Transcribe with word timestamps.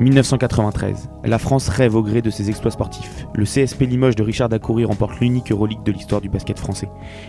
1993. 0.00 1.10
La 1.24 1.38
France 1.38 1.68
rêve 1.68 1.94
au 1.94 2.02
gré 2.02 2.22
de 2.22 2.30
ses 2.30 2.48
exploits 2.48 2.70
sportifs. 2.70 3.26
Le 3.34 3.44
CSP 3.44 3.82
Limoges 3.82 4.16
de 4.16 4.22
Richard 4.22 4.48
Dacoury 4.48 4.86
remporte 4.86 5.20
l'unique 5.20 5.52
Euroleague 5.52 5.82
de 5.84 5.92
l'histoire 5.92 6.22
du 6.22 6.30
basket 6.30 6.58
français. 6.58 6.88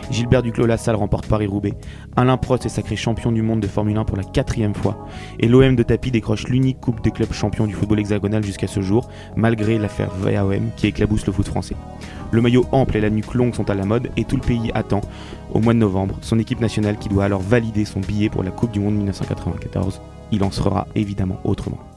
Gilbert 0.10 0.42
Duclos-Lassalle 0.42 0.96
remporte 0.96 1.28
Paris-Roubaix. 1.28 1.74
Alain 2.16 2.38
Prost 2.38 2.66
est 2.66 2.70
sacré 2.70 2.96
champion 2.96 3.34
du 3.34 3.42
monde 3.42 3.60
de 3.60 3.68
Formule 3.68 3.98
1 3.98 4.06
pour 4.06 4.16
la 4.16 4.24
quatrième 4.24 4.74
fois. 4.74 5.06
Et 5.40 5.50
l'OM 5.50 5.76
de 5.76 5.84
Tapis 5.84 6.12
décroche 6.12 6.48
l'unique 6.48 6.80
coupe 6.80 7.04
des 7.04 7.12
clubs 7.12 7.34
champions 7.34 7.68
du 7.68 7.74
football 7.74 8.00
hexagonal 8.00 8.42
jusqu'à 8.42 8.68
ce 8.68 8.80
jour, 8.80 9.10
malgré 9.36 9.78
l'affaire 9.78 10.12
VAOM 10.22 10.70
qui 10.78 10.88
éclabousse 10.88 11.28
le 11.28 11.34
foot 11.34 11.48
français. 11.48 11.76
Le 12.32 12.40
maillot 12.40 12.66
ample 12.72 12.96
et 12.96 13.02
la 13.02 13.10
nuque 13.10 13.34
longue 13.34 13.54
sont 13.54 13.70
à 13.70 13.76
la 13.76 13.84
mode 13.84 14.08
et 14.16 14.24
tout 14.24 14.38
le 14.38 14.44
pays 14.44 14.72
attend, 14.74 15.02
au 15.54 15.60
mois 15.60 15.74
de 15.74 15.80
novembre, 15.80 16.20
son 16.22 16.40
équipe 16.40 16.62
nationale 16.62 16.98
qui 16.98 17.10
doit 17.10 17.26
alors 17.26 17.42
valider 17.42 17.84
son 17.84 18.00
billet 18.00 18.30
pour 18.30 18.44
la 18.44 18.52
Coupe 18.52 18.72
du 18.72 18.80
Monde 18.80 18.96
1994. 18.96 20.00
Il 20.32 20.42
en 20.46 20.52
sera 20.52 20.88
évidemment 20.96 21.42
autrement. 21.44 21.91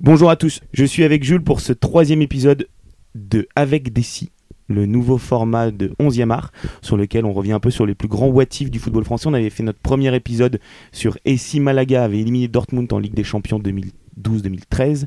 Bonjour 0.00 0.28
à 0.28 0.34
tous, 0.34 0.60
je 0.72 0.84
suis 0.84 1.04
avec 1.04 1.22
Jules 1.22 1.44
pour 1.44 1.60
ce 1.60 1.72
troisième 1.72 2.20
épisode 2.20 2.66
de 3.14 3.46
Avec 3.54 3.92
des 3.92 4.02
si, 4.02 4.32
le 4.66 4.86
nouveau 4.86 5.18
format 5.18 5.70
de 5.70 5.94
11e 6.00 6.32
art, 6.32 6.50
sur 6.82 6.96
lequel 6.96 7.24
on 7.24 7.32
revient 7.32 7.52
un 7.52 7.60
peu 7.60 7.70
sur 7.70 7.86
les 7.86 7.94
plus 7.94 8.08
grands 8.08 8.26
what 8.26 8.46
du 8.46 8.80
football 8.80 9.04
français. 9.04 9.28
On 9.28 9.34
avait 9.34 9.50
fait 9.50 9.62
notre 9.62 9.78
premier 9.78 10.12
épisode 10.12 10.58
sur 10.90 11.16
Et 11.24 11.36
si 11.36 11.60
Malaga 11.60 12.02
avait 12.02 12.18
éliminé 12.18 12.48
Dortmund 12.48 12.92
en 12.92 12.98
Ligue 12.98 13.14
des 13.14 13.22
Champions 13.22 13.60
2012-2013 13.60 15.04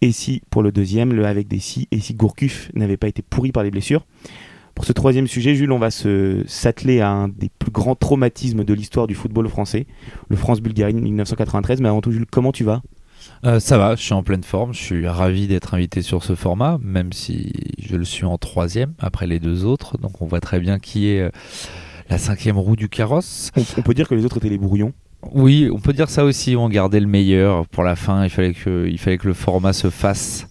et 0.00 0.12
si, 0.12 0.42
pour 0.48 0.62
le 0.62 0.70
deuxième, 0.70 1.12
le 1.12 1.26
avec 1.26 1.48
des 1.48 1.58
si, 1.58 1.88
et 1.90 1.98
si 1.98 2.14
Gourcuff 2.14 2.70
n'avait 2.74 2.96
pas 2.96 3.08
été 3.08 3.20
pourri 3.20 3.50
par 3.50 3.64
les 3.64 3.72
blessures? 3.72 4.06
Pour 4.76 4.84
ce 4.84 4.92
troisième 4.92 5.26
sujet, 5.26 5.56
Jules, 5.56 5.72
on 5.72 5.78
va 5.78 5.90
s'atteler 5.90 7.00
à 7.00 7.10
un 7.10 7.28
des 7.28 7.50
plus 7.58 7.72
grands 7.72 7.96
traumatismes 7.96 8.62
de 8.64 8.74
l'histoire 8.74 9.08
du 9.08 9.16
football 9.16 9.48
français, 9.48 9.86
le 10.28 10.36
France-Bulgarie 10.36 10.94
1993. 10.94 11.80
Mais 11.80 11.88
avant 11.88 12.00
tout, 12.00 12.12
Jules, 12.12 12.26
comment 12.30 12.52
tu 12.52 12.62
vas? 12.62 12.82
Euh, 13.44 13.60
ça 13.60 13.78
va, 13.78 13.94
je 13.96 14.02
suis 14.02 14.12
en 14.12 14.22
pleine 14.22 14.44
forme. 14.44 14.72
Je 14.72 14.80
suis 14.80 15.08
ravi 15.08 15.46
d'être 15.46 15.74
invité 15.74 16.02
sur 16.02 16.24
ce 16.24 16.34
format, 16.34 16.78
même 16.80 17.12
si 17.12 17.52
je 17.78 17.96
le 17.96 18.04
suis 18.04 18.24
en 18.24 18.38
troisième 18.38 18.94
après 18.98 19.26
les 19.26 19.38
deux 19.38 19.64
autres. 19.64 19.98
Donc 19.98 20.22
on 20.22 20.26
voit 20.26 20.40
très 20.40 20.60
bien 20.60 20.78
qui 20.78 21.08
est 21.08 21.20
euh, 21.20 21.30
la 22.08 22.18
cinquième 22.18 22.58
roue 22.58 22.76
du 22.76 22.88
carrosse. 22.88 23.50
On, 23.56 23.82
peut 23.82 23.94
dire 23.94 24.08
que 24.08 24.14
les 24.14 24.24
autres 24.24 24.38
étaient 24.38 24.48
les 24.48 24.58
brouillons. 24.58 24.92
Oui, 25.32 25.70
on 25.72 25.78
peut 25.78 25.92
dire 25.92 26.10
ça 26.10 26.24
aussi. 26.24 26.56
On 26.56 26.68
gardait 26.68 27.00
le 27.00 27.06
meilleur 27.06 27.66
pour 27.68 27.82
la 27.82 27.96
fin. 27.96 28.24
Il 28.24 28.30
fallait 28.30 28.54
que, 28.54 28.86
il 28.88 28.98
fallait 28.98 29.18
que 29.18 29.26
le 29.26 29.34
format 29.34 29.72
se 29.72 29.90
fasse. 29.90 30.46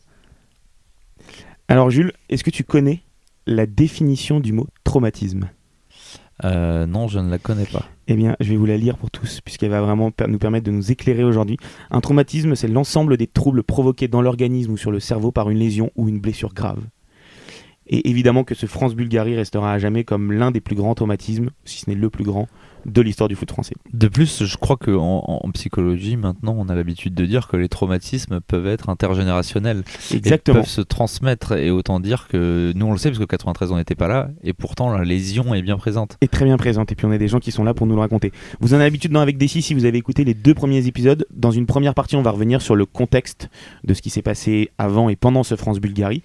Alors 1.68 1.90
Jules, 1.90 2.14
est-ce 2.30 2.44
que 2.44 2.52
tu 2.52 2.64
connais 2.64 3.02
la 3.48 3.66
définition 3.66 4.40
du 4.40 4.54
mot 4.54 4.68
traumatisme? 4.84 5.50
Euh, 6.44 6.86
non, 6.86 7.08
je 7.08 7.20
ne 7.20 7.30
la 7.30 7.38
connais 7.38 7.66
pas. 7.66 7.86
Eh 8.08 8.16
bien, 8.16 8.36
je 8.40 8.50
vais 8.50 8.58
vous 8.58 8.66
la 8.66 8.76
lire 8.76 8.98
pour 8.98 9.12
tous, 9.12 9.40
puisqu'elle 9.42 9.70
va 9.70 9.82
vraiment 9.82 10.12
nous 10.28 10.38
permettre 10.38 10.66
de 10.66 10.72
nous 10.72 10.92
éclairer 10.92 11.24
aujourd'hui. 11.24 11.58
Un 11.90 12.02
traumatisme, 12.02 12.56
c'est 12.56 12.68
l'ensemble 12.68 13.16
des 13.16 13.28
troubles 13.28 13.64
provoqués 13.64 14.10
dans 14.10 14.22
l'organisme 14.22 14.74
ou 14.74 14.78
sur 14.78 14.92
le 14.92 15.00
cerveau 15.00 15.32
par 15.32 15.50
une 15.50 15.58
lésion 15.58 15.90
ou 15.96 16.10
une 16.10 16.20
blessure 16.20 16.54
grave. 16.54 16.82
Et 17.88 18.10
évidemment 18.10 18.44
que 18.44 18.56
ce 18.56 18.66
France-Bulgarie 18.66 19.36
restera 19.36 19.74
à 19.74 19.80
jamais 19.80 20.04
comme 20.04 20.32
l'un 20.32 20.52
des 20.52 20.62
plus 20.62 20.76
grands 20.76 20.96
traumatismes, 20.96 21.50
si 21.64 21.80
ce 21.80 21.90
n'est 21.90 21.96
le 21.96 22.10
plus 22.10 22.24
grand, 22.24 22.48
de 22.86 23.02
l'histoire 23.02 23.28
du 23.28 23.36
foot 23.36 23.50
français. 23.50 23.76
De 23.94 24.08
plus, 24.08 24.44
je 24.44 24.58
crois 24.58 24.78
qu'en 24.78 25.24
en, 25.28 25.52
psychologie, 25.52 26.18
maintenant, 26.18 26.56
on 26.58 26.70
a 26.70 26.76
l'habitude 26.76 27.14
de 27.14 27.26
dire 27.26 27.48
que 27.48 27.58
les 27.58 27.70
traumatismes 27.70 28.40
peuvent 28.42 28.68
être 28.68 28.90
intergénérationnels. 28.90 29.84
Exactement. 30.12 30.58
Et 30.58 30.62
peuvent 30.62 30.70
se 30.70 30.82
transmettre. 30.82 31.54
Et 31.54 31.72
autant 31.72 32.00
dire 32.00 32.28
que 32.28 32.74
nous, 32.76 32.86
on 32.86 32.92
le 32.92 32.98
sait, 32.98 33.10
parce 33.10 33.20
que 33.20 33.26
93, 33.26 33.72
on 33.72 33.78
n'était 33.78 33.96
pas 33.96 34.08
là. 34.08 34.30
Et 34.44 34.54
pourtant, 34.54 34.90
la 34.90 35.04
lésion 35.04 35.54
est 35.54 35.62
bien 35.62 35.78
présente. 35.78 36.18
Et 36.22 36.28
très 36.28 36.46
bien 36.46 36.58
présente. 36.58 36.92
Et 36.92 36.96
puis, 36.96 37.06
on 37.06 37.12
a 37.12 37.18
des 37.18 37.28
gens 37.28 37.40
qui 37.40 37.52
sont 37.52 37.64
là 37.64 37.74
pour 37.74 37.88
nous 37.88 37.96
le 37.96 38.02
raconter. 38.02 38.32
Vous 38.60 38.74
en 38.74 38.76
avez 38.76 38.86
l'habitude 38.86 39.12
dans 39.12 39.22
Avec 39.22 39.38
Décis, 39.38 39.62
si 39.62 39.74
vous 39.74 39.86
avez 39.86 39.98
écouté 39.98 40.24
les 40.24 40.34
deux 40.34 40.54
premiers 40.54 40.88
épisodes. 40.88 41.26
Dans 41.32 41.52
une 41.52 41.66
première 41.66 41.94
partie, 41.94 42.16
on 42.16 42.22
va 42.22 42.32
revenir 42.32 42.62
sur 42.62 42.76
le 42.76 42.86
contexte 42.86 43.50
de 43.84 43.94
ce 43.94 44.02
qui 44.02 44.10
s'est 44.10 44.22
passé 44.22 44.72
avant 44.78 45.10
et 45.10 45.16
pendant 45.16 45.44
ce 45.44 45.56
France-Bulgarie. 45.56 46.24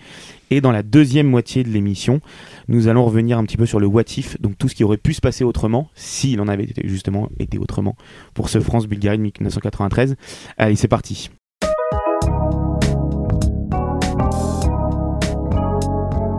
Et 0.51 0.61
dans 0.61 0.73
la 0.73 0.83
deuxième 0.83 1.27
moitié 1.27 1.63
de 1.63 1.69
l'émission, 1.69 2.21
nous 2.69 2.89
allons 2.89 3.05
revenir 3.05 3.39
un 3.39 3.45
petit 3.45 3.57
peu 3.57 3.67
sur 3.67 3.81
le 3.81 3.87
what 3.87 4.05
if, 4.17 4.41
donc 4.41 4.57
tout 4.57 4.69
ce 4.69 4.75
qui 4.75 4.85
aurait 4.85 4.97
pu 4.97 5.13
se 5.13 5.21
passer 5.21 5.45
autrement 5.45 5.89
s'il 5.95 6.41
en 6.41 6.49
avait 6.49 6.69
justement 6.85 7.29
été 7.39 7.59
autrement 7.59 7.97
pour 8.35 8.49
ce 8.49 8.59
France-Bulgarie 8.61 9.19
de 9.19 9.23
1993. 9.23 10.17
Allez, 10.57 10.77
c'est 10.77 10.89
parti. 10.89 11.31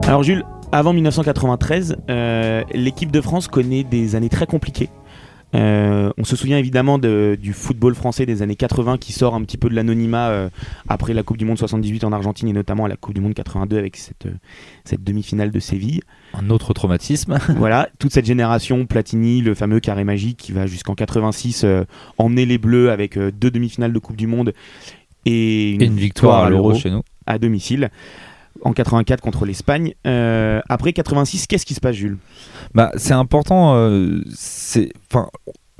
Alors 0.07 0.23
Jules, 0.23 0.43
avant 0.71 0.93
1993, 0.93 1.97
euh, 2.09 2.63
l'équipe 2.73 3.11
de 3.11 3.21
France 3.21 3.47
connaît 3.47 3.83
des 3.83 4.15
années 4.15 4.29
très 4.29 4.47
compliquées. 4.47 4.89
Euh, 5.55 6.11
on 6.17 6.23
se 6.23 6.35
souvient 6.35 6.57
évidemment 6.57 6.99
du 6.99 7.53
football 7.53 7.95
français 7.95 8.25
des 8.25 8.41
années 8.41 8.55
80 8.55 8.97
qui 8.97 9.13
sort 9.13 9.33
un 9.33 9.41
petit 9.41 9.57
peu 9.57 9.69
de 9.69 9.75
l'anonymat 9.75 10.29
euh, 10.29 10.49
après 10.87 11.13
la 11.13 11.23
Coupe 11.23 11.37
du 11.37 11.45
Monde 11.45 11.57
78 11.57 12.03
en 12.03 12.11
Argentine 12.11 12.47
et 12.49 12.53
notamment 12.53 12.85
à 12.85 12.87
la 12.87 12.95
Coupe 12.95 13.15
du 13.15 13.21
Monde 13.21 13.33
82 13.33 13.77
avec 13.77 13.97
cette, 13.97 14.27
euh, 14.27 14.33
cette 14.83 15.03
demi-finale 15.03 15.51
de 15.51 15.59
Séville. 15.59 16.01
Un 16.33 16.49
autre 16.49 16.73
traumatisme. 16.73 17.39
voilà, 17.57 17.89
toute 17.97 18.13
cette 18.13 18.25
génération, 18.25 18.85
Platini, 18.85 19.41
le 19.41 19.55
fameux 19.55 19.79
carré 19.79 20.03
magique 20.03 20.37
qui 20.37 20.51
va 20.51 20.67
jusqu'en 20.67 20.93
86 20.93 21.65
emmener 22.17 22.45
les 22.45 22.57
Bleus 22.57 22.91
avec 22.91 23.17
deux 23.17 23.51
demi-finales 23.51 23.93
de 23.93 23.99
Coupe 23.99 24.15
du 24.15 24.27
Monde 24.27 24.53
et 25.25 25.71
une, 25.71 25.95
victoire 25.95 26.43
à 26.43 26.49
l'Euro 26.49 26.73
chez 26.75 26.91
nous. 26.91 27.01
À 27.25 27.37
domicile 27.37 27.89
en 28.61 28.73
84 28.73 29.21
contre 29.21 29.45
l'Espagne. 29.45 29.93
après 30.69 30.93
86, 30.93 31.47
qu'est-ce 31.47 31.65
qui 31.65 31.73
se 31.73 31.79
passe, 31.79 31.95
Jules? 31.95 32.17
Bah, 32.73 32.91
c'est 32.97 33.13
important. 33.13 33.75
Euh, 33.75 34.21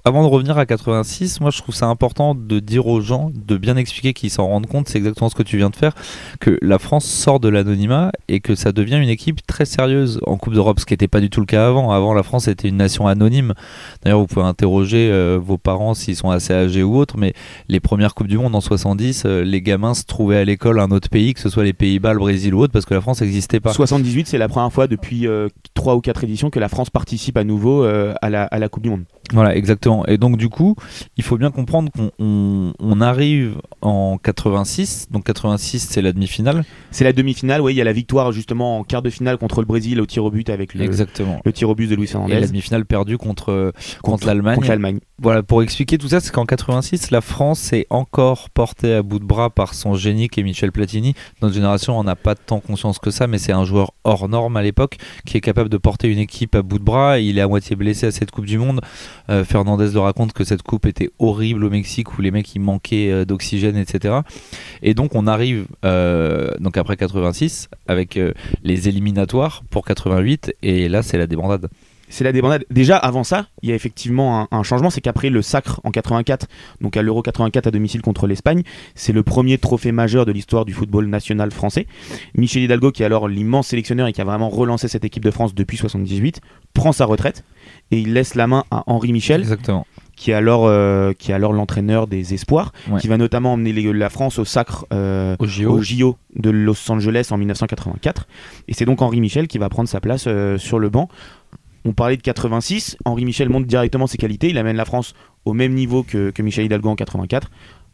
avant 0.05 0.23
de 0.23 0.27
revenir 0.27 0.57
à 0.57 0.65
86, 0.65 1.41
moi 1.41 1.51
je 1.51 1.61
trouve 1.61 1.75
ça 1.75 1.87
important 1.87 2.35
de 2.35 2.59
dire 2.59 2.87
aux 2.87 3.01
gens, 3.01 3.31
de 3.33 3.57
bien 3.57 3.77
expliquer 3.77 4.13
qu'ils 4.13 4.29
s'en 4.29 4.47
rendent 4.47 4.67
compte, 4.67 4.87
c'est 4.87 4.97
exactement 4.97 5.29
ce 5.29 5.35
que 5.35 5.43
tu 5.43 5.57
viens 5.57 5.69
de 5.69 5.75
faire, 5.75 5.93
que 6.39 6.57
la 6.61 6.79
France 6.79 7.05
sort 7.05 7.39
de 7.39 7.49
l'anonymat 7.49 8.11
et 8.27 8.39
que 8.39 8.55
ça 8.55 8.71
devient 8.71 8.97
une 8.97 9.09
équipe 9.09 9.45
très 9.45 9.65
sérieuse 9.65 10.19
en 10.25 10.38
Coupe 10.38 10.53
d'Europe, 10.53 10.79
ce 10.79 10.85
qui 10.85 10.93
n'était 10.93 11.07
pas 11.07 11.19
du 11.19 11.29
tout 11.29 11.39
le 11.39 11.45
cas 11.45 11.67
avant. 11.67 11.91
Avant, 11.91 12.13
la 12.13 12.23
France 12.23 12.47
était 12.47 12.67
une 12.67 12.77
nation 12.77 13.07
anonyme. 13.07 13.53
D'ailleurs, 14.03 14.19
vous 14.19 14.27
pouvez 14.27 14.45
interroger 14.45 15.09
euh, 15.11 15.39
vos 15.41 15.57
parents 15.57 15.93
s'ils 15.93 16.15
sont 16.15 16.29
assez 16.29 16.53
âgés 16.53 16.83
ou 16.83 16.97
autres, 16.97 17.17
mais 17.17 17.33
les 17.67 17.79
premières 17.79 18.15
Coupes 18.15 18.27
du 18.27 18.38
Monde 18.38 18.55
en 18.55 18.61
70, 18.61 19.23
euh, 19.25 19.43
les 19.43 19.61
gamins 19.61 19.93
se 19.93 20.05
trouvaient 20.05 20.38
à 20.38 20.45
l'école 20.45 20.79
un 20.79 20.91
autre 20.91 21.09
pays, 21.09 21.33
que 21.33 21.39
ce 21.39 21.49
soit 21.49 21.63
les 21.63 21.73
Pays-Bas, 21.73 22.13
le 22.13 22.19
Brésil 22.19 22.53
ou 22.53 22.61
autre, 22.61 22.73
parce 22.73 22.85
que 22.85 22.93
la 22.93 23.01
France 23.01 23.21
n'existait 23.21 23.59
pas. 23.59 23.73
78, 23.73 24.27
c'est 24.27 24.38
la 24.38 24.47
première 24.47 24.71
fois 24.71 24.88
depuis 24.88 25.27
3 25.73 25.93
euh, 25.93 25.97
ou 25.97 26.01
4 26.01 26.23
éditions 26.23 26.49
que 26.49 26.59
la 26.59 26.69
France 26.69 26.89
participe 26.89 27.38
à 27.38 27.43
nouveau 27.43 27.85
la, 27.85 28.43
à 28.43 28.59
la 28.59 28.69
Coupe 28.69 28.83
du 28.83 28.89
Monde. 28.89 29.03
Voilà, 29.34 29.56
exactement. 29.56 30.06
Et 30.07 30.17
donc 30.17 30.38
du 30.38 30.50
coup, 30.50 30.75
il 31.17 31.23
faut 31.23 31.38
bien 31.38 31.51
comprendre 31.51 31.91
qu'on 31.91 32.73
on, 32.79 33.01
arrive 33.01 33.57
en 33.81 34.17
86. 34.17 35.07
Donc 35.12 35.25
86, 35.25 35.88
c'est 35.90 36.01
la 36.01 36.12
demi-finale. 36.12 36.63
C'est 36.91 37.03
la 37.03 37.13
demi-finale, 37.13 37.62
oui. 37.62 37.73
Il 37.73 37.78
y 37.78 37.81
a 37.81 37.85
la 37.85 37.94
victoire 37.94 38.31
justement 38.31 38.79
en 38.79 38.84
quart 38.84 39.01
de 39.01 39.09
finale 39.09 39.38
contre 39.38 39.62
le 39.62 39.66
Brésil 39.66 40.01
au 40.01 40.06
tir 40.06 40.25
au 40.25 40.31
but 40.31 40.50
avec 40.50 40.73
le, 40.73 40.84
exactement. 40.84 41.41
le 41.45 41.53
tir 41.53 41.69
au 41.69 41.75
but 41.75 41.88
de 41.88 41.95
Luis 41.95 42.07
Fernandez. 42.07 42.34
Et 42.34 42.39
la 42.39 42.47
demi-finale 42.47 42.85
perdue 42.85 43.18
contre, 43.18 43.72
contre, 44.01 44.28
l'Allemagne. 44.28 45.00
Voilà, 45.22 45.44
pour 45.44 45.62
expliquer 45.63 45.97
tout 45.97 46.07
ça, 46.07 46.19
c'est 46.19 46.31
qu'en 46.31 46.45
86, 46.45 47.12
la 47.12 47.22
France 47.22 47.73
est 47.73 47.88
encore 47.89 48.50
portée 48.50 48.94
à 48.94 49.01
bout 49.01 49.19
de 49.19 49.25
bras 49.25 49.50
par 49.50 49.73
son 49.73 49.95
génie 49.95 50.29
qui 50.29 50.39
est 50.39 50.44
Michel 50.44 50.72
Platini. 50.72 51.13
Notre 51.41 51.53
génération 51.53 52.00
on 52.00 52.03
n'a 52.03 52.16
pas 52.16 52.35
tant 52.35 52.59
conscience 52.59 53.00
que 53.00 53.12
ça, 53.12 53.28
mais 53.28 53.38
c'est 53.38 53.51
un 53.51 53.66
joueur 53.66 53.91
hors 54.03 54.29
norme 54.29 54.57
à 54.57 54.62
l'époque 54.62 54.97
qui 55.25 55.38
est 55.38 55.41
capable 55.41 55.69
de 55.69 55.78
porter 55.78 56.07
une 56.07 56.19
équipe 56.19 56.56
à 56.56 56.62
bout 56.62 56.79
de 56.79 56.84
bras. 56.84 57.19
Il 57.19 57.38
est 57.38 57.41
à 57.41 57.47
moitié 57.47 57.75
blessé 57.75 58.07
à 58.07 58.12
cette 58.12 58.31
Coupe 58.31 58.45
du 58.45 58.57
Monde. 58.57 58.81
Euh, 59.29 59.44
Fernandez 59.44 59.91
le 59.94 60.00
raconte 60.00 60.34
que 60.34 60.44
cette 60.44 60.63
coupe 60.63 60.85
était 60.85 61.12
horrible 61.19 61.63
au 61.63 61.69
Mexique 61.69 62.17
où 62.17 62.22
les 62.22 62.31
mecs 62.31 62.53
ils 62.56 62.59
manquaient 62.59 63.12
euh, 63.12 63.25
d'oxygène, 63.25 63.78
etc. 63.78 64.19
Et 64.81 64.94
donc 64.94 65.16
on 65.16 65.28
arrive 65.28 65.67
euh, 65.85 66.51
donc 66.59 66.78
après 66.78 66.97
86 66.97 67.69
avec 67.88 68.19
les 68.63 68.89
éliminatoires 68.89 69.63
pour 69.69 69.85
88 69.85 70.56
et 70.62 70.89
là 70.89 71.03
c'est 71.03 71.18
la 71.18 71.28
débandade 71.28 71.68
c'est 72.09 72.23
la 72.23 72.31
débandade. 72.31 72.65
Déjà, 72.69 72.97
avant 72.97 73.23
ça, 73.23 73.47
il 73.61 73.69
y 73.69 73.71
a 73.71 73.75
effectivement 73.75 74.47
un, 74.51 74.63
changement, 74.63 74.89
c'est 74.89 75.01
qu'après 75.01 75.29
le 75.29 75.41
sacre 75.41 75.79
en 75.83 75.91
84, 75.91 76.47
donc 76.81 76.97
à 76.97 77.01
l'Euro 77.01 77.21
84 77.21 77.67
à 77.67 77.71
domicile 77.71 78.01
contre 78.01 78.27
l'Espagne, 78.27 78.63
c'est 78.95 79.13
le 79.13 79.23
premier 79.23 79.57
trophée 79.57 79.91
majeur 79.91 80.25
de 80.25 80.31
l'histoire 80.31 80.65
du 80.65 80.73
football 80.73 81.07
national 81.07 81.51
français. 81.51 81.88
Michel 82.35 82.63
Hidalgo, 82.63 82.91
qui 82.91 83.03
est 83.03 83.06
alors 83.06 83.27
l'immense 83.27 83.67
sélectionneur 83.67 84.07
et 84.07 84.13
qui 84.13 84.21
a 84.21 84.25
vraiment 84.25 84.50
relancé 84.50 84.88
cette 84.88 85.06
équipe 85.06 85.23
de 85.23 85.31
France 85.31 85.56
depuis 85.56 85.77
78, 85.77 86.41
prend 86.73 86.91
sa 86.91 87.06
retraite 87.06 87.44
et 87.91 88.00
il 88.00 88.13
laisse 88.13 88.35
la 88.35 88.47
main 88.47 88.65
à 88.71 88.83
Henri 88.88 89.13
Michel. 89.13 89.41
Exactement 89.41 89.85
qui 90.19 90.31
est 90.31 90.33
alors, 90.33 90.65
euh, 90.67 91.13
qui 91.13 91.31
est 91.31 91.33
alors 91.33 91.53
l'entraîneur 91.53 92.05
des 92.05 92.33
espoirs, 92.33 92.73
qui 93.00 93.07
va 93.07 93.15
notamment 93.15 93.53
emmener 93.53 93.71
la 93.94 94.09
France 94.09 94.38
au 94.38 94.44
sacre 94.44 94.85
euh, 94.91 95.38
au, 95.39 95.47
JO. 95.47 96.17
de 96.35 96.50
Los 96.50 96.91
Angeles 96.91 97.29
en 97.31 97.38
1984. 97.38 98.27
Et 98.67 98.73
c'est 98.73 98.83
donc 98.83 99.01
Henri 99.01 99.21
Michel 99.21 99.47
qui 99.47 99.57
va 99.57 99.69
prendre 99.69 99.88
sa 99.88 100.01
place 100.01 100.25
euh, 100.27 100.57
sur 100.57 100.77
le 100.77 100.89
banc 100.89 101.07
on 101.85 101.93
parlait 101.93 102.17
de 102.17 102.21
86, 102.21 102.97
Henri 103.05 103.25
Michel 103.25 103.49
montre 103.49 103.67
directement 103.67 104.07
ses 104.07 104.17
qualités, 104.17 104.49
il 104.49 104.57
amène 104.57 104.75
la 104.75 104.85
France 104.85 105.13
au 105.45 105.53
même 105.53 105.73
niveau 105.73 106.03
que, 106.03 106.33
Michel 106.41 106.65
Hidalgo 106.65 106.89
en 106.89 106.95
84, 106.95 107.49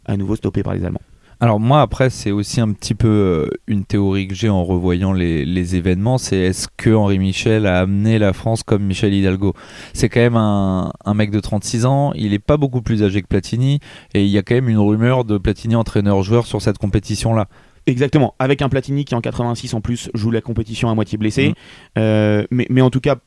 à 0.06 0.18
nouveau 0.18 0.36
stoppé 0.36 0.64
par 0.64 0.74
les 0.74 0.86
Allemands. 0.86 1.02
Alors 1.42 1.60
moi 1.60 1.82
après 1.82 2.10
c'est 2.10 2.32
aussi 2.32 2.62
un 2.62 2.72
petit 2.72 2.96
peu 2.96 3.10
euh, 3.10 3.50
une 3.68 3.84
théorie 3.84 4.26
que 4.30 4.34
j'ai 4.34 4.48
en 4.48 4.64
revoyant 4.64 5.12
les, 5.12 5.76
événements, 5.76 6.18
c'est 6.18 6.38
est-ce 6.38 6.70
que 6.78 6.90
Henri 6.92 7.20
Michel 7.20 7.66
a 7.66 7.80
amené 7.80 8.20
la 8.20 8.32
France 8.32 8.64
comme 8.64 8.84
Michel 8.84 9.14
Hidalgo? 9.14 9.54
C'est 9.92 10.08
quand 10.08 10.22
même 10.22 10.38
un, 10.38 11.14
mec 11.14 11.32
de 11.32 11.42
36 11.42 11.86
ans, 11.86 12.14
il 12.14 12.32
n'est 12.32 12.40
pas 12.40 12.56
beaucoup 12.56 12.82
plus 12.82 13.04
âgé 13.04 13.22
que 13.22 13.28
Platini. 13.28 13.80
Et 14.14 14.24
il 14.24 14.30
y 14.30 14.38
a 14.38 14.44
quand 14.44 14.56
même 14.56 14.70
une 14.70 14.80
rumeur 14.80 15.26
de 15.26 15.38
Platini 15.38 15.76
entraîneur-joueur 15.76 16.46
sur 16.46 16.62
cette 16.62 16.78
compétition-là. 16.78 17.48
Exactement, 17.88 18.34
avec 18.40 18.62
un 18.62 18.70
Platini 18.70 19.04
qui 19.06 19.14
en 19.14 19.22
86 19.22 19.74
en 19.74 19.82
plus 19.82 20.10
joue 20.14 20.32
la 20.32 20.42
compétition 20.42 20.90
à 20.90 20.96
moitié 20.96 21.18
blessé, 21.18 21.50
mmh. 21.50 21.54
euh, 22.00 22.46
mais, 22.50 22.66
mais 22.70 22.82
en 22.82 22.90
tout 22.90 23.02
cas 23.02 23.18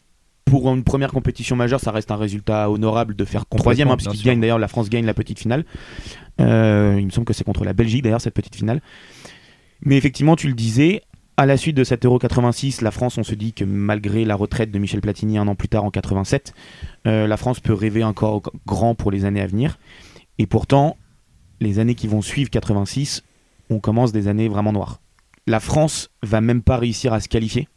pour 0.49 0.73
une 0.73 0.85
première 0.85 1.13
compétition 1.13 1.57
majeure, 1.57 1.81
ça 1.81 1.91
reste 1.91 2.11
un 2.11 2.17
résultat 2.17 2.71
honorable 2.71 3.15
de 3.15 3.25
faire 3.25 3.47
troisième, 3.47 3.89
hein, 3.89 3.97
puisqu'il 3.97 4.23
gagne 4.23 4.41
d'ailleurs, 4.41 4.59
la 4.59 4.69
France 4.69 4.89
gagne 4.89 5.07
la 5.07 5.15
petite 5.15 5.39
finale. 5.39 5.65
Euh, 6.41 6.97
il 6.99 7.07
me 7.07 7.11
semble 7.11 7.25
que 7.25 7.33
c'est 7.33 7.45
contre 7.45 7.65
la 7.65 7.73
Belgique 7.73 8.03
d'ailleurs, 8.03 8.21
cette 8.21 8.35
petite 8.35 8.57
finale. 8.57 8.81
Mais 9.83 9.97
effectivement, 9.97 10.37
tu 10.37 10.49
le 10.49 10.55
disais, 10.55 11.03
à 11.37 11.47
la 11.47 11.57
suite 11.57 11.77
de 11.77 11.85
cet 11.85 12.05
Euro 12.05 12.19
86, 12.19 12.81
la 12.81 12.91
France, 12.91 13.19
on 13.19 13.23
se 13.23 13.35
dit 13.35 13.53
que 13.53 13.65
malgré 13.65 14.25
la 14.25 14.35
retraite 14.35 14.71
de 14.71 14.79
Michel 14.79 15.01
Platini 15.01 15.39
un 15.39 15.47
an 15.49 15.55
plus 15.55 15.69
tard 15.69 15.85
en 15.85 15.91
87, 15.91 16.53
euh, 17.07 17.27
la 17.27 17.37
France 17.37 17.61
peut 17.61 17.75
rêver 17.75 18.05
encore 18.05 18.43
grand 18.67 18.95
pour 18.95 19.11
les 19.11 19.25
années 19.25 19.41
à 19.41 19.47
venir. 19.47 19.79
Et 20.39 20.47
pourtant, 20.47 20.97
les 21.61 21.79
années 21.79 21.95
qui 21.95 22.07
vont 22.07 22.23
suivre 22.23 22.51
86, 22.51 23.23
on 23.71 23.81
commence 23.81 24.13
des 24.13 24.29
années 24.29 24.49
vraiment 24.49 24.73
noires. 24.73 25.01
La 25.47 25.61
France 25.61 26.11
va 26.23 26.41
même 26.41 26.63
pas 26.63 26.77
réussir 26.77 27.13
à 27.13 27.21
se 27.21 27.29
qualifier 27.29 27.69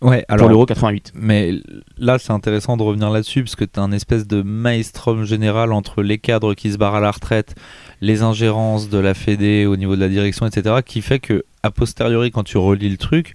Ouais, 0.00 0.24
alors, 0.28 0.44
pour 0.44 0.50
l'Euro 0.50 0.66
88. 0.66 1.12
Mais 1.14 1.52
là, 1.98 2.18
c'est 2.18 2.32
intéressant 2.32 2.76
de 2.76 2.82
revenir 2.82 3.10
là-dessus, 3.10 3.42
parce 3.42 3.56
que 3.56 3.64
tu 3.64 3.80
as 3.80 3.82
un 3.82 3.92
espèce 3.92 4.26
de 4.26 4.42
maelstrom 4.42 5.24
général 5.24 5.72
entre 5.72 6.02
les 6.02 6.18
cadres 6.18 6.54
qui 6.54 6.72
se 6.72 6.78
barrent 6.78 6.96
à 6.96 7.00
la 7.00 7.10
retraite, 7.10 7.54
les 8.00 8.22
ingérences 8.22 8.88
de 8.88 8.98
la 8.98 9.14
Fédé 9.14 9.66
au 9.66 9.76
niveau 9.76 9.96
de 9.96 10.00
la 10.00 10.08
direction, 10.08 10.46
etc., 10.46 10.76
qui 10.84 11.02
fait 11.02 11.20
que, 11.20 11.44
a 11.62 11.70
posteriori, 11.70 12.30
quand 12.30 12.44
tu 12.44 12.58
relis 12.58 12.90
le 12.90 12.98
truc, 12.98 13.34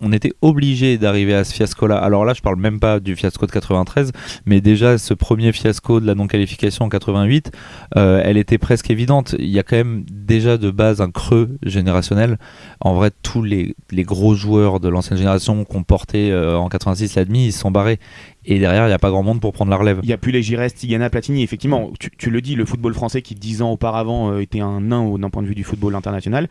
on 0.00 0.12
était 0.12 0.32
obligé 0.42 0.98
d'arriver 0.98 1.34
à 1.34 1.44
ce 1.44 1.54
fiasco-là. 1.54 1.96
Alors 1.96 2.24
là, 2.24 2.34
je 2.34 2.42
parle 2.42 2.56
même 2.56 2.80
pas 2.80 3.00
du 3.00 3.16
fiasco 3.16 3.46
de 3.46 3.52
93, 3.52 4.12
mais 4.44 4.60
déjà 4.60 4.98
ce 4.98 5.14
premier 5.14 5.52
fiasco 5.52 6.00
de 6.00 6.06
la 6.06 6.14
non-qualification 6.14 6.84
en 6.84 6.88
88, 6.88 7.50
euh, 7.96 8.20
elle 8.22 8.36
était 8.36 8.58
presque 8.58 8.90
évidente. 8.90 9.34
Il 9.38 9.48
y 9.48 9.58
a 9.58 9.62
quand 9.62 9.76
même 9.76 10.04
déjà 10.10 10.58
de 10.58 10.70
base 10.70 11.00
un 11.00 11.10
creux 11.10 11.56
générationnel. 11.62 12.38
En 12.80 12.94
vrai, 12.94 13.10
tous 13.22 13.42
les, 13.42 13.74
gros 13.90 14.34
joueurs 14.34 14.80
de 14.80 14.88
l'ancienne 14.88 15.18
génération 15.18 15.64
qu'on 15.64 15.82
portait 15.82 16.30
euh, 16.30 16.56
en 16.56 16.68
86 16.68 17.14
la 17.14 17.24
demi, 17.24 17.46
ils 17.46 17.52
sont 17.52 17.70
barrés. 17.70 17.98
Et 18.44 18.58
derrière, 18.58 18.84
il 18.84 18.88
n'y 18.88 18.94
a 18.94 18.98
pas 18.98 19.10
grand 19.10 19.24
monde 19.24 19.40
pour 19.40 19.52
prendre 19.52 19.70
la 19.70 19.76
relève. 19.76 19.98
Il 20.02 20.06
n'y 20.06 20.12
a 20.12 20.18
plus 20.18 20.30
les 20.30 20.42
Giresse, 20.42 20.74
Tigana, 20.74 21.10
Platini. 21.10 21.42
Effectivement, 21.42 21.90
tu, 21.98 22.30
le 22.30 22.40
dis, 22.40 22.54
le 22.54 22.64
football 22.64 22.94
français 22.94 23.20
qui, 23.20 23.34
dix 23.34 23.60
ans 23.60 23.72
auparavant, 23.72 24.30
euh, 24.30 24.40
était 24.40 24.60
un 24.60 24.80
nain 24.80 25.18
d'un 25.18 25.30
point 25.30 25.42
de 25.42 25.48
vue 25.48 25.56
du 25.56 25.64
football 25.64 25.96
international, 25.96 26.48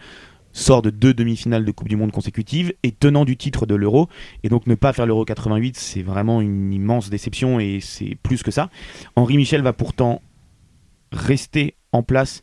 sort 0.56 0.82
de 0.82 0.90
deux 0.90 1.14
demi-finales 1.14 1.66
de 1.66 1.72
Coupe 1.72 1.90
du 1.90 1.98
Monde 1.98 2.14
consécutives 2.14 2.74
et 2.82 2.92
tenant 2.92 3.26
du 3.26 3.36
titre 3.38 3.66
de 3.66 3.76
l'Euro. 3.76 4.08
Et 4.44 4.50
donc 4.50 4.66
ne 4.68 4.76
pas 4.76 4.94
faire 4.94 5.06
l'Euro 5.06 5.26
88, 5.26 5.78
c'est 5.78 6.02
vraiment 6.02 6.42
une 6.42 6.74
immense 6.74 7.10
déception 7.10 7.60
et 7.60 7.80
c'est 7.82 8.18
plus 8.24 8.42
que 8.42 8.52
ça. 8.52 8.70
Henri 9.16 9.36
Michel 9.38 9.62
va 9.62 9.74
pourtant 9.74 10.22
rester 11.12 11.76
en 11.92 12.04
place 12.04 12.42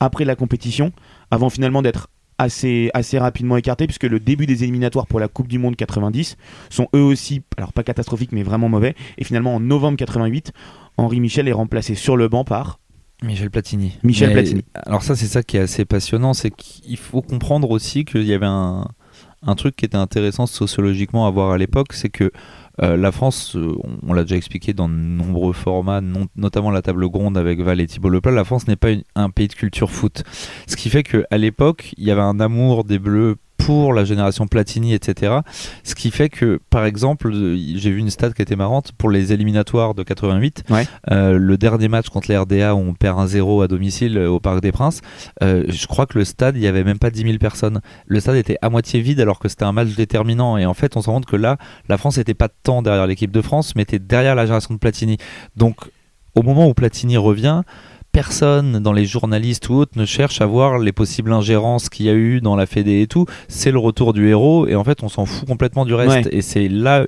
après 0.00 0.24
la 0.24 0.34
compétition, 0.34 0.92
avant 1.30 1.50
finalement 1.50 1.82
d'être 1.82 2.08
assez, 2.38 2.90
assez 2.94 3.18
rapidement 3.18 3.58
écarté, 3.58 3.86
puisque 3.86 4.04
le 4.04 4.18
début 4.18 4.46
des 4.46 4.62
éliminatoires 4.64 5.06
pour 5.06 5.20
la 5.20 5.28
Coupe 5.28 5.48
du 5.48 5.58
Monde 5.58 5.76
90 5.76 6.38
sont 6.70 6.88
eux 6.94 7.02
aussi, 7.02 7.42
alors 7.58 7.74
pas 7.74 7.82
catastrophiques, 7.82 8.32
mais 8.32 8.42
vraiment 8.42 8.70
mauvais. 8.70 8.94
Et 9.18 9.24
finalement, 9.24 9.54
en 9.54 9.60
novembre 9.60 9.98
88, 9.98 10.52
Henri 10.96 11.20
Michel 11.20 11.46
est 11.48 11.52
remplacé 11.52 11.94
sur 11.94 12.16
le 12.16 12.28
banc 12.28 12.44
par 12.44 12.80
Michel 13.22 13.50
Platini. 13.50 13.98
Michel 14.02 14.32
Platini. 14.32 14.64
Alors 14.74 15.02
ça, 15.02 15.14
c'est 15.14 15.26
ça 15.26 15.42
qui 15.42 15.56
est 15.56 15.60
assez 15.60 15.84
passionnant, 15.84 16.32
c'est 16.34 16.50
qu'il 16.50 16.96
faut 16.96 17.22
comprendre 17.22 17.70
aussi 17.70 18.04
qu'il 18.04 18.24
y 18.24 18.32
avait 18.32 18.46
un, 18.46 18.86
truc 19.56 19.76
qui 19.76 19.84
était 19.84 19.96
intéressant 19.96 20.46
sociologiquement 20.46 21.26
à 21.26 21.30
voir 21.30 21.50
à 21.50 21.58
l'époque, 21.58 21.92
c'est 21.92 22.08
que 22.08 22.30
euh, 22.82 22.96
la 22.96 23.12
France, 23.12 23.56
euh, 23.56 23.74
on, 24.06 24.14
l'a 24.14 24.22
déjà 24.22 24.36
expliqué 24.36 24.72
dans 24.72 24.88
de 24.88 24.94
nombreux 24.94 25.52
formats, 25.52 26.00
notamment 26.34 26.70
la 26.70 26.80
table 26.80 27.08
gronde 27.08 27.36
avec 27.36 27.60
Val 27.60 27.80
et 27.80 27.86
Thibault 27.86 28.08
Leplat, 28.08 28.32
la 28.32 28.44
France 28.44 28.68
n'est 28.68 28.76
pas 28.76 28.88
un 29.14 29.30
pays 29.30 29.48
de 29.48 29.54
culture 29.54 29.90
foot. 29.90 30.22
Ce 30.66 30.76
qui 30.76 30.88
fait 30.88 31.02
qu'à 31.02 31.36
l'époque, 31.36 31.92
il 31.98 32.04
y 32.04 32.10
avait 32.10 32.22
un 32.22 32.40
amour 32.40 32.84
des 32.84 32.98
Bleus 32.98 33.36
pour 33.70 33.92
la 33.92 34.04
génération 34.04 34.48
Platini, 34.48 34.94
etc. 34.94 35.32
Ce 35.84 35.94
qui 35.94 36.10
fait 36.10 36.28
que, 36.28 36.58
par 36.70 36.84
exemple, 36.84 37.30
j'ai 37.32 37.92
vu 37.92 37.98
une 37.98 38.10
stat 38.10 38.32
qui 38.32 38.42
était 38.42 38.56
marrante 38.56 38.90
pour 38.98 39.10
les 39.10 39.32
éliminatoires 39.32 39.94
de 39.94 40.02
88. 40.02 40.64
Euh, 41.12 41.38
le 41.38 41.56
dernier 41.56 41.86
match 41.86 42.08
contre 42.08 42.32
les 42.32 42.36
RDA 42.36 42.74
où 42.74 42.78
on 42.78 42.94
perd 42.94 43.20
un 43.20 43.28
0 43.28 43.62
à 43.62 43.68
domicile 43.68 44.18
euh, 44.18 44.28
au 44.28 44.40
Parc 44.40 44.60
des 44.60 44.72
Princes, 44.72 45.02
euh, 45.44 45.62
je 45.68 45.86
crois 45.86 46.06
que 46.06 46.18
le 46.18 46.24
stade, 46.24 46.56
il 46.56 46.62
n'y 46.62 46.66
avait 46.66 46.82
même 46.82 46.98
pas 46.98 47.10
10 47.10 47.22
000 47.22 47.38
personnes. 47.38 47.80
Le 48.06 48.18
stade 48.18 48.34
était 48.34 48.58
à 48.60 48.70
moitié 48.70 49.02
vide 49.02 49.20
alors 49.20 49.38
que 49.38 49.48
c'était 49.48 49.66
un 49.66 49.72
match 49.72 49.94
déterminant. 49.94 50.58
Et 50.58 50.66
en 50.66 50.74
fait, 50.74 50.96
on 50.96 51.00
se 51.02 51.06
rend 51.06 51.18
compte 51.18 51.26
que 51.26 51.36
là, 51.36 51.56
la 51.88 51.96
France 51.96 52.18
n'était 52.18 52.34
pas 52.34 52.48
tant 52.48 52.82
derrière 52.82 53.06
l'équipe 53.06 53.30
de 53.30 53.40
France, 53.40 53.76
mais 53.76 53.82
était 53.82 54.00
derrière 54.00 54.34
la 54.34 54.46
génération 54.46 54.74
de 54.74 54.80
Platini. 54.80 55.16
Donc, 55.54 55.76
au 56.34 56.42
moment 56.42 56.66
où 56.66 56.74
Platini 56.74 57.16
revient, 57.16 57.62
personne 58.12 58.78
dans 58.80 58.92
les 58.92 59.04
journalistes 59.04 59.68
ou 59.68 59.74
autres 59.74 59.92
ne 59.96 60.04
cherche 60.04 60.40
à 60.40 60.46
voir 60.46 60.78
les 60.78 60.92
possibles 60.92 61.32
ingérences 61.32 61.88
qu'il 61.88 62.06
y 62.06 62.10
a 62.10 62.14
eu 62.14 62.40
dans 62.40 62.56
la 62.56 62.66
Fédé 62.66 63.02
et 63.02 63.06
tout. 63.06 63.26
C'est 63.48 63.70
le 63.70 63.78
retour 63.78 64.12
du 64.12 64.28
héros 64.28 64.66
et 64.66 64.74
en 64.74 64.84
fait 64.84 65.02
on 65.02 65.08
s'en 65.08 65.26
fout 65.26 65.48
complètement 65.48 65.84
du 65.84 65.94
reste. 65.94 66.28
Et 66.32 66.42
c'est 66.42 66.68
là 66.68 67.06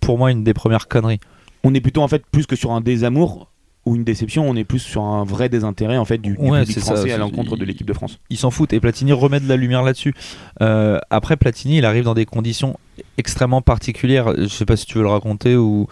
pour 0.00 0.18
moi 0.18 0.30
une 0.30 0.44
des 0.44 0.54
premières 0.54 0.88
conneries. 0.88 1.20
On 1.64 1.74
est 1.74 1.80
plutôt 1.80 2.02
en 2.02 2.08
fait 2.08 2.24
plus 2.30 2.46
que 2.46 2.56
sur 2.56 2.72
un 2.72 2.80
désamour 2.80 3.50
ou 3.86 3.96
une 3.96 4.04
déception, 4.04 4.48
on 4.48 4.56
est 4.56 4.64
plus 4.64 4.78
sur 4.78 5.02
un 5.02 5.24
vrai 5.24 5.48
désintérêt 5.48 5.98
en 5.98 6.04
fait 6.04 6.18
du, 6.18 6.34
public 6.34 6.78
français 6.80 7.12
à 7.12 7.18
l'encontre 7.18 7.56
de 7.56 7.64
l'équipe 7.64 7.86
de 7.86 7.92
France. 7.92 8.18
Ils 8.30 8.38
s'en 8.38 8.50
foutent 8.50 8.72
et 8.72 8.80
Platini 8.80 9.12
remet 9.12 9.40
de 9.40 9.48
la 9.48 9.56
lumière 9.56 9.82
là-dessus. 9.82 10.14
Euh, 10.62 10.98
après 11.10 11.36
Platini, 11.36 11.78
il 11.78 11.84
arrive 11.84 12.04
dans 12.04 12.14
des 12.14 12.24
conditions 12.24 12.78
extrêmement 13.18 13.60
particulières. 13.60 14.32
Je 14.38 14.46
sais 14.46 14.64
pas 14.64 14.76
si 14.76 14.86
tu 14.86 14.98
veux 14.98 15.04
le 15.04 15.10
raconter 15.10 15.56
ou 15.56 15.86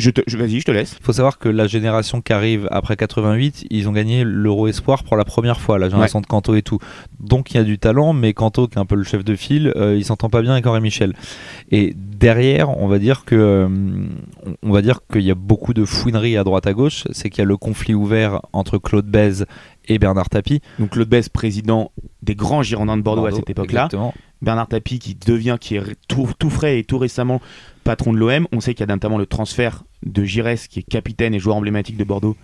je 0.00 0.10
te, 0.10 0.36
vas-y, 0.36 0.60
je 0.60 0.64
te 0.64 0.70
laisse. 0.70 0.96
Il 0.98 1.04
faut 1.04 1.12
savoir 1.12 1.38
que 1.38 1.48
la 1.48 1.66
génération 1.66 2.20
qui 2.20 2.32
arrive 2.32 2.68
après 2.70 2.96
88, 2.96 3.66
ils 3.70 3.88
ont 3.88 3.92
gagné 3.92 4.24
l'Euro 4.24 4.66
Espoir 4.68 5.04
pour 5.04 5.16
la 5.16 5.24
première 5.24 5.60
fois, 5.60 5.78
la 5.78 5.88
génération 5.88 6.20
de 6.20 6.26
Canto 6.26 6.54
et 6.54 6.62
tout. 6.62 6.78
Donc 7.20 7.52
il 7.52 7.56
y 7.56 7.60
a 7.60 7.64
du 7.64 7.78
talent, 7.78 8.12
mais 8.12 8.32
Canto, 8.32 8.66
qui 8.66 8.76
est 8.76 8.80
un 8.80 8.86
peu 8.86 8.96
le 8.96 9.04
chef 9.04 9.24
de 9.24 9.34
file, 9.34 9.72
euh, 9.76 9.96
il 9.96 10.04
s'entend 10.04 10.28
pas 10.28 10.42
bien 10.42 10.52
avec 10.52 10.66
Henri 10.66 10.80
Michel. 10.80 11.14
Et 11.70 11.94
derrière, 11.96 12.76
on 12.78 12.88
va 12.88 12.98
dire 12.98 13.24
que 13.24 13.34
euh, 13.34 13.68
on 14.62 14.72
va 14.72 14.82
dire 14.82 15.00
qu'il 15.10 15.22
y 15.22 15.30
a 15.30 15.34
beaucoup 15.34 15.74
de 15.74 15.84
fouineries 15.84 16.36
à 16.36 16.44
droite 16.44 16.66
à 16.66 16.72
gauche. 16.72 17.04
C'est 17.12 17.30
qu'il 17.30 17.40
y 17.40 17.42
a 17.42 17.46
le 17.46 17.56
conflit 17.56 17.94
ouvert 17.94 18.40
entre 18.52 18.78
Claude 18.78 19.06
Bèze 19.06 19.46
et 19.86 19.98
Bernard 19.98 20.28
Tapie. 20.28 20.60
Donc 20.78 20.90
Claude 20.90 21.08
Bèze, 21.08 21.28
président 21.28 21.92
des 22.22 22.34
grands 22.34 22.62
Girondins 22.62 22.96
de 22.96 23.02
Bordeaux, 23.02 23.26
à 23.26 23.32
cette 23.32 23.50
époque-là. 23.50 23.88
Bernard 24.42 24.68
Tapie 24.68 24.98
qui 24.98 25.14
devient, 25.14 25.58
qui 25.60 25.76
est 25.76 25.82
tout, 26.08 26.30
tout, 26.38 26.48
frais 26.48 26.78
et 26.78 26.84
tout 26.84 26.98
récemment 26.98 27.40
patron 27.84 28.12
de 28.12 28.18
l'OM. 28.18 28.46
On 28.52 28.60
sait 28.60 28.74
qu'il 28.74 28.86
y 28.86 28.90
a 28.90 28.94
notamment 28.94 29.18
le 29.18 29.26
transfert 29.26 29.84
de 30.04 30.24
Giresse 30.24 30.68
qui 30.68 30.80
est 30.80 30.88
capitaine 30.88 31.34
et 31.34 31.38
joueur 31.38 31.56
emblématique 31.56 31.96
de 31.96 32.04
Bordeaux 32.04 32.36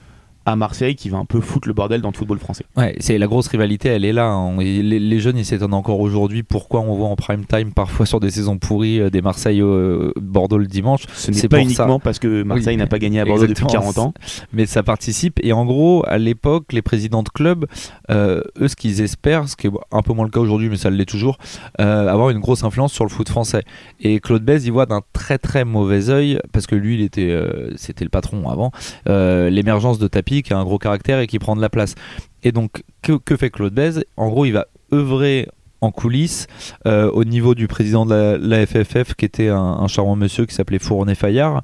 à 0.47 0.55
Marseille 0.55 0.95
qui 0.95 1.11
va 1.11 1.19
un 1.19 1.25
peu 1.25 1.41
foutre 1.41 1.67
le 1.67 1.75
bordel 1.75 2.01
dans 2.01 2.11
le 2.11 2.17
football 2.17 2.39
français. 2.39 2.65
Ouais, 2.77 2.95
c'est 3.01 3.19
la 3.19 3.27
grosse 3.27 3.49
rivalité, 3.49 3.89
elle 3.89 4.05
est 4.05 4.13
là. 4.13 4.29
Hein. 4.29 4.57
Les, 4.59 5.19
jeunes, 5.19 5.37
ils 5.37 5.45
s'étonnent 5.45 5.75
encore 5.75 5.99
aujourd'hui 5.99 6.45
pourquoi 6.45 6.81
on 6.81 6.95
voit 6.95 7.09
en 7.09 7.17
prime 7.17 7.45
time 7.45 7.73
parfois 7.73 8.07
sur 8.07 8.21
des 8.21 8.31
saisons 8.31 8.57
pourries 8.57 9.01
euh, 9.01 9.11
des 9.11 9.23
Marseille 9.23 9.61
euh, 9.61 10.13
Bordeaux 10.17 10.59
le 10.59 10.69
dimanche. 10.69 11.03
Ce 11.13 11.33
n'est 11.33 11.49
pas 11.49 11.61
uniquement 11.61 11.99
parce 11.99 12.21
que 12.21 12.45
Marseille 12.45 12.77
n'a 12.77 12.87
pas 12.87 13.01
gagné 13.01 13.19
à 13.19 13.25
Bordeaux 13.25 13.49
depuis 13.49 13.67
40 13.67 13.99
ans, 13.99 14.15
mais 14.53 14.67
ça 14.67 14.85
participe. 14.85 15.41
Et 15.43 15.53
en 15.53 15.67
gros, 15.67 16.05
à 16.07 16.17
l'époque, 16.17 16.73
les 16.73 16.83
présidents 16.83 17.25
de 17.25 17.29
clubs, 17.29 17.67
euh, 18.11 18.41
eux, 18.61 18.69
ce 18.69 18.77
qu'ils 18.77 19.01
espèrent, 19.01 19.49
ce 19.49 19.57
qui 19.57 19.67
est 19.67 19.71
un 19.91 20.03
peu 20.03 20.13
moins 20.13 20.25
le 20.25 20.31
cas 20.31 20.41
aujourd'hui, 20.41 20.69
mais 20.69 20.77
ça 20.77 20.91
l'est 20.91 21.07
toujours, 21.07 21.39
avoir 21.79 22.31
une 22.31 22.39
grosse 22.39 22.63
influence 22.63 22.93
sur 22.93 23.05
le 23.05 23.11
foot 23.11 23.29
français. 23.29 23.65
Et 24.01 24.21
Claude 24.21 24.45
Bèze, 24.45 24.65
il 24.65 24.71
voit 24.71 24.87
d'un 24.87 25.01
très 25.13 25.39
très 25.39 25.65
mauvais 25.65 26.09
œil 26.09 26.39
parce 26.53 26.69
que 26.69 26.77
lui, 26.77 26.95
il 26.95 27.03
était, 27.03 27.37
c'était 27.75 28.05
le 28.05 28.11
patron 28.11 28.49
avant, 28.49 28.71
l'émergence 29.07 29.99
de 29.99 30.07
tapis 30.07 30.36
qui 30.43 30.53
a 30.53 30.59
un 30.59 30.65
gros 30.65 30.79
caractère 30.79 31.21
et 31.21 31.27
qui 31.27 31.39
prend 31.39 31.57
de 31.57 31.61
la 31.61 31.71
place. 31.71 31.95
Et 32.43 32.53
donc, 32.53 32.83
que, 33.03 33.37
fait 33.37 33.51
Claude 33.51 33.75
Bèze 33.75 34.05
En 34.17 34.29
gros, 34.29 34.45
il 34.45 34.53
va 34.53 34.67
œuvrer 34.93 35.49
en 35.81 35.91
coulisses 35.91 36.47
euh, 36.87 37.11
au 37.11 37.25
niveau 37.25 37.55
du 37.55 37.69
président 37.69 38.07
de 38.07 38.39
la, 38.41 38.67
FFF 38.67 39.15
qui 39.15 39.25
était 39.25 39.49
un, 39.49 39.87
charmant 39.89 40.17
monsieur 40.17 40.47
qui 40.47 40.55
s'appelait 40.55 40.79
Fournet 40.79 41.15
Fayard. 41.15 41.63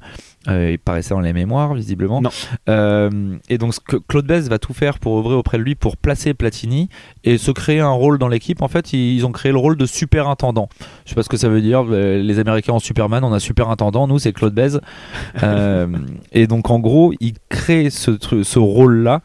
Euh, 0.49 0.71
il 0.71 0.79
paraissait 0.79 1.13
dans 1.13 1.21
les 1.21 1.31
mémoires 1.31 1.73
visiblement. 1.73 2.21
Euh, 2.67 3.37
et 3.49 3.57
donc 3.57 3.75
Claude 4.07 4.27
Bèze 4.27 4.49
va 4.49 4.59
tout 4.59 4.73
faire 4.73 4.99
pour 4.99 5.17
œuvrer 5.17 5.35
auprès 5.35 5.57
de 5.57 5.63
lui 5.63 5.75
pour 5.75 5.95
placer 5.95 6.33
Platini 6.33 6.89
et 7.23 7.37
se 7.37 7.51
créer 7.51 7.79
un 7.79 7.91
rôle 7.91 8.17
dans 8.17 8.27
l'équipe. 8.27 8.61
En 8.61 8.67
fait 8.67 8.93
ils, 8.93 9.25
ont 9.25 9.31
créé 9.31 9.51
le 9.51 9.57
rôle 9.57 9.77
de 9.77 9.85
superintendant. 9.85 10.67
Je 11.05 11.09
sais 11.09 11.15
pas 11.15 11.23
ce 11.23 11.29
que 11.29 11.37
ça 11.37 11.49
veut 11.49 11.61
dire 11.61 11.83
les 11.83 12.39
américains 12.39 12.73
ont 12.73 12.79
Superman 12.79 13.23
on 13.23 13.33
a 13.33 13.39
superintendant 13.39 14.07
nous 14.07 14.19
c'est 14.19 14.33
Claude 14.33 14.53
Bèze 14.53 14.81
et 16.33 16.47
donc 16.47 16.69
en 16.69 16.79
gros 16.79 17.13
il 17.19 17.33
crée 17.49 17.89
ce, 17.89 18.17
ce 18.43 18.59
rôle 18.59 18.97
là 18.97 19.21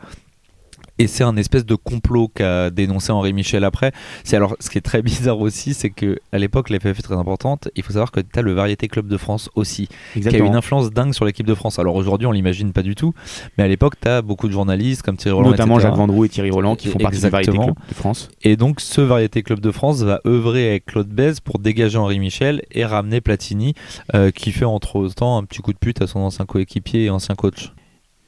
Et 0.99 1.07
c'est 1.07 1.25
un 1.25 1.37
espèce 1.37 1.65
de 1.65 1.75
complot 1.75 2.29
qu'a 2.35 2.71
dénoncé 2.71 3.13
Henri 3.13 3.33
Michel 3.33 3.65
après. 3.65 3.93
C'est 4.25 4.37
alors 4.37 4.57
ce 4.61 4.71
qui 4.71 4.79
est 4.79 4.83
très 4.83 5.03
bizarre 5.09 5.41
aussi, 5.41 5.75
c'est 5.75 5.91
que 5.91 6.19
à 6.33 6.39
l'époque 6.39 6.71
la 6.71 6.79
FFF 6.79 6.99
est 6.99 7.03
très 7.03 7.17
importante. 7.17 7.69
Il 7.77 7.83
faut 7.83 7.93
savoir 7.93 8.11
que 8.11 8.21
tu 8.21 8.39
as 8.39 8.43
le 8.43 8.53
Variété 8.53 8.89
Club 8.89 9.07
de 9.07 9.17
France 9.17 9.51
aussi, 9.55 9.89
qui 10.13 10.29
a 10.29 10.39
une 10.39 10.57
influence 10.57 10.91
dingue 10.91 11.15
sur 11.15 11.25
l'équipe 11.25 11.47
de 11.47 11.55
France. 11.55 11.79
Alors 11.79 11.95
aujourd'hui 11.95 12.27
on 12.27 12.33
l'imagine 12.33 12.73
pas 12.73 12.83
du 12.83 12.95
tout, 12.95 13.15
mais 13.57 13.65
à 13.65 13.69
l'époque 13.69 13.95
tu 14.01 14.09
as 14.09 14.23
beaucoup 14.23 14.49
de 14.49 14.53
journalistes 14.53 15.03
comme 15.03 15.17
Thierry 15.17 15.37
Roland, 15.37 15.51
notamment 15.51 15.79
Jacques 15.79 15.97
Vendroux 15.97 16.25
et 16.25 16.29
Thierry 16.29 16.51
Roland 16.51 16.77
qui 16.77 16.89
font 16.89 16.99
partie 16.99 17.21
du 17.21 17.29
Variété 17.29 17.53
Club 17.53 17.75
de 17.89 17.95
France. 17.95 18.29
Et 18.43 18.57
donc 18.57 18.81
ce 18.81 19.01
Variété 19.01 19.43
Club 19.43 19.61
de 19.61 19.71
France 19.71 20.03
va 20.03 20.21
œuvrer 20.27 20.69
avec 20.69 20.87
Claude 20.87 21.09
Bèze 21.09 21.41
pour 21.41 21.59
dégager 21.59 21.99
Henri 21.99 22.19
Michel 22.19 22.63
et 22.73 22.85
ramener 22.85 23.21
Platini, 23.21 23.75
euh, 24.15 24.31
qui 24.31 24.53
fait 24.53 24.65
entre 24.65 24.97
autant 24.97 25.39
un 25.39 25.45
petit 25.45 25.61
coup 25.61 25.73
de 25.73 25.79
pute 25.79 26.03
à 26.03 26.07
son 26.07 26.21
ancien 26.21 26.45
coéquipier 26.45 27.05
et 27.05 27.11
ancien 27.11 27.35
coach. 27.35 27.73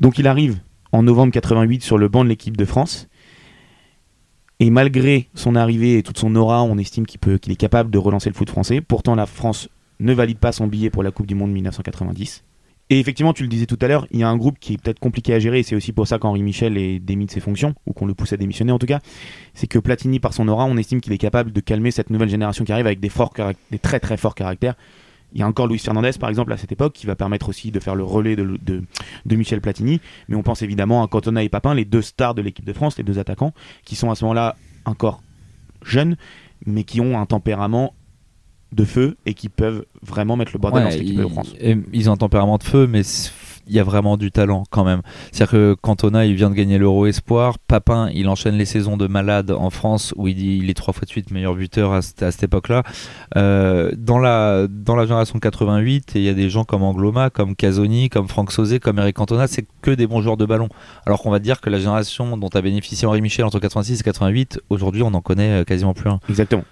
Donc 0.01 0.19
il 0.19 0.27
arrive 0.27 0.61
en 0.93 1.03
novembre 1.03 1.33
88 1.33 1.83
sur 1.83 1.99
le 1.99 2.09
banc 2.09 2.25
de 2.25 2.29
l'équipe 2.29 2.57
de 2.57 2.65
France. 2.65 3.09
Et 4.59 4.71
malgré 4.71 5.29
son 5.35 5.57
arrivée 5.57 5.99
et 5.99 6.03
toute 6.03 6.19
son 6.19 6.35
aura, 6.37 6.63
on 6.63 6.77
estime 6.77 7.07
qu'il 7.07 7.53
est 7.53 7.57
capable 7.57 7.91
de 7.91 7.99
relancer 7.99 8.29
le 8.29 8.35
foot 8.35 8.51
français. 8.51 8.81
Pourtant, 8.81 9.15
la 9.15 9.27
France 9.27 9.69
ne 10.01 10.13
valide 10.13 10.39
pas 10.39 10.53
son 10.53 10.67
billet 10.67 10.91
pour 10.91 11.03
la 11.03 11.11
Coupe 11.11 11.27
du 11.27 11.35
Monde 11.35 11.53
1990. 11.53 12.45
Et 12.93 12.99
effectivement, 12.99 13.33
tu 13.33 13.45
le 13.45 13.49
disais 13.49 13.67
tout 13.67 13.79
à 13.81 13.87
l'heure, 13.87 14.07
il 14.11 14.19
y 14.19 14.25
a 14.25 14.29
un 14.29 14.37
groupe 14.37 14.59
qui 14.59 14.75
est 14.75 14.77
peut-être 14.77 14.99
compliqué 14.99 15.33
à 15.33 15.39
gérer, 15.39 15.61
et 15.61 15.63
c'est 15.63 15.77
aussi 15.77 15.93
pour 15.93 16.09
ça 16.09 16.19
qu'Henri 16.19 16.43
Michel 16.43 16.77
est 16.77 16.99
démis 16.99 17.27
de 17.27 17.31
ses 17.31 17.39
fonctions, 17.39 17.75
ou 17.87 17.93
qu'on 17.93 18.05
le 18.05 18.15
pousse 18.15 18.33
à 18.33 18.37
démissionner 18.37 18.73
en 18.73 18.81
tout 18.81 18.87
cas. 18.87 18.99
C'est 19.55 19.69
que 19.69 19.79
Platini, 19.79 20.19
par 20.19 20.35
son 20.35 20.49
aura, 20.49 20.65
on 20.65 20.77
estime 20.77 21.01
qu'il 21.01 21.13
est 21.13 21.19
capable 21.19 21.53
de 21.53 21.61
calmer 21.61 21.93
cette 21.93 22.11
nouvelle 22.11 22.29
génération 22.29 22.65
qui 22.65 22.73
arrive 22.73 22.87
avec 22.87 22.99
des, 22.99 23.09
forts, 23.09 23.33
des 23.71 23.79
très 23.79 24.01
très 24.01 24.17
forts 24.17 24.35
caractères. 24.35 24.75
Il 25.33 25.41
y 25.41 25.43
a 25.43 25.47
encore 25.47 25.67
Luis 25.67 25.79
Fernandez, 25.79 26.13
par 26.19 26.29
exemple, 26.29 26.53
à 26.53 26.57
cette 26.57 26.73
époque, 26.73 26.93
qui 26.93 27.07
va 27.07 27.15
permettre 27.15 27.49
aussi 27.49 27.71
de 27.71 27.81
faire 27.81 27.95
le 27.95 28.05
relais 28.05 28.37
de, 28.37 28.59
de, 28.65 29.37
Michel 29.37 29.61
Platini. 29.61 30.01
Mais 30.29 30.37
on 30.37 30.43
pense 30.43 30.63
évidemment 30.63 31.03
à 31.03 31.09
Cantona 31.09 31.43
et 31.43 31.49
Papin, 31.49 31.75
les 31.75 31.85
deux 31.85 32.03
stars 32.03 32.35
de 32.35 32.43
l'équipe 32.43 32.65
de 32.65 32.73
France, 32.73 32.99
les 32.99 33.05
deux 33.05 33.19
attaquants, 33.19 33.53
qui 33.85 33.97
sont 33.97 34.11
à 34.11 34.15
ce 34.15 34.25
moment-là 34.25 34.57
encore 34.85 35.23
jeunes, 35.83 36.17
mais 36.67 36.85
qui 36.85 37.01
ont 37.01 37.19
un 37.19 37.27
tempérament 37.27 37.95
de 38.73 38.85
feu 38.85 39.17
et 39.27 39.35
qui 39.35 39.49
peuvent 39.49 39.85
vraiment 40.03 40.37
mettre 40.37 40.53
le 40.53 40.59
bordel 40.59 40.85
dans 40.85 40.91
cette 40.91 41.01
équipe 41.01 41.17
de 41.17 41.27
France. 41.27 41.55
Ils 41.93 42.09
ont 42.09 42.13
un 42.13 42.17
tempérament 42.17 42.59
de 42.59 42.63
feu, 42.63 42.87
mais 42.87 43.03
il 43.71 43.77
y 43.77 43.81
a 43.81 43.85
vraiment 43.85 44.17
du 44.17 44.31
talent 44.31 44.65
quand 44.71 44.85
même. 44.85 45.01
C'est-à-dire 45.33 45.53
que 45.53 45.77
Cantona, 45.81 46.27
il 46.27 46.35
vient 46.35 46.51
de 46.51 46.55
gagner 46.55 46.77
l'Euro 46.77 47.07
Espoir. 47.07 47.59
Papin, 47.59 48.11
il 48.13 48.29
enchaîne 48.29 48.57
les 48.57 48.65
saisons 48.65 48.97
de 48.97 49.07
malade 49.07 49.53
en 49.53 49.71
France 49.71 50.13
où 50.17 50.29
il, 50.29 50.39
il 50.39 50.69
est 50.69 50.75
trois 50.75 50.93
fois 50.93 51.05
de 51.05 51.09
suite 51.09 51.31
meilleur 51.31 51.55
buteur 51.55 51.93
à, 51.93 52.03
cette 52.03 52.43
époque-là. 52.43 52.83
Euh, 53.37 53.93
dans, 53.97 54.19
la, 54.19 54.67
dans 54.69 54.97
la 54.97 55.05
génération 55.05 55.39
88, 55.39 56.13
il 56.17 56.23
y 56.23 56.29
a 56.29 56.35
des 56.35 56.51
gens 56.51 56.65
comme 56.65 56.83
Angloma, 56.83 57.31
comme 57.31 57.55
Casoni, 57.55 58.09
comme 58.09 58.29
Franck 58.29 58.51
Sauzé, 58.53 58.81
comme 58.81 58.99
Eric 58.99 59.17
Cantona, 59.17 59.47
c'est 59.47 59.67
que 59.83 59.93
des 59.93 60.07
bons 60.07 60.21
joueurs 60.21 60.37
de 60.37 60.45
ballon. 60.45 60.69
Alors 61.07 61.23
qu'on 61.23 61.31
va 61.31 61.39
dire 61.39 61.61
que 61.61 61.71
la 61.71 61.79
génération 61.79 62.37
dont 62.37 62.49
a 62.49 62.61
bénéficié 62.61 63.07
Henri 63.07 63.23
Michel 63.23 63.45
entre 63.45 63.61
86 63.61 64.01
et 64.01 64.03
88, 64.03 64.61
aujourd'hui, 64.69 65.03
on 65.03 65.13
n'en 65.13 65.21
connaît 65.21 65.61
euh, 65.61 65.65
quasiment 65.65 65.95
plus 65.95 66.11
un. 66.11 66.19
Exactement. 66.29 66.65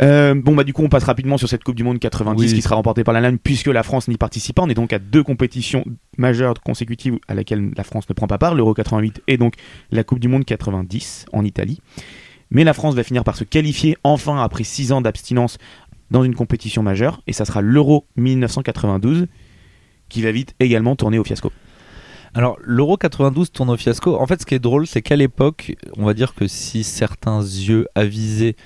Euh, 0.00 0.34
bon 0.34 0.54
bah 0.54 0.64
du 0.64 0.72
coup 0.72 0.82
on 0.82 0.88
passe 0.88 1.04
rapidement 1.04 1.36
sur 1.36 1.48
cette 1.48 1.64
Coupe 1.64 1.74
du 1.74 1.84
Monde 1.84 1.98
90 1.98 2.54
qui 2.54 2.62
sera 2.62 2.76
remportée 2.76 3.04
par 3.04 3.12
l'Allemagne 3.12 3.38
puisque 3.42 3.66
la 3.66 3.82
France 3.82 4.08
n'y 4.08 4.16
participe 4.16 4.56
pas. 4.56 4.62
On 4.62 4.68
est 4.68 4.74
donc 4.74 4.92
à 4.92 4.98
deux 4.98 5.22
compétitions 5.22 5.84
majeures 6.18 6.54
consécutives 6.62 7.18
à 7.28 7.34
laquelle 7.34 7.70
la 7.76 7.84
France 7.84 8.08
ne 8.08 8.14
prend 8.14 8.26
pas 8.26 8.38
part, 8.38 8.54
l'Euro 8.54 8.74
88 8.74 9.22
et 9.28 9.36
donc 9.36 9.54
la 9.90 10.04
Coupe 10.04 10.20
du 10.20 10.28
Monde 10.28 10.44
90 10.44 11.26
en 11.32 11.44
Italie. 11.44 11.80
Mais 12.50 12.64
la 12.64 12.74
France 12.74 12.94
va 12.94 13.02
finir 13.02 13.24
par 13.24 13.36
se 13.36 13.44
qualifier 13.44 13.96
enfin 14.04 14.42
après 14.42 14.64
six 14.64 14.92
ans 14.92 15.00
d'abstinence 15.00 15.58
dans 16.10 16.24
une 16.24 16.34
compétition 16.34 16.82
majeure 16.82 17.22
et 17.26 17.32
ça 17.32 17.44
sera 17.44 17.62
l'Euro 17.62 18.06
1992 18.16 19.26
qui 20.08 20.22
va 20.22 20.30
vite 20.30 20.54
également 20.60 20.94
tourner 20.94 21.18
au 21.18 21.24
fiasco. 21.24 21.50
Alors, 22.34 22.56
l'Euro 22.62 22.96
92 22.96 23.52
tourne 23.52 23.68
au 23.68 23.76
fiasco. 23.76 24.16
En 24.18 24.26
fait, 24.26 24.40
ce 24.40 24.46
qui 24.46 24.54
est 24.54 24.58
drôle, 24.58 24.86
c'est 24.86 25.02
qu'à 25.02 25.16
l'époque, 25.16 25.74
on 25.98 26.06
va 26.06 26.14
dire 26.14 26.34
que 26.34 26.46
si 26.46 26.82
certains 26.82 27.42
yeux 27.42 27.86
avisés 27.94 28.56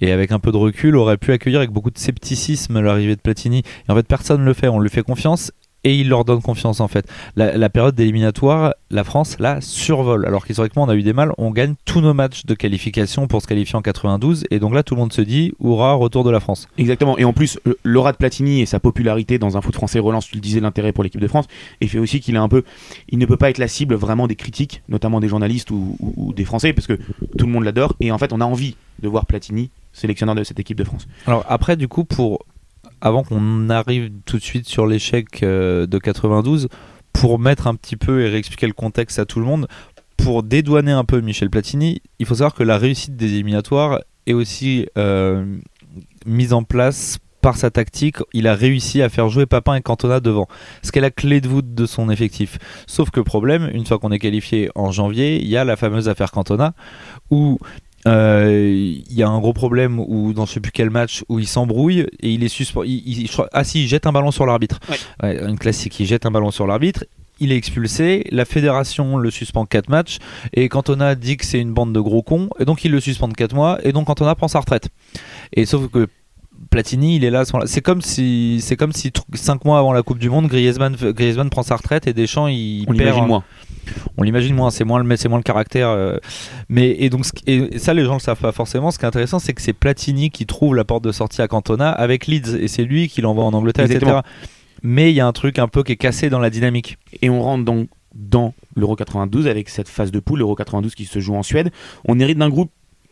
et 0.00 0.10
avec 0.10 0.32
un 0.32 0.40
peu 0.40 0.50
de 0.50 0.56
recul 0.56 0.96
auraient 0.96 1.18
pu 1.18 1.30
accueillir 1.32 1.60
avec 1.60 1.70
beaucoup 1.70 1.92
de 1.92 1.98
scepticisme 1.98 2.80
l'arrivée 2.80 3.14
de 3.14 3.20
Platini, 3.20 3.58
et 3.88 3.92
en 3.92 3.94
fait, 3.94 4.06
personne 4.06 4.40
ne 4.40 4.46
le 4.46 4.54
fait. 4.54 4.66
On 4.66 4.80
lui 4.80 4.90
fait 4.90 5.02
confiance 5.02 5.52
et 5.84 5.96
il 5.96 6.08
leur 6.08 6.24
donne 6.24 6.42
confiance 6.42 6.80
en 6.80 6.88
fait. 6.88 7.06
La, 7.36 7.70
période 7.70 7.94
d'éliminatoire, 7.94 8.74
la 8.90 9.04
France 9.04 9.36
la 9.38 9.60
survole. 9.60 10.26
Alors 10.26 10.46
qu'historiquement 10.46 10.84
on 10.84 10.88
a 10.88 10.94
eu 10.94 11.02
des 11.02 11.12
mal, 11.12 11.32
on 11.38 11.50
gagne 11.50 11.74
tous 11.84 12.00
nos 12.00 12.14
matchs 12.14 12.44
de 12.44 12.54
qualification 12.54 13.26
pour 13.26 13.42
se 13.42 13.46
qualifier 13.46 13.76
en 13.76 13.82
92 13.82 14.44
et 14.50 14.58
donc 14.58 14.74
là 14.74 14.82
tout 14.82 14.94
le 14.94 15.00
monde 15.00 15.12
se 15.12 15.22
dit 15.22 15.52
hurrah 15.60 15.94
retour 15.94 16.24
de 16.24 16.30
la 16.30 16.40
France. 16.40 16.68
Exactement 16.78 17.18
et 17.18 17.24
en 17.24 17.32
plus 17.32 17.58
l'aura 17.84 18.12
de 18.12 18.16
Platini 18.16 18.60
et 18.60 18.66
sa 18.66 18.80
popularité 18.80 19.38
dans 19.38 19.56
un 19.56 19.60
foot 19.60 19.74
français 19.74 19.98
relance, 19.98 20.28
tu 20.28 20.36
le 20.36 20.40
disais, 20.40 20.60
l'intérêt 20.60 20.92
pour 20.92 21.04
l'équipe 21.04 21.20
de 21.20 21.28
France 21.28 21.46
et 21.80 21.86
fait 21.86 21.98
aussi 21.98 22.20
qu'il 22.20 22.34
est 22.34 22.38
un 22.38 22.48
peu, 22.48 22.62
il 23.08 23.18
ne 23.18 23.26
peut 23.26 23.36
pas 23.36 23.50
être 23.50 23.58
la 23.58 23.68
cible 23.68 23.94
vraiment 23.94 24.26
des 24.26 24.36
critiques, 24.36 24.82
notamment 24.88 25.20
des 25.20 25.28
journalistes 25.28 25.70
ou, 25.70 25.96
ou 26.00 26.32
des 26.32 26.44
Français 26.44 26.72
parce 26.72 26.86
que 26.86 26.98
tout 27.38 27.46
le 27.46 27.52
monde 27.52 27.64
l'adore 27.64 27.94
et 28.00 28.12
en 28.12 28.18
fait 28.18 28.32
on 28.32 28.40
a 28.40 28.44
envie 28.44 28.76
de 29.00 29.08
voir 29.08 29.26
Platini 29.26 29.70
sélectionneur 29.92 30.34
de 30.34 30.44
cette 30.44 30.58
équipe 30.58 30.78
de 30.78 30.84
France. 30.84 31.06
Alors 31.26 31.44
après 31.48 31.76
du 31.76 31.88
coup 31.88 32.04
pour 32.04 32.44
avant 33.02 33.24
qu'on 33.24 33.68
arrive 33.68 34.10
tout 34.24 34.38
de 34.38 34.42
suite 34.42 34.66
sur 34.66 34.86
l'échec 34.86 35.42
euh, 35.42 35.86
de 35.86 35.98
92, 35.98 36.68
pour 37.12 37.38
mettre 37.38 37.66
un 37.66 37.74
petit 37.74 37.96
peu 37.96 38.22
et 38.22 38.28
réexpliquer 38.28 38.68
le 38.68 38.72
contexte 38.72 39.18
à 39.18 39.26
tout 39.26 39.40
le 39.40 39.44
monde, 39.44 39.66
pour 40.16 40.44
dédouaner 40.44 40.92
un 40.92 41.04
peu 41.04 41.20
Michel 41.20 41.50
Platini, 41.50 42.00
il 42.20 42.26
faut 42.26 42.36
savoir 42.36 42.54
que 42.54 42.62
la 42.62 42.78
réussite 42.78 43.16
des 43.16 43.34
éliminatoires 43.34 44.00
est 44.26 44.32
aussi 44.32 44.86
euh, 44.96 45.44
mise 46.24 46.52
en 46.52 46.62
place 46.62 47.18
par 47.40 47.56
sa 47.56 47.70
tactique, 47.72 48.18
il 48.32 48.46
a 48.46 48.54
réussi 48.54 49.02
à 49.02 49.08
faire 49.08 49.28
jouer 49.28 49.46
Papin 49.46 49.74
et 49.74 49.82
Cantona 49.82 50.20
devant. 50.20 50.46
Ce 50.82 50.92
qu'est 50.92 51.00
la 51.00 51.10
clé 51.10 51.40
de 51.40 51.48
voûte 51.48 51.74
de 51.74 51.86
son 51.86 52.08
effectif. 52.08 52.58
Sauf 52.86 53.10
que 53.10 53.20
problème, 53.20 53.68
une 53.74 53.84
fois 53.84 53.98
qu'on 53.98 54.12
est 54.12 54.20
qualifié 54.20 54.70
en 54.76 54.92
janvier, 54.92 55.42
il 55.42 55.48
y 55.48 55.56
a 55.56 55.64
la 55.64 55.74
fameuse 55.74 56.08
affaire 56.08 56.30
Cantona, 56.30 56.72
où 57.30 57.58
il 58.04 58.10
euh, 58.10 58.94
y 59.10 59.22
a 59.22 59.28
un 59.28 59.38
gros 59.38 59.52
problème 59.52 60.00
où 60.00 60.32
dans 60.32 60.44
je 60.44 60.54
sais 60.54 60.60
plus 60.60 60.72
quel 60.72 60.90
match 60.90 61.24
où 61.28 61.38
il 61.38 61.46
s'embrouille 61.46 62.00
et 62.20 62.30
il 62.30 62.42
est 62.42 62.48
suspendu. 62.48 63.00
Ah 63.52 63.62
si, 63.62 63.84
il 63.84 63.88
jette 63.88 64.06
un 64.06 64.12
ballon 64.12 64.32
sur 64.32 64.44
l'arbitre. 64.44 64.80
une 65.22 65.58
classique, 65.58 65.98
il 66.00 66.06
jette 66.06 66.26
un 66.26 66.30
ballon 66.30 66.50
sur 66.50 66.66
l'arbitre. 66.66 67.04
Il 67.38 67.50
est 67.50 67.56
expulsé, 67.56 68.24
la 68.30 68.44
fédération 68.44 69.16
le 69.16 69.30
suspend 69.30 69.66
4 69.66 69.88
matchs 69.88 70.18
et 70.52 70.68
Cantona 70.68 71.14
dit 71.14 71.36
que 71.36 71.44
c'est 71.44 71.58
une 71.58 71.72
bande 71.72 71.92
de 71.92 72.00
gros 72.00 72.22
cons 72.22 72.50
et 72.60 72.64
donc 72.64 72.84
il 72.84 72.92
le 72.92 73.00
suspend 73.00 73.28
4 73.28 73.54
mois 73.54 73.78
et 73.84 73.92
donc 73.92 74.06
Cantona 74.06 74.34
prend 74.34 74.48
sa 74.48 74.60
retraite. 74.60 74.90
Et 75.52 75.64
sauf 75.64 75.88
que 75.90 76.08
Platini, 76.70 77.16
il 77.16 77.24
est 77.24 77.30
là. 77.30 77.44
C'est 77.66 77.80
comme 77.80 78.02
si, 78.02 78.60
c'est 78.62 78.76
comme 78.76 78.92
si 78.92 79.12
cinq 79.34 79.64
mois 79.64 79.78
avant 79.78 79.92
la 79.92 80.02
Coupe 80.02 80.18
du 80.18 80.30
Monde, 80.30 80.46
Griezmann, 80.46 80.94
Griezmann 80.96 81.50
prend 81.50 81.62
sa 81.62 81.76
retraite 81.76 82.06
et 82.06 82.12
Deschamps, 82.12 82.48
il 82.48 82.84
on 82.88 83.26
moins. 83.26 83.44
On 84.16 84.22
l'imagine 84.22 84.54
moins. 84.54 84.70
C'est 84.70 84.84
moins 84.84 85.02
le, 85.02 85.16
c'est 85.16 85.28
moins 85.28 85.38
le 85.38 85.42
caractère. 85.42 85.88
Euh. 85.88 86.16
mais 86.68 86.96
et 86.98 87.10
donc, 87.10 87.24
et 87.46 87.78
ça, 87.78 87.94
les 87.94 88.04
gens 88.04 88.14
le 88.14 88.20
savent 88.20 88.40
pas 88.40 88.52
forcément. 88.52 88.90
Ce 88.90 88.98
qui 88.98 89.04
est 89.04 89.08
intéressant, 89.08 89.38
c'est 89.38 89.52
que 89.52 89.62
c'est 89.62 89.72
Platini 89.72 90.30
qui 90.30 90.46
trouve 90.46 90.74
la 90.74 90.84
porte 90.84 91.04
de 91.04 91.12
sortie 91.12 91.42
à 91.42 91.48
Cantona 91.48 91.90
avec 91.90 92.26
Leeds 92.26 92.56
et 92.60 92.68
c'est 92.68 92.84
lui 92.84 93.08
qui 93.08 93.20
l'envoie 93.20 93.44
en 93.44 93.52
Angleterre, 93.52 93.90
etc. 93.90 94.20
Mais 94.82 95.10
il 95.10 95.14
y 95.14 95.20
a 95.20 95.26
un 95.26 95.32
truc 95.32 95.58
un 95.58 95.68
peu 95.68 95.82
qui 95.82 95.92
est 95.92 95.96
cassé 95.96 96.28
dans 96.28 96.40
la 96.40 96.50
dynamique. 96.50 96.98
Et 97.20 97.30
on 97.30 97.40
rentre 97.40 97.64
donc 97.64 97.88
dans 98.14 98.52
l'Euro 98.76 98.96
92 98.96 99.46
avec 99.46 99.68
cette 99.68 99.88
phase 99.88 100.10
de 100.10 100.20
poule, 100.20 100.40
l'Euro 100.40 100.54
92 100.54 100.94
qui 100.94 101.04
se 101.04 101.20
joue 101.20 101.34
en 101.34 101.42
Suède. 101.42 101.70
On 102.06 102.18
hérite 102.18 102.38
d'un 102.38 102.50
groupe 102.50 102.70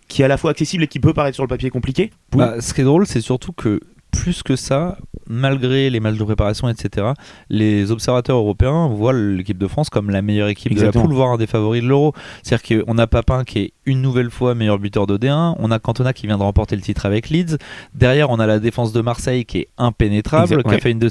qui 0.09 0.23
est 0.23 0.25
à 0.25 0.29
la 0.29 0.37
fois 0.37 0.51
accessible 0.51 0.83
et 0.83 0.89
qui 0.89 0.99
peut 0.99 1.15
paraître 1.15 1.37
sur 1.37 1.45
le 1.45 1.49
papier 1.49 1.71
compliqué 1.71 2.11
bah, 2.33 2.61
Ce 2.61 2.75
qui 2.75 2.81
est 2.81 2.85
drôle, 2.85 3.07
c'est 3.07 3.21
surtout 3.21 3.53
que 3.53 3.81
plus 4.11 4.43
que 4.43 4.57
ça, 4.57 4.99
malgré 5.29 5.91
les 5.91 6.01
matchs 6.01 6.17
de 6.17 6.25
préparation, 6.25 6.69
etc., 6.69 7.09
les 7.49 7.91
observateurs 7.91 8.37
européens 8.37 8.89
voient 8.89 9.13
l'équipe 9.13 9.59
de 9.59 9.67
France 9.67 9.91
comme 9.91 10.11
la 10.11 10.23
meilleure 10.23 10.49
équipe 10.49 10.75
de 10.75 10.83
la 10.83 10.93
poule, 10.93 11.13
voire 11.13 11.31
un 11.31 11.37
des 11.37 11.47
favoris 11.47 11.83
de 11.83 11.89
l'Euro. 11.89 12.13
C'est-à-dire 12.43 12.85
qu'on 12.85 12.99
a 12.99 13.07
Papin 13.07 13.45
qui 13.45 13.59
est 13.61 13.73
une 13.87 14.03
nouvelle 14.03 14.31
fois 14.31 14.55
meilleur 14.55 14.79
buteur 14.79 15.07
de 15.07 15.17
D1, 15.17 15.57
on 15.59 15.71
a 15.71 15.79
Cantona 15.79 16.13
qui 16.13 16.27
vient 16.27 16.39
de 16.39 16.43
remporter 16.43 16.77
le 16.77 16.83
titre 16.83 17.07
avec 17.07 17.31
Leeds, 17.31 17.57
derrière 17.95 18.31
on 18.31 18.39
a 18.39 18.47
la 18.47 18.59
défense 18.59 18.93
de 18.93 19.01
Marseille 19.01 19.45
qui 19.45 19.59
est 19.59 19.69
impénétrable, 19.79 20.63
qui 20.63 20.75
a 20.75 20.79
fait 20.79 20.91
une, 20.91 20.99
de 20.99 21.11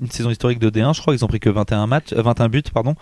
une 0.00 0.10
saison 0.10 0.30
historique 0.30 0.58
de 0.58 0.70
D1, 0.70 0.94
je 0.94 1.00
crois 1.00 1.14
qu'ils 1.14 1.24
ont 1.24 1.28
pris 1.28 1.40
que 1.40 1.50
21, 1.50 1.86
matchs, 1.86 2.12
21 2.12 2.48
buts 2.48 2.62
pardon, 2.72 2.94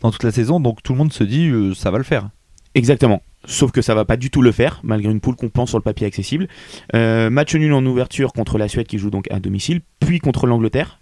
dans 0.00 0.10
toute 0.10 0.22
la 0.22 0.32
saison, 0.32 0.60
donc 0.60 0.82
tout 0.82 0.92
le 0.92 0.98
monde 0.98 1.12
se 1.12 1.24
dit 1.24 1.48
euh, 1.48 1.74
ça 1.74 1.90
va 1.90 1.98
le 1.98 2.04
faire. 2.04 2.28
Exactement. 2.74 3.22
Sauf 3.46 3.70
que 3.70 3.82
ça 3.82 3.94
va 3.94 4.04
pas 4.04 4.16
du 4.16 4.30
tout 4.30 4.42
le 4.42 4.52
faire, 4.52 4.80
malgré 4.82 5.10
une 5.10 5.20
poule 5.20 5.36
qu'on 5.36 5.48
pense 5.48 5.68
sur 5.68 5.78
le 5.78 5.82
papier 5.82 6.06
accessible. 6.06 6.48
Euh, 6.94 7.30
match 7.30 7.54
nul 7.54 7.72
en 7.72 7.84
ouverture 7.84 8.32
contre 8.32 8.58
la 8.58 8.68
Suède 8.68 8.86
qui 8.86 8.98
joue 8.98 9.10
donc 9.10 9.30
à 9.30 9.38
domicile, 9.38 9.82
puis 10.00 10.18
contre 10.18 10.46
l'Angleterre. 10.46 11.00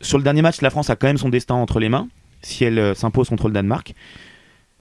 Sur 0.00 0.18
le 0.18 0.24
dernier 0.24 0.42
match, 0.42 0.60
la 0.60 0.70
France 0.70 0.90
a 0.90 0.96
quand 0.96 1.06
même 1.06 1.18
son 1.18 1.28
destin 1.28 1.54
entre 1.54 1.78
les 1.78 1.88
mains, 1.88 2.08
si 2.42 2.64
elle 2.64 2.78
euh, 2.78 2.94
s'impose 2.94 3.28
contre 3.28 3.48
le 3.48 3.54
Danemark. 3.54 3.94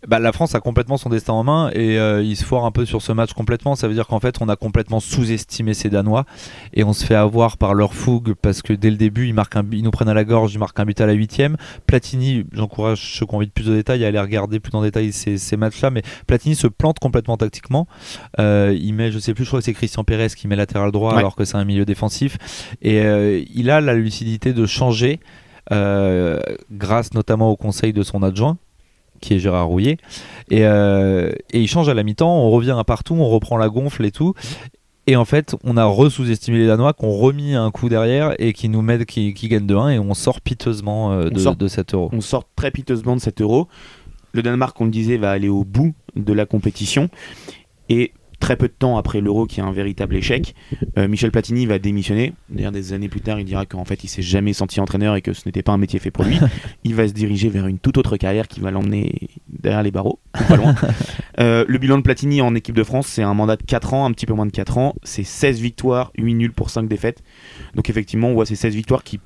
Bah, 0.07 0.19
la 0.19 0.31
France 0.31 0.55
a 0.55 0.59
complètement 0.59 0.97
son 0.97 1.09
destin 1.09 1.33
en 1.33 1.43
main 1.43 1.69
et 1.73 1.99
euh, 1.99 2.23
il 2.23 2.35
se 2.37 2.45
foire 2.45 2.65
un 2.65 2.71
peu 2.71 2.85
sur 2.85 3.01
ce 3.01 3.11
match 3.11 3.33
complètement. 3.33 3.75
Ça 3.75 3.87
veut 3.87 3.93
dire 3.93 4.07
qu'en 4.07 4.19
fait, 4.19 4.37
on 4.41 4.47
a 4.47 4.55
complètement 4.55 4.99
sous-estimé 4.99 5.73
ces 5.73 5.89
Danois 5.89 6.25
et 6.73 6.83
on 6.83 6.93
se 6.93 7.05
fait 7.05 7.15
avoir 7.15 7.57
par 7.57 7.73
leur 7.73 7.93
fougue 7.93 8.33
parce 8.41 8.61
que 8.61 8.71
dès 8.71 8.91
le 8.91 8.95
début, 8.95 9.27
ils, 9.27 9.33
marquent 9.33 9.57
un, 9.57 9.65
ils 9.71 9.83
nous 9.83 9.91
prennent 9.91 10.09
à 10.09 10.13
la 10.13 10.23
gorge, 10.23 10.53
ils 10.53 10.59
marquent 10.59 10.79
un 10.79 10.85
but 10.85 10.99
à 11.01 11.05
la 11.05 11.13
huitième. 11.13 11.57
Platini, 11.85 12.45
j'encourage 12.53 13.17
ceux 13.17 13.25
qui 13.25 13.33
ont 13.33 13.37
envie 13.37 13.47
de 13.47 13.51
plus 13.51 13.65
de 13.65 13.75
détails 13.75 14.05
à 14.05 14.07
aller 14.07 14.19
regarder 14.19 14.59
plus 14.59 14.75
en 14.75 14.81
détail 14.81 15.11
ces, 15.11 15.37
ces 15.37 15.57
matchs-là, 15.57 15.89
mais 15.89 16.01
Platini 16.27 16.55
se 16.55 16.67
plante 16.67 16.99
complètement 16.99 17.35
tactiquement. 17.35 17.87
Euh, 18.39 18.75
il 18.79 18.93
met, 18.93 19.11
je 19.11 19.19
sais 19.19 19.33
plus, 19.33 19.43
je 19.43 19.49
crois 19.49 19.59
que 19.59 19.65
c'est 19.65 19.73
Christian 19.73 20.03
Pérez 20.03 20.29
qui 20.29 20.47
met 20.47 20.55
latéral 20.55 20.91
droit 20.91 21.15
alors 21.15 21.35
que 21.35 21.43
c'est 21.43 21.57
un 21.57 21.65
milieu 21.65 21.85
défensif 21.85 22.37
et 22.81 23.01
euh, 23.01 23.43
il 23.53 23.69
a 23.69 23.81
la 23.81 23.93
lucidité 23.93 24.53
de 24.53 24.65
changer 24.65 25.19
grâce 26.71 27.13
notamment 27.13 27.51
au 27.51 27.55
conseil 27.55 27.93
de 27.93 28.01
son 28.01 28.23
adjoint 28.23 28.57
qui 29.19 29.35
est 29.35 29.39
Gérard 29.39 29.67
Rouillet. 29.67 29.97
Et, 30.49 30.61
et 30.61 31.31
il 31.59 31.67
change 31.67 31.89
à 31.89 31.93
la 31.93 32.03
mi-temps, 32.03 32.33
on 32.33 32.49
revient 32.49 32.75
à 32.77 32.83
partout, 32.83 33.15
on 33.15 33.29
reprend 33.29 33.57
la 33.57 33.69
gonfle 33.69 34.05
et 34.05 34.11
tout. 34.11 34.33
Et 35.09 35.15
en 35.15 35.25
fait, 35.25 35.55
on 35.63 35.75
a 35.75 35.85
re-sous-estimé 35.85 36.59
les 36.59 36.67
Danois, 36.67 36.93
qu'on 36.93 37.09
remis 37.09 37.55
un 37.55 37.71
coup 37.71 37.89
derrière 37.89 38.35
et 38.37 38.53
qui 38.53 38.69
nous 38.69 38.83
mettent, 38.83 39.05
qui, 39.05 39.33
qui 39.33 39.47
gagnent 39.47 39.65
de 39.65 39.73
1 39.73 39.89
et 39.89 39.97
on 39.97 40.13
sort 40.13 40.39
piteusement 40.39 41.13
euh, 41.13 41.31
de, 41.31 41.55
de, 41.55 41.67
cet 41.67 41.95
euro. 41.95 42.11
On 42.13 42.21
sort 42.21 42.43
très 42.55 42.69
piteusement 42.69 43.15
de 43.15 43.21
cet 43.21 43.41
euro. 43.41 43.67
Le 44.33 44.43
Danemark, 44.43 44.79
on 44.79 44.85
le 44.85 44.91
disait, 44.91 45.17
va 45.17 45.31
aller 45.31 45.49
au 45.49 45.63
bout 45.63 45.95
de 46.15 46.31
la 46.31 46.45
compétition. 46.45 47.09
Et 47.89 48.11
très 48.39 48.55
peu 48.55 48.67
de 48.67 48.73
temps 48.73 48.97
après 48.97 49.21
l'Euro, 49.21 49.45
qui 49.45 49.59
est 49.59 49.63
un 49.63 49.71
véritable 49.71 50.15
échec, 50.15 50.55
euh, 50.97 51.07
Michel 51.07 51.31
Platini 51.31 51.65
va 51.65 51.79
démissionner. 51.79 52.33
D'ailleurs, 52.49 52.71
des 52.71 52.93
années 52.93 53.09
plus 53.09 53.21
tard, 53.21 53.39
il 53.39 53.45
dira 53.45 53.65
qu'en 53.65 53.85
fait, 53.85 54.03
il 54.03 54.07
s'est 54.07 54.21
jamais 54.21 54.53
senti 54.53 54.79
entraîneur 54.79 55.15
et 55.15 55.21
que 55.21 55.33
ce 55.33 55.43
n'était 55.45 55.61
pas 55.61 55.71
un 55.71 55.77
métier 55.77 55.99
fait 55.99 56.11
pour 56.11 56.23
lui. 56.23 56.39
il 56.83 56.95
va 56.95 57.07
se 57.07 57.13
diriger 57.13 57.49
vers 57.49 57.67
une 57.67 57.79
toute 57.79 57.97
autre 57.97 58.17
carrière 58.17 58.47
qui 58.47 58.59
va 58.59 58.71
l'emmener 58.71 59.29
derrière 59.47 59.83
les 59.83 59.91
barreaux, 59.91 60.19
pas 60.47 60.55
loin. 60.55 60.75
Euh, 61.39 61.63
le 61.69 61.77
bilan 61.77 61.97
de 61.97 62.03
Platini 62.03 62.41
en 62.41 62.53
équipe 62.53 62.75
de 62.75 62.83
France, 62.83 63.07
c'est 63.07 63.23
un 63.23 63.33
mandat 63.33 63.55
de 63.55 63.63
4 63.63 63.93
ans, 63.93 64.05
un 64.05 64.11
petit 64.11 64.25
peu 64.25 64.33
moins 64.33 64.45
de 64.45 64.51
4 64.51 64.77
ans. 64.77 64.95
C'est 65.03 65.23
16 65.23 65.61
victoires, 65.61 66.11
8 66.17 66.33
nuls 66.33 66.51
pour 66.51 66.69
5 66.69 66.89
défaites. 66.89 67.23
Donc 67.75 67.89
effectivement, 67.89 68.27
on 68.27 68.33
voit 68.33 68.45
ces 68.45 68.55
16 68.55 68.75
victoires 68.75 69.03
qui 69.03 69.21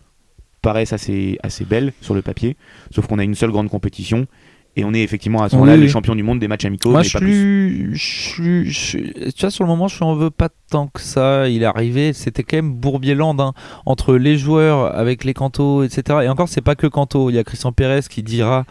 paraissent 0.62 0.93
assez, 0.93 1.38
assez 1.43 1.65
belles 1.65 1.93
sur 2.01 2.13
le 2.13 2.22
papier, 2.22 2.55
sauf 2.91 3.08
qu'on 3.08 3.17
a 3.17 3.24
une 3.24 3.36
seule 3.36 3.51
grande 3.51 3.70
compétition 3.70 4.27
et 4.75 4.84
on 4.84 4.94
est 4.94 5.01
effectivement 5.01 5.44
à 5.44 5.50
ce 5.50 5.56
moment-là 5.56 5.77
les 5.77 5.88
champions 5.88 6.15
du 6.15 6.24
monde 6.24 6.39
des 6.39 6.48
matchs 6.48 6.65
amicaux. 6.65 6.89
Moi, 6.89 7.03
je 7.03 7.18
suis, 7.18 8.72
je, 8.72 8.98
tu 9.30 9.42
vois, 9.42 9.51
sur 9.51 9.63
le 9.63 9.68
moment, 9.68 9.88
je 9.88 10.03
n'en 10.03 10.15
veux 10.15 10.32
pas 10.32 10.50
tant 10.72 10.88
que 10.88 11.00
ça. 11.00 11.48
Il 11.48 11.62
est 11.62 11.65
arrivé, 11.65 12.12
c'était 12.13 12.42
quand 12.44 12.58
même 12.58 12.74
Bourbier-Land 12.74 13.38
hein, 13.39 13.53
entre 13.86 14.15
les 14.15 14.38
joueurs 14.38 14.96
avec 14.98 15.24
les 15.25 15.36
cantos, 15.36 15.84
etc. 15.84 16.20
Et 16.24 16.30
encore, 16.30 16.50
c'est 16.50 16.62
pas 16.62 16.75
que 16.75 16.88
cantos. 16.88 17.30
Il 17.30 17.36
y 17.36 17.39
a 17.39 17.44
Christian 17.44 17.72
Pérez 17.72 18.01
qui 18.10 18.24
dira 18.24 18.65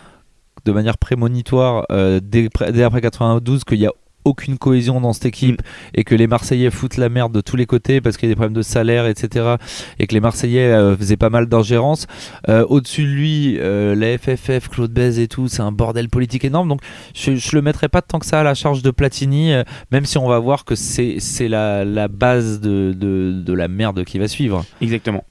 de 0.65 0.73
manière 0.73 0.99
prémonitoire 0.99 1.87
euh, 1.93 2.21
dès, 2.23 2.49
dès, 2.71 2.83
après 2.83 3.01
92 3.01 3.65
qu'il 3.65 3.79
y 3.79 3.87
a 3.87 3.93
aucune 4.25 4.59
cohésion 4.59 5.01
dans 5.01 5.13
cette 5.13 5.27
équipe 5.27 5.61
mm. 5.61 5.65
et 5.95 6.05
que 6.05 6.15
les 6.15 6.27
Marseillais 6.27 6.71
foutent 6.71 6.97
la 6.97 7.09
merde 7.09 7.33
de 7.33 7.41
tous 7.41 7.57
les 7.57 7.67
côtés 7.67 8.01
parce 8.01 8.17
qu'il 8.17 8.29
y 8.29 8.33
a 8.33 8.35
des 8.35 8.37
problèmes 8.37 8.57
de 8.57 8.63
salaire, 8.63 9.07
etc. 9.07 9.57
Et 9.99 10.07
que 10.07 10.15
les 10.15 10.21
Marseillais 10.21 10.73
euh, 10.73 10.97
faisaient 10.97 11.17
pas 11.17 11.31
mal 11.31 11.47
d'ingérence. 11.47 12.07
Euh, 12.49 12.65
au-dessus 12.69 13.05
de 13.05 13.11
lui, 13.11 13.57
euh, 13.59 13.95
la 13.95 14.19
FFF, 14.19 14.69
Claude 14.69 14.93
Bez 14.93 15.21
et 15.21 15.29
tout, 15.29 15.49
c'est 15.49 15.63
un 15.63 15.73
bordel 15.73 16.09
politique 16.09 16.45
énorme. 16.45 16.69
Donc 16.69 16.81
je, 17.15 17.35
je 17.35 17.57
le 17.57 17.63
mettrai 17.63 17.89
pas 17.89 18.03
tant 18.03 18.19
que 18.19 18.27
ça 18.27 18.41
à 18.41 18.43
la 18.43 18.55
charge 18.55 18.83
de 18.83 18.91
Platini, 18.91 19.53
même 19.91 20.05
si 20.05 20.19
on 20.19 20.29
va 20.29 20.39
voir 20.39 20.65
que 20.65 20.75
c'est 20.75 21.49
la, 21.49 21.85
la 21.85 22.09
base 22.09 22.61
de, 22.61 22.95
de, 22.97 23.43
de, 23.45 23.53
la 23.53 23.69
merde 23.69 24.05
qui 24.05 24.19
va 24.19 24.29
suivre. 24.29 24.65
Exactement. 24.81 25.25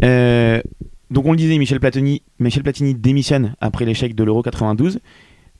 donc 0.00 1.26
on 1.26 1.32
le 1.32 1.36
disait, 1.36 1.58
Michel 1.58 1.80
Platini, 1.80 2.22
Michel 2.38 2.62
Platini 2.62 2.94
démissionne 2.94 3.54
après 3.60 3.84
l'échec 3.84 4.14
de 4.14 4.24
l'Euro 4.24 4.42
92. 4.42 5.00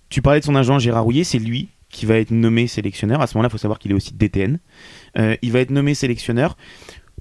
Tu 0.08 0.22
parlais 0.22 0.40
de 0.40 0.44
son 0.44 0.54
agent 0.54 0.78
Gérard 0.78 1.04
Rouillet, 1.04 1.24
c'est 1.24 1.38
lui 1.38 1.68
qui 1.90 2.06
va 2.06 2.18
être 2.18 2.30
nommé 2.30 2.66
sélectionneur. 2.66 3.20
À 3.20 3.26
ce 3.26 3.36
moment-là, 3.36 3.48
il 3.48 3.52
faut 3.52 3.58
savoir 3.58 3.78
qu'il 3.78 3.90
est 3.92 3.94
aussi 3.94 4.14
DTN. 4.14 4.58
Euh, 5.18 5.36
il 5.42 5.52
va 5.52 5.60
être 5.60 5.70
nommé 5.70 5.94
sélectionneur. 5.94 6.56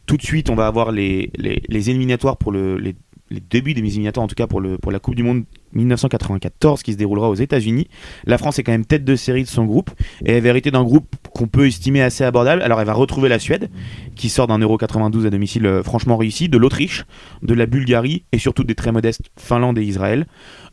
Tout 0.05 0.17
de 0.17 0.21
suite, 0.21 0.49
on 0.49 0.55
va 0.55 0.67
avoir 0.67 0.91
les, 0.91 1.31
les, 1.37 1.89
éliminatoires 1.89 2.37
pour 2.37 2.51
le, 2.51 2.77
les, 2.77 2.95
débuts 3.29 3.73
des 3.73 3.81
éliminatoires, 3.81 4.23
en 4.23 4.27
tout 4.27 4.35
cas 4.35 4.47
pour, 4.47 4.61
le, 4.61 4.77
pour 4.77 4.91
la 4.91 4.99
Coupe 4.99 5.15
du 5.15 5.23
Monde 5.23 5.43
1994 5.73 6.81
qui 6.81 6.93
se 6.93 6.97
déroulera 6.97 7.29
aux 7.29 7.35
États-Unis. 7.35 7.87
La 8.25 8.37
France 8.37 8.57
est 8.57 8.63
quand 8.63 8.71
même 8.71 8.85
tête 8.85 9.03
de 9.03 9.15
série 9.15 9.43
de 9.43 9.49
son 9.49 9.65
groupe 9.65 9.91
et 10.25 10.33
elle 10.33 10.43
va 10.43 10.49
hériter 10.49 10.71
d'un 10.71 10.83
groupe 10.83 11.15
qu'on 11.33 11.47
peut 11.47 11.67
estimer 11.67 12.01
assez 12.01 12.23
abordable. 12.23 12.61
Alors 12.61 12.79
elle 12.79 12.87
va 12.87 12.93
retrouver 12.93 13.27
la 13.27 13.39
Suède 13.39 13.69
qui 14.15 14.29
sort 14.29 14.47
d'un 14.47 14.59
Euro 14.59 14.77
92 14.77 15.25
à 15.25 15.29
domicile 15.29 15.65
euh, 15.65 15.83
franchement 15.83 16.15
réussi, 16.15 16.47
de 16.47 16.57
l'Autriche, 16.57 17.05
de 17.41 17.53
la 17.53 17.65
Bulgarie 17.65 18.23
et 18.31 18.37
surtout 18.37 18.63
des 18.63 18.75
très 18.75 18.93
modestes 18.93 19.29
Finlande 19.37 19.77
et 19.77 19.83
Israël. 19.83 20.25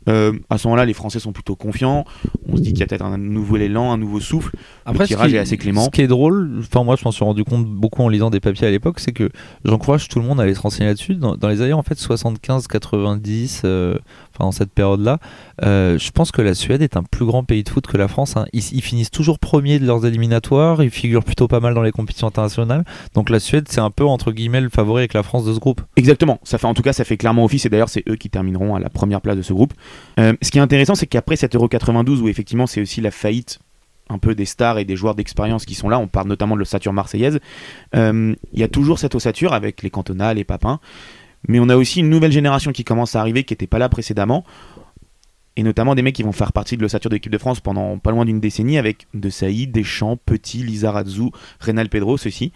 Euh, 0.07 0.33
à 0.49 0.57
ce 0.57 0.67
moment-là, 0.67 0.85
les 0.85 0.93
Français 0.93 1.19
sont 1.19 1.31
plutôt 1.31 1.55
confiants. 1.55 2.05
On 2.47 2.57
se 2.57 2.61
dit 2.61 2.69
qu'il 2.69 2.79
y 2.79 2.83
a 2.83 2.87
peut-être 2.87 3.05
un 3.05 3.17
nouvel 3.17 3.63
élan, 3.63 3.91
un 3.91 3.97
nouveau 3.97 4.19
souffle. 4.19 4.51
Après, 4.85 5.03
le 5.03 5.07
tirage 5.07 5.33
est 5.33 5.39
assez 5.39 5.57
clément. 5.57 5.85
Ce 5.85 5.89
qui 5.89 6.01
est 6.01 6.07
drôle, 6.07 6.59
enfin 6.59 6.83
moi 6.83 6.95
je 6.95 7.03
m'en 7.05 7.11
suis 7.11 7.23
rendu 7.23 7.43
compte 7.43 7.65
beaucoup 7.65 8.03
en 8.03 8.09
lisant 8.09 8.29
des 8.29 8.39
papiers 8.39 8.67
à 8.67 8.71
l'époque, 8.71 8.99
c'est 8.99 9.11
que 9.13 9.29
j'encourage 9.63 10.07
tout 10.07 10.19
le 10.19 10.25
monde 10.25 10.39
à 10.39 10.43
aller 10.43 10.53
se 10.53 10.61
renseigner 10.61 10.87
là-dessus. 10.87 11.15
Dans, 11.15 11.35
les 11.47 11.61
années 11.61 11.73
en 11.73 11.83
fait 11.83 11.95
75-90, 11.95 13.61
euh, 13.65 13.97
enfin 14.33 14.45
dans 14.45 14.51
cette 14.51 14.71
période-là, 14.71 15.19
euh, 15.63 15.97
je 15.97 16.11
pense 16.11 16.31
que 16.31 16.41
la 16.41 16.53
Suède 16.53 16.81
est 16.81 16.97
un 16.97 17.03
plus 17.03 17.25
grand 17.25 17.43
pays 17.43 17.63
de 17.63 17.69
foot 17.69 17.87
que 17.87 17.97
la 17.97 18.07
France. 18.07 18.37
Hein. 18.37 18.45
Ils, 18.53 18.61
finissent 18.81 19.11
toujours 19.11 19.39
premiers 19.39 19.79
de 19.79 19.85
leurs 19.85 20.05
éliminatoires, 20.05 20.83
ils 20.83 20.91
figurent 20.91 21.23
plutôt 21.23 21.47
pas 21.47 21.59
mal 21.59 21.73
dans 21.73 21.81
les 21.81 21.91
compétitions 21.91 22.27
internationales. 22.27 22.83
Donc 23.13 23.29
la 23.29 23.39
Suède, 23.39 23.65
c'est 23.69 23.81
un 23.81 23.91
peu 23.91 24.05
entre 24.05 24.31
guillemets 24.31 24.61
le 24.61 24.69
favori 24.69 25.01
avec 25.01 25.13
la 25.13 25.23
France 25.23 25.45
de 25.45 25.53
ce 25.53 25.59
groupe. 25.59 25.81
Exactement. 25.95 26.39
Ça 26.43 26.57
fait 26.57 26.67
en 26.67 26.73
tout 26.73 26.83
cas, 26.83 26.93
ça 26.93 27.03
fait 27.03 27.17
clairement 27.17 27.45
office 27.45 27.65
et 27.65 27.69
d'ailleurs 27.69 27.89
c'est 27.89 28.03
eux 28.07 28.15
qui 28.15 28.29
termineront 28.29 28.75
à 28.75 28.79
la 28.79 28.89
première 28.89 29.21
place 29.21 29.37
de 29.37 29.41
ce 29.41 29.53
groupe. 29.53 29.73
Euh, 30.19 30.33
ce 30.41 30.51
qui 30.51 30.57
est 30.57 30.61
intéressant, 30.61 30.95
c'est 30.95 31.07
qu'après 31.07 31.35
cet 31.35 31.55
Euro 31.55 31.67
92 31.67 32.21
où 32.21 32.27
effectivement 32.27 32.67
c'est 32.67 32.81
aussi 32.81 33.01
la 33.01 33.11
faillite 33.11 33.59
un 34.09 34.19
peu 34.19 34.35
des 34.35 34.45
stars 34.45 34.77
et 34.77 34.85
des 34.85 34.95
joueurs 34.95 35.15
d'expérience 35.15 35.65
qui 35.65 35.73
sont 35.73 35.89
là, 35.89 35.97
on 35.97 36.07
parle 36.07 36.27
notamment 36.27 36.55
de 36.55 36.59
l'ossature 36.59 36.93
marseillaise, 36.93 37.39
euh, 37.95 38.35
il 38.53 38.59
y 38.59 38.63
a 38.63 38.67
toujours 38.67 38.99
cette 38.99 39.15
ossature 39.15 39.53
avec 39.53 39.81
les 39.81 39.89
Cantona, 39.89 40.33
les 40.33 40.43
Papins, 40.43 40.79
mais 41.47 41.59
on 41.59 41.69
a 41.69 41.75
aussi 41.75 42.01
une 42.01 42.09
nouvelle 42.09 42.31
génération 42.31 42.71
qui 42.71 42.83
commence 42.83 43.15
à 43.15 43.21
arriver 43.21 43.43
qui 43.43 43.53
n'était 43.53 43.67
pas 43.67 43.79
là 43.79 43.89
précédemment 43.89 44.45
et 45.57 45.63
notamment 45.63 45.95
des 45.95 46.01
mecs 46.01 46.15
qui 46.15 46.23
vont 46.23 46.31
faire 46.31 46.51
partie 46.51 46.75
de 46.75 46.81
l'ossature 46.81 47.09
de 47.09 47.15
l'équipe 47.15 47.31
de 47.31 47.37
France 47.37 47.61
pendant 47.61 47.97
pas 47.97 48.11
loin 48.11 48.25
d'une 48.25 48.39
décennie 48.39 48.77
avec 48.77 49.07
De 49.13 49.29
Saïd, 49.29 49.71
Deschamps, 49.71 50.17
Petit, 50.17 50.63
Lizarazu, 50.63 51.29
Reynal 51.59 51.89
Pedro, 51.89 52.17
ceux-ci. 52.17 52.51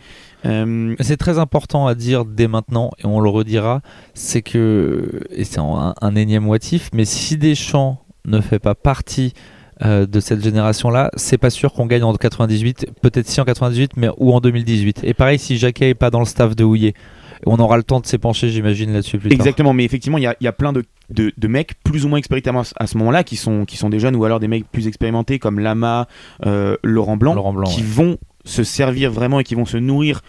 Euh, 0.45 0.95
c'est 0.99 1.17
très 1.17 1.37
important 1.37 1.87
à 1.87 1.95
dire 1.95 2.25
dès 2.25 2.47
maintenant, 2.47 2.91
et 2.99 3.05
on 3.05 3.19
le 3.19 3.29
redira, 3.29 3.81
c'est 4.13 4.41
que, 4.41 5.21
et 5.31 5.43
c'est 5.43 5.59
un, 5.59 5.93
un, 5.99 6.15
énième 6.15 6.43
motif, 6.43 6.89
mais 6.93 7.05
si 7.05 7.37
Deschamps 7.37 8.01
ne 8.25 8.39
fait 8.39 8.59
pas 8.59 8.75
partie 8.75 9.33
euh, 9.81 10.05
de 10.05 10.19
cette 10.19 10.43
génération-là, 10.43 11.09
c'est 11.15 11.37
pas 11.37 11.49
sûr 11.49 11.71
qu'on 11.71 11.85
gagne 11.85 12.03
en 12.03 12.13
98, 12.13 12.87
peut-être 13.01 13.27
si 13.27 13.39
en 13.39 13.45
98, 13.45 13.91
mais 13.95 14.09
ou 14.17 14.33
en 14.33 14.41
2018. 14.41 15.01
Et 15.05 15.13
pareil, 15.13 15.39
si 15.39 15.57
Jacquet 15.57 15.89
est 15.89 15.93
pas 15.93 16.09
dans 16.09 16.19
le 16.19 16.25
staff 16.25 16.53
de 16.53 16.65
Houillet. 16.65 16.93
On 17.45 17.57
aura 17.59 17.77
le 17.77 17.83
temps 17.83 18.01
de 18.01 18.05
s'épancher, 18.05 18.49
j'imagine, 18.49 18.91
là-dessus 18.91 19.17
plus 19.17 19.31
Exactement, 19.31 19.71
mais 19.71 19.85
effectivement, 19.85 20.17
il 20.17 20.23
y 20.23 20.47
a, 20.47 20.51
plein 20.51 20.73
de, 20.73 21.47
mecs 21.47 21.81
plus 21.81 22.03
ou 22.03 22.09
moins 22.09 22.17
expérimentés 22.17 22.73
à 22.75 22.87
ce 22.87 22.97
moment-là, 22.97 23.23
qui 23.23 23.37
sont, 23.37 23.63
qui 23.63 23.77
sont 23.77 23.89
des 23.89 23.99
jeunes 23.99 24.17
ou 24.17 24.25
alors 24.25 24.41
des 24.41 24.49
mecs 24.49 24.69
plus 24.69 24.87
expérimentés 24.87 25.39
comme 25.39 25.59
Lama, 25.59 26.09
euh, 26.45 26.75
Laurent 26.83 27.15
Blanc, 27.15 27.53
qui 27.63 27.81
vont 27.81 28.17
se 28.49 28.63
servir 28.63 29.11
vraiment 29.11 29.39
et 29.39 29.43
qui 29.43 29.55
vont 29.55 29.65
se 29.65 29.77
nourrir 29.77 30.21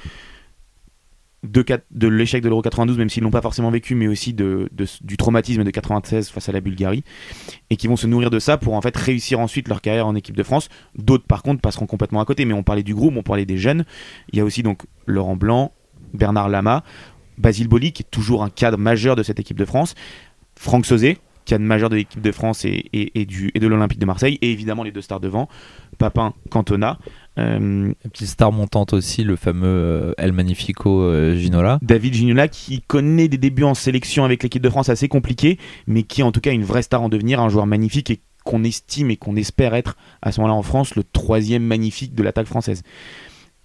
de, 1.42 2.06
l'échec 2.08 2.42
de 2.42 2.48
l'Euro 2.48 2.60
92, 2.60 2.98
même 2.98 3.08
s'ils 3.08 3.22
l'ont 3.22 3.30
pas 3.30 3.40
forcément 3.40 3.70
vécu, 3.70 3.94
mais 3.94 4.08
aussi 4.08 4.34
du 4.34 5.16
traumatisme 5.16 5.64
de 5.64 5.70
96 5.70 6.28
face 6.28 6.48
à 6.48 6.52
la 6.52 6.60
Bulgarie, 6.60 7.02
et 7.70 7.76
qui 7.76 7.86
vont 7.86 7.96
se 7.96 8.06
nourrir 8.06 8.30
de 8.30 8.38
ça 8.38 8.58
pour 8.58 8.74
en 8.74 8.82
fait 8.82 8.96
réussir 8.96 9.40
ensuite 9.40 9.68
leur 9.68 9.80
carrière 9.80 10.06
en 10.06 10.14
équipe 10.14 10.36
de 10.36 10.42
France. 10.42 10.68
D'autres, 10.96 11.26
par 11.26 11.42
contre, 11.42 11.60
passeront 11.60 11.86
complètement 11.86 12.20
à 12.20 12.24
côté. 12.24 12.44
Mais 12.44 12.54
on 12.54 12.62
parlait 12.62 12.82
du 12.82 12.94
groupe, 12.94 13.14
on 13.16 13.22
parlait 13.22 13.46
des 13.46 13.56
jeunes. 13.56 13.84
Il 14.32 14.38
y 14.38 14.40
a 14.40 14.44
aussi 14.44 14.62
donc 14.62 14.82
Laurent 15.06 15.36
Blanc, 15.36 15.72
Bernard 16.12 16.48
Lama, 16.48 16.84
Basile 17.38 17.68
Boli, 17.68 17.92
qui 17.92 18.02
est 18.02 18.10
toujours 18.10 18.42
un 18.42 18.50
cadre 18.50 18.76
majeur 18.76 19.16
de 19.16 19.22
cette 19.22 19.40
équipe 19.40 19.58
de 19.58 19.64
France, 19.64 19.94
Franck 20.56 20.84
Sauzé, 20.84 21.18
cadre 21.50 21.64
majeur 21.64 21.90
de 21.90 21.96
l'équipe 21.96 22.20
de 22.20 22.30
France 22.32 22.64
et, 22.64 23.26
du, 23.26 23.50
et 23.54 23.58
de 23.58 23.66
l'Olympique 23.66 23.98
de 23.98 24.06
Marseille, 24.06 24.38
et 24.40 24.52
évidemment 24.52 24.84
les 24.84 24.92
deux 24.92 25.00
stars 25.00 25.18
devant, 25.18 25.48
Papin, 25.98 26.32
Cantona. 26.48 26.98
Euh, 27.38 27.92
petite 28.04 28.28
star 28.28 28.52
montante 28.52 28.92
aussi, 28.92 29.24
le 29.24 29.34
fameux 29.34 29.66
euh, 29.66 30.12
El 30.16 30.32
Magnifico 30.32 31.02
euh, 31.02 31.34
Ginola. 31.34 31.80
David 31.82 32.14
Ginola 32.14 32.46
qui 32.46 32.82
connaît 32.82 33.26
des 33.26 33.38
débuts 33.38 33.64
en 33.64 33.74
sélection 33.74 34.24
avec 34.24 34.42
l'équipe 34.44 34.62
de 34.62 34.70
France 34.70 34.88
assez 34.88 35.08
compliqués, 35.08 35.58
mais 35.88 36.04
qui 36.04 36.20
est 36.20 36.24
en 36.24 36.32
tout 36.32 36.40
cas 36.40 36.52
une 36.52 36.64
vraie 36.64 36.82
star 36.82 37.02
en 37.02 37.08
devenir, 37.08 37.40
un 37.40 37.48
joueur 37.48 37.66
magnifique 37.66 38.10
et 38.10 38.20
qu'on 38.44 38.62
estime 38.62 39.10
et 39.10 39.16
qu'on 39.16 39.34
espère 39.34 39.74
être 39.74 39.96
à 40.22 40.30
ce 40.30 40.40
moment-là 40.40 40.56
en 40.56 40.62
France 40.62 40.94
le 40.94 41.02
troisième 41.02 41.64
magnifique 41.64 42.14
de 42.14 42.22
l'attaque 42.22 42.46
française. 42.46 42.82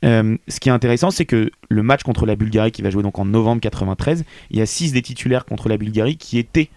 Euh, 0.04 0.38
ce 0.48 0.60
qui 0.60 0.70
est 0.70 0.72
intéressant, 0.72 1.12
c'est 1.12 1.26
que 1.26 1.52
le 1.70 1.84
match 1.84 2.04
contre 2.04 2.26
la 2.26 2.36
Bulgarie 2.36 2.72
qui 2.72 2.82
va 2.82 2.90
jouer 2.90 3.04
donc 3.04 3.18
en 3.20 3.26
novembre 3.26 3.62
93, 3.62 4.26
il 4.52 4.58
y 4.58 4.62
a 4.62 4.66
6 4.66 4.92
des 4.92 5.02
titulaires 5.02 5.46
contre 5.46 5.70
la 5.70 5.78
Bulgarie 5.78 6.18
qui 6.18 6.38
étaient 6.38 6.70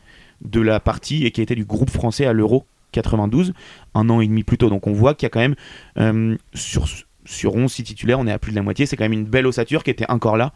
de 0.43 0.61
la 0.61 0.81
partie 0.81 1.25
et 1.25 1.31
qui 1.31 1.43
étaient 1.43 1.55
du 1.55 1.65
groupe 1.65 1.91
français 1.91 2.27
à 2.27 2.33
l'Euro 2.33 2.65
92, 2.93 3.53
un 3.95 4.11
an 4.11 4.21
et 4.21 4.27
demi 4.27 4.45
plus 4.45 4.59
tôt. 4.59 4.71
Donc 4.71 4.87
on 4.87 4.93
voit 4.93 5.15
qu'il 5.15 5.27
y 5.27 5.29
a 5.29 5.31
quand 5.31 5.41
même 5.41 5.57
euh, 5.99 6.37
sur, 6.55 6.87
sur 7.25 7.55
11 7.55 7.71
6 7.71 7.85
titulaires, 7.85 8.19
on 8.19 8.27
est 8.27 8.33
à 8.33 8.39
plus 8.39 8.53
de 8.53 8.57
la 8.57 8.63
moitié. 8.63 8.87
C'est 8.87 8.97
quand 8.97 9.05
même 9.05 9.13
une 9.13 9.25
belle 9.25 9.47
ossature 9.47 9.85
qui 9.85 9.91
était 9.91 10.11
encore 10.11 10.37
là 10.37 10.53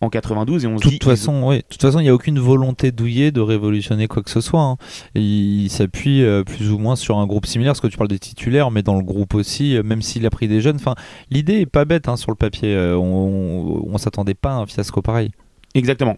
en 0.00 0.08
92 0.08 0.64
et 0.64 0.66
on 0.66 0.78
se 0.78 0.88
toute 0.88 1.04
Façon, 1.04 1.42
oui. 1.46 1.58
De 1.58 1.62
toute 1.68 1.82
façon, 1.82 2.00
il 2.00 2.04
n'y 2.04 2.08
a 2.08 2.14
aucune 2.14 2.38
volonté 2.38 2.90
douillée 2.90 3.32
de 3.32 3.40
révolutionner 3.40 4.06
quoi 4.08 4.22
que 4.22 4.30
ce 4.30 4.40
soit. 4.40 4.62
Hein. 4.62 4.76
il 5.14 5.68
s'appuie 5.68 6.22
euh, 6.22 6.42
plus 6.42 6.70
ou 6.70 6.78
moins 6.78 6.96
sur 6.96 7.18
un 7.18 7.26
groupe 7.26 7.46
similaire, 7.46 7.72
parce 7.72 7.80
que 7.80 7.86
tu 7.86 7.98
parles 7.98 8.08
des 8.08 8.18
titulaires, 8.18 8.70
mais 8.70 8.82
dans 8.82 8.96
le 8.96 9.02
groupe 9.02 9.34
aussi, 9.34 9.76
euh, 9.76 9.82
même 9.82 10.00
s'il 10.00 10.24
a 10.24 10.30
pris 10.30 10.48
des 10.48 10.60
jeunes. 10.60 10.76
Enfin, 10.76 10.94
l'idée 11.30 11.60
est 11.60 11.66
pas 11.66 11.84
bête 11.84 12.08
hein, 12.08 12.16
sur 12.16 12.30
le 12.30 12.36
papier. 12.36 12.74
Euh, 12.74 12.96
on, 12.96 13.82
on, 13.86 13.98
s'attendait 13.98 14.34
pas 14.34 14.52
à 14.52 14.54
un 14.54 14.66
fiasco 14.66 15.02
pareil. 15.02 15.30
Exactement. 15.74 16.16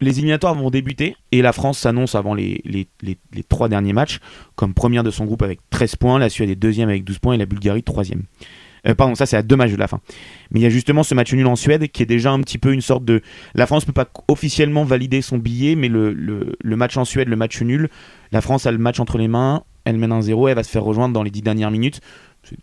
Les 0.00 0.18
éliminatoires 0.18 0.54
vont 0.54 0.70
débuter 0.70 1.16
et 1.32 1.42
la 1.42 1.52
France 1.52 1.78
s'annonce 1.78 2.14
avant 2.14 2.34
les, 2.34 2.62
trois 3.48 3.68
derniers 3.68 3.92
matchs 3.92 4.18
comme 4.56 4.74
première 4.74 5.02
de 5.02 5.10
son 5.10 5.24
groupe 5.24 5.42
avec 5.42 5.60
13 5.70 5.96
points, 5.96 6.18
la 6.18 6.28
Suède 6.28 6.50
est 6.50 6.56
deuxième 6.56 6.88
avec 6.88 7.04
12 7.04 7.18
points 7.18 7.34
et 7.34 7.38
la 7.38 7.46
Bulgarie 7.46 7.82
troisième. 7.82 8.22
Euh, 8.86 8.94
pardon, 8.94 9.14
ça 9.14 9.26
c'est 9.26 9.36
à 9.36 9.42
deux 9.42 9.56
matchs 9.56 9.72
de 9.72 9.76
la 9.76 9.88
fin. 9.88 10.00
Mais 10.50 10.60
il 10.60 10.62
y 10.62 10.66
a 10.66 10.70
justement 10.70 11.02
ce 11.02 11.14
match 11.14 11.32
nul 11.32 11.46
en 11.46 11.56
Suède 11.56 11.88
qui 11.90 12.02
est 12.02 12.06
déjà 12.06 12.30
un 12.32 12.40
petit 12.40 12.58
peu 12.58 12.72
une 12.72 12.80
sorte 12.80 13.04
de. 13.04 13.22
La 13.54 13.66
France 13.66 13.86
ne 13.86 13.92
peut 13.92 14.04
pas 14.04 14.10
officiellement 14.28 14.84
valider 14.84 15.22
son 15.22 15.38
billet, 15.38 15.74
mais 15.74 15.88
le, 15.88 16.56
match 16.64 16.96
en 16.96 17.04
Suède, 17.04 17.28
le 17.28 17.36
match 17.36 17.60
nul, 17.62 17.88
la 18.32 18.40
France 18.40 18.66
a 18.66 18.72
le 18.72 18.78
match 18.78 19.00
entre 19.00 19.18
les 19.18 19.28
mains. 19.28 19.62
elle 19.84 19.96
mène 19.96 20.12
1-0, 20.12 20.48
elle 20.50 20.56
va 20.56 20.62
se 20.62 20.70
faire 20.70 20.84
rejoindre 20.84 21.14
dans 21.14 21.22
les 21.22 21.30
10 21.30 21.42
dernières 21.42 21.70
minutes. 21.70 22.00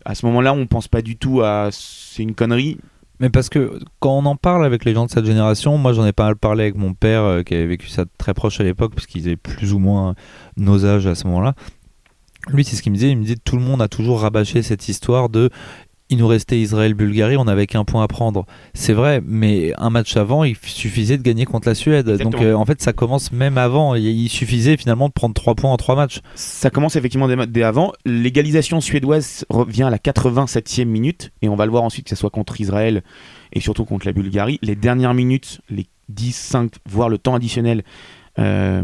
À 0.04 0.14
ce 0.14 0.24
moment-là, 0.26 0.54
on 0.54 0.66
pense 0.66 0.86
pas 0.86 1.02
du 1.02 1.16
tout 1.16 1.42
à 1.42 1.70
c'est 1.72 2.22
une 2.22 2.34
connerie. 2.34 2.78
Mais 3.22 3.30
parce 3.30 3.48
que 3.48 3.78
quand 4.00 4.18
on 4.18 4.26
en 4.26 4.34
parle 4.34 4.66
avec 4.66 4.84
les 4.84 4.94
gens 4.94 5.06
de 5.06 5.10
cette 5.10 5.24
génération, 5.24 5.78
moi 5.78 5.92
j'en 5.92 6.04
ai 6.04 6.12
pas 6.12 6.24
mal 6.24 6.34
parlé 6.34 6.64
avec 6.64 6.74
mon 6.74 6.92
père 6.92 7.22
euh, 7.22 7.42
qui 7.44 7.54
avait 7.54 7.66
vécu 7.66 7.86
ça 7.86 8.04
très 8.18 8.34
proche 8.34 8.60
à 8.60 8.64
l'époque, 8.64 8.92
parce 8.96 9.06
qu'ils 9.06 9.26
avaient 9.26 9.36
plus 9.36 9.72
ou 9.72 9.78
moins 9.78 10.16
nos 10.56 10.84
âges 10.84 11.06
à 11.06 11.14
ce 11.14 11.28
moment-là. 11.28 11.54
Lui, 12.48 12.64
c'est 12.64 12.74
ce 12.74 12.82
qu'il 12.82 12.90
me 12.90 12.96
disait. 12.96 13.10
Il 13.10 13.16
me 13.16 13.22
disait 13.22 13.36
tout 13.36 13.56
le 13.56 13.62
monde 13.62 13.80
a 13.80 13.86
toujours 13.86 14.22
rabâché 14.22 14.62
cette 14.62 14.88
histoire 14.88 15.28
de 15.28 15.50
il 16.12 16.18
nous 16.18 16.26
restait 16.26 16.60
Israël-Bulgarie, 16.60 17.38
on 17.38 17.44
n'avait 17.44 17.66
qu'un 17.66 17.84
point 17.84 18.02
à 18.02 18.08
prendre. 18.08 18.44
C'est 18.74 18.92
vrai, 18.92 19.22
mais 19.24 19.72
un 19.78 19.88
match 19.88 20.14
avant, 20.18 20.44
il 20.44 20.56
suffisait 20.62 21.16
de 21.16 21.22
gagner 21.22 21.46
contre 21.46 21.66
la 21.66 21.74
Suède. 21.74 22.06
Donc 22.18 22.34
euh, 22.34 22.52
en 22.52 22.66
fait, 22.66 22.82
ça 22.82 22.92
commence 22.92 23.32
même 23.32 23.56
avant. 23.56 23.94
Il 23.94 24.28
suffisait 24.28 24.76
finalement 24.76 25.08
de 25.08 25.14
prendre 25.14 25.34
3 25.34 25.54
points 25.54 25.72
en 25.72 25.76
3 25.78 25.96
matchs. 25.96 26.20
Ça 26.34 26.68
commence 26.68 26.96
effectivement 26.96 27.28
dès, 27.46 27.62
avant. 27.62 27.92
L'égalisation 28.04 28.82
suédoise 28.82 29.46
revient 29.48 29.84
à 29.84 29.90
la 29.90 29.96
87e 29.96 30.84
minute, 30.84 31.32
et 31.40 31.48
on 31.48 31.56
va 31.56 31.64
le 31.64 31.70
voir 31.70 31.82
ensuite 31.82 32.04
que 32.04 32.10
ce 32.10 32.16
soit 32.16 32.30
contre 32.30 32.60
Israël 32.60 33.02
et 33.54 33.60
surtout 33.60 33.86
contre 33.86 34.06
la 34.06 34.12
Bulgarie. 34.12 34.58
Les 34.60 34.76
dernières 34.76 35.14
minutes, 35.14 35.62
les 35.70 35.86
10, 36.10 36.36
5, 36.36 36.72
voire 36.90 37.08
le 37.08 37.16
temps 37.16 37.34
additionnel, 37.34 37.84
euh, 38.38 38.82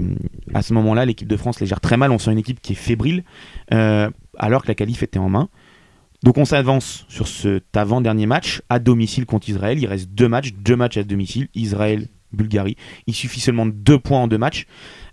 à 0.54 0.62
ce 0.62 0.72
moment-là, 0.74 1.04
l'équipe 1.04 1.28
de 1.28 1.36
France 1.36 1.60
les 1.60 1.66
gère 1.66 1.80
très 1.80 1.98
mal. 1.98 2.10
On 2.10 2.18
sent 2.18 2.32
une 2.32 2.38
équipe 2.38 2.60
qui 2.60 2.72
est 2.72 2.76
fébrile, 2.76 3.24
euh, 3.72 4.10
alors 4.38 4.62
que 4.62 4.68
la 4.68 4.74
qualif 4.74 5.02
était 5.02 5.18
en 5.18 5.28
main. 5.28 5.48
Donc 6.22 6.36
on 6.36 6.44
s'avance 6.44 7.06
sur 7.08 7.28
cet 7.28 7.76
avant-dernier 7.76 8.26
match 8.26 8.62
à 8.68 8.78
domicile 8.78 9.24
contre 9.24 9.48
Israël. 9.48 9.78
Il 9.78 9.86
reste 9.86 10.10
deux 10.10 10.28
matchs, 10.28 10.52
deux 10.52 10.76
matchs 10.76 10.96
à 10.96 11.04
domicile, 11.04 11.48
Israël, 11.54 12.08
Bulgarie. 12.32 12.76
Il 13.06 13.14
suffit 13.14 13.40
seulement 13.40 13.66
de 13.66 13.70
deux 13.70 13.98
points 13.98 14.20
en 14.20 14.28
deux 14.28 14.38
matchs. 14.38 14.66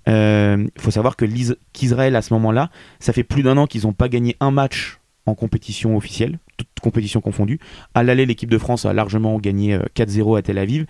Il 0.07 0.13
euh, 0.13 0.67
faut 0.77 0.91
savoir 0.91 1.15
que 1.15 1.25
qu'Israël 1.73 2.15
à 2.15 2.21
ce 2.21 2.33
moment-là, 2.33 2.69
ça 2.99 3.13
fait 3.13 3.23
plus 3.23 3.43
d'un 3.43 3.57
an 3.57 3.67
qu'ils 3.67 3.83
n'ont 3.83 3.93
pas 3.93 4.09
gagné 4.09 4.35
un 4.39 4.51
match 4.51 4.99
en 5.27 5.35
compétition 5.35 5.95
officielle, 5.97 6.39
toute 6.57 6.67
compétition 6.81 7.21
confondue. 7.21 7.59
À 7.93 8.03
l'aller, 8.03 8.25
l'équipe 8.25 8.49
de 8.49 8.57
France 8.57 8.85
a 8.85 8.93
largement 8.93 9.39
gagné 9.39 9.77
4-0 9.95 10.33
euh, 10.33 10.37
à 10.37 10.41
Tel 10.41 10.57
Aviv. 10.57 10.85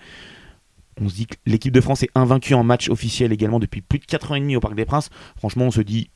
On 1.00 1.08
se 1.08 1.14
dit 1.14 1.26
que 1.26 1.36
l'équipe 1.44 1.72
de 1.72 1.80
France 1.80 2.02
est 2.02 2.10
invaincue 2.14 2.54
en 2.54 2.64
match 2.64 2.88
officiel 2.88 3.32
également 3.32 3.58
depuis 3.58 3.82
plus 3.82 3.98
de 3.98 4.06
4 4.06 4.32
ans 4.32 4.34
et 4.34 4.40
demi 4.40 4.56
au 4.56 4.60
Parc 4.60 4.74
des 4.74 4.86
Princes. 4.86 5.10
Franchement, 5.36 5.66
on 5.66 5.70
se 5.70 5.82
dit 5.82 6.10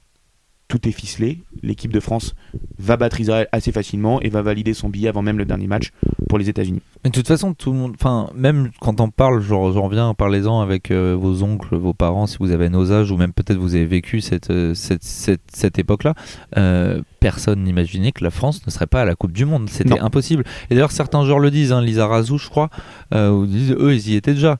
tout 0.70 0.88
est 0.88 0.92
ficelé. 0.92 1.42
L'équipe 1.62 1.92
de 1.92 2.00
France 2.00 2.34
va 2.78 2.96
battre 2.96 3.20
Israël 3.20 3.48
assez 3.52 3.72
facilement 3.72 4.22
et 4.22 4.28
va 4.28 4.40
valider 4.40 4.72
son 4.72 4.88
billet 4.88 5.08
avant 5.08 5.20
même 5.20 5.36
le 5.36 5.44
dernier 5.44 5.66
match 5.66 5.90
pour 6.28 6.38
les 6.38 6.48
États-Unis. 6.48 6.80
Mais 7.02 7.10
de 7.10 7.14
toute 7.14 7.26
façon, 7.26 7.54
tout 7.54 7.72
le 7.72 7.78
monde, 7.78 7.94
enfin, 7.98 8.30
même 8.34 8.70
quand 8.80 9.00
on 9.00 9.10
parle, 9.10 9.42
j'en 9.42 9.82
reviens, 9.82 10.14
parlez-en 10.14 10.60
avec 10.60 10.92
euh, 10.92 11.16
vos 11.18 11.42
oncles, 11.42 11.76
vos 11.76 11.92
parents, 11.92 12.26
si 12.26 12.36
vous 12.38 12.52
avez 12.52 12.68
nos 12.68 12.92
âges, 12.92 13.10
ou 13.10 13.16
même 13.16 13.32
peut-être 13.32 13.58
vous 13.58 13.74
avez 13.74 13.84
vécu 13.84 14.20
cette, 14.20 14.50
euh, 14.50 14.72
cette, 14.74 15.02
cette, 15.02 15.78
époque-là. 15.78 16.14
Euh, 16.56 17.02
personne 17.18 17.64
n'imaginait 17.64 18.12
que 18.12 18.22
la 18.22 18.30
France 18.30 18.64
ne 18.64 18.70
serait 18.70 18.86
pas 18.86 19.02
à 19.02 19.04
la 19.04 19.16
Coupe 19.16 19.32
du 19.32 19.44
Monde. 19.44 19.68
C'était 19.68 19.98
impossible. 19.98 20.44
Et 20.70 20.74
d'ailleurs, 20.74 20.92
certains 20.92 21.24
joueurs 21.24 21.40
le 21.40 21.50
disent, 21.50 21.72
hein, 21.72 21.82
Lisa 21.82 22.06
Razou, 22.06 22.38
je 22.38 22.48
crois, 22.48 22.70
disent, 23.12 23.72
eux, 23.72 23.92
ils 23.92 24.10
y 24.10 24.14
étaient 24.14 24.34
déjà. 24.34 24.58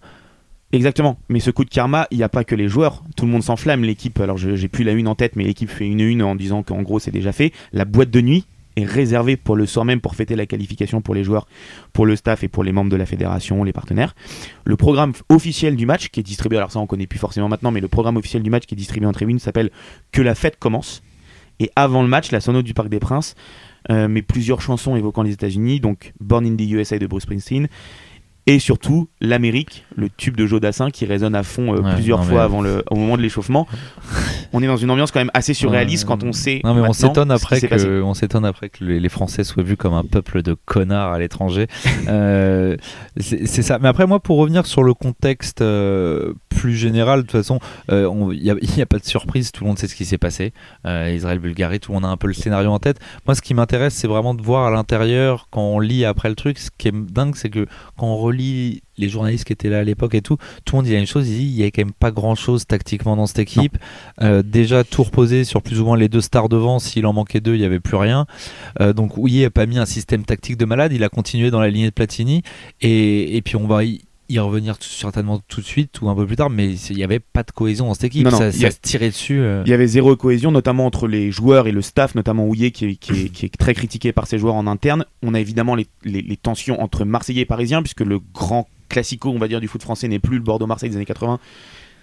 Exactement. 0.72 1.18
Mais 1.28 1.40
ce 1.40 1.50
coup 1.50 1.64
de 1.64 1.70
karma, 1.70 2.06
il 2.10 2.18
n'y 2.18 2.22
a 2.22 2.28
pas 2.28 2.44
que 2.44 2.54
les 2.54 2.68
joueurs. 2.68 3.02
Tout 3.16 3.26
le 3.26 3.32
monde 3.32 3.42
s'enflamme. 3.42 3.82
L'équipe, 3.82 4.20
alors 4.20 4.38
j'ai 4.38 4.68
plus 4.68 4.84
la 4.84 4.92
une 4.92 5.08
en 5.08 5.14
tête, 5.14 5.34
mais 5.36 5.44
l'équipe 5.44 5.68
fait 5.68 5.86
une 5.86 6.00
une 6.00 6.22
en 6.22 6.34
disant 6.34 6.62
qu'en 6.62 6.82
gros 6.82 6.98
c'est 6.98 7.10
déjà 7.10 7.32
fait. 7.32 7.52
La 7.72 7.84
boîte 7.84 8.10
de 8.10 8.20
nuit 8.20 8.44
est 8.76 8.84
réservée 8.84 9.36
pour 9.36 9.56
le 9.56 9.66
soir 9.66 9.84
même 9.84 10.00
pour 10.00 10.14
fêter 10.14 10.36
la 10.36 10.46
qualification 10.46 11.00
pour 11.00 11.14
les 11.14 11.24
joueurs, 11.24 11.48
pour 11.92 12.06
le 12.06 12.14
staff 12.14 12.44
et 12.44 12.48
pour 12.48 12.62
les 12.62 12.70
membres 12.70 12.90
de 12.90 12.96
la 12.96 13.04
fédération, 13.04 13.64
les 13.64 13.72
partenaires. 13.72 14.14
Le 14.64 14.76
programme 14.76 15.12
officiel 15.28 15.74
du 15.74 15.86
match 15.86 16.08
qui 16.08 16.20
est 16.20 16.22
distribué, 16.22 16.58
alors 16.58 16.70
ça 16.70 16.78
on 16.78 16.86
connaît 16.86 17.08
plus 17.08 17.18
forcément 17.18 17.48
maintenant, 17.48 17.72
mais 17.72 17.80
le 17.80 17.88
programme 17.88 18.16
officiel 18.16 18.44
du 18.44 18.50
match 18.50 18.66
qui 18.66 18.74
est 18.74 18.76
distribué 18.76 19.06
en 19.08 19.12
tribune 19.12 19.40
s'appelle 19.40 19.70
Que 20.12 20.22
la 20.22 20.36
fête 20.36 20.56
commence. 20.58 21.02
Et 21.58 21.70
avant 21.74 22.02
le 22.02 22.08
match, 22.08 22.30
la 22.30 22.40
sono 22.40 22.62
du 22.62 22.72
Parc 22.72 22.88
des 22.88 23.00
Princes 23.00 23.34
euh, 23.90 24.08
met 24.08 24.22
plusieurs 24.22 24.62
chansons 24.62 24.96
évoquant 24.96 25.22
les 25.22 25.32
États-Unis, 25.32 25.80
donc 25.80 26.12
Born 26.20 26.46
in 26.46 26.56
the 26.56 26.70
USA 26.70 26.98
de 26.98 27.06
Bruce 27.06 27.24
Springsteen 27.24 27.68
et 28.46 28.58
surtout 28.58 29.08
l'Amérique, 29.20 29.84
le 29.94 30.08
tube 30.08 30.36
de 30.36 30.46
Joe 30.46 30.60
Dassin 30.60 30.90
qui 30.90 31.04
résonne 31.04 31.34
à 31.34 31.42
fond 31.42 31.74
euh, 31.74 31.94
plusieurs 31.94 32.24
fois 32.24 32.42
avant 32.42 32.62
le, 32.62 32.82
au 32.90 32.96
moment 32.96 33.16
de 33.16 33.22
l'échauffement. 33.22 33.66
on 34.52 34.62
est 34.62 34.66
dans 34.66 34.78
une 34.78 34.90
ambiance 34.90 35.10
quand 35.10 35.20
même 35.20 35.30
assez 35.34 35.52
surréaliste 35.52 36.06
quand 36.06 36.24
on 36.24 36.32
sait. 36.32 36.60
Non 36.64 36.74
mais 36.74 36.80
on 36.80 36.92
s'étonne 36.92 37.30
après 37.30 37.60
que 37.60 38.02
on 38.02 38.14
s'étonne 38.14 38.44
après 38.44 38.70
que 38.70 38.84
les, 38.84 39.08
Français 39.08 39.44
soient 39.44 39.62
vus 39.62 39.76
comme 39.76 39.92
un 39.94 40.04
peuple 40.04 40.42
de 40.42 40.56
connards 40.64 41.12
à 41.12 41.18
l'étranger. 41.18 41.66
euh, 42.08 42.76
c'est 43.18 43.62
ça. 43.62 43.78
Mais 43.78 43.88
après 43.88 44.06
moi 44.06 44.20
pour 44.20 44.38
revenir 44.38 44.66
sur 44.66 44.82
le 44.82 44.94
contexte 44.94 45.60
euh, 45.60 46.32
plus 46.48 46.76
général, 46.76 47.20
de 47.20 47.26
toute 47.26 47.32
façon, 47.32 47.58
il 47.90 48.40
n'y 48.40 48.50
a, 48.50 48.54
a, 48.82 48.86
pas 48.86 48.98
de 48.98 49.04
surprise. 49.04 49.52
Tout 49.52 49.64
le 49.64 49.68
monde 49.68 49.78
sait 49.78 49.88
ce 49.88 49.94
qui 49.94 50.04
s'est 50.04 50.18
passé. 50.18 50.52
Israël-Bulgarie, 50.86 51.80
tout 51.80 51.92
le 51.92 51.96
monde 51.96 52.04
a 52.06 52.08
un 52.08 52.16
peu 52.16 52.26
le 52.26 52.34
scénario 52.34 52.70
en 52.70 52.78
tête. 52.78 52.98
Moi 53.26 53.34
ce 53.34 53.42
qui 53.42 53.52
m'intéresse 53.54 53.94
c'est 53.94 54.08
vraiment 54.08 54.34
de 54.34 54.42
voir 54.42 54.66
à 54.66 54.70
l'intérieur 54.70 55.48
quand 55.50 55.62
on 55.62 55.80
lit 55.80 56.04
après 56.04 56.28
le 56.28 56.36
truc. 56.36 56.58
Ce 56.58 56.70
qui 56.76 56.88
est 56.88 56.92
dingue 56.94 57.34
c'est 57.36 57.50
que 57.50 57.66
quand 57.98 58.06
on 58.06 58.16
les 58.32 59.08
journalistes 59.08 59.44
qui 59.44 59.52
étaient 59.52 59.68
là 59.68 59.78
à 59.78 59.84
l'époque 59.84 60.14
et 60.14 60.22
tout, 60.22 60.36
tout 60.64 60.74
le 60.74 60.78
monde 60.78 60.86
dit 60.86 60.92
la 60.92 60.98
même 60.98 61.06
chose. 61.06 61.28
Il 61.28 61.38
dit 61.38 61.44
il 61.44 61.56
y 61.56 61.64
a 61.64 61.66
quand 61.66 61.82
même 61.82 61.92
pas 61.92 62.10
grand 62.10 62.34
chose 62.34 62.66
tactiquement 62.66 63.16
dans 63.16 63.26
cette 63.26 63.40
équipe. 63.40 63.78
Euh, 64.22 64.42
déjà 64.42 64.84
tout 64.84 65.02
reposé 65.02 65.44
sur 65.44 65.62
plus 65.62 65.80
ou 65.80 65.84
moins 65.84 65.96
les 65.96 66.08
deux 66.08 66.20
stars 66.20 66.48
devant. 66.48 66.78
S'il 66.78 67.06
en 67.06 67.12
manquait 67.12 67.40
deux, 67.40 67.54
il 67.54 67.60
y 67.60 67.64
avait 67.64 67.80
plus 67.80 67.96
rien. 67.96 68.26
Euh, 68.80 68.92
donc 68.92 69.12
il 69.26 69.44
a 69.44 69.50
pas 69.50 69.66
mis 69.66 69.78
un 69.78 69.86
système 69.86 70.24
tactique 70.24 70.56
de 70.56 70.64
malade. 70.64 70.92
Il 70.92 71.04
a 71.04 71.08
continué 71.08 71.50
dans 71.50 71.60
la 71.60 71.68
lignée 71.68 71.86
de 71.86 71.94
Platini. 71.94 72.42
Et, 72.80 73.36
et 73.36 73.42
puis 73.42 73.56
on 73.56 73.66
va 73.66 73.84
y, 73.84 74.02
revenir 74.38 74.76
certainement 74.80 75.40
tout 75.48 75.60
de 75.60 75.66
suite 75.66 76.00
ou 76.00 76.08
un 76.08 76.14
peu 76.14 76.26
plus 76.26 76.36
tard, 76.36 76.50
mais 76.50 76.72
il 76.72 76.96
n'y 76.96 77.04
avait 77.04 77.18
pas 77.18 77.42
de 77.42 77.50
cohésion 77.50 77.86
dans 77.86 77.94
cette 77.94 78.04
équipe, 78.04 78.28
ça, 78.30 78.52
se 78.52 78.80
tirait 78.80 79.08
dessus. 79.08 79.40
Euh. 79.40 79.62
Il 79.66 79.70
y 79.70 79.72
avait 79.72 79.86
zéro 79.86 80.14
cohésion, 80.14 80.52
notamment 80.52 80.86
entre 80.86 81.08
les 81.08 81.32
joueurs 81.32 81.66
et 81.66 81.72
le 81.72 81.82
staff, 81.82 82.14
notamment 82.14 82.46
Houillet 82.46 82.70
qui, 82.70 82.96
qui, 82.96 83.46
est, 83.46 83.56
très 83.58 83.74
critiqué 83.74 84.12
par 84.12 84.26
ses 84.26 84.38
joueurs 84.38 84.54
en 84.54 84.66
interne. 84.66 85.04
On 85.22 85.34
a 85.34 85.40
évidemment 85.40 85.74
les, 85.74 85.86
les 86.04 86.36
tensions 86.36 86.80
entre 86.80 87.04
Marseillais 87.04 87.42
et 87.42 87.46
Parisiens, 87.46 87.82
puisque 87.82 88.02
le 88.02 88.20
grand 88.32 88.68
classico, 88.88 89.30
on 89.30 89.38
va 89.38 89.48
dire, 89.48 89.60
du 89.60 89.68
foot 89.68 89.82
français 89.82 90.08
n'est 90.08 90.18
plus 90.18 90.36
le 90.36 90.42
Bordeaux-Marseille 90.42 90.90
des 90.90 90.96
années 90.96 91.06
80. 91.06 91.38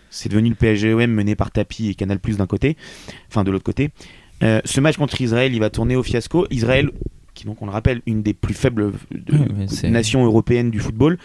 C'est 0.09 0.29
devenu 0.29 0.49
le 0.49 0.55
PSGOM 0.55 1.11
mené 1.11 1.35
par 1.35 1.51
Tapi 1.51 1.89
et 1.89 1.95
Canal 1.95 2.19
Plus 2.19 2.37
d'un 2.37 2.47
côté, 2.47 2.77
enfin 3.29 3.43
de 3.43 3.51
l'autre 3.51 3.63
côté. 3.63 3.91
Euh, 4.43 4.61
ce 4.65 4.79
match 4.81 4.97
contre 4.97 5.19
Israël, 5.21 5.53
il 5.53 5.59
va 5.59 5.69
tourner 5.69 5.95
au 5.95 6.03
fiasco. 6.03 6.47
Israël, 6.49 6.89
qui 7.33 7.45
donc 7.45 7.61
on 7.61 7.65
le 7.65 7.71
rappelle, 7.71 8.01
une 8.05 8.23
des 8.23 8.33
plus 8.33 8.53
faibles 8.53 8.93
nations 9.83 10.23
européennes 10.25 10.71
du 10.71 10.79
football, 10.79 11.17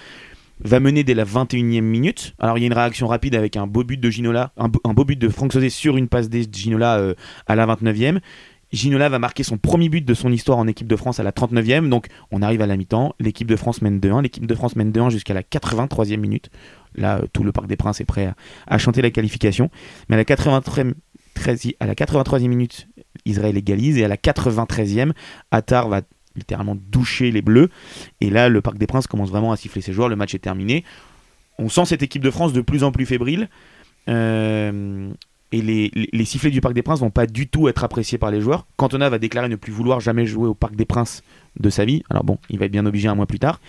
va 0.65 0.81
mener 0.81 1.05
dès 1.05 1.15
la 1.15 1.25
21e 1.25 1.81
minute. 1.81 2.35
Alors 2.39 2.59
il 2.59 2.63
y 2.63 2.65
a 2.65 2.67
une 2.67 2.73
réaction 2.73 3.07
rapide 3.07 3.35
avec 3.35 3.57
un 3.57 3.67
beau 3.67 3.85
but 3.85 3.99
de 3.99 4.11
Ginola, 4.11 4.53
un, 4.57 4.69
beau 4.69 5.05
but 5.05 5.19
de 5.19 5.29
Franck 5.29 5.53
Sauzet 5.53 5.71
sur 5.71 5.97
une 5.97 6.09
passe 6.09 6.29
de 6.29 6.45
Ginola 6.51 6.99
euh, 6.99 7.15
à 7.47 7.57
la 7.57 7.67
29e. 7.67 8.21
Ginola 8.73 9.11
va 9.11 9.19
marquer 9.19 9.43
son 9.43 9.59
premier 9.59 9.91
but 9.91 10.05
de 10.05 10.15
son 10.15 10.33
histoire 10.33 10.57
en 10.57 10.67
équipe 10.67 10.87
de 10.87 10.97
France 10.97 11.21
à 11.21 11.23
la 11.23 11.33
39e. 11.33 11.89
Donc 11.89 12.07
on 12.31 12.41
arrive 12.43 12.63
à 12.63 12.67
la 12.67 12.77
mi-temps. 12.77 13.15
L'équipe 13.21 13.47
de 13.47 13.57
France 13.57 13.83
mène 13.83 13.99
2-1. 13.99 14.23
L'équipe 14.23 14.47
de 14.47 14.55
France 14.55 14.77
mène 14.77 14.93
2-1 14.93 15.11
jusqu'à 15.11 15.35
la 15.35 15.43
83e 15.43 16.17
minute. 16.17 16.51
Là, 16.95 17.19
euh, 17.19 17.27
tout 17.33 17.45
le 17.45 17.53
Parc 17.53 17.67
des 17.67 17.77
Princes 17.77 18.01
est 18.01 18.07
prêt 18.07 18.33
à, 18.67 18.79
chanter 18.79 19.03
la 19.03 19.11
qualification. 19.11 19.71
Mais 20.09 20.17
à 20.17 20.19
la 20.19 20.25
83e, 20.25 20.95
à 21.81 21.87
la 21.87 21.95
83e 21.95 22.49
minute, 22.49 22.89
Israël 23.27 23.57
égalise. 23.57 23.99
Et 23.99 24.05
à 24.05 24.09
la 24.09 24.17
93e, 24.17 25.13
Attar 25.51 25.89
va 25.89 26.01
littéralement 26.37 26.77
doucher 26.91 27.31
les 27.31 27.43
Bleus. 27.43 27.69
Et 28.21 28.31
là, 28.31 28.49
le 28.49 28.61
Parc 28.61 28.79
des 28.79 28.87
Princes 28.87 29.07
commence 29.07 29.31
vraiment 29.31 29.53
à 29.53 29.57
siffler 29.57 29.83
ses 29.83 29.93
joueurs. 29.93 30.09
Le 30.09 30.17
match 30.17 30.35
est 30.35 30.41
terminé. 30.41 30.85
On 31.59 31.69
sent 31.69 31.87
cette 31.87 32.03
équipe 32.03 32.23
de 32.23 32.31
France 32.31 32.53
de 32.53 32.61
plus 32.61 32.85
en 32.85 32.93
plus 32.93 33.07
fébrile. 33.07 33.49
Euh, 34.09 35.13
et 35.53 35.61
les, 35.61 36.25
sifflets 36.25 36.51
du 36.51 36.63
Parc 36.63 36.75
des 36.75 36.83
Princes 36.83 37.01
vont 37.01 37.11
pas 37.11 37.27
du 37.27 37.47
tout 37.47 37.69
être 37.69 37.85
appréciés 37.85 38.17
par 38.17 38.31
les 38.31 38.41
joueurs. 38.41 38.67
Cantona 38.77 39.11
va 39.11 39.19
déclarer 39.19 39.51
ne 39.51 39.57
plus 39.57 39.71
vouloir 39.71 40.01
jamais 40.01 40.25
jouer 40.25 40.49
au 40.49 40.55
Parc 40.55 40.75
des 40.77 40.87
Princes 40.87 41.23
de 41.61 41.69
sa 41.69 41.85
vie. 41.85 42.03
Alors 42.09 42.25
bon, 42.25 42.39
il 42.49 42.59
va 42.59 42.65
être 42.65 42.73
bien 42.73 42.87
obligé 42.87 43.09
un 43.09 43.15
mois 43.15 43.27
plus 43.27 43.39
tard. 43.39 43.61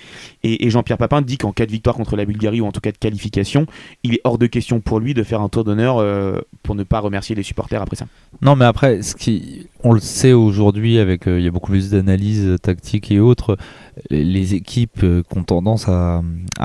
Et, 0.43 0.69
Jean-Pierre 0.69 0.97
Papin 0.97 1.21
dit 1.21 1.37
qu'en 1.37 1.51
cas 1.51 1.65
de 1.65 1.71
victoire 1.71 1.95
contre 1.97 2.15
la 2.15 2.23
Bulgarie 2.23 2.61
ou 2.61 2.65
en 2.65 2.71
tout 2.71 2.79
cas 2.79 2.93
de 2.93 2.97
qualification, 2.97 3.65
il 4.03 4.13
est 4.13 4.21
hors 4.23 4.37
de 4.37 4.47
question 4.47 4.79
pour 4.79 5.01
lui 5.01 5.13
de 5.13 5.23
faire 5.23 5.41
un 5.41 5.49
tour 5.49 5.65
d'honneur 5.65 5.97
euh, 5.97 6.39
pour 6.63 6.75
ne 6.75 6.83
pas 6.83 6.99
remercier 6.99 7.35
les 7.35 7.43
supporters 7.43 7.81
après 7.81 7.97
ça. 7.97 8.05
Non, 8.41 8.55
mais 8.55 8.65
après, 8.65 9.01
ce 9.01 9.13
qui, 9.15 9.67
on 9.83 9.93
le 9.93 9.99
sait 9.99 10.33
aujourd'hui 10.33 10.97
avec 10.97 11.27
euh, 11.27 11.39
il 11.39 11.45
y 11.45 11.47
a 11.47 11.51
beaucoup 11.51 11.71
plus 11.71 11.89
d'analyses 11.89 12.57
tactiques 12.61 13.11
et 13.11 13.19
autres 13.19 13.57
les 14.09 14.55
équipes 14.55 15.03
euh, 15.03 15.23
qui 15.23 15.37
ont 15.37 15.43
tendance 15.43 15.87
à, 15.87 16.21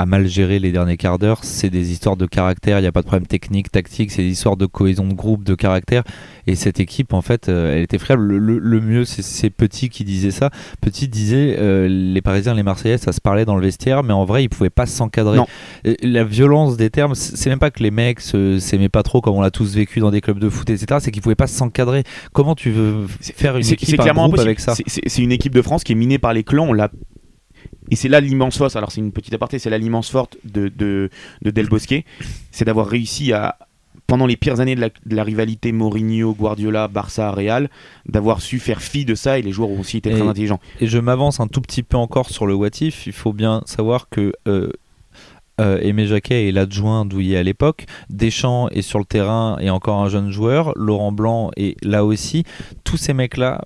mal 0.06 0.26
gérer 0.26 0.58
les 0.58 0.72
derniers 0.72 0.96
quarts 0.96 1.18
d'heure, 1.18 1.40
c'est 1.42 1.70
des 1.70 1.92
histoires 1.92 2.16
de 2.16 2.26
caractère. 2.26 2.78
Il 2.78 2.82
n'y 2.82 2.88
a 2.88 2.92
pas 2.92 3.02
de 3.02 3.06
problème 3.06 3.26
technique, 3.26 3.70
tactique, 3.70 4.10
c'est 4.10 4.22
des 4.22 4.30
histoires 4.30 4.56
de 4.56 4.66
cohésion 4.66 5.06
de 5.06 5.12
groupe, 5.12 5.44
de 5.44 5.54
caractère. 5.54 6.02
Et 6.46 6.54
cette 6.54 6.80
équipe, 6.80 7.12
en 7.12 7.20
fait, 7.20 7.48
euh, 7.48 7.74
elle 7.74 7.82
était 7.82 7.98
friable. 7.98 8.22
Le, 8.22 8.80
mieux, 8.80 9.04
c'est 9.04 9.50
Petit 9.50 9.88
qui 9.88 10.04
disait 10.04 10.30
ça. 10.30 10.50
Petit 10.80 11.08
disait 11.08 11.56
euh, 11.58 11.88
les 11.88 12.22
Parisiens, 12.22 12.54
les 12.54 12.62
Marseillais, 12.62 12.96
ça 12.96 13.12
se 13.12 13.20
parlait 13.20 13.44
dans 13.44 13.56
le 13.56 13.62
vestiaire, 13.62 14.02
mais 14.02 14.12
en 14.12 14.24
vrai, 14.24 14.44
ils 14.44 14.48
pouvaient 14.48 14.70
pas 14.70 14.86
s'encadrer. 14.86 15.38
La 16.02 16.24
violence 16.24 16.76
des 16.76 16.90
termes, 16.90 17.14
c'est 17.14 17.50
même 17.50 17.58
pas 17.58 17.70
que 17.70 17.82
les 17.82 17.90
mecs 17.90 18.20
s'aimaient 18.20 18.88
pas 18.88 19.02
trop, 19.02 19.20
comme 19.20 19.34
on 19.34 19.40
l'a 19.40 19.50
tous 19.50 19.74
vécu 19.74 20.00
dans 20.00 20.10
des 20.10 20.20
clubs 20.20 20.38
de 20.38 20.48
foot, 20.48 20.70
etc. 20.70 21.00
C'est 21.00 21.10
qu'ils 21.10 21.22
pouvaient 21.22 21.34
pas 21.34 21.46
s'encadrer. 21.46 22.04
Comment 22.32 22.54
tu 22.54 22.70
veux 22.70 23.06
faire 23.20 23.56
une 23.56 23.66
équipe 23.66 24.00
un 24.00 24.32
avec 24.38 24.60
ça 24.60 24.74
C'est 24.86 25.22
une 25.22 25.32
équipe 25.32 25.54
de 25.54 25.62
France 25.62 25.84
qui 25.84 25.92
est 25.92 25.96
minée 25.96 26.18
par 26.18 26.32
les 26.32 26.44
clans. 26.44 26.68
On 26.68 26.72
l'a 26.72 26.90
et 27.90 27.96
c'est 27.96 28.08
là 28.08 28.20
l'immense 28.20 28.58
force, 28.58 28.76
alors 28.76 28.92
c'est 28.92 29.00
une 29.00 29.12
petite 29.12 29.34
aparté, 29.34 29.58
c'est 29.58 29.70
là 29.70 29.78
l'immense 29.78 30.10
force 30.10 30.30
de, 30.44 30.68
de, 30.68 31.10
Del 31.42 31.68
Bosquet, 31.68 32.04
c'est 32.50 32.64
d'avoir 32.64 32.86
réussi 32.86 33.32
à 33.32 33.56
pendant 34.06 34.26
les 34.26 34.36
pires 34.36 34.60
années 34.60 34.74
de 34.74 34.90
la, 35.10 35.24
rivalité 35.24 35.70
Mourinho, 35.70 36.32
Guardiola, 36.32 36.88
Barça, 36.88 37.30
Real, 37.30 37.68
d'avoir 38.06 38.40
su 38.40 38.58
faire 38.58 38.80
fi 38.80 39.04
de 39.04 39.14
ça 39.14 39.38
et 39.38 39.42
les 39.42 39.52
joueurs 39.52 39.68
ont 39.68 39.80
aussi 39.80 39.98
été 39.98 40.10
très 40.10 40.22
intelligents. 40.22 40.60
Et 40.80 40.86
je 40.86 40.98
m'avance 40.98 41.40
un 41.40 41.46
tout 41.46 41.60
petit 41.60 41.82
peu 41.82 41.98
encore 41.98 42.30
sur 42.30 42.46
le 42.46 42.54
what 42.54 42.70
if. 42.80 43.06
Il 43.06 43.12
faut 43.12 43.34
bien 43.34 43.62
savoir 43.66 44.08
que 44.08 44.32
euh, 44.46 44.70
euh, 45.60 45.78
Aimé 45.80 46.06
Jacquet 46.06 46.48
est 46.48 46.52
l'adjoint 46.52 47.04
Douillet 47.04 47.36
à 47.36 47.42
l'époque. 47.42 47.86
Deschamps 48.10 48.68
est 48.68 48.82
sur 48.82 48.98
le 48.98 49.04
terrain 49.04 49.56
et 49.60 49.70
encore 49.70 50.00
un 50.00 50.08
jeune 50.08 50.30
joueur. 50.30 50.72
Laurent 50.76 51.12
Blanc 51.12 51.50
est 51.56 51.76
là 51.84 52.04
aussi. 52.04 52.44
Tous 52.84 52.96
ces 52.96 53.12
mecs-là 53.12 53.62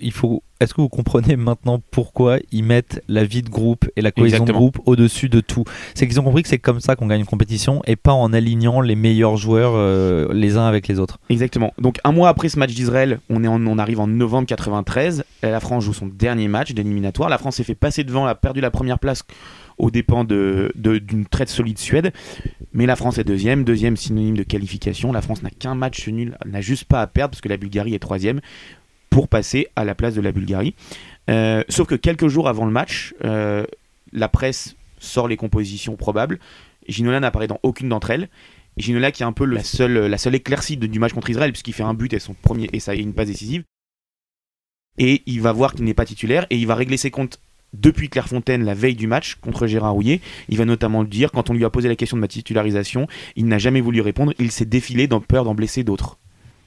il 0.00 0.12
faut. 0.12 0.42
Est-ce 0.60 0.74
que 0.74 0.80
vous 0.80 0.88
comprenez 0.88 1.34
maintenant 1.34 1.80
pourquoi 1.90 2.38
ils 2.52 2.62
mettent 2.62 3.02
la 3.08 3.24
vie 3.24 3.42
de 3.42 3.50
groupe 3.50 3.88
et 3.96 4.00
la 4.00 4.12
cohésion 4.12 4.44
de 4.44 4.52
groupe 4.52 4.78
au-dessus 4.86 5.28
de 5.28 5.40
tout? 5.40 5.64
C'est 5.94 6.06
qu'ils 6.06 6.20
ont 6.20 6.24
compris 6.24 6.42
que 6.42 6.48
c'est 6.48 6.58
comme 6.58 6.80
ça 6.80 6.94
qu'on 6.94 7.06
gagne 7.06 7.20
une 7.20 7.26
compétition 7.26 7.82
et 7.86 7.96
pas 7.96 8.12
en 8.12 8.32
alignant 8.32 8.80
les 8.80 8.94
meilleurs 8.94 9.36
joueurs 9.36 9.72
euh, 9.74 10.32
les 10.32 10.56
uns 10.56 10.66
avec 10.66 10.86
les 10.86 11.00
autres. 11.00 11.18
Exactement. 11.30 11.72
Donc 11.78 11.98
un 12.04 12.12
mois 12.12 12.28
après 12.28 12.48
ce 12.48 12.58
match 12.58 12.74
d'Israël, 12.74 13.18
on, 13.28 13.42
est 13.42 13.48
on 13.48 13.78
arrive 13.78 13.98
en 13.98 14.06
novembre 14.06 14.46
93. 14.46 15.24
La 15.42 15.60
France 15.60 15.84
joue 15.84 15.94
son 15.94 16.06
dernier 16.06 16.46
match 16.46 16.72
d'éliminatoire. 16.72 17.28
La 17.28 17.38
France 17.38 17.56
s'est 17.56 17.64
fait 17.64 17.74
passer 17.74 18.04
devant, 18.04 18.26
a 18.26 18.34
perdu 18.34 18.60
la 18.60 18.70
première 18.70 19.00
place 19.00 19.24
aux 19.78 19.90
dépens 19.90 20.24
d'une 20.24 20.70
de, 20.74 20.98
d'une 20.98 21.26
très 21.26 21.46
solide 21.46 21.78
Suède. 21.78 22.12
Mais 22.72 22.86
la 22.86 22.96
France 22.96 23.18
est 23.18 23.24
deuxième, 23.24 23.64
deuxième 23.64 23.96
synonyme 23.96 24.36
de 24.36 24.42
qualification. 24.42 25.12
La 25.12 25.22
France 25.22 25.42
n'a 25.42 25.50
qu'un 25.50 25.74
match 25.74 26.08
nul, 26.08 26.36
n'a 26.46 26.60
juste 26.60 26.84
pas 26.84 27.02
à 27.02 27.06
perdre 27.06 27.32
parce 27.32 27.40
que 27.40 27.48
la 27.48 27.56
Bulgarie 27.56 27.94
est 27.94 27.98
troisième 27.98 28.40
pour 29.10 29.28
passer 29.28 29.68
à 29.76 29.84
la 29.84 29.94
place 29.94 30.14
de 30.14 30.20
la 30.20 30.32
Bulgarie. 30.32 30.74
Euh, 31.30 31.62
sauf 31.68 31.86
que 31.86 31.94
quelques 31.94 32.28
jours 32.28 32.48
avant 32.48 32.64
le 32.64 32.72
match, 32.72 33.14
euh, 33.24 33.64
la 34.12 34.28
presse 34.28 34.76
sort 34.98 35.28
les 35.28 35.36
compositions 35.36 35.96
probables. 35.96 36.38
Ginola 36.88 37.20
n'apparaît 37.20 37.46
dans 37.46 37.60
aucune 37.62 37.88
d'entre 37.88 38.10
elles. 38.10 38.28
Ginola 38.78 39.12
qui 39.12 39.22
est 39.22 39.26
un 39.26 39.32
peu 39.32 39.44
la 39.44 39.62
seule, 39.62 40.06
la 40.06 40.18
seule 40.18 40.34
éclaircie 40.34 40.76
du 40.76 40.98
match 40.98 41.12
contre 41.12 41.28
Israël, 41.30 41.52
puisqu'il 41.52 41.74
fait 41.74 41.82
un 41.82 41.94
but 41.94 42.12
et 42.12 42.18
son 42.18 42.34
premier 42.34 42.68
et 42.72 42.80
ça 42.80 42.94
une 42.94 43.12
passe 43.12 43.26
décisive. 43.26 43.64
Et 44.98 45.22
il 45.26 45.40
va 45.40 45.52
voir 45.52 45.74
qu'il 45.74 45.84
n'est 45.84 45.94
pas 45.94 46.04
titulaire 46.04 46.46
et 46.50 46.56
il 46.56 46.66
va 46.66 46.74
régler 46.74 46.96
ses 46.96 47.10
comptes 47.10 47.38
depuis 47.72 48.08
Clairefontaine 48.08 48.64
la 48.64 48.74
veille 48.74 48.96
du 48.96 49.06
match 49.06 49.36
contre 49.36 49.66
Gérard 49.66 49.92
Rouillet. 49.92 50.20
Il 50.48 50.58
va 50.58 50.64
notamment 50.64 51.04
dire, 51.04 51.30
quand 51.32 51.50
on 51.50 51.54
lui 51.54 51.64
a 51.64 51.70
posé 51.70 51.88
la 51.88 51.96
question 51.96 52.16
de 52.16 52.20
ma 52.20 52.28
titularisation, 52.28 53.06
il 53.36 53.46
n'a 53.46 53.58
jamais 53.58 53.80
voulu 53.80 54.00
répondre, 54.00 54.32
il 54.38 54.50
s'est 54.50 54.64
défilé 54.64 55.06
dans 55.06 55.20
peur 55.20 55.44
d'en 55.44 55.54
blesser 55.54 55.84
d'autres. 55.84 56.18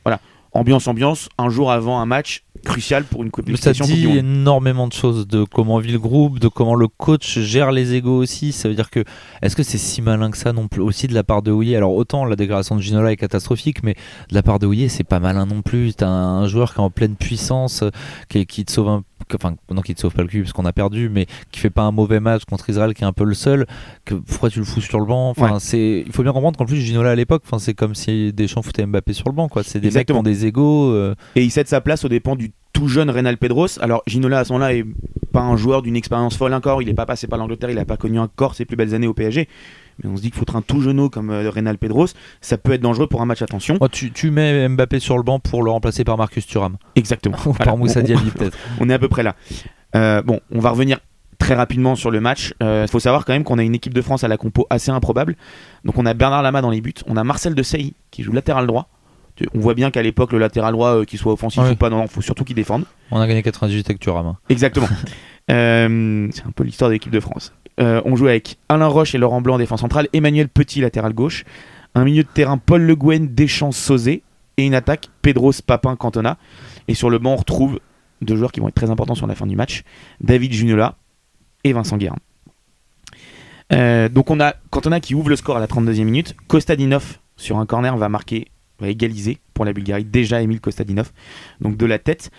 Voilà 0.03 0.19
ambiance 0.55 0.87
ambiance 0.87 1.29
un 1.37 1.49
jour 1.49 1.71
avant 1.71 1.99
un 1.99 2.05
match 2.05 2.43
crucial 2.63 3.03
pour 3.03 3.23
une 3.23 3.29
compétition. 3.29 3.73
Ça 3.73 3.83
dit 3.83 4.17
énormément 4.17 4.87
de 4.87 4.93
choses 4.93 5.27
de 5.27 5.43
comment 5.43 5.77
vit 5.79 5.91
le 5.91 5.99
groupe, 5.99 6.39
de 6.39 6.47
comment 6.47 6.75
le 6.75 6.87
coach 6.87 7.39
gère 7.39 7.71
les 7.71 7.93
égos 7.93 8.17
aussi. 8.17 8.53
Ça 8.53 8.69
veut 8.69 8.73
dire 8.73 8.89
que 8.89 9.03
est-ce 9.41 9.55
que 9.55 9.63
c'est 9.63 9.77
si 9.77 10.01
malin 10.01 10.31
que 10.31 10.37
ça 10.37 10.53
non 10.53 10.67
plus 10.67 10.81
aussi 10.81 11.07
de 11.07 11.13
la 11.13 11.23
part 11.23 11.41
de 11.41 11.51
Houillet 11.51 11.75
Alors 11.75 11.93
autant 11.93 12.25
la 12.25 12.35
déclaration 12.35 12.75
de 12.75 12.81
Ginola 12.81 13.11
est 13.11 13.17
catastrophique, 13.17 13.83
mais 13.83 13.93
de 14.29 14.35
la 14.35 14.41
part 14.41 14.57
de 14.57 14.65
Houillet 14.65 14.87
c'est 14.87 15.03
pas 15.03 15.19
malin 15.19 15.45
non 15.45 15.61
plus. 15.61 15.93
T'as 15.93 16.07
un 16.07 16.47
joueur 16.47 16.73
qui 16.73 16.79
est 16.79 16.83
en 16.83 16.89
pleine 16.89 17.15
puissance, 17.15 17.83
qui, 18.29 18.45
qui 18.45 18.63
te 18.65 18.71
sauve 18.71 18.87
un 18.87 19.03
enfin 19.33 19.55
non 19.71 19.81
qui 19.81 19.95
te 19.95 19.99
sauve 19.99 20.13
pas 20.13 20.21
le 20.21 20.27
cul 20.27 20.41
parce 20.41 20.53
qu'on 20.53 20.65
a 20.65 20.73
perdu 20.73 21.09
mais 21.09 21.25
qui 21.51 21.59
fait 21.59 21.69
pas 21.69 21.83
un 21.83 21.91
mauvais 21.91 22.19
match 22.19 22.45
contre 22.45 22.69
Israël 22.69 22.93
qui 22.93 23.03
est 23.03 23.07
un 23.07 23.13
peu 23.13 23.23
le 23.23 23.33
seul 23.33 23.65
que 24.05 24.15
pourquoi 24.15 24.49
tu 24.49 24.59
le 24.59 24.65
fous 24.65 24.81
sur 24.81 24.99
le 24.99 25.05
banc? 25.05 25.29
Enfin 25.29 25.59
c'est 25.59 26.03
il 26.05 26.11
faut 26.11 26.23
bien 26.23 26.33
comprendre 26.33 26.57
qu'en 26.57 26.65
plus 26.65 26.77
Ginola 26.77 27.11
à 27.11 27.15
l'époque 27.15 27.43
enfin 27.45 27.59
c'est 27.59 27.73
comme 27.73 27.95
si 27.95 28.33
Deschamps 28.33 28.61
foutait 28.61 28.85
Mbappé 28.85 29.13
sur 29.13 29.29
le 29.29 29.33
banc 29.35 29.47
quoi. 29.47 29.63
C'est 29.63 29.79
des 29.79 29.91
mecs 29.91 30.07
qui 30.07 30.13
ont 30.13 30.23
des 30.23 30.45
égaux 30.45 30.91
euh. 30.91 31.15
et 31.35 31.43
il 31.43 31.51
cède 31.51 31.67
sa 31.67 31.81
place 31.81 32.05
au 32.05 32.09
dépend 32.09 32.35
du 32.35 32.51
tout 32.75 32.89
jeune 32.89 33.09
Reynal 33.09 33.37
Pedros 33.37 33.79
alors 33.79 34.03
Ginola 34.05 34.39
à 34.39 34.43
ce 34.43 34.51
moment-là 34.51 34.73
est 34.73 34.85
pas 35.31 35.39
un 35.39 35.55
joueur 35.55 35.81
d'une 35.81 35.95
expérience 35.95 36.35
folle 36.35 36.53
encore 36.53 36.81
il 36.81 36.89
est 36.89 36.93
pas 36.93 37.05
passé 37.05 37.25
par 37.25 37.39
l'Angleterre 37.39 37.69
il 37.69 37.79
a 37.79 37.85
pas 37.85 37.95
connu 37.95 38.19
encore 38.19 38.53
ses 38.53 38.65
plus 38.65 38.75
belles 38.75 38.93
années 38.93 39.07
au 39.07 39.13
PSG 39.13 39.47
mais 40.03 40.09
on 40.09 40.17
se 40.17 40.21
dit 40.21 40.29
qu'il 40.29 40.37
foutre 40.37 40.57
un 40.57 40.61
tout 40.61 40.81
genou 40.81 41.09
comme 41.09 41.29
euh, 41.29 41.49
Reynal 41.49 41.77
Pedros, 41.77 42.07
ça 42.41 42.57
peut 42.57 42.73
être 42.73 42.81
dangereux 42.81 43.07
pour 43.07 43.21
un 43.21 43.25
match. 43.25 43.41
Attention. 43.41 43.77
Oh, 43.79 43.87
tu, 43.87 44.11
tu, 44.11 44.29
mets 44.29 44.67
Mbappé 44.67 44.99
sur 44.99 45.15
le 45.15 45.23
banc 45.23 45.39
pour 45.39 45.63
le 45.63 45.71
remplacer 45.71 46.03
par 46.03 46.17
Marcus 46.17 46.45
Thuram. 46.45 46.75
Exactement. 46.95 47.37
par 47.63 47.77
Moussa 47.77 48.01
Diaby 48.01 48.31
peut-être. 48.31 48.57
On 48.81 48.89
est 48.89 48.93
à 48.93 48.99
peu 48.99 49.07
près 49.07 49.23
là. 49.23 49.35
Euh, 49.95 50.21
bon, 50.21 50.41
on 50.51 50.59
va 50.59 50.71
revenir 50.71 50.99
très 51.37 51.55
rapidement 51.55 51.95
sur 51.95 52.11
le 52.11 52.19
match. 52.19 52.53
Il 52.59 52.65
euh, 52.65 52.87
faut 52.87 52.99
savoir 52.99 53.23
quand 53.23 53.31
même 53.31 53.45
qu'on 53.45 53.57
a 53.57 53.63
une 53.63 53.75
équipe 53.75 53.93
de 53.93 54.01
France 54.01 54.25
à 54.25 54.27
la 54.27 54.35
compo 54.35 54.67
assez 54.69 54.91
improbable. 54.91 55.37
Donc 55.85 55.97
on 55.97 56.05
a 56.05 56.13
Bernard 56.13 56.41
Lama 56.41 56.61
dans 56.61 56.69
les 56.69 56.81
buts, 56.81 56.93
on 57.07 57.15
a 57.15 57.23
Marcel 57.23 57.55
de 57.55 57.63
Sey 57.63 57.93
qui 58.11 58.23
joue 58.23 58.33
latéral 58.33 58.67
droit. 58.67 58.89
On 59.53 59.59
voit 59.59 59.73
bien 59.73 59.91
qu'à 59.91 60.01
l'époque, 60.01 60.31
le 60.31 60.39
latéral 60.39 60.73
droit, 60.73 61.05
qu'il 61.05 61.19
soit 61.19 61.33
offensif 61.33 61.61
ou 61.69 61.75
pas, 61.75 61.89
non, 61.89 62.03
il 62.03 62.09
faut 62.09 62.21
surtout 62.21 62.43
qu'il 62.43 62.55
défende. 62.55 62.85
On 63.11 63.19
a 63.19 63.27
gagné 63.27 63.43
98 63.43 63.89
avec 63.89 63.99
Thuram. 63.99 64.25
Hein. 64.25 64.37
Exactement. 64.49 64.87
c'est 65.47 65.53
un 65.53 66.51
peu 66.55 66.63
l'histoire 66.63 66.89
de 66.89 66.93
l'équipe 66.93 67.11
de 67.11 67.19
France. 67.19 67.53
Euh, 67.79 68.01
on 68.05 68.15
joue 68.15 68.27
avec 68.27 68.57
Alain 68.69 68.87
Roche 68.87 69.15
et 69.15 69.17
Laurent 69.17 69.41
Blanc 69.41 69.55
en 69.55 69.57
défense 69.57 69.81
centrale, 69.81 70.07
Emmanuel 70.13 70.47
Petit 70.47 70.81
latéral 70.81 71.13
gauche, 71.13 71.43
un 71.93 72.05
milieu 72.05 72.23
de 72.23 72.27
terrain 72.27 72.57
Paul 72.57 72.81
Le 72.81 72.95
Guen, 72.95 73.33
Deschamps, 73.33 73.71
Sauzé 73.71 74.23
et 74.57 74.65
une 74.65 74.73
attaque 74.75 75.09
Pedros, 75.21 75.51
Papin, 75.65 75.95
Cantona. 75.95 76.37
Et 76.87 76.93
sur 76.93 77.09
le 77.09 77.19
banc, 77.19 77.33
on 77.33 77.37
retrouve 77.37 77.79
deux 78.21 78.35
joueurs 78.35 78.51
qui 78.51 78.59
vont 78.59 78.69
être 78.69 78.75
très 78.75 78.89
importants 78.89 79.15
sur 79.15 79.27
la 79.27 79.35
fin 79.35 79.45
du 79.45 79.55
match, 79.55 79.83
David 80.21 80.53
Juniola 80.53 80.95
et 81.63 81.73
Vincent 81.73 81.97
Guérin. 81.97 82.17
Euh, 83.73 84.09
donc 84.09 84.29
on 84.29 84.39
a 84.39 84.53
Cantona 84.69 84.99
qui 84.99 85.15
ouvre 85.15 85.29
le 85.29 85.35
score 85.35 85.57
à 85.57 85.59
la 85.59 85.67
32e 85.67 86.03
minute, 86.03 86.35
Kostadinov 86.47 87.17
sur 87.35 87.57
un 87.57 87.65
corner 87.65 87.97
va 87.97 88.07
marquer, 88.07 88.47
va 88.79 88.89
égaliser 88.89 89.37
pour 89.53 89.65
la 89.65 89.73
Bulgarie, 89.73 90.05
déjà 90.05 90.41
Emile 90.41 90.61
Kostadinov, 90.61 91.11
donc 91.61 91.77
de 91.77 91.85
la 91.85 91.99
tête. 91.99 92.31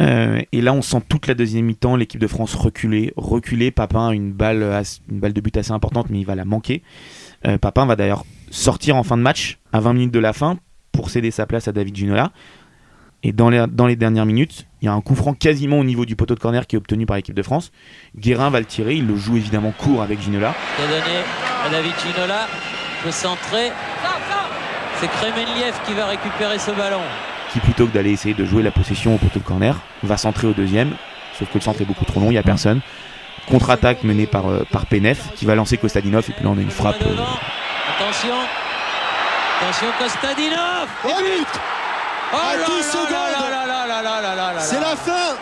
Euh, 0.00 0.40
et 0.52 0.60
là, 0.60 0.72
on 0.72 0.82
sent 0.82 1.02
toute 1.08 1.26
la 1.26 1.34
deuxième 1.34 1.66
mi-temps 1.66 1.96
l'équipe 1.96 2.20
de 2.20 2.26
France 2.26 2.54
reculer, 2.54 3.12
reculer. 3.16 3.70
Papin 3.70 4.10
une 4.12 4.32
balle, 4.32 4.82
une 5.10 5.20
balle 5.20 5.32
de 5.32 5.40
but 5.40 5.56
assez 5.56 5.72
importante, 5.72 6.06
mais 6.10 6.20
il 6.20 6.26
va 6.26 6.34
la 6.34 6.44
manquer. 6.44 6.82
Euh, 7.46 7.58
Papin 7.58 7.86
va 7.86 7.96
d'ailleurs 7.96 8.24
sortir 8.50 8.96
en 8.96 9.02
fin 9.02 9.16
de 9.16 9.22
match, 9.22 9.58
à 9.72 9.80
20 9.80 9.92
minutes 9.92 10.14
de 10.14 10.18
la 10.18 10.32
fin, 10.32 10.58
pour 10.92 11.10
céder 11.10 11.30
sa 11.30 11.46
place 11.46 11.68
à 11.68 11.72
David 11.72 11.96
Ginola. 11.96 12.32
Et 13.22 13.32
dans 13.32 13.50
les, 13.50 13.66
dans 13.68 13.86
les 13.86 13.96
dernières 13.96 14.24
minutes, 14.24 14.66
il 14.80 14.86
y 14.86 14.88
a 14.88 14.92
un 14.94 15.00
coup 15.02 15.14
franc 15.14 15.34
quasiment 15.34 15.78
au 15.78 15.84
niveau 15.84 16.06
du 16.06 16.16
poteau 16.16 16.34
de 16.34 16.40
corner 16.40 16.66
qui 16.66 16.76
est 16.76 16.78
obtenu 16.78 17.04
par 17.04 17.16
l'équipe 17.16 17.34
de 17.34 17.42
France. 17.42 17.70
Guérin 18.16 18.48
va 18.48 18.60
le 18.60 18.66
tirer, 18.66 18.96
il 18.96 19.06
le 19.06 19.16
joue 19.16 19.36
évidemment 19.36 19.72
court 19.76 20.00
avec 20.00 20.22
Ginola. 20.22 20.54
C'est 20.78 20.88
donné 20.88 21.18
à 21.66 21.68
David 21.68 21.92
Ginola, 21.98 22.48
peut 23.04 23.10
centrer. 23.10 23.72
C'est 25.00 25.08
Kremenliev 25.08 25.74
qui 25.86 25.94
va 25.94 26.04
récupérer 26.06 26.58
ce 26.58 26.72
ballon. 26.72 27.00
Qui 27.52 27.60
plutôt 27.60 27.86
que 27.86 27.92
d'aller 27.92 28.12
essayer 28.12 28.34
de 28.34 28.44
jouer 28.44 28.62
la 28.62 28.70
possession 28.70 29.14
au 29.14 29.18
poteau 29.18 29.38
de 29.38 29.44
corner, 29.44 29.74
va 30.02 30.18
centrer 30.18 30.46
au 30.46 30.52
deuxième, 30.52 30.94
sauf 31.38 31.48
que 31.48 31.54
le 31.54 31.60
centre 31.62 31.80
est 31.80 31.86
beaucoup 31.86 32.04
trop 32.04 32.20
long, 32.20 32.26
il 32.26 32.32
n'y 32.32 32.38
a 32.38 32.42
personne. 32.42 32.82
Contre-attaque 33.48 34.04
menée 34.04 34.26
par, 34.26 34.50
euh, 34.50 34.66
par 34.70 34.84
Penef, 34.84 35.32
qui 35.36 35.46
va 35.46 35.54
lancer 35.54 35.78
Kostadinov, 35.78 36.26
et 36.28 36.32
puis 36.34 36.44
là 36.44 36.50
on 36.50 36.58
a 36.58 36.60
une 36.60 36.70
frappe. 36.70 37.00
Euh, 37.00 37.14
attention, 37.96 38.34
attention 39.58 39.86
Kostadinov. 39.98 40.88
Oh 41.04 41.08
but. 41.18 41.48
Oh 42.32 42.36
À 42.36 42.56
10 42.56 42.82
secondes. 42.84 43.40
C'est 44.58 44.80
la 44.80 44.96
fin. 44.96 45.34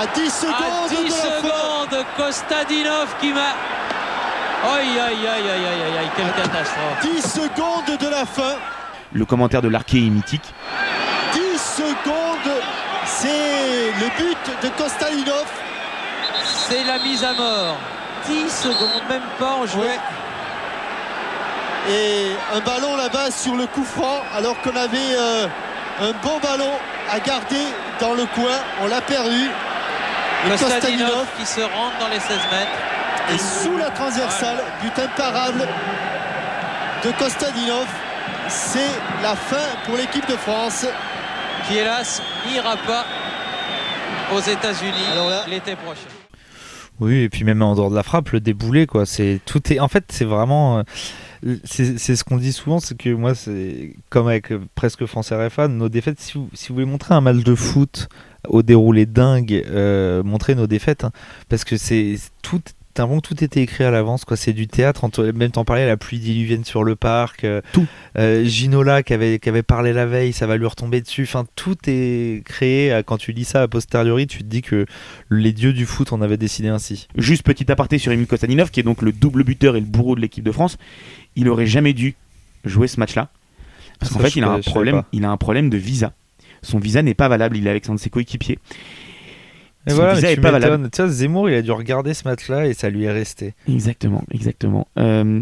À 0.00 0.06
10 0.14 0.30
secondes 0.30 0.54
À 0.54 0.88
10 0.88 1.10
secondes, 1.10 2.04
Kostadinov 2.16 3.08
qui 3.20 3.32
m'a... 3.32 3.54
Aïe 4.64 4.98
aïe 4.98 5.26
aïe 5.26 5.50
aïe 5.50 5.66
aïe 5.66 5.98
aïe, 5.98 6.10
quelle 6.16 6.32
catastrophe 6.32 7.00
10 7.02 7.22
secondes 7.22 7.98
de 7.98 8.08
la 8.08 8.26
fin 8.26 8.56
le 9.12 9.24
commentaire 9.24 9.62
de 9.62 9.68
l'arché 9.68 9.98
est 9.98 10.10
mythique. 10.10 10.54
10 11.32 11.40
secondes, 11.58 12.54
c'est 13.06 13.90
le 14.00 14.08
but 14.18 14.62
de 14.62 14.68
Kostalinov. 14.76 15.46
C'est 16.44 16.84
la 16.84 16.98
mise 16.98 17.24
à 17.24 17.32
mort. 17.32 17.76
10 18.26 18.50
secondes, 18.50 19.02
même 19.08 19.22
pas 19.38 19.52
en 19.52 19.66
jouet. 19.66 19.98
Et 21.88 22.32
un 22.54 22.60
ballon 22.60 22.96
là-bas 22.96 23.30
sur 23.30 23.54
le 23.54 23.66
coup 23.66 23.84
franc, 23.84 24.20
alors 24.36 24.60
qu'on 24.60 24.76
avait 24.76 24.98
euh, 25.16 25.46
un 26.02 26.12
bon 26.22 26.38
ballon 26.42 26.72
à 27.10 27.18
garder 27.20 27.64
dans 28.00 28.12
le 28.12 28.26
coin. 28.26 28.58
On 28.82 28.88
l'a 28.88 29.00
perdu. 29.00 29.48
Kostalinov 30.50 31.26
qui 31.38 31.46
se 31.46 31.60
rentre 31.60 31.98
dans 31.98 32.08
les 32.08 32.20
16 32.20 32.28
mètres. 32.28 32.87
Et 33.34 33.38
sous 33.38 33.76
la 33.76 33.90
transversale, 33.90 34.58
but 34.82 34.98
imparable 34.98 35.66
de 37.04 37.10
Kostadinov 37.18 37.86
c'est 38.48 38.90
la 39.22 39.36
fin 39.36 39.76
pour 39.84 39.96
l'équipe 39.96 40.26
de 40.28 40.36
France. 40.36 40.86
Qui 41.66 41.76
hélas 41.76 42.22
n'ira 42.50 42.76
pas 42.76 43.04
aux 44.34 44.40
États-Unis 44.40 45.50
l'été 45.50 45.74
prochain. 45.76 46.08
Oui, 47.00 47.16
et 47.18 47.28
puis 47.28 47.44
même 47.44 47.62
en 47.62 47.74
dehors 47.74 47.90
de 47.90 47.94
la 47.94 48.02
frappe, 48.02 48.30
le 48.30 48.40
déboulé, 48.40 48.86
quoi. 48.86 49.06
C'est 49.06 49.40
tout 49.44 49.72
est. 49.72 49.80
En 49.80 49.88
fait, 49.88 50.04
c'est 50.08 50.24
vraiment. 50.24 50.82
Euh, 51.44 51.56
c'est 51.64 51.98
ce 51.98 52.24
qu'on 52.24 52.36
dit 52.36 52.52
souvent, 52.52 52.80
c'est 52.80 52.96
que 52.96 53.10
moi, 53.10 53.34
c'est 53.34 53.94
comme 54.08 54.28
avec 54.28 54.50
euh, 54.50 54.60
presque 54.74 55.04
France 55.06 55.32
RFA, 55.32 55.68
nos 55.68 55.88
défaites. 55.88 56.20
Si 56.20 56.34
vous, 56.34 56.48
si 56.54 56.68
vous 56.68 56.74
voulez 56.74 56.86
montrer 56.86 57.14
un 57.14 57.20
match 57.20 57.44
de 57.44 57.54
foot 57.54 58.08
au 58.48 58.62
déroulé 58.62 59.06
dingue, 59.06 59.62
euh, 59.68 60.22
montrer 60.22 60.54
nos 60.54 60.66
défaites, 60.66 61.04
hein, 61.04 61.12
parce 61.48 61.64
que 61.64 61.76
c'est 61.76 62.16
tout 62.42 62.62
tout 63.22 63.44
était 63.44 63.62
écrit 63.62 63.84
à 63.84 63.90
l'avance. 63.90 64.24
quoi 64.24 64.36
C'est 64.36 64.52
du 64.52 64.66
théâtre. 64.66 65.08
Même 65.34 65.50
t'en 65.50 65.64
parlais, 65.64 65.86
la 65.86 65.96
pluie 65.96 66.18
diluvienne 66.18 66.64
sur 66.64 66.84
le 66.84 66.96
parc. 66.96 67.44
Euh, 67.44 67.60
tout. 67.72 67.86
Euh, 68.18 68.44
Ginola 68.44 69.02
qui 69.02 69.14
avait, 69.14 69.38
qui 69.38 69.48
avait 69.48 69.62
parlé 69.62 69.92
la 69.92 70.06
veille, 70.06 70.32
ça 70.32 70.46
va 70.46 70.56
lui 70.56 70.66
retomber 70.66 71.00
dessus. 71.00 71.22
Enfin, 71.22 71.46
tout 71.56 71.76
est 71.86 72.42
créé. 72.44 73.00
Quand 73.06 73.18
tu 73.18 73.32
lis 73.32 73.44
ça 73.44 73.62
a 73.62 73.68
posteriori, 73.68 74.26
tu 74.26 74.38
te 74.38 74.44
dis 74.44 74.62
que 74.62 74.86
les 75.30 75.52
dieux 75.52 75.72
du 75.72 75.86
foot 75.86 76.12
en 76.12 76.22
avaient 76.22 76.36
décidé 76.36 76.68
ainsi. 76.68 77.08
Juste 77.16 77.42
petit 77.42 77.70
aparté 77.70 77.98
sur 77.98 78.12
Emile 78.12 78.26
Kostaninov, 78.26 78.70
qui 78.70 78.80
est 78.80 78.84
donc 78.84 79.02
le 79.02 79.12
double 79.12 79.44
buteur 79.44 79.76
et 79.76 79.80
le 79.80 79.86
bourreau 79.86 80.14
de 80.14 80.20
l'équipe 80.20 80.44
de 80.44 80.52
France. 80.52 80.78
Il 81.36 81.48
aurait 81.48 81.66
jamais 81.66 81.92
dû 81.92 82.16
jouer 82.64 82.88
ce 82.88 82.98
match-là. 83.00 83.28
Parce 83.98 84.12
qu'en 84.12 84.20
fait, 84.20 84.36
il 84.36 84.44
a, 84.44 84.50
un 84.50 84.60
problème, 84.60 85.02
il 85.12 85.24
a 85.24 85.30
un 85.30 85.36
problème 85.36 85.70
de 85.70 85.76
visa. 85.76 86.12
Son 86.62 86.78
visa 86.78 87.02
n'est 87.02 87.14
pas 87.14 87.28
valable, 87.28 87.56
il 87.56 87.66
est 87.66 87.70
avec 87.70 87.88
un 87.88 87.94
de 87.94 88.00
ses 88.00 88.10
coéquipiers. 88.10 88.58
Et 89.86 89.92
voilà, 89.92 90.14
visa 90.14 90.36
pas 90.36 90.50
valable. 90.50 90.90
Tu 90.90 91.00
vois, 91.00 91.10
Zemmour, 91.10 91.48
il 91.48 91.54
a 91.54 91.62
dû 91.62 91.72
regarder 91.72 92.14
ce 92.14 92.26
match-là 92.26 92.66
et 92.66 92.74
ça 92.74 92.90
lui 92.90 93.04
est 93.04 93.12
resté. 93.12 93.54
Exactement, 93.68 94.22
exactement. 94.30 94.86
Euh, 94.98 95.40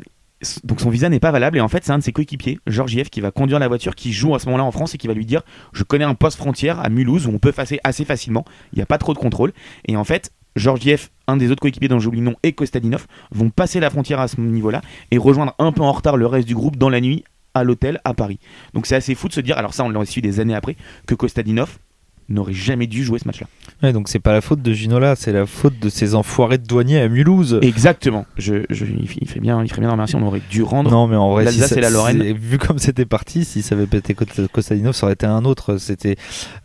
donc 0.65 0.81
son 0.81 0.91
visa 0.91 1.09
n'est 1.09 1.21
pas 1.21 1.31
valable 1.31 1.57
et 1.57 1.61
en 1.61 1.69
fait 1.69 1.85
c'est 1.85 1.93
un 1.93 1.99
de 1.99 2.03
ses 2.03 2.13
coéquipiers, 2.13 2.59
Georgiev, 2.67 3.09
qui 3.09 3.21
va 3.21 3.31
conduire 3.31 3.59
la 3.59 3.69
voiture, 3.69 3.95
qui 3.95 4.13
joue 4.13 4.35
à 4.35 4.39
ce 4.39 4.47
moment-là 4.47 4.65
en 4.65 4.71
France 4.71 4.95
et 4.95 4.99
qui 4.99 5.07
va 5.07 5.15
lui 5.15 5.25
dire 5.25 5.43
je 5.73 5.83
connais 5.83 6.05
un 6.05 6.15
poste 6.15 6.37
frontière 6.37 6.79
à 6.81 6.91
Mulhouse 6.91 7.27
où 7.27 7.31
on 7.31 7.39
peut 7.39 7.53
passer 7.53 7.81
assez 7.85 8.05
facilement, 8.05 8.45
il 8.73 8.77
n'y 8.77 8.83
a 8.83 8.87
pas 8.87 8.99
trop 8.99 9.15
de 9.15 9.19
contrôle 9.19 9.53
et 9.87 9.97
en 9.97 10.05
fait 10.05 10.31
Georgiev, 10.55 11.09
un 11.27 11.37
des 11.37 11.51
autres 11.51 11.61
coéquipiers 11.61 11.89
dont 11.89 11.99
j'oublie 11.99 12.21
le 12.21 12.27
nom, 12.27 12.37
et 12.43 12.53
Kostadinov 12.53 13.07
vont 13.31 13.51
passer 13.51 13.79
la 13.79 13.91
frontière 13.91 14.21
à 14.21 14.29
ce 14.29 14.41
niveau-là 14.41 14.81
et 15.11 15.19
rejoindre 15.19 15.55
un 15.59 15.71
peu 15.71 15.83
en 15.83 15.93
retard 15.93 16.17
le 16.17 16.27
reste 16.27 16.49
du 16.49 16.55
groupe 16.55 16.77
dans 16.77 16.89
la 16.89 17.01
nuit 17.01 17.25
à 17.55 17.63
l'hôtel 17.65 18.01
à 18.05 18.15
Paris. 18.15 18.39
Donc 18.75 18.87
c'est 18.87 18.97
assez 18.97 19.15
fou 19.15 19.29
de 19.29 19.33
se 19.33 19.41
dire, 19.41 19.57
alors 19.59 19.75
ça 19.75 19.85
on 19.85 19.91
l'a 19.91 20.05
su 20.05 20.21
des 20.21 20.41
années 20.41 20.55
après, 20.55 20.77
que 21.07 21.15
Kostadinov 21.15 21.79
n'aurait 22.29 22.53
jamais 22.53 22.87
dû 22.87 23.05
jouer 23.05 23.19
ce 23.19 23.27
match-là. 23.27 23.47
Ouais, 23.83 23.93
donc 23.93 24.09
c'est 24.09 24.19
pas 24.19 24.33
la 24.33 24.41
faute 24.41 24.63
de 24.63 24.73
Ginola, 24.73 25.17
c'est 25.17 25.33
la 25.33 25.47
faute 25.47 25.79
de 25.79 25.89
ces 25.89 26.15
enfoirés 26.15 26.59
de 26.59 26.67
douaniers 26.67 26.99
à 26.99 27.09
Mulhouse. 27.09 27.59
Exactement. 27.63 28.27
Je, 28.37 28.65
il, 28.71 29.29
fait 29.29 29.41
bien, 29.41 29.63
il 29.63 29.69
ferait 29.69 29.81
bien 29.81 29.91
remercier. 29.91 30.19
On 30.19 30.27
aurait 30.27 30.43
dû 30.51 30.63
rendre. 30.63 30.91
Non, 30.91 31.07
mais 31.07 31.17
en 31.17 31.31
vrai, 31.31 31.45
et 31.47 31.81
la 31.81 31.91
Lorraine. 31.91 32.23
Vu 32.33 32.59
comme 32.59 32.79
c'était 32.79 33.05
parti, 33.05 33.45
si 33.45 33.63
ça 33.63 33.75
avait 33.75 33.87
pété 33.87 34.15
Kostadinov, 34.15 34.95
ça 34.95 35.07
aurait 35.07 35.15
été 35.15 35.27
un 35.27 35.45
autre. 35.45 35.77
C'était. 35.79 36.17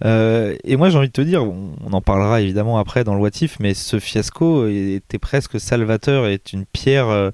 Euh, 0.05 0.55
et 0.63 0.75
moi, 0.77 0.89
j'ai 0.89 0.97
envie 0.97 1.07
de 1.07 1.13
te 1.13 1.21
dire, 1.21 1.43
on 1.43 1.91
en 1.91 2.01
parlera 2.01 2.41
évidemment 2.41 2.77
après 2.77 3.03
dans 3.03 3.13
le 3.13 3.21
Watif, 3.21 3.57
mais 3.59 3.73
ce 3.73 3.99
fiasco 3.99 4.67
était 4.67 5.19
presque 5.19 5.59
salvateur 5.59 6.27
et 6.27 6.33
est 6.33 6.53
une 6.53 6.65
pierre 6.65 7.09
euh, 7.09 7.31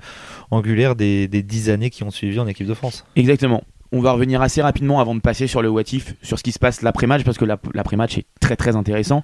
angulaire 0.52 0.96
des, 0.96 1.28
des 1.28 1.44
dix 1.44 1.70
années 1.70 1.90
qui 1.90 2.04
ont 2.04 2.12
suivi 2.12 2.40
en 2.40 2.48
équipe 2.48 2.68
de 2.68 2.74
France. 2.74 3.06
Exactement 3.16 3.64
on 3.92 4.02
va 4.02 4.12
revenir 4.12 4.42
assez 4.42 4.62
rapidement 4.62 5.00
avant 5.00 5.16
de 5.16 5.20
passer 5.22 5.48
sur 5.48 5.62
le 5.62 5.70
what 5.70 5.84
sur 6.22 6.38
ce 6.38 6.44
qui 6.44 6.52
se 6.52 6.60
passe 6.60 6.82
l'après-match, 6.82 7.24
parce 7.24 7.38
que 7.38 7.46
l'après-match 7.46 8.18
est 8.18 8.26
très 8.40 8.56
très 8.56 8.76
intéressant. 8.76 9.24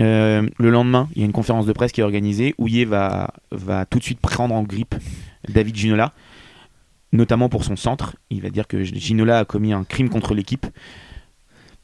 Euh, 0.00 0.48
le 0.58 0.70
lendemain, 0.70 1.08
il 1.14 1.20
y 1.20 1.22
a 1.22 1.26
une 1.26 1.32
conférence 1.32 1.66
de 1.66 1.72
presse 1.72 1.92
qui 1.92 2.00
est 2.00 2.04
organisée. 2.04 2.54
Va, 2.58 3.32
va 3.52 3.86
tout 3.86 3.98
de 3.98 4.04
suite 4.04 4.20
prendre 4.20 4.54
en 4.54 4.62
grippe 4.62 4.94
David 5.48 5.76
Ginola, 5.76 6.12
notamment 7.12 7.48
pour 7.48 7.64
son 7.64 7.76
centre. 7.76 8.16
Il 8.30 8.42
va 8.42 8.50
dire 8.50 8.66
que 8.66 8.82
Ginola 8.82 9.40
a 9.40 9.44
commis 9.44 9.72
un 9.72 9.84
crime 9.84 10.08
contre 10.08 10.34
l'équipe. 10.34 10.66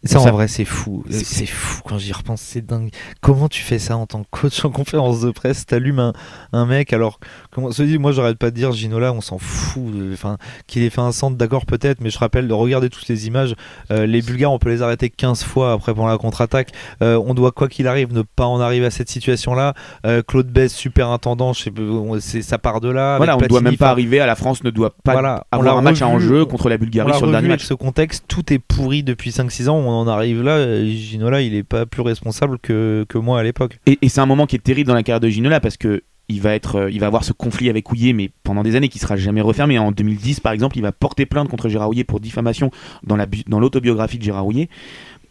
Ça, 0.05 0.21
en 0.21 0.31
vrai, 0.31 0.49
c'est 0.49 0.65
fou. 0.65 1.05
C'est 1.11 1.47
fou 1.47 1.83
quand 1.85 1.99
j'y 1.99 2.13
repense, 2.13 2.41
c'est 2.41 2.65
dingue. 2.65 2.91
Comment 3.21 3.49
tu 3.49 3.63
fais 3.63 3.79
ça 3.79 3.97
en 3.99 4.07
tant 4.07 4.23
que 4.23 4.29
coach 4.31 4.65
en 4.65 4.71
conférence 4.71 5.21
de 5.21 5.31
presse? 5.31 5.67
T'allumes 5.67 5.99
un, 5.99 6.13
un 6.55 6.65
mec, 6.65 6.95
alors, 6.95 7.21
comment 7.51 7.71
se 7.71 7.83
dit, 7.83 7.99
moi 7.99 8.13
j'arrête 8.13 8.39
pas 8.39 8.51
de 8.51 8.57
dire 8.57 8.73
Ginola, 8.73 9.13
on 9.13 9.21
s'en 9.21 9.39
fout. 9.39 9.93
Enfin, 10.13 10.39
qu'il 10.67 10.83
ait 10.83 10.91
fait 10.91 11.03
un 11.03 11.13
centre, 11.13 11.37
d'accord, 11.37 11.67
peut-être, 11.67 12.01
mais 12.01 12.09
je 12.09 12.19
rappelle 12.19 12.49
de 12.49 12.55
regarder 12.55 12.89
toutes 12.89 13.09
les 13.09 13.27
images. 13.27 13.55
Euh, 13.91 14.07
les 14.07 14.23
Bulgares, 14.23 14.53
on 14.53 14.59
peut 14.59 14.71
les 14.71 14.81
arrêter 14.81 15.11
15 15.11 15.45
fois 15.45 15.73
après 15.73 15.93
pendant 15.93 16.09
la 16.09 16.17
contre-attaque. 16.17 16.73
Euh, 17.03 17.23
on 17.23 17.35
doit, 17.35 17.53
quoi 17.53 17.69
qu'il 17.69 17.87
arrive, 17.87 18.15
ne 18.15 18.23
pas 18.23 18.47
en 18.47 18.59
arriver 18.59 18.87
à 18.87 18.91
cette 18.91 19.11
situation-là. 19.11 19.75
Euh, 20.07 20.23
Claude 20.23 20.49
Bess, 20.49 20.73
super 20.73 21.09
intendant, 21.09 21.53
ça 21.53 22.59
part 22.59 22.81
de 22.81 22.89
là. 22.89 23.19
Voilà, 23.19 23.37
on 23.37 23.41
ne 23.41 23.47
doit 23.49 23.61
même 23.61 23.77
pas 23.77 23.91
arriver 23.91 24.21
à 24.21 24.27
la 24.27 24.35
France, 24.35 24.65
ne 24.65 24.71
doit 24.71 24.95
pas 25.05 25.45
avoir 25.51 25.77
un 25.77 25.83
match 25.83 26.01
en 26.01 26.19
jeu 26.19 26.47
contre 26.47 26.71
la 26.71 26.79
Bulgarie 26.79 27.13
sur 27.15 27.27
le 27.27 27.33
dernier 27.33 27.49
match. 27.49 27.65
ce 27.65 27.75
contexte, 27.75 28.25
tout 28.29 28.51
est 28.53 28.59
pourri 28.59 29.03
depuis 29.03 29.31
5-6 29.31 29.69
ans 29.69 29.90
on 29.90 29.90
en 29.91 30.09
arrive 30.09 30.43
là, 30.43 30.85
Ginola, 30.85 31.43
il 31.43 31.55
est 31.55 31.63
pas 31.63 31.87
plus 31.87 32.03
responsable 32.03 32.59
que, 32.59 33.05
que 33.09 33.19
moi 33.19 33.41
à 33.41 33.43
l'époque. 33.43 33.79
Et, 33.87 33.99
c'est 34.09 34.21
un 34.21 34.27
moment 34.27 34.47
qui 34.47 34.57
est 34.57 34.61
terrible 34.61 34.89
dans 34.89 34.95
la 34.95 35.03
carrière 35.03 35.21
de 35.21 35.29
Ginola 35.29 35.61
parce 35.61 35.77
que 35.77 36.03
il 36.29 36.41
va 36.41 36.55
être, 36.55 36.77
euh, 36.77 36.91
il 36.91 37.01
va 37.01 37.07
avoir 37.07 37.25
ce 37.25 37.33
conflit 37.33 37.69
avec 37.69 37.91
Houillet, 37.91 38.13
mais 38.13 38.31
pendant 38.45 38.63
des 38.63 38.77
années 38.77 38.89
qui 38.89 39.01
sera 39.01 39.17
jamais 39.17 39.41
refermé. 39.41 39.79
En 39.79 39.91
2010, 39.91 40.41
par 40.41 40.53
exemple, 40.53 40.79
il 40.79 40.83
va 40.83 40.93
porter 40.93 41.27
plainte 41.27 41.49
contre 41.49 41.69
Gérard 41.69 41.89
Houillet 41.89 42.05
pour 42.05 42.21
diffamation 42.21 42.71
dans 43.03 43.17
l'autobiographie 43.59 44.19
de 44.19 44.23
Gérard 44.23 44.47
Houillet. 44.47 44.69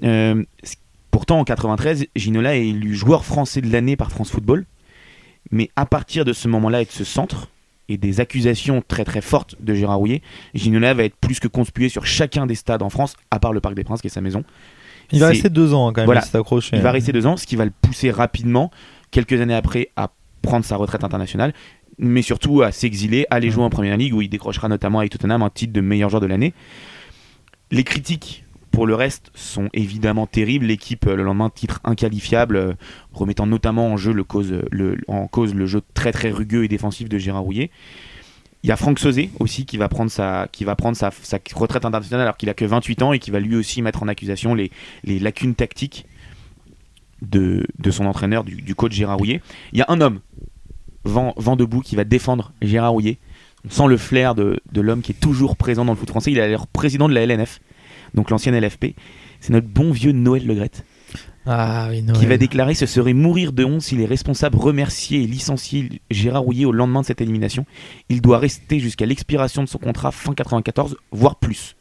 Euh, 0.04 0.44
pourtant, 1.10 1.40
en 1.40 1.46
93, 1.46 2.08
Ginola 2.16 2.58
est 2.58 2.68
élu 2.68 2.96
joueur 2.96 3.24
français 3.24 3.62
de 3.62 3.72
l'année 3.72 3.96
par 3.96 4.12
France 4.12 4.30
Football. 4.30 4.66
Mais 5.52 5.70
à 5.76 5.86
partir 5.86 6.26
de 6.26 6.34
ce 6.34 6.48
moment-là 6.48 6.82
et 6.82 6.86
de 6.86 6.92
ce 6.92 7.04
centre, 7.04 7.48
et 7.90 7.98
des 7.98 8.22
accusations 8.22 8.82
très 8.88 9.04
très 9.04 9.20
fortes 9.20 9.56
de 9.60 9.74
Gérard 9.74 9.98
Rouillet, 9.98 10.22
Ginola 10.54 10.94
va 10.94 11.04
être 11.04 11.16
plus 11.16 11.40
que 11.40 11.48
conspué 11.48 11.90
sur 11.90 12.06
chacun 12.06 12.46
des 12.46 12.56
stades 12.56 12.82
en 12.82 12.90
France, 12.90 13.16
à 13.32 13.40
part 13.40 13.52
le 13.52 13.60
Parc 13.60 13.76
des 13.76 13.84
Princes 13.84 14.02
qui 14.02 14.08
est 14.08 14.12
sa 14.12 14.22
maison. 14.22 14.44
Il 15.12 15.20
va 15.20 15.30
rester 15.30 15.50
deux 15.50 15.74
ans 15.74 15.88
hein, 15.88 15.94
quand 15.94 16.02
même, 16.02 16.06
voilà, 16.06 16.22
il, 16.22 16.78
il 16.78 16.82
va 16.82 16.92
rester 16.92 17.12
deux 17.12 17.26
ans, 17.26 17.36
ce 17.36 17.48
qui 17.48 17.56
va 17.56 17.66
le 17.66 17.72
pousser 17.82 18.12
rapidement, 18.12 18.70
quelques 19.10 19.42
années 19.42 19.56
après, 19.56 19.90
à 19.96 20.12
prendre 20.44 20.64
sa 20.64 20.76
retraite 20.78 21.04
internationale, 21.04 21.52
mais 21.98 22.22
surtout 22.22 22.62
à 22.62 22.72
s'exiler, 22.72 23.26
à 23.32 23.36
aller 23.36 23.50
jouer 23.50 23.64
en 23.64 23.72
Première 23.72 23.98
Ligue, 23.98 24.14
où 24.14 24.22
il 24.22 24.30
décrochera 24.30 24.68
notamment 24.68 25.00
avec 25.00 25.12
Tottenham 25.12 25.42
un 25.42 25.50
titre 25.50 25.74
de 25.74 25.82
meilleur 25.82 26.10
joueur 26.10 26.22
de 26.22 26.28
l'année. 26.28 26.54
Les 27.72 27.84
critiques 27.84 28.46
pour 28.72 28.88
le 28.88 28.96
reste 28.96 29.32
sont 29.34 29.70
évidemment 29.74 30.28
terribles. 30.28 30.66
L'équipe, 30.66 31.08
euh, 31.08 31.16
le 31.16 31.24
lendemain, 31.24 31.50
titre 31.50 31.80
inqualifiable, 31.84 32.56
euh, 32.56 32.74
remettant 33.14 33.46
notamment 33.46 33.92
en, 33.92 33.98
jeu 33.98 34.14
le 34.14 34.24
cause, 34.24 34.54
le, 34.72 35.66
jeu 35.66 35.82
très 35.94 36.12
très 36.12 36.30
rugueux 36.30 36.64
et 36.64 36.68
défensif 36.68 37.10
de 37.10 37.18
Gérard 37.18 37.44
Rouillet. 37.44 37.72
Il 38.64 38.70
y 38.70 38.72
a 38.72 38.76
Franck 38.76 39.00
Sauzé 39.00 39.30
aussi 39.40 39.66
qui 39.66 39.78
va 39.78 39.88
prendre 39.88 40.12
sa, 40.12 40.48
retraite 41.56 41.86
internationale 41.86 42.24
alors 42.24 42.38
qu'il 42.38 42.50
a 42.50 42.54
que 42.54 42.66
28 42.66 43.02
ans 43.04 43.14
et 43.14 43.20
qui 43.20 43.32
va 43.32 43.40
lui 43.40 43.56
aussi 43.56 43.82
mettre 43.82 44.04
en 44.04 44.08
accusation 44.10 44.54
les, 44.54 44.72
lacunes 45.06 45.56
tactiques 45.56 46.06
de, 47.22 47.66
de 47.78 47.92
son 47.92 48.06
entraîneur, 48.06 48.44
du, 48.44 48.62
du, 48.62 48.76
coach 48.76 48.92
Gérard 48.92 49.18
Rouillet. 49.18 49.42
Il 49.72 49.80
y 49.80 49.82
a 49.82 49.86
un 49.88 50.02
homme, 50.02 50.20
vent, 51.06 51.34
vent 51.38 51.56
debout, 51.56 51.80
qui 51.80 51.96
va 51.96 52.04
défendre 52.04 52.52
Gérard 52.62 52.92
Rouillet. 52.92 53.18
On 53.66 53.70
sent 53.70 53.88
le 53.88 53.98
flair 53.98 54.36
de, 54.36 54.60
de 54.72 54.82
l'homme 54.82 55.02
qui 55.02 55.14
est 55.14 55.20
toujours 55.20 55.56
présent 55.56 55.86
dans 55.86 55.94
le 55.94 55.98
foot 55.98 56.10
français. 56.10 56.32
Il 56.32 56.38
est 56.38 56.48
l'air 56.48 56.68
président 56.68 57.08
de 57.08 57.14
la 57.14 57.26
LNF 57.26 57.62
donc 58.14 58.30
l'ancienne 58.30 58.60
LFP. 58.60 58.96
C'est 59.40 59.54
notre 59.54 59.68
bon 59.68 59.92
vieux 59.92 60.12
Noël 60.12 60.46
Legrette. 60.46 60.86
Ah, 61.46 61.90
qui 62.14 62.26
va 62.28 62.38
déclarer 62.38 62.76
ce 62.76 62.86
serait 62.86 63.14
mourir 63.14 63.54
de 63.54 63.64
honte 63.64 63.82
si 63.82 63.96
les 63.96 64.06
responsables 64.06 64.58
remerciaient 64.58 65.24
et 65.24 65.28
licenciaient 65.28 65.90
Gérard 66.12 66.44
Rouillet 66.44 66.66
au 66.66 66.72
lendemain 66.72 67.02
de 67.02 67.06
cette 67.06 67.22
élimination. 67.22 67.66
Il 68.10 68.22
doit 68.22 68.38
rester 68.38 68.80
jusqu'à 68.80 69.08
l'expiration 69.08 69.64
de 69.64 69.68
son 69.68 69.80
contrat 69.80 70.12
fin 70.12 70.34
94, 70.34 70.98
voire 71.12 71.38
plus. 71.38 71.76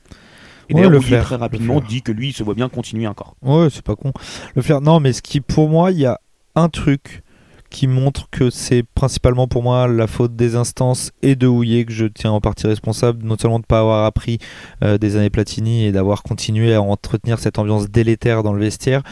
Et 0.71 0.75
d'ailleurs, 0.75 0.91
le 0.91 1.01
très 1.01 1.37
rapidement 1.37 1.81
dit 1.81 2.03
que 2.03 2.13
lui, 2.13 2.29
il 2.29 2.33
se 2.33 2.43
voit 2.43 2.55
bien 2.55 2.69
continuer 2.69 3.07
encore. 3.07 3.37
Ouais, 3.43 3.69
c'est 3.71 3.83
pas 3.83 3.97
con. 3.97 4.13
Le 4.55 4.63
faire, 4.63 4.81
non, 4.81 5.01
mais 5.01 5.13
ce 5.13 5.23
qui, 5.23 5.41
pour 5.41 5.69
moi, 5.69 5.91
il 5.93 5.99
y 5.99 6.07
a 6.07 6.21
un 6.55 6.69
truc 6.69 7.23
qui 7.71 7.87
montre 7.87 8.29
que 8.31 8.51
c'est 8.51 8.83
principalement 8.95 9.49
pour 9.49 9.63
moi 9.63 9.89
la 9.89 10.07
faute 10.07 10.37
des 10.37 10.57
instances 10.57 11.11
et 11.23 11.37
de 11.37 11.47
Houillet 11.47 11.85
que 11.85 11.93
je 11.93 12.07
tiens 12.07 12.31
en 12.31 12.41
partie 12.41 12.67
responsable, 12.67 13.25
non 13.25 13.37
seulement 13.39 13.59
de 13.59 13.65
ne 13.65 13.67
pas 13.67 13.81
avoir 13.81 14.05
appris 14.05 14.39
euh, 14.83 14.99
des 14.99 15.17
années 15.17 15.31
Platini 15.31 15.85
et 15.85 15.93
d'avoir 15.93 16.23
continué 16.23 16.75
à 16.75 16.83
entretenir 16.83 17.39
cette 17.39 17.59
ambiance 17.59 17.91
délétère 17.91 18.43
dans 18.43 18.53
le 18.53 18.61
vestiaire, 18.61 19.03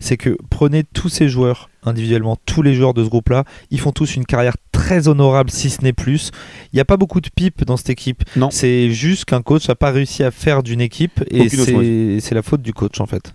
c'est 0.00 0.16
que 0.16 0.36
prenez 0.50 0.84
tous 0.84 1.08
ces 1.08 1.28
joueurs 1.28 1.68
individuellement, 1.84 2.36
tous 2.46 2.62
les 2.62 2.74
joueurs 2.74 2.94
de 2.94 3.04
ce 3.04 3.08
groupe-là, 3.08 3.44
ils 3.70 3.80
font 3.80 3.92
tous 3.92 4.16
une 4.16 4.24
carrière 4.24 4.56
très 4.72 5.08
honorable, 5.08 5.50
si 5.50 5.70
ce 5.70 5.82
n'est 5.82 5.92
plus. 5.92 6.30
Il 6.72 6.76
n'y 6.76 6.80
a 6.80 6.84
pas 6.84 6.96
beaucoup 6.96 7.20
de 7.20 7.28
pipes 7.28 7.64
dans 7.64 7.76
cette 7.76 7.90
équipe. 7.90 8.24
Non. 8.36 8.50
C'est 8.50 8.90
juste 8.90 9.24
qu'un 9.24 9.42
coach 9.42 9.68
n'a 9.68 9.74
pas 9.74 9.90
réussi 9.90 10.22
à 10.22 10.30
faire 10.30 10.62
d'une 10.62 10.80
équipe 10.80 11.22
et 11.30 11.48
c'est 11.48 12.34
la 12.34 12.42
faute 12.42 12.62
du 12.62 12.72
coach 12.72 13.00
en 13.00 13.06
fait. 13.06 13.32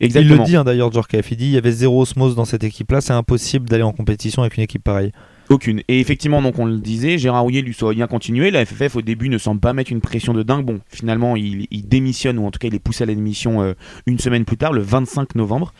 Il 0.00 0.12
le 0.12 0.38
dit 0.44 0.56
hein, 0.56 0.64
d'ailleurs, 0.64 0.92
Djorkaeff. 0.92 1.30
Il 1.30 1.36
dit 1.36 1.46
il 1.46 1.52
y 1.52 1.58
avait 1.58 1.72
zéro 1.72 2.02
osmose 2.02 2.34
dans 2.34 2.44
cette 2.44 2.64
équipe-là. 2.64 3.00
C'est 3.00 3.12
impossible 3.12 3.68
d'aller 3.68 3.82
en 3.82 3.92
compétition 3.92 4.42
avec 4.42 4.56
une 4.56 4.62
équipe 4.62 4.82
pareille. 4.82 5.12
Aucune. 5.50 5.82
Et 5.88 6.00
effectivement, 6.00 6.40
donc 6.40 6.58
on 6.58 6.64
le 6.64 6.78
disait, 6.78 7.18
Gérard 7.18 7.42
Rouillet 7.42 7.60
lui 7.60 7.74
soit 7.74 7.92
bien 7.92 8.06
continué. 8.06 8.50
La 8.50 8.64
FFF 8.64 8.96
au 8.96 9.02
début 9.02 9.28
ne 9.28 9.38
semble 9.38 9.60
pas 9.60 9.72
mettre 9.72 9.92
une 9.92 10.00
pression 10.00 10.32
de 10.32 10.42
dingue. 10.42 10.64
Bon, 10.64 10.80
finalement, 10.88 11.36
il, 11.36 11.68
démissionne, 11.86 12.38
ou 12.38 12.46
en 12.46 12.50
tout 12.50 12.58
cas, 12.58 12.68
il 12.68 12.74
est 12.74 12.78
poussé 12.78 13.04
à 13.04 13.06
la 13.06 13.14
démission 13.14 13.62
euh, 13.62 13.74
une 14.06 14.18
semaine 14.18 14.44
plus 14.44 14.56
tard, 14.56 14.72
le 14.72 14.80
25 14.80 15.34
novembre. 15.34 15.74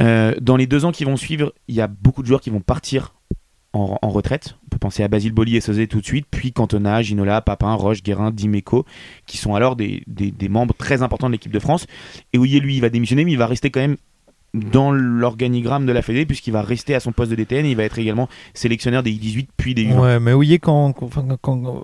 Euh, 0.00 0.34
dans 0.40 0.56
les 0.56 0.66
deux 0.66 0.84
ans 0.84 0.92
qui 0.92 1.04
vont 1.04 1.16
suivre, 1.16 1.52
il 1.68 1.74
y 1.74 1.80
a 1.80 1.86
beaucoup 1.86 2.22
de 2.22 2.26
joueurs 2.26 2.40
qui 2.40 2.50
vont 2.50 2.60
partir 2.60 3.14
en, 3.74 4.08
retraite. 4.08 4.56
On 4.66 4.68
peut 4.68 4.78
penser 4.78 5.02
à 5.02 5.08
Basile 5.08 5.32
Boli 5.32 5.56
et 5.56 5.60
Sosé 5.60 5.88
tout 5.88 6.00
de 6.00 6.06
suite, 6.06 6.26
puis 6.30 6.52
Cantona, 6.52 7.02
Ginola, 7.02 7.40
Papin, 7.40 7.74
Roche, 7.74 8.02
Guérin, 8.02 8.30
Dimeco, 8.30 8.86
qui 9.26 9.36
sont 9.36 9.54
alors 9.54 9.74
des, 9.74 10.04
membres 10.48 10.74
très 10.74 11.02
importants 11.02 11.26
de 11.26 11.32
l'équipe 11.32 11.52
de 11.52 11.58
France. 11.58 11.86
Et 12.32 12.38
Ouillet, 12.38 12.60
lui, 12.60 12.76
il 12.76 12.80
va 12.80 12.88
démissionner, 12.88 13.24
mais 13.24 13.32
il 13.32 13.38
va 13.38 13.46
rester 13.46 13.70
quand 13.70 13.80
même 13.80 13.96
dans 14.54 14.92
l'organigramme 14.92 15.84
de 15.84 15.92
la 15.92 16.00
Fédé, 16.00 16.24
puisqu'il 16.24 16.52
va 16.52 16.62
rester 16.62 16.94
à 16.94 17.00
son 17.00 17.12
poste 17.12 17.30
de 17.32 17.36
DTN, 17.36 17.66
il 17.66 17.76
va 17.76 17.82
être 17.82 17.98
également 17.98 18.28
sélectionneur 18.54 19.02
des 19.02 19.10
I18 19.10 19.48
puis 19.56 19.74
des 19.74 19.84
U20. 19.84 19.98
Ouais, 19.98 20.20
mais 20.20 20.32
Ouillet, 20.32 20.58
quand, 20.58 20.92
quand, 20.92 21.82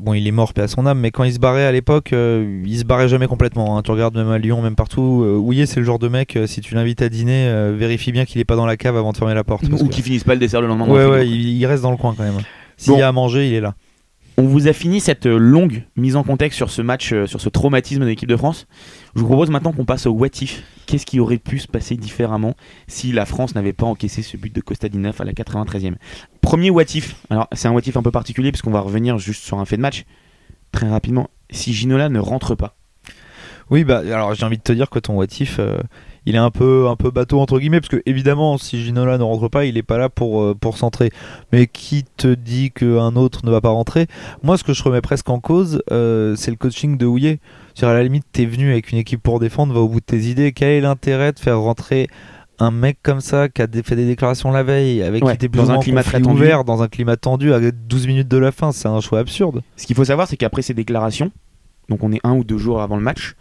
bon, 0.00 0.14
il 0.14 0.26
est 0.26 0.32
mort, 0.32 0.52
paix 0.52 0.62
à 0.62 0.68
son 0.68 0.86
âme, 0.86 1.00
mais 1.00 1.10
quand 1.10 1.24
il 1.24 1.32
se 1.32 1.38
barrait 1.38 1.64
à 1.64 1.72
l'époque, 1.72 2.12
euh, 2.12 2.62
il 2.64 2.78
se 2.78 2.84
barrait 2.84 3.08
jamais 3.08 3.26
complètement. 3.26 3.76
Hein. 3.76 3.82
Tu 3.82 3.90
regardes 3.90 4.16
même 4.16 4.30
à 4.30 4.38
Lyon, 4.38 4.62
même 4.62 4.76
partout. 4.76 5.22
Euh, 5.24 5.66
c'est 5.66 5.80
le 5.80 5.86
genre 5.86 5.98
de 5.98 6.08
mec, 6.08 6.36
euh, 6.36 6.46
si 6.46 6.60
tu 6.60 6.74
l'invites 6.74 7.02
à 7.02 7.08
dîner, 7.08 7.48
euh, 7.48 7.74
vérifie 7.76 8.12
bien 8.12 8.24
qu'il 8.24 8.40
est 8.40 8.44
pas 8.44 8.56
dans 8.56 8.66
la 8.66 8.76
cave 8.76 8.96
avant 8.96 9.12
de 9.12 9.16
fermer 9.16 9.34
la 9.34 9.44
porte. 9.44 9.64
Ou 9.64 9.88
qu'il 9.88 10.04
finisse 10.04 10.24
pas 10.24 10.34
le 10.34 10.40
dessert 10.40 10.60
le 10.60 10.68
lendemain. 10.68 10.88
Ouais, 10.88 11.06
ouais, 11.06 11.28
il, 11.28 11.64
reste 11.66 11.82
dans 11.82 11.90
le 11.90 11.96
coin 11.96 12.14
quand 12.16 12.24
même. 12.24 12.38
S'il 12.76 12.94
y 12.94 13.02
a 13.02 13.08
à 13.08 13.12
manger, 13.12 13.48
il 13.48 13.54
est 13.54 13.60
là. 13.60 13.74
On 14.38 14.42
vous 14.42 14.68
a 14.68 14.74
fini 14.74 15.00
cette 15.00 15.24
longue 15.24 15.84
mise 15.96 16.14
en 16.14 16.22
contexte 16.22 16.58
sur 16.58 16.68
ce 16.68 16.82
match, 16.82 17.14
sur 17.24 17.40
ce 17.40 17.48
traumatisme 17.48 18.02
de 18.02 18.06
l'équipe 18.06 18.28
de 18.28 18.36
France. 18.36 18.66
Je 19.16 19.22
vous 19.22 19.28
propose 19.28 19.48
maintenant 19.48 19.72
qu'on 19.72 19.86
passe 19.86 20.04
au 20.04 20.10
what 20.10 20.28
if. 20.42 20.62
Qu'est-ce 20.84 21.06
qui 21.06 21.20
aurait 21.20 21.38
pu 21.38 21.58
se 21.58 21.66
passer 21.66 21.96
différemment 21.96 22.54
si 22.86 23.12
la 23.12 23.24
France 23.24 23.54
n'avait 23.54 23.72
pas 23.72 23.86
encaissé 23.86 24.20
ce 24.20 24.36
but 24.36 24.54
de 24.54 24.60
Kostadinov 24.60 25.18
à 25.18 25.24
la 25.24 25.32
93e 25.32 25.94
Premier 26.42 26.68
what 26.68 26.82
if. 26.94 27.16
Alors, 27.30 27.48
c'est 27.52 27.66
un 27.66 27.72
what 27.72 27.80
if 27.86 27.96
un 27.96 28.02
peu 28.02 28.10
particulier 28.10 28.52
parce 28.52 28.60
qu'on 28.60 28.70
va 28.70 28.80
revenir 28.80 29.16
juste 29.16 29.42
sur 29.42 29.58
un 29.58 29.64
fait 29.64 29.78
de 29.78 29.82
match 29.82 30.04
très 30.70 30.90
rapidement, 30.90 31.30
si 31.50 31.72
Ginola 31.72 32.10
ne 32.10 32.18
rentre 32.18 32.54
pas 32.54 32.76
Oui, 33.70 33.84
bah 33.84 34.00
alors 34.00 34.34
j'ai 34.34 34.44
envie 34.44 34.58
de 34.58 34.62
te 34.62 34.72
dire 34.72 34.90
que 34.90 34.98
ton 34.98 35.14
Watif, 35.14 35.58
il 36.26 36.34
est 36.34 36.38
un 36.38 36.50
peu, 36.50 36.88
un 36.88 36.96
peu 36.96 37.10
bateau 37.10 37.40
entre 37.40 37.58
guillemets, 37.58 37.80
parce 37.80 37.88
que 37.88 38.02
évidemment, 38.04 38.58
si 38.58 38.84
Ginola 38.84 39.16
ne 39.16 39.22
rentre 39.22 39.48
pas, 39.48 39.64
il 39.64 39.74
n'est 39.74 39.82
pas 39.82 39.96
là 39.96 40.10
pour, 40.10 40.42
euh, 40.42 40.54
pour 40.54 40.76
centrer. 40.76 41.10
Mais 41.52 41.68
qui 41.68 42.04
te 42.04 42.34
dit 42.34 42.72
qu'un 42.72 43.16
autre 43.16 43.46
ne 43.46 43.50
va 43.50 43.62
pas 43.62 43.70
rentrer? 43.70 44.08
Moi, 44.42 44.58
ce 44.58 44.64
que 44.64 44.74
je 44.74 44.82
remets 44.82 45.00
presque 45.00 45.30
en 45.30 45.40
cause, 45.40 45.82
euh, 45.90 46.36
c'est 46.36 46.50
le 46.50 46.56
coaching 46.58 46.98
de 46.98 47.06
Houillet. 47.06 47.38
À 47.84 47.92
la 47.92 48.02
limite, 48.02 48.24
tu 48.32 48.42
es 48.42 48.46
venu 48.46 48.70
avec 48.70 48.92
une 48.92 48.98
équipe 48.98 49.22
pour 49.22 49.38
défendre, 49.38 49.74
va 49.74 49.80
au 49.80 49.88
bout 49.88 50.00
de 50.00 50.04
tes 50.04 50.20
idées. 50.20 50.52
Quel 50.52 50.68
est 50.68 50.80
l'intérêt 50.80 51.32
de 51.32 51.38
faire 51.38 51.60
rentrer 51.60 52.08
un 52.58 52.70
mec 52.70 52.98
comme 53.02 53.20
ça 53.20 53.48
qui 53.48 53.60
a 53.60 53.66
fait 53.84 53.96
des 53.96 54.06
déclarations 54.06 54.50
la 54.50 54.62
veille, 54.62 55.02
avec 55.02 55.22
qui 55.22 55.30
était 55.30 55.48
dans 55.48 55.70
un 55.70 55.78
climat 55.78 56.02
très 56.02 56.22
ouvert, 56.22 56.64
dans 56.64 56.82
un 56.82 56.88
climat 56.88 57.16
tendu, 57.16 57.52
à 57.52 57.60
12 57.60 58.06
minutes 58.06 58.28
de 58.28 58.38
la 58.38 58.52
fin, 58.52 58.72
c'est 58.72 58.88
un 58.88 59.00
choix 59.00 59.18
absurde. 59.18 59.62
Ce 59.76 59.86
qu'il 59.86 59.94
faut 59.94 60.04
savoir, 60.04 60.26
c'est 60.26 60.36
qu'après 60.36 60.62
ces 60.62 60.74
déclarations, 60.74 61.30
donc 61.88 62.02
on 62.02 62.12
est 62.12 62.20
un 62.24 62.34
ou 62.34 62.44
deux 62.44 62.58
jours 62.58 62.80
avant 62.80 62.96
le 62.96 63.02
match, 63.02 63.34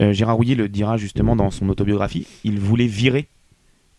euh, 0.00 0.12
Gérard 0.12 0.36
Rouillet 0.36 0.54
le 0.54 0.68
dira 0.68 0.96
justement 0.96 1.36
dans 1.36 1.50
son 1.50 1.68
autobiographie, 1.68 2.26
il 2.44 2.58
voulait 2.60 2.86
virer 2.86 3.28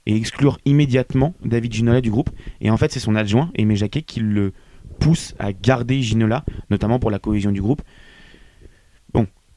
et 0.06 0.16
exclure 0.16 0.58
immédiatement 0.66 1.34
David 1.46 1.74
Ginola 1.74 2.02
du 2.02 2.10
groupe. 2.10 2.30
Et 2.62 2.70
en 2.70 2.78
fait, 2.78 2.92
c'est 2.92 3.00
son 3.00 3.16
adjoint, 3.16 3.52
Aimé 3.56 3.76
Jacquet, 3.76 4.02
qui 4.02 4.20
le 4.20 4.54
pousse 5.00 5.36
à 5.40 5.54
garder 5.54 6.02
Ginola, 6.02 6.44
notamment 6.70 7.00
pour 7.00 7.12
la 7.12 7.20
cohésion 7.20 7.52
du 7.52 7.62
groupe. 7.62 7.82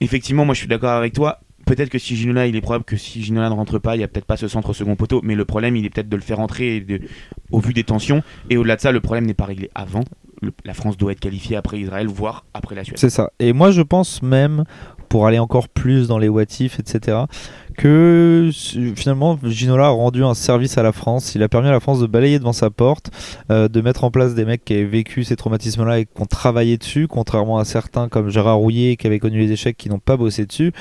Effectivement, 0.01 0.44
moi 0.44 0.55
je 0.55 0.61
suis 0.61 0.68
d'accord 0.68 0.90
avec 0.90 1.12
toi. 1.12 1.40
Peut-être 1.66 1.88
que 1.88 1.99
si 1.99 2.14
Ginola, 2.16 2.47
il 2.47 2.55
est 2.55 2.61
probable 2.61 2.84
que 2.84 2.97
si 2.97 3.22
Ginola 3.24 3.49
ne 3.49 3.55
rentre 3.55 3.80
pas, 3.80 3.97
il 3.97 3.99
n'y 3.99 4.05
a 4.05 4.09
peut-être 4.09 4.24
pas 4.24 4.36
ce 4.36 4.47
centre 4.47 4.72
second 4.72 4.94
poteau, 4.94 5.20
mais 5.24 5.34
le 5.34 5.44
problème, 5.44 5.74
il 5.74 5.84
est 5.84 5.90
peut-être 5.90 6.09
de 6.09 6.14
le 6.14 6.22
faire 6.22 6.36
rentrer 6.36 6.86
au 7.51 7.59
vu 7.59 7.72
des 7.72 7.82
tensions. 7.82 8.22
Et 8.51 8.57
au-delà 8.57 8.76
de 8.76 8.80
ça, 8.80 8.92
le 8.92 9.01
problème 9.01 9.26
n'est 9.26 9.34
pas 9.34 9.47
réglé 9.47 9.68
avant. 9.74 10.05
la 10.64 10.74
France 10.74 10.97
doit 10.97 11.11
être 11.11 11.18
qualifiée 11.18 11.57
après 11.57 11.80
Israël, 11.80 12.07
voire 12.07 12.44
après 12.55 12.76
la 12.76 12.84
Suède. 12.84 12.99
C'est 12.99 13.11
ça. 13.11 13.32
Et 13.40 13.53
moi, 13.53 13.72
je 13.72 13.82
pense 13.82 14.22
même 14.22 14.64
pour 15.09 15.26
aller 15.26 15.40
encore 15.40 15.68
plus 15.68 16.07
dans 16.07 16.18
les 16.18 16.28
what 16.28 16.44
if, 16.61 16.78
etc. 16.78 17.18
Que 17.77 18.51
finalement 18.97 19.39
Ginola 19.45 19.87
a 19.87 19.91
rendu 19.91 20.24
un 20.24 20.35
service 20.35 20.79
à 20.79 20.83
la 20.83 20.93
France. 20.93 21.35
Il 21.35 21.43
a 21.43 21.49
permis 21.49 21.68
à 21.68 21.72
la 21.72 21.81
France 21.81 22.01
de 22.01 22.07
balayer 22.07 22.39
devant 22.39 22.53
sa 22.53 22.70
porte, 22.70 23.11
euh, 23.51 23.68
de 23.68 23.81
mettre 23.81 24.05
en 24.05 24.11
place 24.11 24.35
des 24.35 24.45
mecs 24.45 24.64
qui 24.64 24.74
avaient 24.74 24.85
vécu 24.85 25.24
ces 25.24 25.37
traumatismes-là 25.37 26.01
et 26.01 26.07
qui 26.07 26.22
ont 26.22 26.27
travaillé 26.27 26.79
dessus, 26.79 27.07
contrairement 27.07 27.59
à 27.59 27.64
certains 27.64 28.09
comme 28.09 28.31
Gérard 28.31 28.57
Rouillet 28.57 28.97
qui 28.97 29.07
avaient 29.07 29.18
connu 29.18 29.39
les 29.39 29.53
échecs 29.53 29.77
qui 29.77 29.89
n'ont 29.91 29.99
pas 29.99 30.16
bossé 30.16 30.47
dessus. 30.47 30.72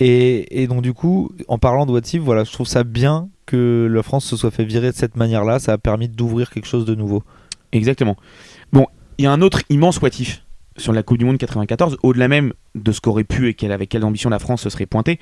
Et, 0.00 0.66
donc 0.68 0.82
du 0.82 0.92
coup, 0.92 1.30
en 1.48 1.58
parlant 1.58 1.86
de 1.86 1.92
what 1.92 2.00
if, 2.12 2.20
voilà, 2.20 2.44
je 2.44 2.52
trouve 2.52 2.66
ça 2.66 2.84
bien 2.84 3.28
que 3.46 3.88
la 3.90 4.02
France 4.02 4.24
se 4.24 4.36
soit 4.36 4.50
fait 4.50 4.64
virer 4.64 4.90
de 4.90 4.96
cette 4.96 5.16
manière-là. 5.16 5.58
Ça 5.58 5.72
a 5.72 5.78
permis 5.78 6.08
d'ouvrir 6.08 6.50
quelque 6.50 6.66
chose 6.66 6.84
de 6.84 6.94
nouveau. 6.94 7.22
Exactement. 7.72 8.16
Bon, 8.72 8.86
il 9.18 9.24
y 9.24 9.26
a 9.26 9.32
un 9.32 9.42
autre 9.42 9.62
immense 9.70 10.00
what 10.00 10.08
if 10.18 10.42
sur 10.76 10.92
la 10.92 11.02
Coupe 11.02 11.18
du 11.18 11.24
Monde 11.24 11.38
94, 11.38 11.98
au-delà 12.02 12.28
même 12.28 12.52
de 12.74 12.92
ce 12.92 13.00
qu'aurait 13.00 13.24
pu 13.24 13.50
et 13.50 13.72
avec 13.72 13.88
quelle 13.90 14.04
ambition 14.04 14.30
la 14.30 14.38
France 14.38 14.62
se 14.62 14.70
serait 14.70 14.86
pointée, 14.86 15.18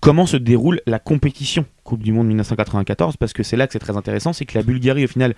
comment 0.00 0.26
se 0.26 0.36
déroule 0.36 0.80
la 0.86 0.98
compétition 0.98 1.64
Coupe 1.84 2.02
du 2.02 2.12
Monde 2.12 2.26
1994 2.28 3.16
Parce 3.16 3.32
que 3.32 3.42
c'est 3.42 3.56
là 3.56 3.66
que 3.66 3.72
c'est 3.72 3.78
très 3.78 3.96
intéressant, 3.96 4.32
c'est 4.32 4.46
que 4.46 4.56
la 4.56 4.64
Bulgarie, 4.64 5.04
au 5.04 5.08
final, 5.08 5.34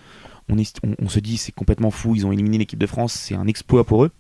on, 0.49 1.09
se 1.09 1.21
dit 1.21 1.37
c'est 1.37 1.53
complètement 1.53 1.91
fou, 1.91 2.15
ils 2.15 2.27
ont 2.27 2.33
éliminé 2.33 2.59
l'équipe 2.59 2.79
de 2.79 2.87
France, 2.87 3.13
c'est 3.13 3.35
un 3.35 3.47
exploit 3.47 3.85
pour 3.85 4.05
eux. 4.05 4.11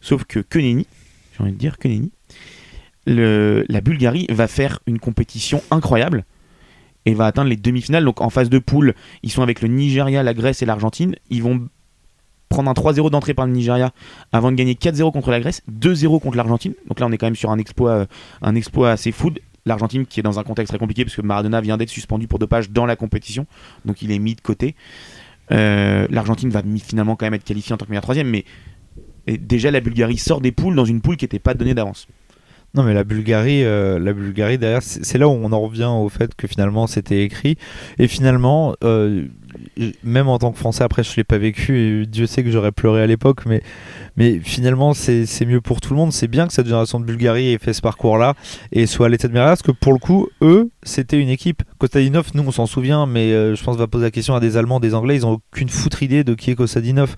Sauf 0.00 0.24
que 0.24 0.40
que 0.40 0.58
nenni, 0.58 0.86
j'ai 1.32 1.42
envie 1.42 1.52
de 1.52 1.58
dire 1.58 1.78
que 1.78 1.88
la 3.06 3.80
Bulgarie 3.80 4.26
va 4.30 4.48
faire 4.48 4.80
une 4.86 4.98
compétition 4.98 5.62
incroyable 5.70 6.24
et 7.06 7.14
va 7.14 7.26
atteindre 7.26 7.50
les 7.50 7.56
demi-finales. 7.56 8.04
Donc 8.04 8.20
en 8.20 8.30
phase 8.30 8.50
de 8.50 8.58
poule, 8.58 8.94
ils 9.22 9.30
sont 9.30 9.42
avec 9.42 9.62
le 9.62 9.68
Nigeria, 9.68 10.22
la 10.22 10.34
Grèce 10.34 10.62
et 10.62 10.66
l'Argentine. 10.66 11.16
Ils 11.30 11.42
vont 11.42 11.68
prendre 12.48 12.68
un 12.70 12.74
3-0 12.74 13.10
d'entrée 13.10 13.34
par 13.34 13.46
le 13.46 13.52
Nigeria 13.52 13.92
avant 14.32 14.50
de 14.50 14.56
gagner 14.56 14.74
4-0 14.74 15.12
contre 15.12 15.30
la 15.30 15.40
Grèce, 15.40 15.62
2-0 15.70 16.20
contre 16.20 16.36
l'Argentine. 16.36 16.74
Donc 16.88 17.00
là, 17.00 17.06
on 17.06 17.12
est 17.12 17.18
quand 17.18 17.26
même 17.26 17.36
sur 17.36 17.50
un 17.50 17.58
exploit, 17.58 17.92
euh, 17.92 18.06
un 18.42 18.54
exploit 18.54 18.90
assez 18.90 19.12
fou. 19.12 19.30
L'Argentine 19.66 20.06
qui 20.06 20.20
est 20.20 20.22
dans 20.22 20.38
un 20.38 20.42
contexte 20.42 20.70
très 20.70 20.78
compliqué 20.78 21.04
parce 21.04 21.16
que 21.16 21.22
Maradona 21.22 21.60
vient 21.60 21.76
d'être 21.76 21.90
suspendu 21.90 22.26
pour 22.26 22.38
dopage 22.38 22.70
dans 22.70 22.86
la 22.86 22.96
compétition, 22.96 23.46
donc 23.84 24.02
il 24.02 24.12
est 24.12 24.18
mis 24.18 24.34
de 24.34 24.40
côté. 24.40 24.74
Euh, 25.52 26.06
L'Argentine 26.10 26.50
va 26.50 26.62
finalement 26.82 27.16
quand 27.16 27.26
même 27.26 27.34
être 27.34 27.44
qualifiée 27.44 27.74
en 27.74 27.76
tant 27.76 27.84
que 27.84 27.90
meilleure 27.90 28.02
troisième, 28.02 28.28
mais 28.28 28.44
déjà 29.26 29.70
la 29.70 29.80
Bulgarie 29.80 30.18
sort 30.18 30.40
des 30.40 30.52
poules 30.52 30.74
dans 30.74 30.84
une 30.84 31.00
poule 31.00 31.16
qui 31.16 31.24
n'était 31.24 31.38
pas 31.38 31.54
donnée 31.54 31.74
d'avance. 31.74 32.06
Non, 32.74 32.84
mais 32.84 32.94
la 32.94 33.02
Bulgarie, 33.02 33.64
euh, 33.64 33.98
la 33.98 34.12
Bulgarie 34.12 34.56
derrière, 34.56 34.82
c'est 34.82 35.18
là 35.18 35.26
où 35.26 35.32
on 35.32 35.50
en 35.50 35.60
revient 35.60 35.90
au 35.90 36.08
fait 36.08 36.36
que 36.36 36.46
finalement 36.46 36.86
c'était 36.86 37.24
écrit. 37.24 37.56
Et 37.98 38.06
finalement, 38.06 38.76
même 40.04 40.28
en 40.28 40.38
tant 40.38 40.52
que 40.52 40.58
Français, 40.58 40.84
après 40.84 41.02
je 41.02 41.14
l'ai 41.16 41.24
pas 41.24 41.38
vécu 41.38 41.78
et 41.78 42.06
Dieu 42.06 42.26
sait 42.26 42.42
que 42.44 42.50
j'aurais 42.50 42.72
pleuré 42.72 43.02
à 43.02 43.06
l'époque, 43.06 43.46
mais, 43.46 43.62
mais 44.16 44.38
finalement 44.38 44.94
c'est 44.94 45.46
mieux 45.46 45.60
pour 45.60 45.80
tout 45.80 45.92
le 45.92 45.98
monde. 45.98 46.12
C'est 46.12 46.28
bien 46.28 46.46
que 46.46 46.52
cette 46.52 46.66
génération 46.66 47.00
de 47.00 47.04
Bulgarie 47.04 47.52
ait 47.52 47.58
fait 47.58 47.72
ce 47.72 47.80
parcours-là 47.80 48.34
et 48.72 48.86
soit 48.86 49.06
à 49.06 49.08
l'état 49.08 49.28
de 49.28 49.34
parce 49.34 49.62
que 49.62 49.72
pour 49.72 49.92
le 49.92 49.98
coup, 49.98 50.28
eux, 50.42 50.70
c'était 50.82 51.18
une 51.18 51.28
équipe. 51.28 51.62
Kostadinov, 51.78 52.30
nous 52.34 52.44
on 52.46 52.50
s'en 52.50 52.66
souvient, 52.66 53.06
mais 53.06 53.32
euh, 53.32 53.54
je 53.54 53.64
pense 53.64 53.76
va 53.76 53.86
poser 53.86 54.04
la 54.04 54.10
question 54.10 54.34
à 54.34 54.40
des 54.40 54.56
Allemands, 54.56 54.80
des 54.80 54.94
Anglais, 54.94 55.16
ils 55.16 55.26
ont 55.26 55.40
aucune 55.52 55.68
foutre 55.68 56.02
idée 56.02 56.24
de 56.24 56.34
qui 56.34 56.50
est 56.50 56.54
Kostadinov. 56.54 57.16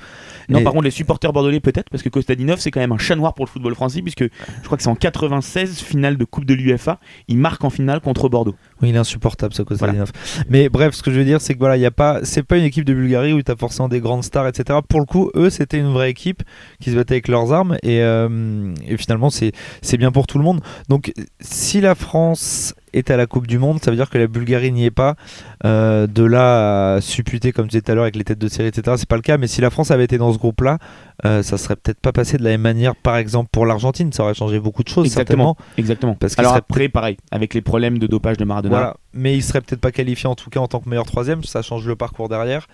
Non, 0.49 0.63
par 0.63 0.73
contre, 0.73 0.85
les 0.85 0.91
supporters 0.91 1.33
bordelais 1.33 1.61
peut-être, 1.61 1.91
parce 1.91 2.03
que 2.03 2.09
Kostadinov 2.09 2.59
c'est 2.61 2.71
quand 2.71 2.81
même 2.81 2.93
un 2.93 2.99
chat 2.99 3.17
noir 3.17 3.35
pour 3.35 3.45
le 3.45 3.51
football 3.51 3.75
français, 3.75 4.03
puisque 4.03 4.25
je 4.25 4.65
crois 4.65 4.77
que 4.77 4.83
c'est 4.83 4.91
en 4.91 4.95
96, 4.95 5.81
finale 5.81 6.17
de 6.17 6.25
Coupe 6.25 6.45
de 6.45 6.55
l'UFA, 6.55 6.99
il 7.29 7.39
marque 7.39 7.65
en 7.65 7.71
finale 7.71 8.01
contre 8.01 8.29
Bordeaux. 8.29 8.55
Oui, 8.83 8.91
il 8.91 8.97
est 8.97 8.99
insupportable 8.99 9.55
ce 9.55 9.63
Kostadinov. 9.63 10.11
Mais 10.49 10.69
bref, 10.69 10.95
ce 10.95 11.03
que 11.03 11.13
je 11.13 11.19
veux 11.19 11.25
dire, 11.25 11.41
c'est 11.41 11.55
que 11.55 11.59
voilà, 11.59 11.77
il 11.77 11.81
y 11.81 11.87
a 11.87 11.91
pas, 11.93 12.21
c'est 12.25 12.43
pas 12.43 12.59
une 12.59 12.65
équipe 12.65 12.85
de 12.85 12.95
Bulgarie 12.95 13.33
où 13.33 13.43
tu 13.43 13.51
as 13.51 13.57
forcément 13.57 13.89
des 13.89 14.01
grandes 14.01 14.25
stars, 14.25 14.49
etc. 14.49 14.81
Pour 14.89 15.01
le 15.01 15.07
coup, 15.07 15.31
eux, 15.37 15.51
c'était 15.51 15.79
une 15.79 15.93
vraie 15.93 16.11
équipe 16.11 16.43
qui 16.81 16.91
se 16.91 16.97
battait 16.97 17.15
avec 17.15 17.29
leurs 17.29 17.53
armes 17.53 17.77
et, 17.83 18.03
euh, 18.03 18.75
et 18.87 18.97
finalement, 18.97 19.31
c'est 19.31 19.53
bien 19.97 20.11
pour 20.11 20.27
tout 20.27 20.39
le 20.39 20.45
monde. 20.45 20.61
Donc, 20.89 21.13
si 21.41 21.81
la 21.81 21.95
France 21.95 22.75
est 22.93 23.11
à 23.11 23.17
la 23.17 23.27
Coupe 23.27 23.47
du 23.47 23.59
Monde, 23.59 23.83
ça 23.83 23.91
veut 23.91 23.97
dire 23.97 24.11
que 24.11 24.19
la 24.19 24.27
Bulgarie 24.27 24.73
n'y 24.73 24.85
est 24.85 24.91
pas. 24.91 25.17
Euh, 25.65 26.07
de 26.07 26.25
là 26.25 26.95
à 26.95 27.01
supputer, 27.01 27.53
comme 27.53 27.67
tu 27.67 27.71
disais 27.71 27.83
tout 27.83 27.93
à 27.93 27.95
l'heure, 27.95 28.05
avec 28.05 28.17
les 28.17 28.25
têtes 28.25 28.39
de 28.39 28.49
série, 28.49 28.69
etc., 28.69 28.97
c'est 28.99 29.09
pas 29.09 29.17
le 29.17 29.23
cas. 29.23 29.39
Mais 29.39 29.47
si 29.47 29.61
la 29.61 29.71
France 29.71 29.91
avait 29.91 30.05
été 30.05 30.19
dans 30.19 30.33
ce 30.33 30.39
groupe-là, 30.39 30.79
euh, 31.25 31.43
ça 31.43 31.59
serait 31.59 31.77
peut-être 31.77 32.01
pas 32.01 32.13
passé 32.13 32.37
de 32.37 32.45
la 32.45 32.51
même 32.51 32.63
manière, 32.63 32.97
par 32.97 33.17
exemple, 33.17 33.49
pour 33.53 33.67
l'Argentine. 33.67 34.13
Ça 34.13 34.25
aurait 34.25 34.35
changé 34.35 34.59
beaucoup 34.59 34.83
de 34.83 34.89
choses, 34.89 35.07
exactement, 35.07 35.57
Exactement. 35.77 36.15
Parce 36.15 36.39
Alors 36.39 36.55
après, 36.55 36.89
pareil, 36.89 37.17
avec 37.31 37.55
les 37.55 37.63
problèmes 37.63 37.99
de 37.99 38.07
dopage 38.07 38.37
de 38.37 38.45
Maradona. 38.45 38.75
Voilà. 38.75 38.97
Mais 39.15 39.37
il 39.37 39.43
serait 39.43 39.61
peut-être 39.61 39.81
pas 39.81 39.93
qualifié, 39.93 40.29
en 40.29 40.35
tout 40.35 40.51
cas, 40.51 40.61
en 40.61 40.69
tant 40.69 40.81
que 40.81 40.89
meilleur 40.89 41.07
troisième. 41.07 41.45
Ça 41.45 41.63
change 41.63 41.87
le 41.87 41.97
parcours 41.97 42.29
derrière. 42.29 42.67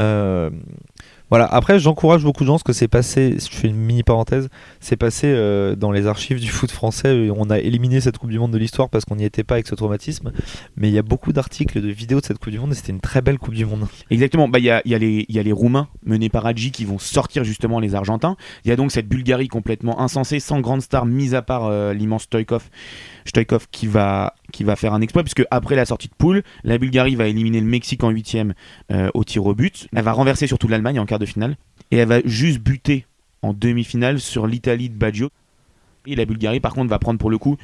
Euh, 0.00 0.50
voilà, 1.30 1.46
après 1.46 1.78
j'encourage 1.78 2.22
beaucoup 2.22 2.44
de 2.44 2.46
gens, 2.46 2.58
ce 2.58 2.64
que 2.64 2.72
c'est 2.72 2.88
passé, 2.88 3.36
je 3.38 3.56
fais 3.56 3.68
une 3.68 3.76
mini 3.76 4.02
parenthèse, 4.02 4.48
c'est 4.80 4.96
passé 4.96 5.26
euh, 5.26 5.74
dans 5.74 5.90
les 5.90 6.06
archives 6.06 6.40
du 6.40 6.48
foot 6.48 6.70
français, 6.70 7.30
on 7.36 7.50
a 7.50 7.58
éliminé 7.58 8.00
cette 8.00 8.18
Coupe 8.18 8.30
du 8.30 8.38
Monde 8.38 8.52
de 8.52 8.58
l'histoire 8.58 8.88
parce 8.88 9.04
qu'on 9.04 9.16
n'y 9.16 9.24
était 9.24 9.42
pas 9.42 9.54
avec 9.54 9.66
ce 9.66 9.74
traumatisme, 9.74 10.30
mais 10.76 10.88
il 10.88 10.94
y 10.94 10.98
a 10.98 11.02
beaucoup 11.02 11.32
d'articles, 11.32 11.80
de 11.80 11.88
vidéos 11.88 12.20
de 12.20 12.26
cette 12.26 12.38
Coupe 12.38 12.52
du 12.52 12.60
Monde 12.60 12.72
et 12.72 12.74
c'était 12.76 12.92
une 12.92 13.00
très 13.00 13.22
belle 13.22 13.38
Coupe 13.38 13.54
du 13.54 13.66
Monde. 13.66 13.86
Exactement, 14.10 14.48
bah, 14.48 14.60
il 14.60 14.64
y, 14.64 14.70
a, 14.70 14.80
les 15.42 15.52
Roumains 15.52 15.88
menés 16.04 16.28
par 16.28 16.46
Hadji 16.46 16.70
qui 16.70 16.84
vont 16.84 16.98
sortir 16.98 17.42
justement 17.42 17.80
les 17.80 17.94
Argentins, 17.94 18.36
il 18.64 18.68
y 18.68 18.72
a 18.72 18.76
donc 18.76 18.92
cette 18.92 19.08
Bulgarie 19.08 19.48
complètement 19.48 20.00
insensée, 20.00 20.38
sans 20.38 20.60
grande 20.60 20.82
star, 20.82 21.06
mis 21.06 21.34
à 21.34 21.42
part 21.42 21.66
euh, 21.66 21.92
l'immense 21.92 22.22
Stoikov, 22.22 22.68
Stoikov 23.28 23.66
qui 23.70 23.86
va, 23.86 24.34
qui 24.52 24.64
va 24.64 24.76
faire 24.76 24.94
un 24.94 25.00
exploit, 25.00 25.22
puisque 25.22 25.44
après 25.50 25.76
la 25.76 25.84
sortie 25.84 26.08
de 26.08 26.14
poule, 26.14 26.42
la 26.64 26.78
Bulgarie 26.78 27.14
va 27.14 27.26
éliminer 27.26 27.60
le 27.60 27.66
Mexique 27.66 28.04
en 28.04 28.10
huitième 28.10 28.54
euh, 28.90 29.10
au 29.14 29.24
tir 29.24 29.46
au 29.46 29.54
but, 29.54 29.88
elle 29.94 30.04
va 30.04 30.12
renverser 30.12 30.46
surtout 30.46 30.68
l'Allemagne 30.68 30.98
en 30.98 31.06
quart 31.06 31.18
de 31.18 31.26
finale, 31.26 31.56
et 31.90 31.98
elle 31.98 32.08
va 32.08 32.20
juste 32.24 32.60
buter 32.60 33.06
en 33.42 33.52
demi-finale 33.52 34.20
sur 34.20 34.46
l'Italie 34.46 34.88
de 34.88 34.96
Baggio. 34.96 35.30
Et 36.06 36.14
la 36.14 36.24
Bulgarie, 36.24 36.60
par 36.60 36.74
contre, 36.74 36.88
va 36.88 36.98
prendre 36.98 37.18
pour 37.18 37.30
le 37.30 37.38
coup, 37.38 37.56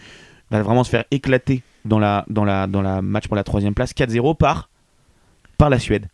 va 0.51 0.63
vraiment 0.63 0.85
se 0.85 0.91
faire 0.91 1.05
éclater 1.11 1.63
dans 1.85 1.99
la, 1.99 2.25
dans 2.29 2.45
la, 2.45 2.67
dans 2.67 2.83
la 2.83 3.03
match 3.03 3.27
pour 3.27 3.37
la 3.37 3.45
troisième 3.45 3.75
place, 3.75 3.93
4-0 3.93 4.37
par, 4.37 4.69
par 5.59 5.71
la 5.71 5.79
Suède. 5.79 6.09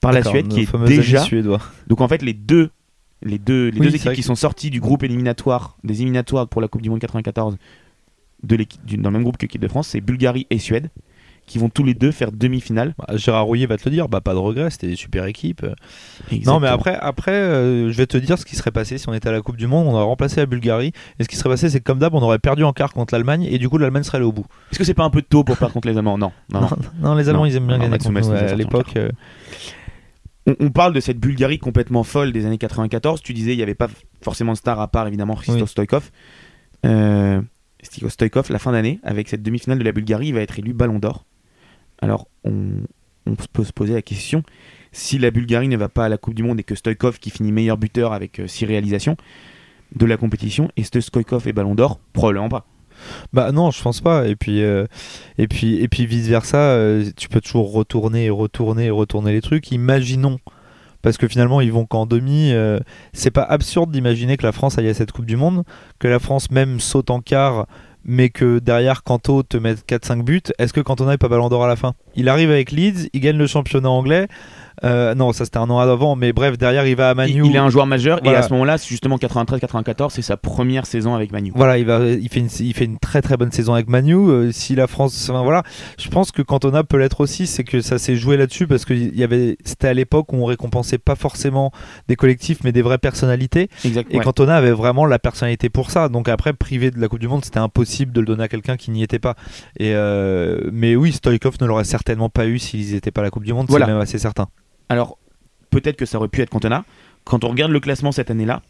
Par 0.00 0.12
la 0.12 0.22
Suède 0.22 0.48
qui 0.48 0.60
est 0.60 0.84
déjà. 0.84 1.24
Donc 1.86 2.00
en 2.00 2.08
fait, 2.08 2.22
les 2.22 2.32
deux 2.32 2.70
les 3.24 3.38
deux, 3.38 3.68
les 3.68 3.80
deux 3.80 3.94
équipes 3.94 4.12
qui 4.12 4.22
sont 4.22 4.34
sorties 4.34 4.70
du 4.70 4.80
groupe 4.80 5.02
éliminatoire, 5.02 5.76
des 5.84 6.00
éliminatoires 6.00 6.48
pour 6.48 6.60
la 6.60 6.68
Coupe 6.68 6.82
du 6.82 6.90
Monde 6.90 6.98
94, 6.98 7.56
de 8.42 8.56
dans 8.96 9.10
le 9.10 9.14
même 9.14 9.22
groupe 9.22 9.36
que 9.36 9.42
l'équipe 9.42 9.60
de 9.60 9.68
France, 9.68 9.88
c'est 9.88 10.00
Bulgarie 10.00 10.46
et 10.50 10.58
Suède 10.58 10.90
qui 11.46 11.58
vont 11.58 11.68
tous 11.68 11.84
les 11.84 11.94
deux 11.94 12.12
faire 12.12 12.32
demi-finale. 12.32 12.94
Bah, 12.98 13.16
Gérard 13.16 13.44
Rouillet 13.44 13.66
va 13.66 13.76
te 13.76 13.84
le 13.84 13.90
dire, 13.90 14.08
bah 14.08 14.20
pas 14.20 14.32
de 14.32 14.38
regret, 14.38 14.70
c'était 14.70 14.86
des 14.86 14.96
super 14.96 15.26
équipes. 15.26 15.66
Non 16.46 16.60
mais 16.60 16.68
après, 16.68 16.96
après 17.00 17.32
euh, 17.32 17.90
je 17.90 17.96
vais 17.96 18.06
te 18.06 18.16
dire 18.16 18.38
ce 18.38 18.44
qui 18.44 18.56
serait 18.56 18.70
passé 18.70 18.98
si 18.98 19.08
on 19.08 19.14
était 19.14 19.28
à 19.28 19.32
la 19.32 19.40
Coupe 19.40 19.56
du 19.56 19.66
Monde, 19.66 19.86
on 19.88 19.94
aurait 19.94 20.04
remplacé 20.04 20.36
la 20.36 20.46
Bulgarie, 20.46 20.92
et 21.18 21.24
ce 21.24 21.28
qui 21.28 21.36
serait 21.36 21.50
passé 21.50 21.68
c'est 21.68 21.80
que 21.80 21.84
comme 21.84 21.98
d'hab 21.98 22.14
on 22.14 22.22
aurait 22.22 22.38
perdu 22.38 22.64
en 22.64 22.72
quart 22.72 22.92
contre 22.92 23.14
l'Allemagne, 23.14 23.46
et 23.50 23.58
du 23.58 23.68
coup 23.68 23.78
l'Allemagne 23.78 24.02
serait 24.02 24.18
allée 24.18 24.26
au 24.26 24.32
bout. 24.32 24.46
Est-ce 24.70 24.78
que 24.78 24.84
c'est 24.84 24.94
pas 24.94 25.04
un 25.04 25.10
peu 25.10 25.22
tôt 25.22 25.44
pour 25.44 25.56
perdre 25.56 25.74
contre 25.74 25.88
les 25.88 25.98
Allemands? 25.98 26.18
Non 26.18 26.32
non, 26.50 26.68
non, 27.00 27.14
les 27.14 27.28
Allemands 27.28 27.44
ils 27.44 27.56
aiment 27.56 27.66
bien 27.66 27.78
gagner 27.78 27.98
contre 27.98 28.10
nous 28.10 28.30
à 28.30 28.54
l'époque. 28.54 28.96
Euh. 28.96 29.10
On, 30.58 30.70
parle 30.70 30.92
de 30.92 30.98
cette 30.98 31.20
Bulgarie 31.20 31.60
complètement 31.60 32.02
folle 32.02 32.32
des 32.32 32.46
années 32.46 32.58
94, 32.58 33.20
tu 33.22 33.32
disais 33.32 33.52
il 33.52 33.56
n'y 33.56 33.62
avait 33.62 33.74
pas 33.74 33.88
forcément 34.22 34.52
de 34.52 34.58
star 34.58 34.80
à 34.80 34.88
part 34.88 35.06
évidemment 35.06 35.34
Christophe 35.34 35.70
Stoikov. 35.70 36.10
Euh, 36.84 37.40
Stoikov, 37.82 38.50
la 38.50 38.58
fin 38.58 38.72
d'année, 38.72 39.00
avec 39.02 39.28
cette 39.28 39.42
demi-finale 39.42 39.78
de 39.78 39.84
la 39.84 39.92
Bulgarie, 39.92 40.28
il 40.28 40.34
va 40.34 40.40
être 40.40 40.58
élu 40.58 40.72
Ballon 40.72 40.98
d'Or. 40.98 41.24
Alors, 42.00 42.28
on, 42.44 42.84
peut 43.52 43.64
se 43.64 43.72
poser 43.72 43.94
la 43.94 44.02
question 44.02 44.42
si 44.90 45.18
la 45.18 45.30
Bulgarie 45.30 45.68
ne 45.68 45.76
va 45.76 45.88
pas 45.88 46.04
à 46.04 46.08
la 46.08 46.18
Coupe 46.18 46.34
du 46.34 46.42
Monde 46.42 46.60
et 46.60 46.64
que 46.64 46.74
Stoikov, 46.74 47.18
qui 47.18 47.30
finit 47.30 47.52
meilleur 47.52 47.78
buteur 47.78 48.12
avec 48.12 48.42
6 48.46 48.64
euh, 48.64 48.68
réalisations, 48.68 49.16
de 49.94 50.06
la 50.06 50.16
compétition 50.16 50.70
et 50.76 50.84
Stoikov 50.84 51.46
et 51.48 51.52
Ballon 51.52 51.74
d'Or? 51.74 52.00
Probablement 52.12 52.48
pas. 52.48 52.66
Bah 53.32 53.52
non, 53.52 53.70
je 53.70 53.82
pense 53.82 54.00
pas. 54.00 54.26
Et 54.26 54.36
puis, 54.36 54.62
euh, 54.62 54.86
et 55.38 55.48
puis, 55.48 55.76
et 55.76 55.88
puis 55.88 56.06
vice 56.06 56.28
versa, 56.28 56.58
euh, 56.58 57.04
tu 57.16 57.28
peux 57.28 57.40
toujours 57.40 57.72
retourner 57.72 58.26
et 58.26 58.30
retourner 58.30 58.86
et 58.86 58.90
retourner 58.90 59.32
les 59.32 59.40
trucs. 59.40 59.70
Imaginons, 59.72 60.38
parce 61.02 61.18
que 61.18 61.28
finalement 61.28 61.60
ils 61.60 61.72
vont 61.72 61.84
qu'en 61.84 62.06
demi. 62.06 62.52
Euh, 62.52 62.78
c'est 63.12 63.30
pas 63.30 63.42
absurde 63.42 63.90
d'imaginer 63.90 64.36
que 64.36 64.46
la 64.46 64.52
France 64.52 64.78
aille 64.78 64.88
à 64.88 64.94
cette 64.94 65.12
Coupe 65.12 65.26
du 65.26 65.36
Monde, 65.36 65.64
que 65.98 66.08
la 66.08 66.18
France 66.18 66.50
même 66.50 66.80
saute 66.80 67.10
en 67.10 67.20
quart, 67.20 67.66
mais 68.04 68.30
que 68.30 68.58
derrière 68.58 69.02
Canto 69.02 69.42
te 69.42 69.56
mette 69.56 69.86
4-5 69.86 70.22
buts. 70.22 70.42
Est-ce 70.58 70.72
que 70.72 70.80
Cantona 70.80 71.14
est 71.14 71.18
pas 71.18 71.28
Ballon 71.28 71.48
d'Or 71.48 71.64
à 71.64 71.68
la 71.68 71.76
fin? 71.76 71.94
Il 72.14 72.28
arrive 72.28 72.50
avec 72.50 72.70
Leeds, 72.70 73.08
il 73.12 73.20
gagne 73.20 73.36
le 73.36 73.46
championnat 73.46 73.90
anglais. 73.90 74.28
Euh, 74.84 75.14
non, 75.14 75.32
ça 75.32 75.44
c'était 75.44 75.58
un 75.58 75.70
an 75.70 75.78
avant, 75.78 76.16
mais 76.16 76.32
bref, 76.32 76.58
derrière 76.58 76.86
il 76.86 76.96
va 76.96 77.10
à 77.10 77.14
Manu. 77.14 77.42
Il, 77.44 77.54
est 77.54 77.58
un 77.58 77.70
joueur 77.70 77.86
majeur 77.86 78.24
et 78.24 78.34
à 78.34 78.42
ce 78.42 78.52
moment-là, 78.52 78.76
justement 78.76 79.16
93-94, 79.16 80.10
c'est 80.10 80.22
sa 80.22 80.36
première 80.36 80.86
saison 80.86 81.14
avec 81.14 81.32
Manu. 81.32 81.52
Voilà, 81.54 81.78
il, 81.78 81.86
va, 81.86 82.00
il, 82.04 82.28
fait 82.28 82.40
une, 82.40 82.48
il 82.60 82.74
fait 82.74 82.84
une 82.84 82.98
très 82.98 83.22
très 83.22 83.36
bonne 83.36 83.52
saison 83.52 83.74
avec 83.74 83.88
Manu. 83.88 84.14
Euh, 84.14 84.52
si 84.52 84.74
la 84.74 84.86
France, 84.86 85.30
voilà, 85.30 85.62
je 85.98 86.08
pense 86.08 86.32
que 86.32 86.42
Cantona 86.42 86.84
peut 86.84 86.98
l'être 86.98 87.20
aussi, 87.20 87.46
c'est 87.46 87.64
que 87.64 87.80
ça 87.80 87.98
s'est 87.98 88.16
joué 88.16 88.36
là-dessus 88.36 88.66
parce 88.66 88.84
que 88.84 88.94
y 88.94 89.22
avait, 89.22 89.56
c'était 89.64 89.88
à 89.88 89.94
l'époque 89.94 90.32
où 90.32 90.36
on 90.36 90.44
récompensait 90.44 90.98
pas 90.98 91.14
forcément 91.14 91.72
des 92.08 92.16
collectifs, 92.16 92.58
mais 92.64 92.72
des 92.72 92.82
vraies 92.82 92.98
personnalités. 92.98 93.68
et 93.84 94.18
Cantona 94.18 94.56
avait 94.56 94.72
vraiment 94.72 95.06
la 95.06 95.18
personnalité 95.18 95.68
pour 95.68 95.90
ça. 95.90 96.08
Donc 96.08 96.28
après, 96.28 96.52
privé 96.52 96.90
de 96.90 97.00
la 97.00 97.08
Coupe 97.08 97.20
du 97.20 97.28
Monde, 97.28 97.44
c'était 97.44 97.58
impossible 97.58 98.12
de 98.12 98.20
le 98.20 98.26
donner 98.26 98.44
à 98.44 98.48
quelqu'un 98.48 98.76
qui 98.76 98.90
n'y 98.90 99.02
était 99.02 99.18
pas. 99.18 99.34
Et 99.78 99.92
euh, 99.94 100.70
mais 100.72 100.96
oui, 100.96 101.12
Stoikov 101.12 101.54
ne 101.60 101.66
l'aurait 101.66 101.84
certainement 101.84 102.28
pas 102.28 102.46
eu 102.46 102.58
s'ils 102.58 102.94
n'étaient 102.94 103.10
pas 103.10 103.20
à 103.20 103.24
la 103.24 103.30
Coupe 103.30 103.44
du 103.44 103.52
Monde. 103.52 103.66
C'est 103.70 103.78
même 103.78 103.98
assez 103.98 104.18
certain. 104.18 104.48
Alors, 104.88 105.18
peut-être 105.70 105.96
que 105.96 106.06
ça 106.06 106.18
aurait 106.18 106.28
pu 106.28 106.40
être 106.40 106.50
Cantona. 106.50 106.84
Quand 107.24 107.44
on 107.44 107.48
regarde 107.48 107.72
le 107.72 107.80
classement 107.80 108.12
cette 108.12 108.30
année-là, 108.30 108.62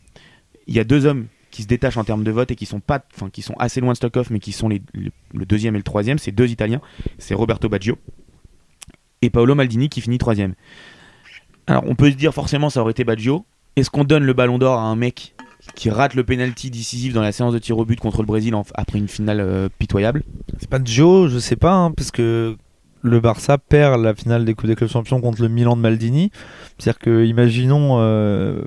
il 0.67 0.75
y 0.75 0.79
a 0.79 0.85
deux 0.85 1.07
hommes 1.07 1.27
qui 1.51 1.63
se 1.63 1.69
détachent 1.69 1.99
en 1.99 2.05
termes 2.05 2.25
de 2.25 2.31
vote 2.31 2.51
et 2.51 2.57
qui 2.57 2.67
sont 2.67 2.81
pas, 2.81 3.05
qui 3.33 3.43
sont 3.43 3.55
assez 3.59 3.81
loin 3.81 3.93
de 3.93 3.97
Stockhoff, 3.97 4.31
mais 4.31 4.41
qui 4.41 4.53
sont 4.53 4.69
le, 4.69 4.81
deuxième 5.45 5.75
et 5.75 5.79
le 5.79 5.85
troisième. 5.85 6.19
C'est 6.19 6.33
deux 6.33 6.51
Italiens. 6.51 6.81
C'est 7.19 7.35
Roberto 7.35 7.69
Baggio 7.69 7.99
et 9.21 9.31
Paolo 9.31 9.55
Maldini 9.55 9.89
qui 9.89 10.01
finit 10.01 10.19
troisième. 10.19 10.55
Alors 11.67 11.85
on 11.87 11.95
peut 11.95 12.11
se 12.11 12.17
dire 12.17 12.35
forcément 12.35 12.71
ça 12.71 12.81
aurait 12.81 12.91
été 12.91 13.05
Baggio. 13.05 13.45
Est-ce 13.77 13.91
qu'on 13.91 14.05
donne 14.05 14.25
le 14.25 14.33
Ballon 14.33 14.59
d'Or 14.59 14.79
à 14.79 14.83
un 14.83 14.97
mec 14.97 15.35
qui 15.77 15.91
rate 15.91 16.15
le 16.15 16.25
penalty 16.25 16.71
décisif 16.71 17.13
dans 17.13 17.23
la 17.23 17.33
séance 17.33 17.53
de 17.53 17.59
tir 17.59 17.79
au 17.79 17.85
but 17.85 18.01
contre 18.01 18.23
le 18.23 18.27
Brésil 18.27 18.55
après 18.75 18.99
une 18.99 19.09
finale 19.09 19.41
euh, 19.41 19.69
pitoyable? 19.79 20.25
C'est 20.59 20.69
pas 20.69 20.81
Joe, 20.83 21.31
je 21.31 21.39
sais 21.39 21.57
pas, 21.57 21.73
hein, 21.73 21.93
parce 21.93 22.11
que 22.11 22.57
le 23.03 23.21
Barça 23.21 23.59
perd 23.59 24.01
la 24.01 24.15
finale 24.15 24.45
des 24.45 24.55
Coupes 24.55 24.69
des 24.69 24.77
clubs 24.77 24.91
champions 24.91 25.21
contre 25.21 25.43
le 25.43 25.49
Milan 25.49 25.77
de 25.77 25.83
Maldini. 25.83 26.31
C'est-à-dire 26.79 26.99
que, 26.99 27.25
imaginons, 27.25 27.97
euh, 27.99 28.63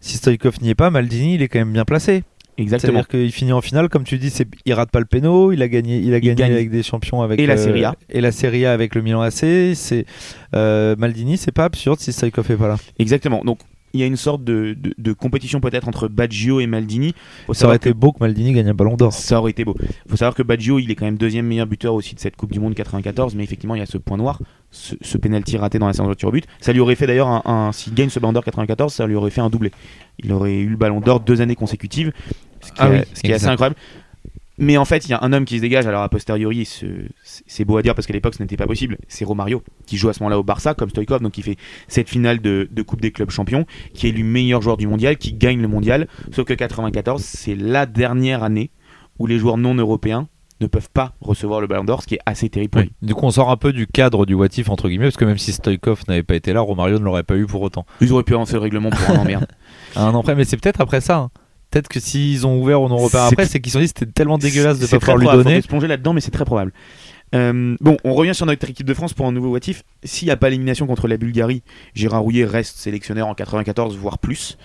si 0.00 0.16
Stoikov 0.16 0.60
n'y 0.60 0.70
est 0.70 0.74
pas, 0.74 0.90
Maldini, 0.90 1.34
il 1.34 1.42
est 1.42 1.48
quand 1.48 1.60
même 1.60 1.72
bien 1.72 1.84
placé. 1.84 2.24
Exactement. 2.56 2.92
C'est-à-dire 2.92 3.08
qu'il 3.08 3.32
finit 3.32 3.52
en 3.52 3.60
finale, 3.60 3.88
comme 3.88 4.04
tu 4.04 4.18
dis, 4.18 4.30
c'est, 4.30 4.46
il 4.64 4.74
rate 4.74 4.90
pas 4.90 5.00
le 5.00 5.06
péno, 5.06 5.50
il 5.50 5.62
a 5.62 5.68
gagné, 5.68 5.98
il 5.98 6.14
a 6.14 6.20
gagné 6.20 6.44
avec 6.44 6.70
des 6.70 6.82
champions 6.82 7.22
avec 7.22 7.40
et 7.40 7.46
la 7.46 7.56
Serie 7.56 7.84
A 7.84 7.96
et 8.10 8.20
la 8.20 8.30
Serie 8.30 8.64
A 8.66 8.72
avec 8.72 8.94
le 8.94 9.02
Milan 9.02 9.22
AC. 9.22 9.74
C'est 9.74 10.06
euh, 10.54 10.94
Maldini, 10.96 11.36
c'est 11.36 11.52
pas 11.52 11.64
absurde 11.64 11.98
si 11.98 12.12
Stoikov 12.12 12.50
est 12.50 12.56
pas 12.56 12.68
là. 12.68 12.76
Exactement. 12.98 13.42
Donc 13.44 13.58
il 13.94 14.00
y 14.00 14.02
a 14.02 14.06
une 14.06 14.16
sorte 14.16 14.42
de, 14.44 14.76
compétition 15.12 15.60
peut-être 15.60 15.88
entre 15.88 16.08
Baggio 16.08 16.60
et 16.60 16.66
Maldini. 16.66 17.14
ça 17.52 17.66
aurait 17.66 17.76
été 17.76 17.94
beau 17.94 18.12
que 18.12 18.18
Maldini 18.18 18.52
gagne 18.52 18.68
un 18.68 18.74
ballon 18.74 18.96
d'or. 18.96 19.12
Ça 19.12 19.38
aurait 19.38 19.52
été 19.52 19.64
beau. 19.64 19.76
Il 19.80 20.10
faut 20.10 20.16
savoir 20.16 20.34
que 20.34 20.42
Baggio, 20.42 20.80
il 20.80 20.90
est 20.90 20.96
quand 20.96 21.04
même 21.04 21.16
deuxième 21.16 21.46
meilleur 21.46 21.66
buteur 21.66 21.94
aussi 21.94 22.14
de 22.16 22.20
cette 22.20 22.36
Coupe 22.36 22.52
du 22.52 22.58
Monde 22.58 22.74
94, 22.74 23.34
mais 23.36 23.44
effectivement, 23.44 23.76
il 23.76 23.78
y 23.78 23.82
a 23.82 23.86
ce 23.86 23.96
point 23.96 24.16
noir, 24.16 24.40
ce, 24.72 24.96
ce 25.00 25.16
penalty 25.16 25.56
raté 25.56 25.78
dans 25.78 25.86
la 25.86 25.92
séance 25.92 26.08
de 26.08 26.14
tir 26.14 26.28
au 26.28 26.32
but. 26.32 26.44
Ça 26.60 26.72
lui 26.72 26.80
aurait 26.80 26.96
fait 26.96 27.06
d'ailleurs, 27.06 27.28
un, 27.48 27.70
s'il 27.72 27.94
gagne 27.94 28.08
ce 28.08 28.18
ballon 28.18 28.32
d'or 28.32 28.44
94, 28.44 28.92
ça 28.92 29.06
lui 29.06 29.14
aurait 29.14 29.30
fait 29.30 29.40
un 29.40 29.48
doublé. 29.48 29.70
Il 30.18 30.32
aurait 30.32 30.56
eu 30.56 30.68
le 30.68 30.76
ballon 30.76 31.00
d'or 31.00 31.20
deux 31.20 31.40
années 31.40 31.56
consécutives, 31.56 32.12
ce 32.60 32.72
qui, 32.72 32.78
ah 32.78 32.90
ce 33.14 33.20
qui 33.20 33.30
est 33.30 33.34
assez 33.34 33.46
incroyable. 33.46 33.76
Mais 34.58 34.76
en 34.76 34.84
fait, 34.84 35.06
il 35.06 35.10
y 35.10 35.14
a 35.14 35.22
un 35.22 35.32
homme 35.32 35.44
qui 35.44 35.56
se 35.56 35.62
dégage. 35.62 35.86
Alors, 35.86 36.02
a 36.02 36.08
posteriori, 36.08 36.68
c'est 37.24 37.64
beau 37.64 37.76
à 37.76 37.82
dire 37.82 37.94
parce 37.94 38.06
qu'à 38.06 38.12
l'époque, 38.12 38.34
ce 38.34 38.42
n'était 38.42 38.56
pas 38.56 38.66
possible. 38.66 38.98
C'est 39.08 39.24
Romario, 39.24 39.62
qui 39.86 39.96
joue 39.96 40.08
à 40.08 40.12
ce 40.12 40.20
moment-là 40.22 40.38
au 40.38 40.44
Barça, 40.44 40.74
comme 40.74 40.90
Stoikov, 40.90 41.20
donc 41.20 41.32
qui 41.32 41.42
fait 41.42 41.56
cette 41.88 42.08
finale 42.08 42.40
de, 42.40 42.68
Coupe 42.86 43.00
des 43.00 43.12
clubs 43.12 43.30
champions, 43.30 43.64
qui 43.94 44.06
est 44.06 44.10
élu 44.10 44.24
meilleur 44.24 44.60
joueur 44.60 44.76
du 44.76 44.86
mondial, 44.86 45.16
qui 45.16 45.32
gagne 45.32 45.60
le 45.60 45.68
mondial. 45.68 46.06
Sauf 46.32 46.44
que 46.44 46.52
94, 46.52 47.22
c'est 47.22 47.54
la 47.54 47.86
dernière 47.86 48.42
année 48.42 48.70
où 49.18 49.26
les 49.26 49.38
joueurs 49.38 49.56
non 49.56 49.74
européens 49.74 50.28
ne 50.60 50.66
peuvent 50.66 50.90
pas 50.92 51.14
recevoir 51.20 51.60
le 51.60 51.66
ballon 51.66 51.84
d'or, 51.84 52.02
ce 52.02 52.06
qui 52.06 52.14
est 52.14 52.20
assez 52.26 52.48
terrible. 52.48 52.86
Du 53.02 53.14
coup, 53.14 53.26
on 53.26 53.30
sort 53.30 53.50
un 53.50 53.56
peu 53.56 53.72
du 53.72 53.86
cadre 53.86 54.26
du 54.26 54.34
Watif, 54.34 54.68
entre 54.68 54.88
guillemets, 54.88 55.06
parce 55.06 55.16
que 55.16 55.24
même 55.24 55.38
si 55.38 55.52
Stoikov 55.52 56.02
n'avait 56.08 56.22
pas 56.22 56.36
été 56.36 56.52
là, 56.52 56.60
Romario 56.60 56.98
ne 56.98 57.04
l'aurait 57.04 57.24
pas 57.24 57.36
eu 57.36 57.46
pour 57.46 57.62
autant. 57.62 57.86
Ils 58.00 58.12
auraient 58.12 58.22
pu 58.22 58.34
avancer 58.34 58.54
le 58.54 58.60
règlement 58.60 58.90
pour 58.90 59.10
un 59.10 59.20
an, 59.20 59.24
merde. 59.24 59.46
un 59.96 60.14
an 60.14 60.20
après, 60.20 60.34
mais 60.34 60.44
c'est 60.44 60.56
peut-être 60.56 60.80
après 60.80 61.00
ça. 61.00 61.16
Hein. 61.16 61.30
Peut-être 61.74 61.88
que 61.88 61.98
s'ils 61.98 62.46
ont 62.46 62.60
ouvert 62.60 62.80
au 62.80 62.88
non-européen 62.88 63.26
après, 63.26 63.46
c'est 63.46 63.60
qu'ils 63.60 63.72
se 63.72 63.78
sont 63.78 63.82
dit 63.82 63.88
c'était 63.88 64.06
tellement 64.06 64.38
dégueulasse 64.38 64.78
de 64.78 64.84
ne 64.84 64.88
pas 64.88 65.00
pouvoir 65.00 65.16
lui 65.16 65.26
donner. 65.26 65.60
se 65.60 65.66
plonger 65.66 65.88
là-dedans, 65.88 66.12
mais 66.12 66.20
c'est 66.20 66.30
très 66.30 66.44
probable. 66.44 66.72
Euh, 67.34 67.76
bon, 67.80 67.96
on 68.04 68.14
revient 68.14 68.32
sur 68.32 68.46
notre 68.46 68.70
équipe 68.70 68.86
de 68.86 68.94
France 68.94 69.12
pour 69.12 69.26
un 69.26 69.32
nouveau 69.32 69.50
Watif. 69.50 69.82
S'il 70.04 70.26
n'y 70.26 70.30
a 70.30 70.36
pas 70.36 70.50
l'élimination 70.50 70.86
contre 70.86 71.08
la 71.08 71.16
Bulgarie, 71.16 71.64
Gérard 71.92 72.22
Rouillet 72.22 72.44
reste 72.44 72.76
sélectionneur 72.76 73.26
en 73.26 73.34
94, 73.34 73.96
voire 73.96 74.18
plus. 74.18 74.56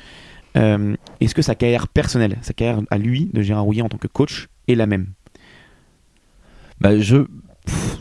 Euh, 0.55 0.95
est-ce 1.19 1.33
que 1.33 1.41
sa 1.41 1.55
carrière 1.55 1.87
personnelle, 1.87 2.37
sa 2.43 2.53
carrière 2.53 2.79
à 2.91 2.99
lui 2.99 3.31
de 3.33 3.41
Gérard 3.41 3.63
Rouillet 3.63 3.81
en 3.81 3.89
tant 3.89 3.97
que 3.97 4.07
coach, 4.07 4.47
est 4.67 4.75
la 4.75 4.85
même? 4.85 5.07
Bah, 6.79 6.99
Je 6.99 7.25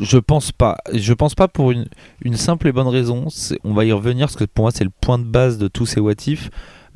je 0.02 0.18
pense 0.18 0.52
pas. 0.52 0.76
Je 0.92 1.14
pense 1.14 1.34
pas 1.34 1.48
pour 1.48 1.70
une, 1.70 1.86
une 2.22 2.36
simple 2.36 2.68
et 2.68 2.72
bonne 2.72 2.88
raison. 2.88 3.28
On 3.64 3.72
va 3.72 3.86
y 3.86 3.92
revenir 3.92 4.26
parce 4.26 4.36
que 4.36 4.44
pour 4.44 4.64
moi 4.64 4.70
c'est 4.70 4.84
le 4.84 4.90
point 5.00 5.18
de 5.18 5.24
base 5.24 5.56
de 5.56 5.66
tous 5.66 5.86
ces 5.86 5.98
Watifs. 5.98 6.50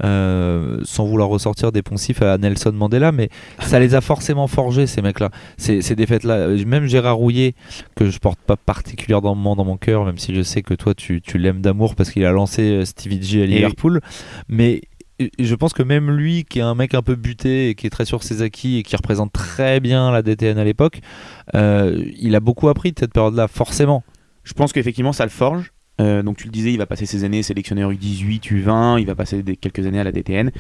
Euh, 0.05 0.81
sans 0.83 1.05
vouloir 1.05 1.29
ressortir 1.29 1.71
des 1.71 1.83
poncifs 1.83 2.23
à 2.23 2.37
Nelson 2.37 2.73
Mandela, 2.73 3.13
mais 3.13 3.29
ça 3.61 3.79
les 3.79 3.95
a 3.95 4.01
forcément 4.01 4.49
forgés, 4.49 4.89
ces 4.89 5.01
mecs-là. 5.01 5.31
Ces, 5.59 5.81
ces 5.81 5.95
défaites-là, 5.95 6.49
même 6.67 6.87
Gérard 6.87 7.17
Rouillet, 7.17 7.55
que 7.95 8.11
je 8.11 8.19
porte 8.19 8.41
pas 8.41 8.57
particulièrement 8.57 9.55
dans 9.55 9.65
mon 9.65 9.77
cœur, 9.77 10.05
même 10.05 10.19
si 10.19 10.35
je 10.35 10.43
sais 10.43 10.63
que 10.63 10.75
toi 10.75 10.95
tu, 10.95 11.21
tu 11.21 11.39
l'aimes 11.39 11.61
d'amour 11.61 11.95
parce 11.95 12.11
qu'il 12.11 12.25
a 12.25 12.33
lancé 12.33 12.63
euh, 12.63 12.85
Stevie 12.85 13.23
G 13.23 13.43
à 13.45 13.47
Liverpool, 13.47 14.01
mais 14.49 14.83
je 15.39 15.55
pense 15.55 15.73
que 15.73 15.83
même 15.83 16.11
lui, 16.11 16.45
qui 16.45 16.59
est 16.59 16.63
un 16.63 16.75
mec 16.75 16.95
un 16.95 17.03
peu 17.03 17.15
buté 17.15 17.69
et 17.69 17.75
qui 17.75 17.87
est 17.87 17.91
très 17.91 18.05
sur 18.05 18.23
ses 18.23 18.43
acquis 18.43 18.79
et 18.79 18.83
qui 18.83 18.97
représente 18.97 19.33
très 19.33 19.81
bien 19.81 20.11
la 20.11 20.23
DTN 20.23 20.59
à 20.59 20.65
l'époque, 20.65 21.01
euh, 21.55 22.05
il 22.19 22.35
a 22.35 22.41
beaucoup 22.41 22.69
appris 22.69 22.93
de 22.93 22.99
cette 22.99 23.13
période-là, 23.13 23.49
forcément. 23.49 24.03
Je 24.45 24.55
pense 24.55 24.73
qu'effectivement, 24.73 25.13
ça 25.13 25.25
le 25.25 25.31
forge. 25.31 25.72
Euh, 26.01 26.23
donc 26.23 26.37
tu 26.39 26.45
le 26.45 26.51
disais, 26.51 26.73
il 26.73 26.79
va 26.79 26.87
passer 26.87 27.07
ses 27.07 27.25
années 27.25 27.43
sélectionneur 27.43 27.93
U18, 27.93 28.41
U20, 28.41 29.01
il 29.01 29.07
va 29.07 29.15
passer 29.15 29.43
quelques 29.61 29.87
années 29.87 30.01
à 30.01 30.05
la 30.05 30.13
DTN. 30.13 30.51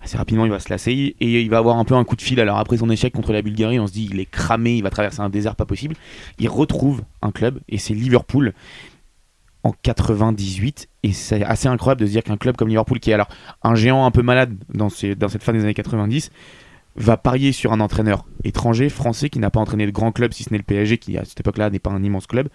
Assez 0.00 0.16
rapidement, 0.16 0.44
il 0.44 0.50
va 0.50 0.58
se 0.58 0.68
lasser 0.68 1.14
et 1.20 1.40
il 1.40 1.48
va 1.48 1.58
avoir 1.58 1.78
un 1.78 1.84
peu 1.84 1.94
un 1.94 2.04
coup 2.04 2.16
de 2.16 2.22
fil. 2.22 2.40
Alors 2.40 2.58
après 2.58 2.76
son 2.76 2.90
échec 2.90 3.12
contre 3.12 3.32
la 3.32 3.42
Bulgarie, 3.42 3.78
on 3.78 3.86
se 3.86 3.92
dit 3.92 4.08
il 4.10 4.18
est 4.18 4.26
cramé, 4.26 4.76
il 4.76 4.82
va 4.82 4.90
traverser 4.90 5.20
un 5.20 5.30
désert 5.30 5.54
pas 5.54 5.64
possible. 5.64 5.94
Il 6.38 6.48
retrouve 6.48 7.02
un 7.22 7.30
club 7.30 7.60
et 7.68 7.78
c'est 7.78 7.94
Liverpool 7.94 8.52
en 9.64 9.72
98 9.82 10.88
et 11.04 11.12
c'est 11.12 11.44
assez 11.44 11.68
incroyable 11.68 12.00
de 12.00 12.06
se 12.06 12.10
dire 12.10 12.24
qu'un 12.24 12.36
club 12.36 12.56
comme 12.56 12.68
Liverpool 12.68 12.98
qui 12.98 13.10
est 13.10 13.14
alors 13.14 13.28
un 13.62 13.76
géant 13.76 14.04
un 14.04 14.10
peu 14.10 14.22
malade 14.22 14.56
dans, 14.74 14.88
dans 15.16 15.28
cette 15.28 15.42
fin 15.44 15.52
des 15.52 15.62
années 15.62 15.74
90 15.74 16.32
va 16.96 17.16
parier 17.16 17.52
sur 17.52 17.72
un 17.72 17.78
entraîneur 17.78 18.26
étranger 18.42 18.88
français 18.88 19.30
qui 19.30 19.38
n'a 19.38 19.50
pas 19.50 19.60
entraîné 19.60 19.86
de 19.86 19.92
grand 19.92 20.10
club 20.10 20.32
si 20.32 20.42
ce 20.42 20.50
n'est 20.50 20.58
le 20.58 20.64
PSG 20.64 20.98
qui 20.98 21.16
à 21.16 21.24
cette 21.24 21.38
époque-là 21.38 21.70
n'est 21.70 21.78
pas 21.78 21.90
un 21.90 22.02
immense 22.02 22.26
club 22.26 22.48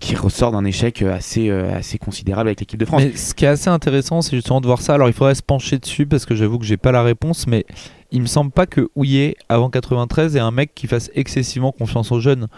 qui 0.00 0.16
ressort 0.16 0.50
d'un 0.50 0.64
échec 0.64 1.02
euh, 1.02 1.14
assez, 1.14 1.50
euh, 1.50 1.76
assez 1.76 1.98
considérable 1.98 2.48
avec 2.48 2.60
l'équipe 2.60 2.80
de 2.80 2.86
France. 2.86 3.02
Mais 3.02 3.16
ce 3.16 3.34
qui 3.34 3.44
est 3.44 3.48
assez 3.48 3.68
intéressant, 3.68 4.22
c'est 4.22 4.34
justement 4.34 4.62
de 4.62 4.66
voir 4.66 4.80
ça. 4.80 4.94
Alors 4.94 5.08
il 5.08 5.12
faudrait 5.12 5.34
se 5.34 5.42
pencher 5.42 5.78
dessus 5.78 6.06
parce 6.06 6.24
que 6.24 6.34
j'avoue 6.34 6.58
que 6.58 6.64
j'ai 6.64 6.78
pas 6.78 6.90
la 6.90 7.02
réponse, 7.02 7.46
mais 7.46 7.66
il 8.10 8.22
me 8.22 8.26
semble 8.26 8.50
pas 8.50 8.66
que 8.66 8.88
Houillet, 8.96 9.36
avant 9.48 9.68
93, 9.68 10.36
est 10.36 10.40
un 10.40 10.50
mec 10.50 10.74
qui 10.74 10.86
fasse 10.86 11.10
excessivement 11.14 11.70
confiance 11.70 12.10
aux 12.10 12.20
jeunes. 12.20 12.48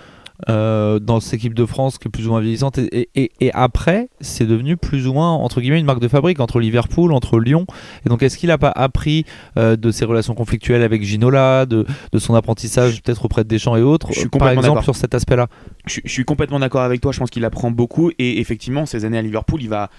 Euh, 0.48 0.98
dans 0.98 1.20
cette 1.20 1.34
équipe 1.34 1.54
de 1.54 1.64
France 1.66 1.98
qui 1.98 2.08
est 2.08 2.10
plus 2.10 2.26
ou 2.26 2.30
moins 2.30 2.40
vieillissante. 2.40 2.78
Et, 2.78 3.08
et, 3.14 3.52
après, 3.52 4.08
c'est 4.20 4.46
devenu 4.46 4.76
plus 4.76 5.06
ou 5.06 5.12
moins, 5.12 5.30
entre 5.30 5.60
guillemets, 5.60 5.78
une 5.78 5.86
marque 5.86 6.00
de 6.00 6.08
fabrique 6.08 6.40
entre 6.40 6.58
Liverpool, 6.58 7.12
entre 7.12 7.38
Lyon. 7.38 7.64
Et 8.04 8.08
donc, 8.08 8.22
est-ce 8.22 8.36
qu'il 8.36 8.48
n'a 8.48 8.58
pas 8.58 8.72
appris 8.74 9.24
euh, 9.56 9.76
de 9.76 9.90
ses 9.92 10.04
relations 10.04 10.34
conflictuelles 10.34 10.82
avec 10.82 11.04
Ginola, 11.04 11.66
de, 11.66 11.86
de 12.10 12.18
son 12.18 12.34
apprentissage 12.34 13.02
peut-être 13.02 13.24
auprès 13.24 13.44
de 13.44 13.48
Deschamps 13.48 13.76
et 13.76 13.82
autres, 13.82 14.08
par 14.36 14.50
exemple, 14.50 14.82
sur 14.82 14.96
cet 14.96 15.14
aspect-là? 15.14 15.46
Je, 15.86 16.00
je 16.04 16.10
suis 16.10 16.24
complètement 16.24 16.58
d'accord 16.58 16.82
avec 16.82 17.00
toi. 17.00 17.12
Je 17.12 17.20
pense 17.20 17.30
qu'il 17.30 17.44
apprend 17.44 17.70
beaucoup. 17.70 18.10
Et 18.18 18.40
effectivement, 18.40 18.84
ces 18.84 19.04
années 19.04 19.18
à 19.18 19.22
Liverpool, 19.22 19.62
il 19.62 19.68
va 19.68 19.90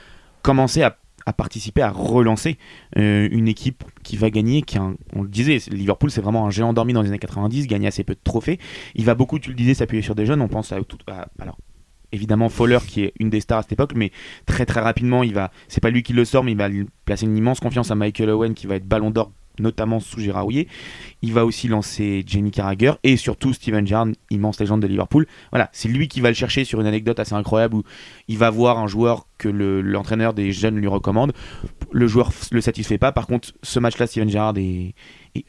commencer 0.42 0.84
à 0.84 0.98
à 1.26 1.34
participer 1.34 1.82
à 1.82 1.90
relancer 1.90 2.58
euh, 2.98 3.28
une 3.32 3.48
équipe 3.48 3.84
qui 4.04 4.18
va 4.18 4.30
gagner, 4.30 4.62
qui 4.62 4.78
on 4.80 5.22
le 5.22 5.30
disait, 5.30 5.58
Liverpool 5.72 6.12
c'est 6.12 6.22
vraiment 6.22 6.46
un 6.46 6.50
géant 6.50 6.70
endormi 6.70 6.94
dans 6.94 7.02
les 7.02 7.10
années 7.10 7.20
90, 7.20 7.68
gagner 7.68 7.88
assez 7.88 8.04
peu 8.04 8.14
de 8.14 8.20
trophées. 8.24 8.60
Il 8.96 9.06
va 9.06 9.16
beaucoup, 9.16 9.40
tu 9.40 9.50
le 9.50 9.56
disais, 9.56 9.74
s'appuyer 9.74 10.02
sur 10.02 10.16
des 10.16 10.26
jeunes. 10.26 10.42
On 10.42 10.48
pense 10.48 10.72
à, 10.72 10.78
alors 11.40 11.58
évidemment 12.12 12.50
Fowler 12.50 12.80
qui 12.88 13.04
est 13.04 13.14
une 13.20 13.30
des 13.30 13.42
stars 13.42 13.60
à 13.60 13.62
cette 13.64 13.74
époque, 13.74 13.94
mais 13.96 14.12
très 14.46 14.66
très 14.66 14.82
rapidement 14.82 15.24
il 15.24 15.34
va, 15.34 15.52
c'est 15.68 15.82
pas 15.82 15.90
lui 15.90 16.04
qui 16.04 16.14
le 16.14 16.26
sort, 16.26 16.44
mais 16.44 16.52
il 16.52 16.58
va 16.58 16.70
placer 17.06 17.26
une 17.26 17.36
immense 17.36 17.60
confiance 17.60 17.92
à 17.92 17.96
Michael 17.96 18.30
Owen 18.30 18.54
qui 18.54 18.68
va 18.68 18.76
être 18.76 18.88
Ballon 18.88 19.10
d'Or 19.10 19.32
notamment 19.60 20.00
sous 20.00 20.20
Gérard 20.20 20.44
Rouillet. 20.44 20.68
Il 21.22 21.34
va 21.34 21.46
aussi 21.46 21.68
lancer 21.68 22.24
Jamie 22.26 22.52
Carragher 22.52 22.94
et 23.04 23.18
surtout 23.18 23.54
Steven 23.54 23.86
Gerrard, 23.86 24.08
immense 24.30 24.60
légende 24.60 24.82
de 24.82 24.88
Liverpool. 24.88 25.28
Voilà, 25.52 25.70
c'est 25.74 25.90
lui 25.90 26.08
qui 26.08 26.22
va 26.22 26.30
le 26.30 26.36
chercher 26.36 26.66
sur 26.66 26.82
une 26.82 26.88
anecdote 26.88 27.20
assez 27.20 27.34
incroyable 27.34 27.76
où 27.76 27.84
il 28.28 28.38
va 28.38 28.50
voir 28.50 28.80
un 28.80 28.88
joueur 28.88 29.28
que 29.38 29.50
l'entraîneur 29.50 30.34
des 30.34 30.52
jeunes 30.52 30.78
lui 30.78 30.88
recommande. 30.88 31.34
Le 31.92 32.08
joueur 32.08 32.32
le 32.52 32.62
satisfait 32.62 32.98
pas. 32.98 33.12
Par 33.12 33.28
contre, 33.28 33.54
ce 33.62 33.80
match-là, 33.80 34.08
Steven 34.08 34.30
Gerrard 34.30 34.58
est, 34.58 34.96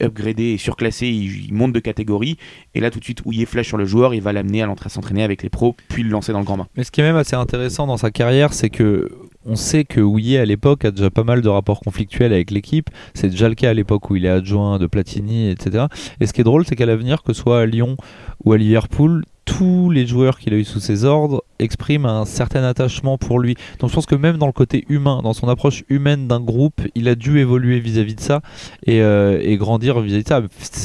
upgradé 0.01 0.43
et 0.53 0.57
surclassé. 0.57 1.07
Il, 1.07 1.53
monte 1.53 1.73
de 1.73 1.79
catégorie. 1.79 2.37
Et 2.73 2.79
là, 2.79 2.91
tout 2.91 2.99
de 2.99 3.03
suite, 3.03 3.21
est 3.25 3.45
flèche 3.45 3.67
sur 3.67 3.77
le 3.77 3.85
joueur, 3.85 4.13
il 4.13 4.21
va 4.21 4.33
l'amener 4.33 4.61
à 4.61 4.89
s'entraîner 4.89 5.23
avec 5.23 5.43
les 5.43 5.49
pros, 5.49 5.75
puis 5.87 6.03
le 6.03 6.09
lancer 6.09 6.31
dans 6.31 6.39
le 6.39 6.45
grand 6.45 6.57
bain. 6.57 6.67
Mais 6.75 6.83
ce 6.83 6.91
qui 6.91 7.01
est 7.01 7.03
même 7.03 7.15
assez 7.15 7.35
intéressant 7.35 7.87
dans 7.87 7.97
sa 7.97 8.11
carrière, 8.11 8.53
c'est 8.53 8.69
que 8.69 9.09
on 9.45 9.55
sait 9.55 9.85
que 9.85 10.01
Ouillet 10.01 10.39
à 10.39 10.45
l'époque 10.45 10.85
a 10.85 10.91
déjà 10.91 11.09
pas 11.09 11.23
mal 11.23 11.41
de 11.41 11.49
rapports 11.49 11.79
conflictuels 11.79 12.33
avec 12.33 12.51
l'équipe. 12.51 12.89
C'est 13.13 13.29
déjà 13.29 13.47
le 13.47 13.55
cas 13.55 13.69
à 13.69 13.73
l'époque 13.73 14.09
où 14.09 14.15
il 14.15 14.25
est 14.25 14.29
adjoint 14.29 14.79
de 14.79 14.87
Platini, 14.87 15.49
etc. 15.49 15.85
Et 16.19 16.25
ce 16.25 16.33
qui 16.33 16.41
est 16.41 16.43
drôle, 16.43 16.65
c'est 16.65 16.75
qu'à 16.75 16.85
l'avenir, 16.85 17.23
que 17.23 17.33
ce 17.33 17.41
soit 17.41 17.61
à 17.61 17.65
Lyon 17.65 17.95
ou 18.43 18.53
à 18.53 18.57
Liverpool, 18.57 19.23
tous 19.45 19.91
les 19.91 20.07
joueurs 20.07 20.39
qu'il 20.39 20.53
a 20.53 20.57
eu 20.57 20.63
sous 20.63 20.79
ses 20.79 21.05
ordres 21.05 21.43
expriment 21.59 22.07
un 22.07 22.25
certain 22.25 22.63
attachement 22.63 23.17
pour 23.17 23.39
lui. 23.39 23.55
Donc 23.79 23.89
je 23.89 23.95
pense 23.95 24.05
que 24.05 24.15
même 24.15 24.37
dans 24.37 24.47
le 24.47 24.51
côté 24.51 24.85
humain, 24.89 25.21
dans 25.23 25.33
son 25.33 25.47
approche 25.47 25.83
humaine 25.87 26.27
d'un 26.27 26.41
groupe, 26.41 26.81
il 26.95 27.07
a 27.07 27.15
dû 27.15 27.39
évoluer 27.39 27.79
vis-à-vis 27.79 28.15
de 28.15 28.19
ça 28.19 28.41
et, 28.85 29.01
euh, 29.01 29.55
grandir 29.55 29.99
vis-à-vis 30.01 30.23
de 30.23 30.27
ça. 30.27 30.41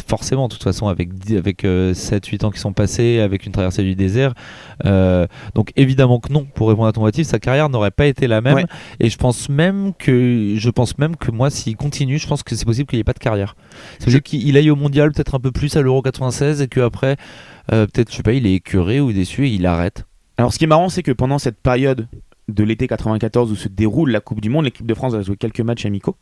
Forcément, 0.06 0.46
de 0.46 0.52
toute 0.52 0.62
façon, 0.62 0.88
avec, 0.88 1.08
avec 1.36 1.64
7-8 1.64 1.64
euh, 1.66 2.46
ans 2.46 2.50
qui 2.50 2.60
sont 2.60 2.72
passés, 2.72 3.18
avec 3.18 3.46
une 3.46 3.52
traversée 3.52 3.82
du 3.82 3.94
désert. 3.94 4.34
Euh, 4.84 5.26
donc 5.54 5.72
évidemment 5.76 6.20
que 6.20 6.32
non, 6.32 6.44
pour 6.54 6.68
répondre 6.68 6.86
à 6.86 6.92
ton 6.92 7.00
motif, 7.00 7.26
sa 7.26 7.38
carrière 7.38 7.68
n'aurait 7.70 7.90
pas 7.90 8.06
été 8.06 8.26
la 8.26 8.40
même. 8.40 8.66
Et 9.00 9.08
je 9.08 9.16
pense 9.16 9.48
même 9.48 9.92
que 9.98 10.54
je 10.56 10.70
pense 10.70 10.98
même 10.98 11.16
que 11.16 11.30
moi, 11.30 11.50
s'il 11.50 11.76
continue, 11.76 12.18
je 12.18 12.28
pense 12.28 12.42
que 12.42 12.54
c'est 12.54 12.64
possible 12.64 12.88
qu'il 12.88 12.98
n'y 12.98 13.00
ait 13.00 13.04
pas 13.04 13.12
de 13.12 13.18
carrière. 13.18 13.56
C'est 13.98 14.04
possible 14.04 14.22
qu'il 14.22 14.56
aille 14.56 14.70
au 14.70 14.76
mondial 14.76 15.12
peut-être 15.12 15.34
un 15.34 15.40
peu 15.40 15.50
plus 15.50 15.76
à 15.76 15.82
l'Euro 15.82 16.02
96 16.02 16.62
et 16.62 16.68
qu'après 16.68 17.16
euh, 17.72 17.86
peut-être, 17.86 18.10
je 18.10 18.16
sais 18.16 18.22
pas, 18.22 18.32
il 18.32 18.46
est 18.46 18.54
écœuré 18.54 19.00
ou 19.00 19.12
déçu 19.12 19.46
et 19.46 19.50
il 19.50 19.66
arrête. 19.66 20.04
Alors, 20.36 20.52
ce 20.52 20.58
qui 20.58 20.64
est 20.64 20.68
marrant, 20.68 20.88
c'est 20.88 21.02
que 21.02 21.12
pendant 21.12 21.38
cette 21.38 21.58
période 21.58 22.08
de 22.48 22.64
l'été 22.64 22.88
94 22.88 23.52
où 23.52 23.56
se 23.56 23.68
déroule 23.68 24.10
la 24.10 24.20
Coupe 24.20 24.40
du 24.40 24.48
Monde, 24.48 24.64
l'équipe 24.64 24.86
de 24.86 24.94
France 24.94 25.12
va 25.12 25.22
jouer 25.22 25.36
quelques 25.36 25.60
matchs 25.60 25.86
amicaux, 25.86 26.16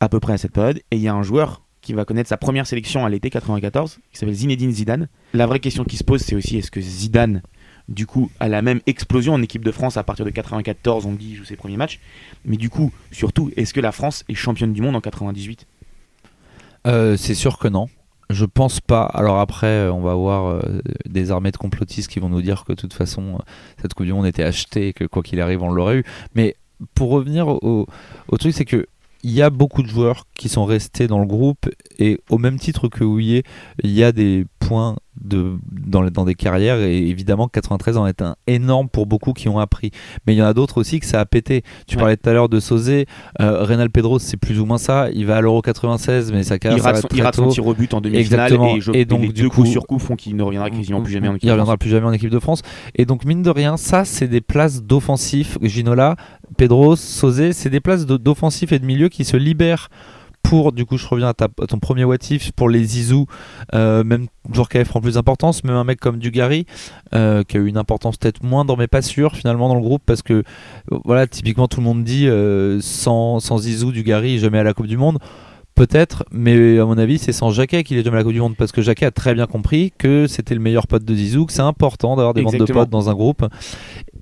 à 0.00 0.08
peu 0.08 0.20
près 0.20 0.34
à 0.34 0.38
cette 0.38 0.52
période, 0.52 0.78
et 0.90 0.96
il 0.96 1.00
y 1.00 1.08
a 1.08 1.14
un 1.14 1.22
joueur 1.22 1.62
qui 1.80 1.92
va 1.92 2.04
connaître 2.04 2.28
sa 2.28 2.36
première 2.36 2.66
sélection 2.66 3.04
à 3.04 3.08
l'été 3.08 3.30
94, 3.30 3.98
qui 4.12 4.18
s'appelle 4.18 4.34
Zinedine 4.34 4.72
Zidane. 4.72 5.08
La 5.32 5.46
vraie 5.46 5.60
question 5.60 5.84
qui 5.84 5.96
se 5.96 6.04
pose, 6.04 6.20
c'est 6.20 6.34
aussi 6.34 6.58
est-ce 6.58 6.70
que 6.70 6.80
Zidane, 6.80 7.42
du 7.88 8.06
coup, 8.06 8.30
a 8.40 8.48
la 8.48 8.62
même 8.62 8.80
explosion 8.86 9.34
en 9.34 9.42
équipe 9.42 9.64
de 9.64 9.72
France 9.72 9.96
à 9.96 10.02
partir 10.02 10.24
de 10.24 10.30
94, 10.30 11.06
on 11.06 11.12
dit, 11.12 11.30
il 11.30 11.36
joue 11.36 11.44
ses 11.44 11.56
premiers 11.56 11.76
matchs, 11.76 12.00
mais 12.44 12.56
du 12.56 12.68
coup, 12.68 12.92
surtout, 13.10 13.50
est-ce 13.56 13.72
que 13.72 13.80
la 13.80 13.92
France 13.92 14.24
est 14.28 14.34
championne 14.34 14.72
du 14.72 14.82
monde 14.82 14.96
en 14.96 15.00
98 15.00 15.66
euh, 16.86 17.16
C'est 17.16 17.34
sûr 17.34 17.58
que 17.58 17.68
non. 17.68 17.88
Je 18.30 18.44
pense 18.44 18.80
pas. 18.80 19.04
Alors 19.04 19.38
après, 19.38 19.66
euh, 19.66 19.92
on 19.92 20.00
va 20.00 20.12
avoir 20.12 20.46
euh, 20.46 20.60
des 21.08 21.30
armées 21.30 21.50
de 21.50 21.56
complotistes 21.56 22.10
qui 22.10 22.20
vont 22.20 22.28
nous 22.28 22.42
dire 22.42 22.64
que 22.64 22.72
de 22.72 22.80
toute 22.80 22.92
façon, 22.92 23.36
euh, 23.36 23.38
cette 23.80 23.94
Coupe 23.94 24.06
du 24.06 24.12
Monde 24.12 24.26
était 24.26 24.42
achetée 24.42 24.88
et 24.88 24.92
que 24.92 25.04
quoi 25.04 25.22
qu'il 25.22 25.40
arrive, 25.40 25.62
on 25.62 25.70
l'aurait 25.70 25.96
eu. 25.96 26.04
Mais 26.34 26.56
pour 26.94 27.10
revenir 27.10 27.48
au, 27.48 27.86
truc, 28.38 28.52
c'est 28.52 28.66
que 28.66 28.86
il 29.24 29.32
y 29.32 29.42
a 29.42 29.50
beaucoup 29.50 29.82
de 29.82 29.88
joueurs 29.88 30.26
qui 30.36 30.48
sont 30.48 30.64
restés 30.64 31.08
dans 31.08 31.18
le 31.18 31.26
groupe 31.26 31.68
et 31.98 32.20
au 32.30 32.38
même 32.38 32.58
titre 32.58 32.86
que 32.88 33.02
Houillet, 33.02 33.42
il 33.82 33.90
y 33.90 34.04
a 34.04 34.12
des 34.12 34.46
points 34.60 34.96
de, 35.20 35.58
dans, 35.70 36.04
dans, 36.10 36.24
des 36.24 36.34
carrières. 36.34 36.80
Et 36.80 37.08
évidemment 37.08 37.48
93 37.48 37.96
en 37.96 38.06
est 38.06 38.22
un 38.22 38.36
énorme 38.46 38.88
pour 38.88 39.06
beaucoup 39.06 39.32
qui 39.32 39.48
ont 39.48 39.58
appris. 39.58 39.90
Mais 40.26 40.34
il 40.34 40.38
y 40.38 40.42
en 40.42 40.46
a 40.46 40.54
d'autres 40.54 40.78
aussi 40.78 41.00
que 41.00 41.06
ça 41.06 41.20
a 41.20 41.26
pété. 41.26 41.62
Tu 41.86 41.96
parlais 41.96 42.16
tout 42.16 42.28
à 42.28 42.32
l'heure 42.32 42.48
de 42.48 42.60
Sauzé 42.60 43.06
euh, 43.40 43.64
Reynal 43.64 43.90
Pedro 43.90 44.18
c'est 44.18 44.36
plus 44.36 44.60
ou 44.60 44.66
moins 44.66 44.78
ça. 44.78 45.08
Il 45.12 45.26
va 45.26 45.36
à 45.36 45.40
l'Euro 45.40 45.62
96 45.62 46.32
mais 46.32 46.42
sa 46.42 46.58
carrière 46.58 46.78
il 46.78 46.82
rate, 46.82 47.06
il 47.14 47.22
rate 47.22 47.36
son 47.36 47.48
tir 47.48 47.66
au 47.66 47.74
but 47.74 47.92
en 47.94 48.00
demi-finale 48.00 48.52
et, 48.94 49.04
donc 49.04 49.22
les 49.22 49.28
deux 49.28 49.48
coups 49.48 49.70
sur 49.70 49.86
coup 49.86 49.98
font 49.98 50.16
qu'il 50.16 50.36
ne 50.36 50.42
reviendra 50.42 50.70
quasiment 50.70 51.02
plus 51.02 51.12
jamais 51.12 51.28
en 51.28 51.34
équipe 51.34 51.44
il 51.44 51.50
reviendra 51.50 51.76
plus 51.76 51.90
jamais 51.90 52.06
en 52.06 52.12
équipe 52.12 52.30
de 52.30 52.38
France. 52.38 52.62
Et 52.94 53.04
donc 53.04 53.24
mine 53.24 53.42
de 53.42 53.50
rien 53.50 53.76
ça 53.76 54.04
c'est 54.04 54.28
des 54.28 54.40
places 54.40 54.82
d'offensif 54.82 55.58
Ginola 55.62 56.16
Pedro 56.56 56.96
Sauzé 56.96 57.52
c'est 57.52 57.70
des 57.70 57.80
places 57.80 58.06
d'offensif 58.06 58.72
et 58.72 58.78
de 58.78 58.86
milieu 58.86 59.08
qui 59.08 59.24
se 59.24 59.36
libèrent 59.36 59.88
pour, 60.42 60.72
du 60.72 60.86
coup, 60.86 60.96
je 60.96 61.06
reviens 61.06 61.28
à, 61.28 61.34
ton 61.34 61.78
premier 61.78 62.04
what 62.04 62.16
pour 62.56 62.68
les 62.68 62.84
Zizou, 62.84 63.26
euh, 63.74 64.02
même 64.04 64.26
Djorkaeff 64.50 64.88
prend 64.88 65.00
plus 65.00 65.14
d'importance, 65.14 65.62
même 65.64 65.76
un 65.76 65.84
mec 65.84 66.00
comme 66.00 66.18
Dugarry, 66.18 66.66
euh, 67.14 67.42
qui 67.42 67.56
a 67.56 67.60
eu 67.60 67.66
une 67.66 67.76
importance 67.76 68.16
peut-être 68.16 68.42
moindre, 68.42 68.76
mais 68.76 68.86
pas 68.86 69.02
sûr 69.02 69.34
finalement 69.36 69.68
dans 69.68 69.74
le 69.74 69.80
groupe, 69.80 70.02
parce 70.06 70.22
que, 70.22 70.44
voilà, 71.04 71.26
typiquement 71.26 71.68
tout 71.68 71.80
le 71.80 71.84
monde 71.84 72.02
dit 72.02 72.28
euh, 72.28 72.80
sans, 72.80 73.40
sans 73.40 73.58
Zizou, 73.58 73.92
Dugarry, 73.92 74.38
jamais 74.38 74.58
à 74.58 74.62
la 74.62 74.74
Coupe 74.74 74.86
du 74.86 74.96
Monde. 74.96 75.18
Peut-être, 75.74 76.24
mais 76.32 76.80
à 76.80 76.84
mon 76.86 76.98
avis, 76.98 77.18
c'est 77.18 77.30
sans 77.30 77.50
Jacquet 77.50 77.84
qu'il 77.84 77.98
est 77.98 78.02
jamais 78.02 78.16
à 78.16 78.20
la 78.20 78.24
Coupe 78.24 78.32
du 78.32 78.40
Monde 78.40 78.56
parce 78.56 78.72
que 78.72 78.82
Jacquet 78.82 79.06
a 79.06 79.12
très 79.12 79.34
bien 79.34 79.46
compris 79.46 79.92
que 79.96 80.26
c'était 80.26 80.54
le 80.54 80.60
meilleur 80.60 80.88
pote 80.88 81.04
de 81.04 81.14
Zizou, 81.14 81.46
que 81.46 81.52
c'est 81.52 81.60
important 81.60 82.16
d'avoir 82.16 82.34
des 82.34 82.42
bandes 82.42 82.56
de 82.56 82.64
potes 82.64 82.90
dans 82.90 83.08
un 83.08 83.14
groupe. 83.14 83.46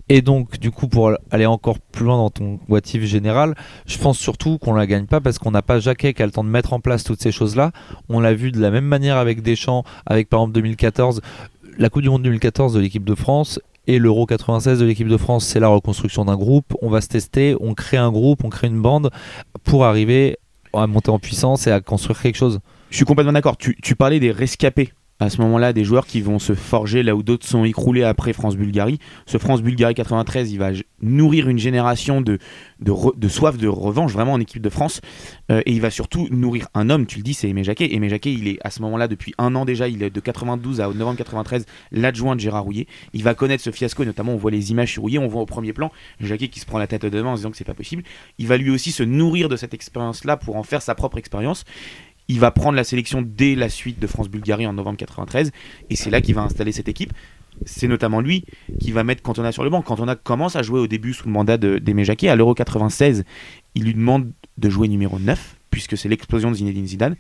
Et 0.09 0.23
donc, 0.23 0.61
du 0.61 0.71
coup, 0.71 0.87
pour 0.87 1.13
aller 1.33 1.47
encore 1.47 1.81
plus 1.81 2.05
loin 2.05 2.17
dans 2.17 2.31
ton 2.31 2.61
motif 2.69 3.03
général, 3.03 3.57
je 3.87 3.99
pense 3.99 4.19
surtout 4.19 4.59
qu'on 4.59 4.73
la 4.73 4.87
gagne 4.87 5.07
pas 5.07 5.21
parce 5.21 5.39
qu'on 5.39 5.51
n'a 5.51 5.63
pas 5.63 5.81
Jacquet 5.81 6.15
qui 6.15 6.23
a 6.23 6.27
le 6.27 6.33
temps 6.33 6.45
de 6.45 6.49
mettre 6.49 6.73
en 6.73 6.81
place 6.81 7.03
toutes 7.03 7.21
ces 7.21 7.33
choses-là. 7.33 7.73
On 8.09 8.21
l'a 8.21 8.33
vu 8.33 8.53
de 8.53 8.61
la 8.61 8.71
même 8.71 8.85
manière 8.85 9.17
avec 9.17 9.43
Deschamps, 9.43 9.85
avec 10.07 10.29
par 10.29 10.41
exemple 10.41 10.55
2014, 10.55 11.23
la 11.79 11.91
Coupe 11.91 12.03
du 12.03 12.09
Monde 12.09 12.23
2014 12.23 12.75
de 12.75 12.81
l'équipe 12.81 13.05
de 13.05 13.15
France 13.17 13.61
et 13.89 13.99
l'Euro 13.99 14.27
96 14.27 14.79
de 14.79 14.85
l'équipe 14.85 15.09
de 15.09 15.17
France, 15.17 15.45
c'est 15.45 15.61
la 15.61 15.69
reconstruction 15.69 16.25
d'un 16.25 16.37
groupe. 16.37 16.77
On 16.83 16.89
va 16.89 17.01
se 17.01 17.09
tester, 17.09 17.57
on 17.61 17.75
crée 17.75 17.97
un 17.97 18.11
groupe, 18.11 18.45
on 18.45 18.49
crée 18.49 18.69
une 18.69 18.81
bande 18.81 19.11
pour 19.65 19.85
arriver 19.85 20.39
à 20.73 20.87
monter 20.87 21.11
en 21.11 21.19
puissance 21.19 21.67
et 21.67 21.73
à 21.73 21.81
construire 21.81 22.21
quelque 22.21 22.37
chose. 22.37 22.61
Je 22.91 22.97
suis 22.97 23.05
complètement 23.05 23.33
d'accord. 23.33 23.57
Tu 23.57 23.97
parlais 23.97 24.21
des 24.21 24.31
rescapés 24.31 24.93
à 25.19 25.31
ce 25.31 25.41
moment-là 25.41 25.73
des 25.73 25.85
joueurs 25.85 26.07
qui 26.07 26.21
vont 26.21 26.39
se 26.39 26.55
forger 26.55 27.03
là 27.03 27.17
où 27.17 27.23
d'autres 27.23 27.47
sont 27.47 27.65
écroulés 27.65 28.03
après 28.03 28.33
France-Bulgarie. 28.33 28.99
Ce 29.27 29.39
France-Bulgarie 29.39 29.95
93, 29.95 30.53
il 30.53 30.59
va 30.59 30.71
nourrir 31.01 31.49
une 31.49 31.59
génération 31.59 32.21
de, 32.21 32.39
de, 32.81 33.29
soif 33.29 33.57
de 33.57 33.69
revanche 33.69 34.13
vraiment 34.13 34.35
en 34.35 34.41
équipe 34.41 34.63
de 34.63 34.69
France. 34.69 35.01
Euh, 35.51 35.63
et 35.65 35.73
il 35.73 35.81
va 35.81 35.91
surtout 35.91 36.29
nourrir 36.31 36.69
un 36.75 36.91
homme, 36.91 37.07
tu 37.07 37.19
le 37.19 37.23
dis, 37.23 37.35
c'est 37.35 37.49
Aimé 37.49 37.65
Jacquet. 37.65 37.95
Aimé 37.95 38.09
Jacquet, 38.09 38.33
il 38.33 38.49
est 38.49 38.59
à 38.63 38.71
ce 38.71 38.83
moment-là 38.83 39.09
depuis 39.09 39.35
un 39.39 39.55
an 39.55 39.65
déjà, 39.65 39.89
il 39.89 40.03
est 40.03 40.11
de 40.11 40.21
92 40.21 40.81
à 40.81 40.89
novembre 40.89 41.17
93 41.17 41.65
l'adjoint 41.93 42.37
de 42.37 42.41
Gérard 42.41 42.65
Rouillet. 42.65 42.87
Il 43.15 43.23
va 43.23 43.35
connaître 43.35 43.63
ce 43.63 43.71
fiasco, 43.71 44.05
notamment 44.05 44.33
on 44.33 44.37
voit 44.37 44.51
les 44.51 44.71
images 44.71 44.93
sur 44.93 45.03
Rouillet, 45.03 45.19
on 45.19 45.29
voit 45.29 45.43
au 45.43 45.47
premier 45.47 45.73
plan 45.73 45.91
Jacquet 46.21 46.49
qui 46.49 46.61
se 46.61 46.67
prend 46.67 46.79
la 46.79 46.87
tête 46.87 47.07
devant 47.07 47.33
en 47.33 47.37
disant 47.37 47.51
que 47.51 47.57
c'est 47.57 47.65
pas 47.65 47.75
possible. 47.75 48.03
Il 48.39 48.47
va 48.47 48.57
lui 48.57 48.71
aussi 48.71 48.93
se 48.93 49.03
nourrir 49.03 49.49
de 49.49 49.57
cette 49.57 49.73
expérience-là 49.73 50.37
pour 50.37 50.57
en 50.57 50.63
faire 50.63 50.83
sa 50.83 50.95
propre 50.95 51.19
expérience. 51.19 51.65
Il 52.29 52.41
va 52.41 52.51
prendre 52.51 52.77
la 52.77 52.85
sélection 52.85 53.23
dès 53.23 53.55
la 53.55 53.69
suite 53.69 53.99
de 54.01 54.07
France-Bulgarie 54.07 54.67
en 54.67 54.73
novembre 54.73 54.99
93 54.99 55.53
et 55.91 55.97
c'est 55.97 56.11
là 56.11 56.21
qu'il 56.21 56.35
va 56.35 56.43
installer 56.43 56.73
cette 56.73 56.89
équipe. 56.89 57.13
C'est 57.65 57.89
notamment 57.89 58.21
lui 58.21 58.45
qui 58.81 58.93
va 58.93 59.05
mettre 59.05 59.23
Cantona 59.23 59.53
sur 59.53 59.65
le 59.65 59.71
banc. 59.71 59.81
Cantona 59.83 60.15
commence 60.15 60.57
à 60.57 60.63
jouer 60.63 60.81
au 60.81 60.87
début 60.87 61.15
sous 61.15 61.27
le 61.27 61.33
mandat 61.33 61.57
d'Aimé 61.57 62.05
Jacquet. 62.05 62.29
À 62.29 62.37
l'Euro 62.37 62.55
96, 62.55 63.25
il 63.75 63.85
lui 63.85 63.95
demande 63.95 64.31
de 64.59 64.69
jouer 64.69 64.89
numéro 64.89 65.19
9 65.19 65.57
puisque 65.71 65.97
c'est 65.97 66.09
l'explosion 66.09 66.51
de 66.51 66.57
Zinedine 66.57 66.87
Zidane. 66.87 67.17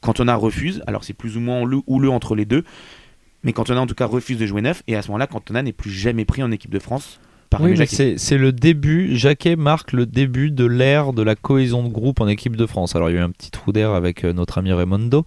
Cantona 0.00 0.34
refuse, 0.34 0.82
alors 0.86 1.04
c'est 1.04 1.12
plus 1.12 1.36
ou 1.36 1.40
moins 1.40 1.64
le 1.64 1.78
ou 1.86 1.98
le 1.98 2.10
entre 2.10 2.34
les 2.34 2.44
deux. 2.44 2.64
Mais 3.44 3.52
Cantona 3.52 3.80
en 3.80 3.86
tout 3.86 3.94
cas 3.94 4.06
refuse 4.06 4.38
de 4.38 4.46
jouer 4.46 4.62
9 4.62 4.82
et 4.86 4.96
à 4.96 5.02
ce 5.02 5.08
moment-là 5.08 5.26
Cantona 5.26 5.62
n'est 5.62 5.72
plus 5.72 5.90
jamais 5.90 6.24
pris 6.24 6.42
en 6.42 6.50
équipe 6.50 6.70
de 6.70 6.78
France 6.78 7.20
oui, 7.60 7.76
c'est 7.86 8.38
le 8.38 8.52
début. 8.52 9.16
Jacquet 9.16 9.56
marque 9.56 9.92
le 9.92 10.06
début 10.06 10.50
de 10.50 10.64
l'ère 10.64 11.12
de 11.12 11.22
la 11.22 11.34
cohésion 11.34 11.82
de 11.82 11.88
groupe 11.88 12.20
en 12.20 12.28
équipe 12.28 12.56
de 12.56 12.66
France. 12.66 12.96
Alors 12.96 13.10
il 13.10 13.14
y 13.14 13.18
a 13.18 13.20
eu 13.20 13.24
un 13.24 13.30
petit 13.30 13.50
trou 13.50 13.72
d'air 13.72 13.90
avec 13.90 14.24
euh, 14.24 14.32
notre 14.32 14.58
ami 14.58 14.72
Raimondo, 14.72 15.24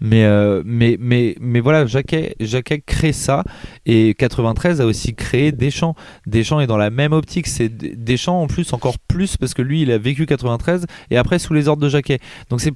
mais, 0.00 0.24
euh, 0.24 0.62
mais, 0.64 0.96
mais, 1.00 1.36
mais 1.40 1.60
voilà, 1.60 1.86
Jacquet, 1.86 2.36
Jacquet 2.40 2.82
crée 2.84 3.12
ça 3.12 3.44
et 3.86 4.14
93 4.14 4.80
a 4.80 4.86
aussi 4.86 5.14
créé 5.14 5.52
Deschamps. 5.52 5.94
Deschamps 6.26 6.60
est 6.60 6.66
dans 6.66 6.76
la 6.76 6.90
même 6.90 7.12
optique. 7.12 7.46
C'est 7.46 7.68
Deschamps 7.68 8.42
en 8.42 8.46
plus 8.46 8.72
encore 8.72 8.98
plus 8.98 9.36
parce 9.36 9.54
que 9.54 9.62
lui 9.62 9.82
il 9.82 9.92
a 9.92 9.98
vécu 9.98 10.26
93 10.26 10.86
et 11.10 11.16
après 11.16 11.38
sous 11.38 11.54
les 11.54 11.68
ordres 11.68 11.82
de 11.82 11.88
Jacquet. 11.88 12.18
Donc 12.50 12.60
c'est 12.60 12.72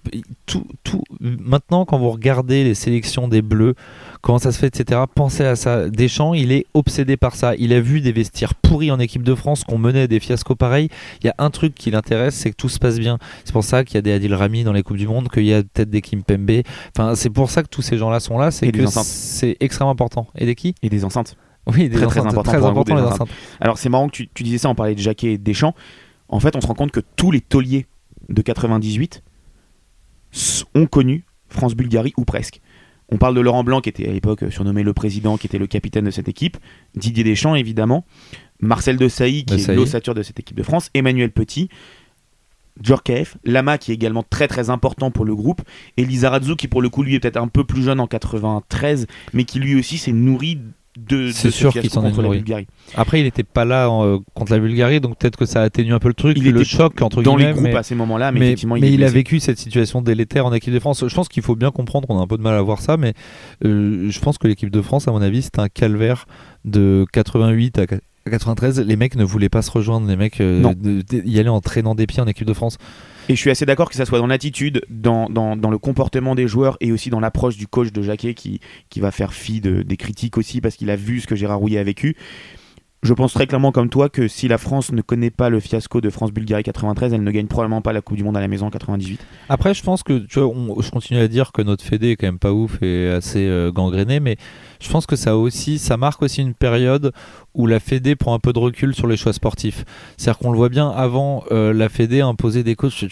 tout, 0.46 0.66
tout. 0.84 1.02
Maintenant 1.20 1.84
quand 1.84 1.98
vous 1.98 2.10
regardez 2.10 2.64
les 2.64 2.74
sélections 2.74 3.28
des 3.28 3.42
Bleus, 3.42 3.74
comment 4.22 4.38
ça 4.38 4.52
se 4.52 4.58
fait, 4.58 4.68
etc. 4.68 5.02
Pensez 5.14 5.44
à 5.44 5.56
ça. 5.56 5.88
Deschamps, 5.90 6.32
il 6.32 6.52
est 6.52 6.66
obsédé 6.72 7.16
par 7.16 7.34
ça. 7.34 7.54
Il 7.56 7.72
a 7.72 7.80
vu 7.80 8.00
des 8.00 8.12
vestiaires 8.12 8.54
pourris 8.54 8.90
en 8.90 8.98
équipe 8.98 9.22
de 9.22 9.34
France 9.34 9.64
qu'on 9.64 9.78
menait 9.78 10.08
des 10.08 10.20
fiascos 10.20 10.56
pareils. 10.56 10.88
Il 11.22 11.26
y 11.26 11.30
a 11.30 11.34
un 11.38 11.50
truc 11.50 11.74
qui 11.74 11.90
l'intéresse, 11.90 12.34
c'est 12.34 12.50
que 12.50 12.56
tout 12.56 12.68
se 12.68 12.78
passe 12.78 12.98
bien. 12.98 13.18
C'est 13.44 13.52
pour 13.52 13.64
ça 13.64 13.84
qu'il 13.84 13.96
y 13.96 13.98
a 13.98 14.02
des 14.02 14.12
Adil 14.12 14.34
Rami 14.34 14.64
dans 14.64 14.72
les 14.72 14.82
Coupes 14.82 14.96
du 14.96 15.08
Monde, 15.08 15.28
qu'il 15.28 15.44
y 15.44 15.52
a 15.52 15.62
peut-être 15.62 15.90
des 15.90 16.00
Kim 16.00 16.22
Pembe. 16.22 16.62
Enfin, 16.96 17.14
c'est 17.14 17.30
pour 17.30 17.50
ça 17.50 17.62
que 17.62 17.68
tous 17.68 17.82
ces 17.82 17.98
gens-là 17.98 18.20
sont 18.20 18.38
là. 18.38 18.50
C'est 18.50 18.70
que 18.70 18.86
c'est 18.86 19.56
extrêmement 19.60 19.90
important. 19.90 20.28
Et 20.36 20.46
des 20.46 20.54
qui? 20.54 20.74
Et 20.82 20.88
des 20.88 21.04
enceintes. 21.04 21.36
Oui, 21.66 21.88
des 21.88 21.96
très, 21.96 22.06
très 22.06 22.20
important, 22.20 22.42
très 22.42 22.64
important 22.64 22.96
les 22.96 23.02
enceintes. 23.02 23.28
Alors 23.60 23.78
c'est 23.78 23.88
marrant 23.88 24.08
que 24.08 24.12
tu, 24.12 24.28
tu, 24.34 24.42
disais 24.42 24.58
ça, 24.58 24.68
on 24.68 24.74
parlait 24.74 24.96
de 24.96 25.00
Jacquet 25.00 25.34
et 25.34 25.38
de 25.38 25.44
Deschamps. 25.44 25.74
En 26.28 26.40
fait, 26.40 26.56
on 26.56 26.60
se 26.60 26.66
rend 26.66 26.74
compte 26.74 26.90
que 26.90 27.00
tous 27.14 27.30
les 27.30 27.40
tauliers 27.40 27.86
de 28.28 28.42
98 28.42 29.22
ont 30.74 30.86
connu 30.86 31.24
France-Bulgarie 31.50 32.14
ou 32.16 32.24
presque. 32.24 32.60
On 33.12 33.18
parle 33.18 33.34
de 33.34 33.42
Laurent 33.42 33.62
Blanc, 33.62 33.82
qui 33.82 33.90
était 33.90 34.08
à 34.08 34.12
l'époque 34.12 34.44
surnommé 34.50 34.82
le 34.82 34.94
président, 34.94 35.36
qui 35.36 35.46
était 35.46 35.58
le 35.58 35.66
capitaine 35.66 36.06
de 36.06 36.10
cette 36.10 36.28
équipe. 36.28 36.56
Didier 36.96 37.24
Deschamps, 37.24 37.54
évidemment. 37.54 38.06
Marcel 38.60 38.96
de 38.96 39.06
Sailly, 39.06 39.44
qui 39.44 39.54
est 39.54 39.74
l'ossature 39.74 40.14
de 40.14 40.22
cette 40.22 40.40
équipe 40.40 40.56
de 40.56 40.62
France. 40.62 40.88
Emmanuel 40.94 41.30
Petit. 41.30 41.68
Djorkaeff, 42.80 43.36
Lama 43.44 43.76
qui 43.76 43.90
est 43.90 43.94
également 43.94 44.22
très 44.22 44.48
très 44.48 44.70
important 44.70 45.10
pour 45.10 45.26
le 45.26 45.36
groupe, 45.36 45.60
et 45.98 46.06
Lizarazu 46.06 46.56
qui 46.56 46.68
pour 46.68 46.80
le 46.80 46.88
coup 46.88 47.02
lui 47.02 47.14
est 47.14 47.20
peut-être 47.20 47.36
un 47.36 47.48
peu 47.48 47.64
plus 47.64 47.82
jeune 47.82 48.00
en 48.00 48.06
93, 48.06 49.06
mais 49.34 49.44
qui 49.44 49.58
lui 49.58 49.78
aussi 49.78 49.98
s'est 49.98 50.12
nourri 50.12 50.58
de, 50.98 51.30
c'est 51.32 51.50
sûr 51.50 51.72
qu'il 51.72 51.88
s'en 51.88 52.04
est 52.04 52.12
Bulgarie. 52.12 52.66
Après, 52.94 53.20
il 53.20 53.24
n'était 53.24 53.44
pas 53.44 53.64
là 53.64 53.88
euh, 53.88 54.18
contre 54.34 54.52
la 54.52 54.58
Bulgarie, 54.58 55.00
donc 55.00 55.18
peut-être 55.18 55.36
que 55.36 55.46
ça 55.46 55.62
a 55.62 55.64
atténué 55.64 55.92
un 55.92 55.98
peu 55.98 56.08
le 56.08 56.14
truc, 56.14 56.36
il 56.38 56.50
le 56.50 56.64
choc 56.64 57.00
entre 57.00 57.22
dans 57.22 57.36
les 57.36 57.52
groupes 57.52 57.66
à 57.74 57.82
ces 57.82 57.94
moments-là, 57.94 58.30
mais, 58.30 58.48
effectivement, 58.48 58.76
il, 58.76 58.82
mais 58.82 58.92
il 58.92 59.02
a 59.02 59.08
vécu 59.08 59.40
cette 59.40 59.58
situation 59.58 60.02
délétère 60.02 60.44
en 60.44 60.52
équipe 60.52 60.74
de 60.74 60.80
France. 60.80 61.06
Je 61.06 61.14
pense 61.14 61.28
qu'il 61.28 61.42
faut 61.42 61.56
bien 61.56 61.70
comprendre 61.70 62.06
qu'on 62.06 62.18
a 62.18 62.22
un 62.22 62.26
peu 62.26 62.36
de 62.36 62.42
mal 62.42 62.54
à 62.54 62.62
voir 62.62 62.80
ça, 62.80 62.96
mais 62.96 63.14
euh, 63.64 64.10
je 64.10 64.20
pense 64.20 64.36
que 64.36 64.46
l'équipe 64.46 64.70
de 64.70 64.82
France, 64.82 65.08
à 65.08 65.12
mon 65.12 65.22
avis, 65.22 65.42
c'est 65.42 65.58
un 65.58 65.68
calvaire 65.68 66.26
de 66.64 67.06
88 67.12 67.78
à 67.78 67.86
93. 68.30 68.80
Les 68.80 68.96
mecs 68.96 69.16
ne 69.16 69.24
voulaient 69.24 69.48
pas 69.48 69.62
se 69.62 69.70
rejoindre, 69.70 70.06
les 70.06 70.16
mecs 70.16 70.40
euh, 70.40 70.74
y 71.10 71.38
allaient 71.38 71.48
en 71.48 71.60
traînant 71.60 71.94
des 71.94 72.06
pieds 72.06 72.20
en 72.20 72.26
équipe 72.26 72.46
de 72.46 72.54
France. 72.54 72.76
Et 73.28 73.36
je 73.36 73.40
suis 73.40 73.50
assez 73.50 73.66
d'accord 73.66 73.88
que 73.88 73.94
ça 73.94 74.04
soit 74.04 74.18
dans 74.18 74.26
l'attitude, 74.26 74.82
dans, 74.90 75.28
dans, 75.28 75.70
le 75.70 75.78
comportement 75.78 76.34
des 76.34 76.48
joueurs 76.48 76.76
et 76.80 76.92
aussi 76.92 77.10
dans 77.10 77.20
l'approche 77.20 77.56
du 77.56 77.66
coach 77.66 77.92
de 77.92 78.02
Jacquet 78.02 78.34
qui, 78.34 78.60
qui 78.90 79.00
va 79.00 79.10
faire 79.10 79.32
fi 79.32 79.60
de, 79.60 79.82
des 79.82 79.96
critiques 79.96 80.38
aussi 80.38 80.60
parce 80.60 80.76
qu'il 80.76 80.90
a 80.90 80.96
vu 80.96 81.20
ce 81.20 81.26
que 81.26 81.36
Gérard 81.36 81.58
Rouillet 81.58 81.78
a 81.78 81.84
vécu. 81.84 82.16
Je 83.02 83.14
pense 83.14 83.32
très 83.32 83.48
clairement 83.48 83.72
comme 83.72 83.88
toi 83.88 84.08
que 84.08 84.28
si 84.28 84.46
la 84.46 84.58
France 84.58 84.92
ne 84.92 85.02
connaît 85.02 85.32
pas 85.32 85.50
le 85.50 85.58
fiasco 85.58 86.00
de 86.00 86.08
France-Bulgarie 86.08 86.62
93, 86.62 87.12
elle 87.12 87.24
ne 87.24 87.30
gagne 87.32 87.48
probablement 87.48 87.82
pas 87.82 87.92
la 87.92 88.00
Coupe 88.00 88.16
du 88.16 88.22
Monde 88.22 88.36
à 88.36 88.40
la 88.40 88.46
maison 88.46 88.66
en 88.66 88.70
98. 88.70 89.20
Après, 89.48 89.74
je 89.74 89.82
pense 89.82 90.04
que, 90.04 90.24
je 90.28 90.90
continue 90.90 91.18
à 91.18 91.26
dire 91.26 91.50
que 91.50 91.62
notre 91.62 91.84
Fédé 91.84 92.10
est 92.10 92.16
quand 92.16 92.28
même 92.28 92.38
pas 92.38 92.52
ouf 92.52 92.80
et 92.80 93.08
assez 93.08 93.44
euh, 93.44 93.72
gangréné, 93.72 94.20
mais 94.20 94.36
je 94.82 94.88
pense 94.90 95.06
que 95.06 95.16
ça 95.16 95.36
aussi, 95.36 95.78
ça 95.78 95.96
marque 95.96 96.22
aussi 96.22 96.40
une 96.42 96.54
période 96.54 97.12
où 97.54 97.66
la 97.66 97.80
Fédé 97.80 98.16
prend 98.16 98.34
un 98.34 98.38
peu 98.38 98.52
de 98.52 98.58
recul 98.58 98.94
sur 98.94 99.06
les 99.06 99.16
choix 99.16 99.32
sportifs. 99.32 99.84
C'est-à-dire 100.16 100.38
qu'on 100.38 100.50
le 100.50 100.56
voit 100.56 100.70
bien, 100.70 100.88
avant, 100.88 101.44
euh, 101.52 101.72
la 101.72 101.88
Fédé 101.88 102.20
imposait 102.20 102.62
des 102.62 102.74
coachs. 102.74 103.04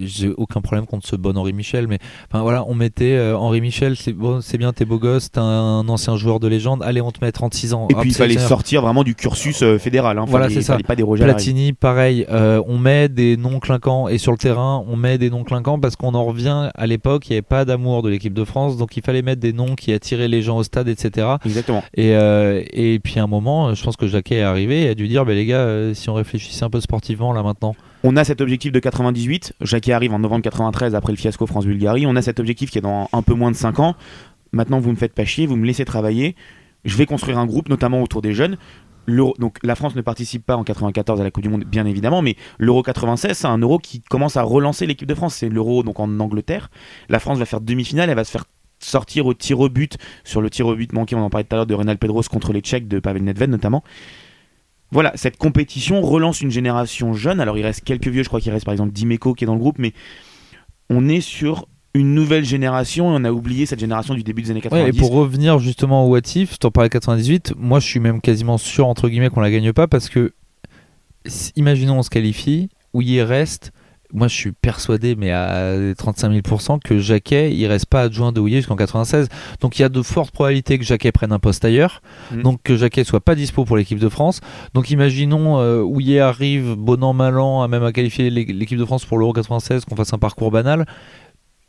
J'ai 0.00 0.32
aucun 0.36 0.60
problème 0.60 0.86
contre 0.86 1.06
ce 1.06 1.16
bon 1.16 1.36
Henri 1.36 1.52
Michel, 1.52 1.86
mais 1.86 1.98
enfin, 2.30 2.42
voilà, 2.42 2.64
on 2.68 2.74
mettait 2.74 3.16
euh, 3.16 3.36
Henri 3.36 3.60
Michel, 3.60 3.96
c'est 3.96 4.12
bon, 4.12 4.40
bien, 4.58 4.72
t'es 4.72 4.86
beau 4.86 4.98
gosse, 4.98 5.30
t'es 5.30 5.40
un, 5.40 5.86
ancien 5.88 6.16
joueur 6.16 6.40
de 6.40 6.48
légende, 6.48 6.82
allez, 6.82 7.00
on 7.00 7.12
te 7.12 7.22
met 7.22 7.30
36 7.30 7.74
ans. 7.74 7.86
Et 7.90 7.94
puis 7.94 8.10
il 8.10 8.14
fallait 8.14 8.38
sortir 8.38 8.80
vraiment 8.80 9.04
du 9.04 9.14
cursus 9.14 9.62
euh, 9.62 9.78
fédéral. 9.78 10.18
Hein. 10.18 10.24
Voilà, 10.26 10.48
c'est 10.48 10.62
ça. 10.62 10.78
Pas 10.86 10.96
Platini, 10.96 11.72
pareil, 11.72 12.26
on 12.30 12.78
met 12.78 13.08
des 13.08 13.36
noms 13.36 13.60
clinquants 13.60 14.08
et 14.08 14.18
sur 14.18 14.32
le 14.32 14.38
terrain, 14.38 14.84
on 14.88 14.96
met 14.96 15.18
des 15.18 15.30
noms 15.30 15.44
clinquants 15.44 15.78
parce 15.78 15.96
qu'on 15.96 16.14
en 16.14 16.24
revient 16.24 16.70
à 16.74 16.86
l'époque, 16.86 17.28
il 17.28 17.32
n'y 17.32 17.36
avait 17.36 17.42
pas 17.42 17.64
d'amour 17.64 18.02
de 18.02 18.08
l'équipe 18.08 18.32
de 18.32 18.44
France, 18.44 18.76
donc 18.76 18.96
il 18.96 19.02
fallait 19.02 19.22
mettre 19.22 19.40
des 19.40 19.52
noms 19.52 19.74
qui 19.74 19.92
attiraient 19.92 20.28
les 20.28 20.42
gens 20.42 20.56
au 20.56 20.62
stade, 20.62 20.88
etc. 20.96 21.28
Exactement. 21.44 21.82
Et, 21.94 22.10
et 22.12 22.98
puis 22.98 23.18
à 23.18 23.24
un 23.24 23.26
moment, 23.26 23.74
je 23.74 23.82
pense 23.84 23.96
que 23.96 24.06
Jacquet 24.06 24.36
est 24.36 24.42
arrivé 24.42 24.82
et 24.82 24.88
a 24.88 24.94
dû 24.94 25.08
dire 25.08 25.24
bah, 25.24 25.34
les 25.34 25.46
gars, 25.46 25.60
euh, 25.60 25.94
si 25.94 26.08
on 26.08 26.14
réfléchissait 26.14 26.64
un 26.64 26.70
peu 26.70 26.80
sportivement 26.80 27.32
là 27.32 27.42
maintenant. 27.42 27.74
On 28.04 28.16
a 28.16 28.24
cet 28.24 28.40
objectif 28.40 28.72
de 28.72 28.78
98. 28.78 29.54
Jacquet 29.60 29.92
arrive 29.92 30.12
en 30.12 30.18
novembre 30.18 30.42
93 30.42 30.94
après 30.94 31.12
le 31.12 31.18
fiasco 31.18 31.46
France-Bulgarie. 31.46 32.06
On 32.06 32.16
a 32.16 32.22
cet 32.22 32.40
objectif 32.40 32.70
qui 32.70 32.78
est 32.78 32.82
dans 32.82 33.08
un 33.12 33.22
peu 33.22 33.34
moins 33.34 33.50
de 33.50 33.56
5 33.56 33.80
ans. 33.80 33.96
Maintenant, 34.52 34.78
vous 34.78 34.90
me 34.90 34.96
faites 34.96 35.14
pas 35.14 35.24
chier, 35.24 35.46
vous 35.46 35.56
me 35.56 35.66
laissez 35.66 35.84
travailler. 35.84 36.36
Je 36.84 36.96
vais 36.96 37.06
construire 37.06 37.38
un 37.38 37.46
groupe, 37.46 37.68
notamment 37.68 38.02
autour 38.02 38.22
des 38.22 38.32
jeunes. 38.32 38.56
Donc 39.08 39.58
la 39.62 39.74
France 39.74 39.94
ne 39.94 40.02
participe 40.02 40.44
pas 40.44 40.56
en 40.56 40.64
94 40.64 41.20
à 41.20 41.24
la 41.24 41.30
Coupe 41.30 41.42
du 41.42 41.48
Monde, 41.48 41.64
bien 41.64 41.86
évidemment, 41.86 42.22
mais 42.22 42.36
l'Euro 42.58 42.82
96, 42.82 43.38
c'est 43.38 43.46
un 43.46 43.58
Euro 43.58 43.78
qui 43.78 44.00
commence 44.00 44.36
à 44.36 44.42
relancer 44.42 44.86
l'équipe 44.86 45.08
de 45.08 45.14
France. 45.14 45.36
C'est 45.36 45.48
l'Euro 45.48 45.82
donc 45.82 46.00
en 46.00 46.18
Angleterre. 46.20 46.70
La 47.08 47.20
France 47.20 47.38
va 47.38 47.44
faire 47.44 47.60
demi-finale, 47.60 48.10
elle 48.10 48.16
va 48.16 48.24
se 48.24 48.30
faire 48.30 48.44
sortir 48.86 49.26
au 49.26 49.34
tir 49.34 49.60
au 49.60 49.68
but, 49.68 49.96
sur 50.24 50.40
le 50.40 50.50
tir 50.50 50.66
au 50.66 50.74
but 50.74 50.92
manqué, 50.92 51.14
on 51.14 51.20
en 51.20 51.30
parlait 51.30 51.44
tout 51.44 51.54
à 51.54 51.56
l'heure 51.56 51.66
de 51.66 51.74
Renal 51.74 51.98
Pedros 51.98 52.22
contre 52.22 52.52
les 52.52 52.60
Tchèques 52.60 52.88
de 52.88 53.00
Pavel 53.00 53.24
Nedved 53.24 53.50
notamment. 53.50 53.82
Voilà, 54.92 55.12
cette 55.16 55.36
compétition 55.36 56.00
relance 56.00 56.40
une 56.40 56.50
génération 56.50 57.12
jeune. 57.12 57.40
Alors 57.40 57.58
il 57.58 57.64
reste 57.64 57.82
quelques 57.82 58.06
vieux, 58.06 58.22
je 58.22 58.28
crois 58.28 58.40
qu'il 58.40 58.52
reste 58.52 58.64
par 58.64 58.72
exemple 58.72 58.92
Dimeco 58.92 59.34
qui 59.34 59.44
est 59.44 59.46
dans 59.46 59.54
le 59.54 59.60
groupe, 59.60 59.78
mais 59.78 59.92
on 60.88 61.08
est 61.08 61.20
sur 61.20 61.66
une 61.94 62.14
nouvelle 62.14 62.44
génération 62.44 63.12
et 63.12 63.20
on 63.20 63.24
a 63.24 63.32
oublié 63.32 63.66
cette 63.66 63.80
génération 63.80 64.14
du 64.14 64.22
début 64.22 64.42
des 64.42 64.50
années 64.50 64.60
90. 64.60 64.88
et 64.88 64.98
pour 64.98 65.12
revenir 65.12 65.58
justement 65.58 66.04
au 66.04 66.10
What 66.10 66.20
If, 66.36 66.58
t'en 66.58 66.70
parlais 66.70 66.90
98, 66.90 67.54
moi 67.56 67.80
je 67.80 67.86
suis 67.86 68.00
même 68.00 68.20
quasiment 68.20 68.58
sûr 68.58 68.86
entre 68.86 69.08
guillemets 69.08 69.30
qu'on 69.30 69.40
la 69.40 69.50
gagne 69.50 69.72
pas 69.72 69.88
parce 69.88 70.08
que 70.08 70.34
imaginons 71.56 71.98
on 71.98 72.02
se 72.02 72.10
qualifie, 72.10 72.68
où 72.92 73.02
il 73.02 73.20
reste 73.22 73.72
moi 74.12 74.28
je 74.28 74.34
suis 74.34 74.52
persuadé, 74.52 75.16
mais 75.16 75.30
à 75.30 75.74
35 75.96 76.32
000%, 76.32 76.78
que 76.82 76.98
Jacquet, 76.98 77.54
il 77.54 77.66
reste 77.66 77.86
pas 77.86 78.02
adjoint 78.02 78.32
de 78.32 78.40
Houillet 78.40 78.58
jusqu'en 78.58 78.76
96. 78.76 79.28
Donc 79.60 79.78
il 79.78 79.82
y 79.82 79.84
a 79.84 79.88
de 79.88 80.02
fortes 80.02 80.32
probabilités 80.32 80.78
que 80.78 80.84
Jacquet 80.84 81.12
prenne 81.12 81.32
un 81.32 81.38
poste 81.38 81.64
ailleurs, 81.64 82.02
mm. 82.32 82.42
donc 82.42 82.62
que 82.62 82.76
Jacquet 82.76 83.04
soit 83.04 83.20
pas 83.20 83.34
dispo 83.34 83.64
pour 83.64 83.76
l'équipe 83.76 83.98
de 83.98 84.08
France. 84.08 84.40
Donc 84.74 84.90
imaginons 84.90 85.60
euh, 85.60 85.82
Houillet 85.82 86.20
arrive, 86.20 86.74
bon 86.76 87.02
an, 87.02 87.12
mal 87.12 87.38
an, 87.38 87.62
à 87.62 87.68
même 87.68 87.84
à 87.84 87.92
qualifier 87.92 88.30
l'équipe 88.30 88.78
de 88.78 88.84
France 88.84 89.04
pour 89.04 89.18
l'Euro 89.18 89.32
96, 89.32 89.84
qu'on 89.84 89.96
fasse 89.96 90.12
un 90.12 90.18
parcours 90.18 90.50
banal. 90.50 90.86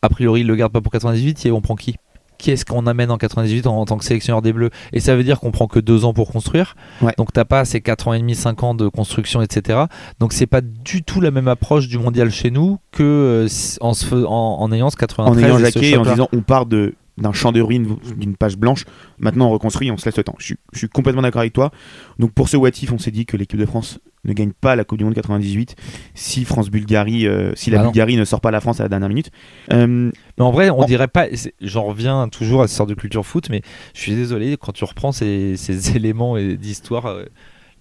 A 0.02 0.10
priori, 0.10 0.42
il 0.42 0.48
le 0.48 0.56
garde 0.56 0.72
pas 0.72 0.82
pour 0.82 0.92
98, 0.92 1.48
et 1.48 1.52
on 1.52 1.62
prend 1.62 1.76
qui? 1.76 1.96
Qui 2.38 2.52
est-ce 2.52 2.66
qu'on 2.66 2.88
amène 2.88 3.12
en 3.12 3.18
98 3.18 3.68
en, 3.68 3.86
tant 3.86 3.98
que 3.98 4.06
sélectionneur 4.06 4.42
des 4.42 4.54
Bleus 4.54 4.70
Et 4.94 5.00
ça 5.00 5.16
veut 5.16 5.24
dire 5.24 5.40
qu'on 5.40 5.52
prend 5.52 5.68
que 5.68 5.80
deux 5.80 6.06
ans 6.06 6.14
pour 6.14 6.32
construire. 6.32 6.76
Donc 7.18 7.34
t'as 7.34 7.46
pas 7.46 7.66
ces 7.66 7.82
4 7.82 8.10
ans 8.10 8.14
et 8.14 8.20
demi, 8.20 8.36
5 8.36 8.64
ans 8.64 8.74
de 8.74 8.88
construction, 8.88 9.42
etc. 9.42 9.86
Donc 10.20 10.34
c'est 10.34 10.48
pas 10.48 10.62
du 10.62 11.04
tout 11.04 11.22
la 11.22 11.32
même 11.32 11.48
approche 11.48 11.88
du 11.88 11.98
mondial 11.98 12.32
chez 12.32 12.52
nous 12.52 12.80
que 12.92 13.04
euh, 13.04 13.48
en, 13.82 13.94
se 13.94 14.16
en, 14.16 14.72
ayant 14.72 14.90
ce 14.90 14.98
93. 14.98 15.44
En 15.44 15.48
ayant 15.48 15.60
Jacquet 15.60 15.92
et 15.92 15.98
en 15.98 16.04
disant 16.04 16.30
on 16.34 16.42
part 16.42 16.66
de 16.66 16.96
d'un 17.18 17.34
champ 17.34 17.52
de 17.52 17.62
ruines, 17.62 17.98
d'une 18.16 18.36
page 18.36 18.58
blanche. 18.58 18.86
Maintenant, 19.18 19.48
on 19.48 19.52
reconstruit, 19.52 19.92
on 19.92 19.98
se 19.98 20.06
laisse 20.06 20.18
le 20.18 20.24
temps. 20.24 20.36
Je 20.38 20.54
suis, 20.74 20.90
complètement 20.90 21.22
d'accord 21.22 21.42
avec 21.42 21.54
toi. 21.54 21.72
Donc, 22.20 22.32
pour 22.32 22.48
ce 22.48 22.58
What 22.58 22.70
If, 22.82 22.92
on 22.92 23.00
s'est 23.00 23.12
dit 23.12 23.26
que 23.26 23.38
l'équipe 23.38 23.60
de 23.60 23.66
France 23.66 24.00
ne 24.28 24.34
gagne 24.34 24.52
pas 24.52 24.76
la 24.76 24.84
Coupe 24.84 24.98
du 24.98 25.06
Monde 25.06 25.16
98 25.16 25.76
si 26.14 26.46
France-Bulgarie, 26.46 27.28
euh, 27.28 27.54
si 27.56 27.70
la 27.72 27.80
bah 27.80 27.84
Bulgarie 27.86 28.18
ne 28.18 28.26
sort 28.26 28.42
pas 28.42 28.52
la 28.52 28.62
France 28.62 28.80
à 28.80 28.84
la 28.84 28.90
dernière 28.90 29.10
minute. 29.10 29.32
Euh, 29.72 30.12
mais 30.38 30.44
en 30.44 30.52
vrai, 30.52 30.70
on 30.70 30.84
dirait 30.86 31.08
pas. 31.08 31.28
J'en 31.62 31.84
reviens 31.84 32.28
toujours 32.30 32.62
à 32.62 32.68
cette 32.68 32.78
sorte 32.78 32.90
de 32.90 32.96
culture 32.96 33.26
foot, 33.26 33.50
mais 33.50 33.62
je 33.94 34.02
suis 34.02 34.16
désolé 34.16 34.58
quand 34.58 34.72
tu 34.72 34.84
reprends 34.84 35.12
ces, 35.12 35.56
éléments 35.96 36.38
d'histoire. 36.38 37.18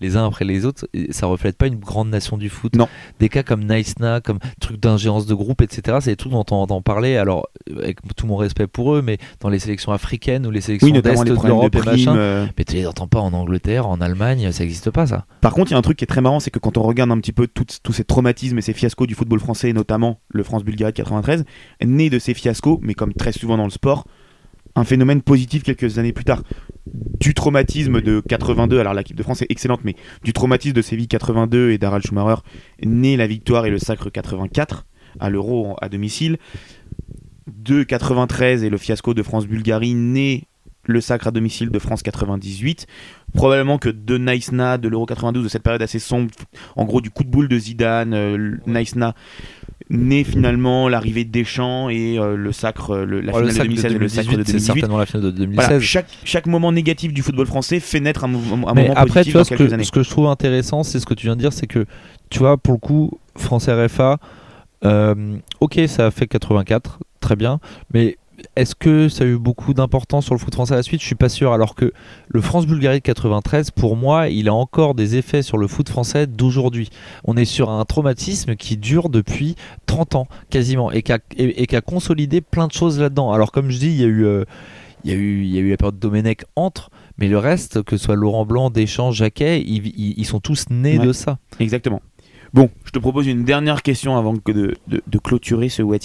Les 0.01 0.17
uns 0.17 0.27
après 0.27 0.45
les 0.45 0.65
autres, 0.65 0.87
ça 1.11 1.27
reflète 1.27 1.57
pas 1.57 1.67
une 1.67 1.77
grande 1.77 2.11
nation 2.11 2.37
du 2.37 2.49
foot. 2.49 2.77
Non. 2.77 2.89
Des 3.19 3.29
cas 3.29 3.43
comme 3.43 3.65
Nice-Na, 3.65 4.21
comme 4.21 4.39
trucs 4.61 4.79
d'ingérence 4.79 5.27
de 5.27 5.35
groupe, 5.35 5.63
etc. 5.63 5.99
C'est 6.01 6.11
des 6.11 6.17
trucs 6.17 6.33
dont 6.33 6.45
on 6.51 6.57
entend 6.57 6.83
parler. 6.83 7.17
Alors, 7.17 7.49
avec 7.77 7.99
tout 8.17 8.27
mon 8.27 8.37
respect 8.37 8.67
pour 8.67 8.95
eux, 8.95 9.03
mais 9.03 9.19
dans 9.41 9.49
les 9.49 9.59
sélections 9.59 9.93
africaines 9.93 10.47
ou 10.47 10.51
les 10.51 10.61
sélections 10.61 10.91
d'Est 10.91 11.25
de 11.25 11.47
l'Europe 11.47 11.75
et 11.75 11.83
machin, 11.83 12.17
euh. 12.17 12.47
mais 12.59 12.65
tu 12.65 12.75
les 12.75 12.87
entends 12.87 13.09
pas 13.09 13.21
en 13.21 13.33
Angleterre, 13.33 13.89
en 13.89 14.01
Allemagne, 14.01 14.53
ça 14.53 14.65
n'existe 14.65 14.91
pas 14.91 15.07
ça. 15.07 15.27
Par 15.41 15.55
contre, 15.55 15.71
il 15.71 15.75
y 15.75 15.77
a 15.77 15.79
un 15.79 15.83
truc 15.83 15.99
qui 15.99 16.05
est 16.05 16.09
très 16.09 16.21
marrant, 16.21 16.41
c'est 16.41 16.51
que 16.51 16.59
quand 16.59 16.77
on 16.77 16.83
regarde 16.83 17.11
un 17.11 17.19
petit 17.19 17.33
peu 17.33 17.47
tous 17.47 17.93
ces 17.93 18.05
traumatismes 18.05 18.59
et 18.59 18.63
ces 18.63 18.73
fiascos 18.73 19.07
du 19.07 19.15
football 19.15 19.41
français, 19.41 19.73
notamment 19.73 20.21
le 20.29 20.43
France-Bulgarie 20.43 20.93
de 20.93 20.97
93, 20.97 21.45
né 21.85 22.11
de 22.11 22.19
ces 22.19 22.35
fiascos, 22.35 22.79
mais 22.83 22.95
comme 22.95 23.13
très 23.15 23.33
souvent 23.33 23.57
dans 23.57 23.65
le 23.65 23.71
sport, 23.71 24.05
un 24.77 24.85
phénomène 24.85 25.23
positif 25.23 25.63
quelques 25.63 25.99
années 25.99 26.13
plus 26.13 26.25
tard. 26.25 26.43
Du 26.87 27.35
traumatisme 27.35 28.01
de 28.01 28.21
82, 28.21 28.79
alors 28.79 28.95
l'équipe 28.95 29.17
de 29.17 29.23
France 29.23 29.43
est 29.43 29.51
excellente, 29.51 29.81
mais 29.83 29.97
du 30.23 30.33
traumatisme 30.33 30.75
de 30.75 30.83
Séville 30.83 31.09
82 31.09 31.71
et 31.71 31.79
d'Harald 31.79 32.07
Schumacher, 32.07 32.43
naît 32.85 33.17
la 33.17 33.27
victoire 33.27 33.67
et 33.67 33.71
le 33.71 33.79
sacre 33.79 34.11
84 34.11 34.87
à 35.19 35.31
l'Euro 35.31 35.77
à 35.81 35.89
domicile. 35.89 36.39
De 37.47 37.83
93 37.83 38.65
et 38.65 38.71
le 38.71 38.77
fiasco 38.77 39.15
de 39.15 39.23
France-Bulgarie, 39.23 39.95
naît 39.95 40.45
le 40.87 41.01
sacre 41.01 41.29
à 41.29 41.31
domicile 41.31 41.71
de 41.71 41.79
France 41.79 42.03
98. 42.03 42.87
Probablement 43.35 43.79
que 43.79 43.89
de 43.89 44.19
Nice-Na, 44.19 44.79
de 44.79 44.89
l'Euro 44.89 45.07
92, 45.07 45.45
de 45.45 45.49
cette 45.49 45.63
période 45.63 45.83
assez 45.83 45.99
sombre, 45.99 46.31
en 46.77 46.85
gros 46.85 47.01
du 47.01 47.11
coup 47.11 47.25
de 47.25 47.29
boule 47.29 47.49
de 47.49 47.59
Zidane, 47.59 48.15
euh, 48.15 48.57
Nice-Na, 48.67 49.15
naît 49.91 50.25
finalement 50.25 50.89
l'arrivée 50.89 51.25
de 51.25 51.31
Deschamps 51.31 51.89
et 51.91 52.19
euh, 52.19 52.37
le 52.37 52.53
sacre, 52.53 52.95
euh, 52.95 53.05
la 53.05 53.33
finale 53.33 53.47
de 53.47 53.53
2016 53.53 53.95
et 53.95 53.99
le 53.99 54.09
sacre 54.09 54.31
de 54.31 54.37
2018. 54.37 54.59
C'est 54.59 54.59
certainement 54.61 54.99
la 54.99 55.07
finale 55.07 55.25
de 55.27 55.31
2016. 55.31 55.83
chaque, 55.83 56.07
chaque, 56.25 56.47
moment 56.47 56.73
négatif 56.73 57.13
du 57.13 57.23
football 57.23 57.47
français 57.47 57.79
fait 57.81 58.01
naître 58.01 58.25
un, 58.25 58.29
moment 58.29 58.67
après, 58.69 59.07
positif 59.07 59.25
tu 59.25 59.33
vois, 59.33 59.45
ce 59.45 59.55
que, 59.55 59.85
ce 59.85 59.93
que 59.93 60.03
je 60.03 60.11
trouve 60.11 60.27
intéressant, 60.27 60.83
c'est 60.83 60.99
ce 60.99 61.07
que 61.07 61.15
tu 61.15 61.27
viens 61.27 61.37
de 61.37 61.41
dire, 61.41 61.53
c'est 61.53 61.67
que, 61.67 61.87
tu 62.31 62.39
vois, 62.39 62.57
pour 62.57 62.75
le 62.75 62.79
coup, 62.79 63.19
France 63.37 63.69
RFA, 63.69 64.19
euh, 64.85 65.37
ok, 65.61 65.81
ça 65.87 66.07
a 66.07 66.11
fait 66.11 66.27
84, 66.27 66.99
très 67.21 67.37
bien, 67.37 67.61
mais 67.93 68.17
est-ce 68.57 68.75
que 68.75 69.09
ça 69.09 69.25
a 69.25 69.27
eu 69.27 69.39
beaucoup 69.39 69.75
d'importance 69.75 70.25
sur 70.25 70.35
le 70.35 70.39
foot 70.39 70.55
français 70.55 70.75
à 70.75 70.77
la 70.77 70.83
suite? 70.83 71.01
Je 71.01 71.07
suis 71.07 71.15
pas 71.15 71.29
sûr. 71.29 71.53
Alors 71.53 71.75
que 71.75 71.93
le 72.29 72.41
France-Bulgarie 72.41 72.99
de 72.99 73.03
93, 73.03 73.71
pour 73.71 73.97
moi, 73.97 74.29
il 74.29 74.49
a 74.49 74.55
encore 74.55 74.95
des 74.95 75.17
effets 75.17 75.43
sur 75.43 75.59
le 75.59 75.67
foot 75.67 75.89
français 75.89 76.27
d'aujourd'hui. 76.27 76.91
On 77.25 77.37
est 77.37 77.45
sur 77.45 77.71
un 77.71 77.85
traumatisme 77.85 78.57
qui 78.57 78.77
dure 78.77 79.09
depuis 79.09 79.57
30 79.87 80.15
ans, 80.15 80.29
quasiment, 80.51 80.91
et 80.93 81.03
qui 81.03 81.13
a, 81.13 81.81
consolidé 81.81 82.41
plein 82.41 82.67
de 82.67 82.73
choses 82.73 82.99
là-dedans. 82.99 83.33
Alors, 83.33 83.53
comme 83.53 83.71
je 83.71 83.79
dis, 83.79 83.89
il 83.89 84.01
y 84.01 84.05
a 84.05 84.09
eu. 84.09 84.25
Euh, 84.25 84.45
il 85.05 85.13
y, 85.13 85.15
a 85.15 85.19
eu, 85.19 85.45
il 85.45 85.55
y 85.55 85.59
a 85.59 85.61
eu 85.61 85.71
la 85.71 85.77
période 85.77 86.01
Domenech 86.01 86.47
entre, 86.57 86.91
mais 87.17 87.29
le 87.29 87.39
reste, 87.39 87.85
que 87.85 87.97
ce 87.97 88.07
soit 88.07 88.17
Laurent 88.17 88.45
Blanc, 88.45 88.71
Deschamps, 88.71 89.13
Jacquet, 89.13 89.63
ils, 89.63 90.25
sont 90.25 90.41
tous 90.41 90.65
nés 90.69 90.99
de 90.99 91.13
ça. 91.13 91.39
Exactement. 91.61 92.03
Bon, 92.53 92.71
je 92.85 92.91
te 92.91 92.99
propose 92.99 93.29
une 93.29 93.45
dernière 93.45 93.85
question 93.85 94.17
avant 94.17 94.35
que 94.35 94.51
de, 94.51 94.75
de, 94.89 95.03
de 95.07 95.19
clôturer 95.19 95.69
ce 95.69 95.83
What 95.83 95.99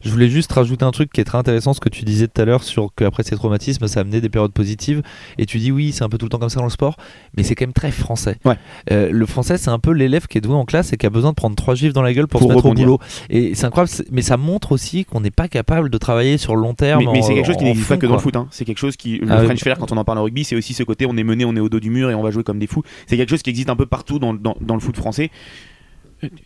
Je 0.00 0.10
voulais 0.10 0.28
juste 0.28 0.50
rajouter 0.52 0.84
un 0.84 0.90
truc 0.90 1.12
qui 1.12 1.20
est 1.20 1.24
très 1.24 1.38
intéressant, 1.38 1.74
ce 1.74 1.80
que 1.80 1.88
tu 1.88 2.04
disais 2.04 2.26
tout 2.26 2.40
à 2.40 2.44
l'heure 2.44 2.62
sur 2.62 2.90
qu'après 2.94 3.22
ces 3.22 3.36
traumatismes, 3.36 3.86
ça 3.86 4.00
a 4.00 4.02
amené 4.02 4.20
des 4.20 4.28
périodes 4.28 4.52
positives. 4.52 5.02
Et 5.38 5.46
tu 5.46 5.58
dis 5.58 5.70
oui, 5.70 5.92
c'est 5.92 6.04
un 6.04 6.08
peu 6.08 6.16
tout 6.16 6.26
le 6.26 6.30
temps 6.30 6.38
comme 6.38 6.48
ça 6.48 6.60
dans 6.60 6.66
le 6.66 6.70
sport, 6.70 6.96
mais 7.36 7.42
c'est 7.42 7.54
quand 7.54 7.64
même 7.64 7.72
très 7.72 7.90
français. 7.90 8.38
Ouais. 8.44 8.56
Euh, 8.90 9.10
le 9.10 9.26
français, 9.26 9.58
c'est 9.58 9.70
un 9.70 9.78
peu 9.78 9.92
l'élève 9.92 10.26
qui 10.26 10.38
est 10.38 10.40
doué 10.40 10.54
en 10.54 10.64
classe 10.64 10.92
et 10.92 10.96
qui 10.96 11.06
a 11.06 11.10
besoin 11.10 11.30
de 11.30 11.34
prendre 11.34 11.54
trois 11.54 11.74
gifs 11.74 11.92
dans 11.92 12.02
la 12.02 12.14
gueule 12.14 12.28
pour, 12.28 12.40
se 12.40 12.46
mettre 12.46 12.64
au 12.64 12.72
boulot. 12.72 12.98
Et 13.28 13.54
c'est 13.54 13.66
incroyable, 13.66 13.92
mais 14.10 14.22
ça 14.22 14.36
montre 14.36 14.72
aussi 14.72 15.04
qu'on 15.04 15.20
n'est 15.20 15.30
pas 15.30 15.48
capable 15.48 15.90
de 15.90 15.98
travailler 15.98 16.38
sur 16.38 16.56
le 16.56 16.62
long 16.62 16.74
terme. 16.74 17.04
Mais, 17.12 17.22
c'est 17.22 17.34
quelque 17.34 17.46
chose 17.46 17.56
qui 17.56 17.64
n'existe 17.64 17.88
pas 17.88 17.96
que 17.96 18.06
dans 18.06 18.14
le 18.14 18.20
foot. 18.20 18.36
Hein. 18.36 18.48
C'est 18.50 18.64
quelque 18.64 18.78
chose 18.78 18.96
qui. 18.96 19.18
Le 19.18 19.30
ah 19.30 19.44
French 19.44 19.60
Flair, 19.60 19.78
quand 19.78 19.92
on 19.92 19.96
en 19.96 20.04
parle 20.04 20.18
en 20.18 20.22
rugby, 20.22 20.44
c'est 20.44 20.56
aussi 20.56 20.72
ce 20.72 20.82
côté 20.82 21.06
on 21.06 21.16
est 21.16 21.24
mené, 21.24 21.44
on 21.44 21.54
est 21.56 21.60
au 21.60 21.68
dos 21.68 21.80
du 21.80 21.90
mur 21.90 22.10
et 22.10 22.14
on 22.14 22.22
va 22.22 22.30
jouer 22.30 22.42
comme 22.42 22.58
des 22.58 22.66
fous. 22.66 22.82
C'est 23.06 23.16
quelque 23.16 23.30
chose 23.30 23.42
qui 23.42 23.50
existe 23.50 23.68
un 23.68 23.76
peu 23.76 23.86
partout 23.86 24.18
dans, 24.18 24.32
dans, 24.32 24.56
dans 24.60 24.74
le 24.74 24.80
foot 24.80 24.96
français. 24.96 25.30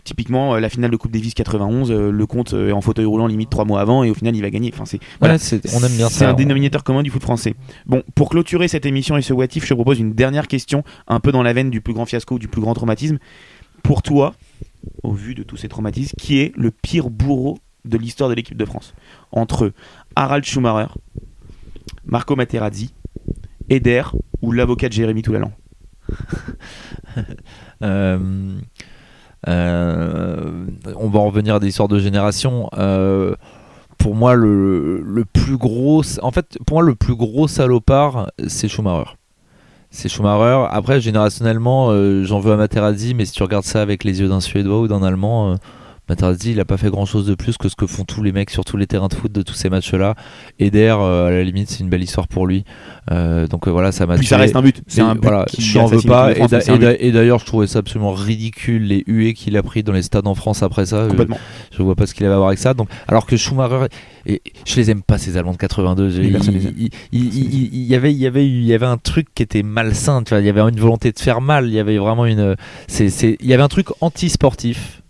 Typiquement, 0.05 0.55
euh, 0.55 0.61
la 0.61 0.69
finale 0.69 0.91
de 0.91 0.97
Coupe 0.97 1.13
Davis 1.13 1.35
91, 1.35 1.91
euh, 1.91 2.11
le 2.11 2.27
compte 2.27 2.53
est 2.53 2.73
en 2.73 2.81
fauteuil 2.81 3.05
roulant 3.05 3.27
limite 3.27 3.51
trois 3.51 3.65
mois 3.65 3.81
avant 3.81 4.05
et 4.05 4.11
au 4.11 4.15
final 4.15 4.37
il 4.37 4.43
va 4.43 4.51
gagner. 4.51 4.71
Enfin, 4.73 4.85
c'est 4.85 5.01
on 5.21 5.27
aime 5.83 5.97
bien 5.97 6.09
C'est 6.09 6.25
un 6.25 6.35
dénominateur 6.35 6.85
commun 6.85 7.03
du 7.03 7.11
foot 7.11 7.23
français. 7.23 7.55
Bon, 7.87 8.03
pour 8.15 8.31
clôturer 8.31 8.69
cette 8.69 8.87
émission 8.87 9.17
et 9.17 9.23
ce 9.23 9.33
What 9.33 9.47
je 9.53 9.67
te 9.67 9.75
propose 9.75 9.99
une 9.99 10.13
dernière 10.13 10.49
question, 10.49 10.85
un 11.07 11.21
peu 11.21 11.33
dans 11.33 11.43
la 11.43 11.53
veine 11.53 11.71
du 11.71 11.81
plus 11.81 11.93
grand 11.93 12.07
fiasco, 12.07 12.39
du 12.39 12.49
plus 12.49 12.61
grand 12.61 12.75
traumatisme. 12.75 13.19
Pour 13.83 14.03
toi, 14.03 14.35
au 15.03 15.13
vu 15.13 15.35
de 15.35 15.43
tous 15.43 15.57
ces 15.57 15.69
traumatismes, 15.69 16.17
qui 16.19 16.39
est 16.39 16.53
le 16.57 16.71
pire 16.71 17.11
bourreau 17.11 17.59
de 17.85 17.99
l'histoire 17.99 18.31
de 18.31 18.35
l'équipe 18.35 18.57
de 18.57 18.65
France? 18.65 18.95
Entre 19.33 19.73
Harald 20.17 20.45
Schumacher, 20.45 20.93
Marco 22.07 22.37
Materazzi, 22.37 22.95
Eder 23.69 24.03
ou 24.43 24.53
l'avocat 24.53 24.89
de 24.89 24.95
Jérémy 24.95 25.23
Toulalan? 25.23 25.53
Euh, 27.17 27.23
euh, 27.83 28.59
on 29.47 31.09
va 31.09 31.21
revenir 31.21 31.57
à 31.57 31.61
des 31.61 31.69
histoires 31.69 31.89
de 31.89 31.99
génération. 31.99 32.69
Euh, 32.77 33.35
pour 33.99 34.15
moi, 34.15 34.35
le, 34.35 35.25
plus 35.33 35.57
gros, 35.57 36.03
en 36.23 36.31
fait, 36.31 36.59
pour 36.67 36.77
moi, 36.77 36.83
le 36.85 36.95
plus 36.95 37.15
gros 37.15 37.49
salopard, 37.49 38.31
c'est 38.49 38.69
Schumacher. 38.69 39.11
C'est 39.91 40.09
Schumacher. 40.09 40.67
Après, 40.71 41.01
générationnellement, 41.01 41.89
euh, 41.91 42.25
j'en 42.25 42.41
veux 42.41 42.53
à 42.53 42.57
Materazzi, 42.57 43.15
mais 43.15 43.25
si 43.25 43.33
tu 43.33 43.43
regardes 43.43 43.65
ça 43.65 43.81
avec 43.81 44.05
les 44.05 44.21
yeux 44.21 44.29
d'un 44.29 44.41
Suédois 44.41 44.81
ou 44.81 44.89
d'un 44.89 45.03
Allemand, 45.03 45.57
Materazzi, 46.09 46.53
il 46.53 46.61
a 46.61 46.67
pas 46.67 46.77
fait 46.77 46.91
grand 46.91 47.07
chose 47.07 47.27
de 47.27 47.35
plus 47.35 47.57
que 47.57 47.71
ce 47.71 47.77
que 47.77 47.87
font 47.87 48.05
tous 48.05 48.23
les 48.23 48.31
mecs 48.31 48.51
sur 48.51 48.65
tous 48.65 48.77
les 48.77 48.87
terrains 48.87 49.09
de 49.09 49.15
foot 49.15 49.33
de 49.33 49.41
tous 49.41 49.55
ces 49.55 49.71
matchs-là. 49.71 50.15
Eder, 50.59 50.95
euh, 50.99 51.29
à 51.29 51.31
la 51.31 51.43
limite, 51.43 51.71
c'est 51.71 51.81
une 51.81 51.89
belle 51.89 52.03
histoire 52.03 52.29
pour 52.29 52.47
lui. 52.47 52.65
Euh, 53.11 53.47
donc 53.47 53.67
euh, 53.67 53.71
voilà, 53.71 53.91
ça 53.91 54.07
m'a. 54.07 54.17
Puis 54.17 54.27
ça 54.27 54.37
reste 54.37 54.55
un 54.55 54.61
but. 54.61 54.83
C'est 54.87 55.01
un 55.01 55.15
but. 55.15 55.23
Voilà, 55.23 55.47
j'en 55.59 55.87
veux 55.87 56.03
pas. 56.03 56.33
Et, 56.33 57.11
d'ailleurs, 57.11 57.39
je 57.39 57.47
trouvais 57.47 57.67
ça 57.67 57.79
absolument 57.79 58.13
ridicule 58.13 58.83
les 58.83 59.03
huées 59.07 59.33
qu'il 59.33 59.57
a 59.57 59.63
pris 59.63 59.83
dans 59.83 59.93
les 59.93 60.03
stades 60.03 60.27
en 60.27 60.35
France 60.35 60.63
après 60.63 60.85
ça. 60.85 61.07
Complètement. 61.09 61.39
Je, 61.73 61.83
vois 61.83 61.95
pas 61.95 62.07
ce 62.07 62.13
qu'il 62.13 62.27
avait 62.27 62.35
à 62.35 62.39
voir 62.39 62.49
avec 62.49 62.59
ça. 62.59 62.75
Donc, 62.75 62.89
alors 63.09 63.25
que 63.25 63.39
Schumacher, 63.39 63.87
et 64.27 64.43
je 64.67 64.77
les 64.77 64.91
aime 64.91 65.03
pas 65.03 65.17
ces 65.17 65.39
Allemands 65.39 65.53
de 65.53 65.57
82. 65.57 66.11
Il, 66.19 66.33
y 66.33 67.95
avait, 67.95 68.13
il 68.13 68.19
y 68.19 68.27
avait, 68.27 68.47
il 68.47 68.65
y 68.65 68.75
avait 68.75 68.87
un 68.87 68.99
truc 68.99 69.29
qui 69.35 69.43
était 69.43 69.63
malsain. 69.63 70.23
Tu 70.23 70.31
vois, 70.35 70.41
il 70.41 70.47
y 70.47 70.51
avait 70.51 70.61
une 70.61 70.79
volonté 70.79 71.13
de 71.13 71.19
faire 71.19 71.41
mal. 71.41 71.67
Il 71.67 71.73
y 71.73 71.79
avait 71.79 71.97
vraiment 71.97 72.27
une. 72.27 72.57
C'est, 72.89 73.09
il 73.41 73.47
y 73.47 73.55
avait 73.55 73.63
un 73.63 73.69
truc 73.69 73.87
anti-sportif 74.03 75.01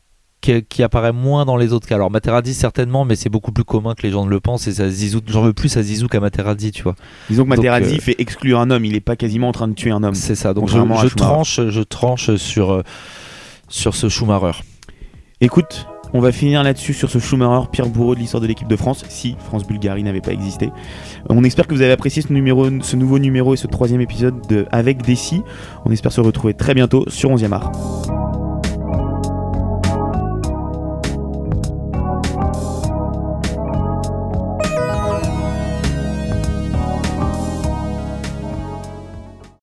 qui, 0.44 0.82
apparaît 0.82 1.12
moins 1.12 1.44
dans 1.44 1.56
les 1.56 1.72
autres 1.72 1.86
cas. 1.86 1.94
Alors 1.94 2.10
Materazzi 2.10 2.54
certainement, 2.54 3.04
mais 3.04 3.16
c'est 3.16 3.28
beaucoup 3.28 3.52
plus 3.52 3.64
commun 3.64 3.94
que 3.94 4.02
les 4.02 4.10
gens 4.10 4.24
ne 4.24 4.30
le 4.30 4.40
pensent 4.40 4.66
et 4.66 4.72
ça 4.72 4.88
Zizou, 4.88 5.20
j'en 5.26 5.42
veux 5.42 5.52
plus 5.52 5.76
à 5.76 5.82
Zizou 5.82 6.08
qu'à 6.08 6.20
Materazzi, 6.20 6.70
tu 6.70 6.82
vois. 6.82 6.94
Disons 7.28 7.44
que 7.44 7.48
Materazzi 7.48 7.96
euh, 7.96 8.00
fait 8.00 8.16
exclure 8.18 8.60
un 8.60 8.70
homme, 8.70 8.84
il 8.84 8.94
est 8.94 9.00
pas 9.00 9.16
quasiment 9.16 9.48
en 9.48 9.52
train 9.52 9.68
de 9.68 9.74
tuer 9.74 9.90
un 9.90 10.02
homme. 10.02 10.14
C'est 10.14 10.34
ça. 10.34 10.54
Donc 10.54 10.68
je, 10.68 11.14
tranche, 11.14 11.60
je 11.68 11.80
tranche 11.80 12.34
sur 12.36 12.72
euh, 12.72 12.82
sur 13.68 13.94
ce 13.94 14.08
Schumacher. 14.08 14.60
Écoute, 15.40 15.86
on 16.12 16.20
va 16.20 16.30
finir 16.30 16.62
là-dessus 16.62 16.94
sur 16.94 17.10
ce 17.10 17.18
Schumacher, 17.18 17.68
pire 17.72 17.88
bourreau 17.88 18.14
de 18.14 18.20
l'histoire 18.20 18.40
de 18.40 18.46
l'équipe 18.46 18.68
de 18.68 18.76
France, 18.76 19.04
si 19.08 19.36
France-Bulgarie 19.46 20.02
n'avait 20.02 20.20
pas 20.20 20.32
existé. 20.32 20.70
On 21.28 21.42
espère 21.42 21.66
que 21.66 21.74
vous 21.74 21.82
avez 21.82 21.92
apprécié 21.92 22.22
ce, 22.22 22.32
numéro, 22.32 22.68
ce 22.82 22.96
nouveau 22.96 23.18
numéro 23.18 23.54
et 23.54 23.56
ce 23.56 23.66
troisième 23.66 24.00
épisode 24.00 24.46
de 24.48 24.66
Avec 24.70 25.02
Dessy. 25.02 25.42
On 25.84 25.90
espère 25.90 26.12
se 26.12 26.20
retrouver 26.20 26.54
très 26.54 26.74
bientôt 26.74 27.04
sur 27.08 27.30
11e 27.30 27.52
art. 27.52 28.33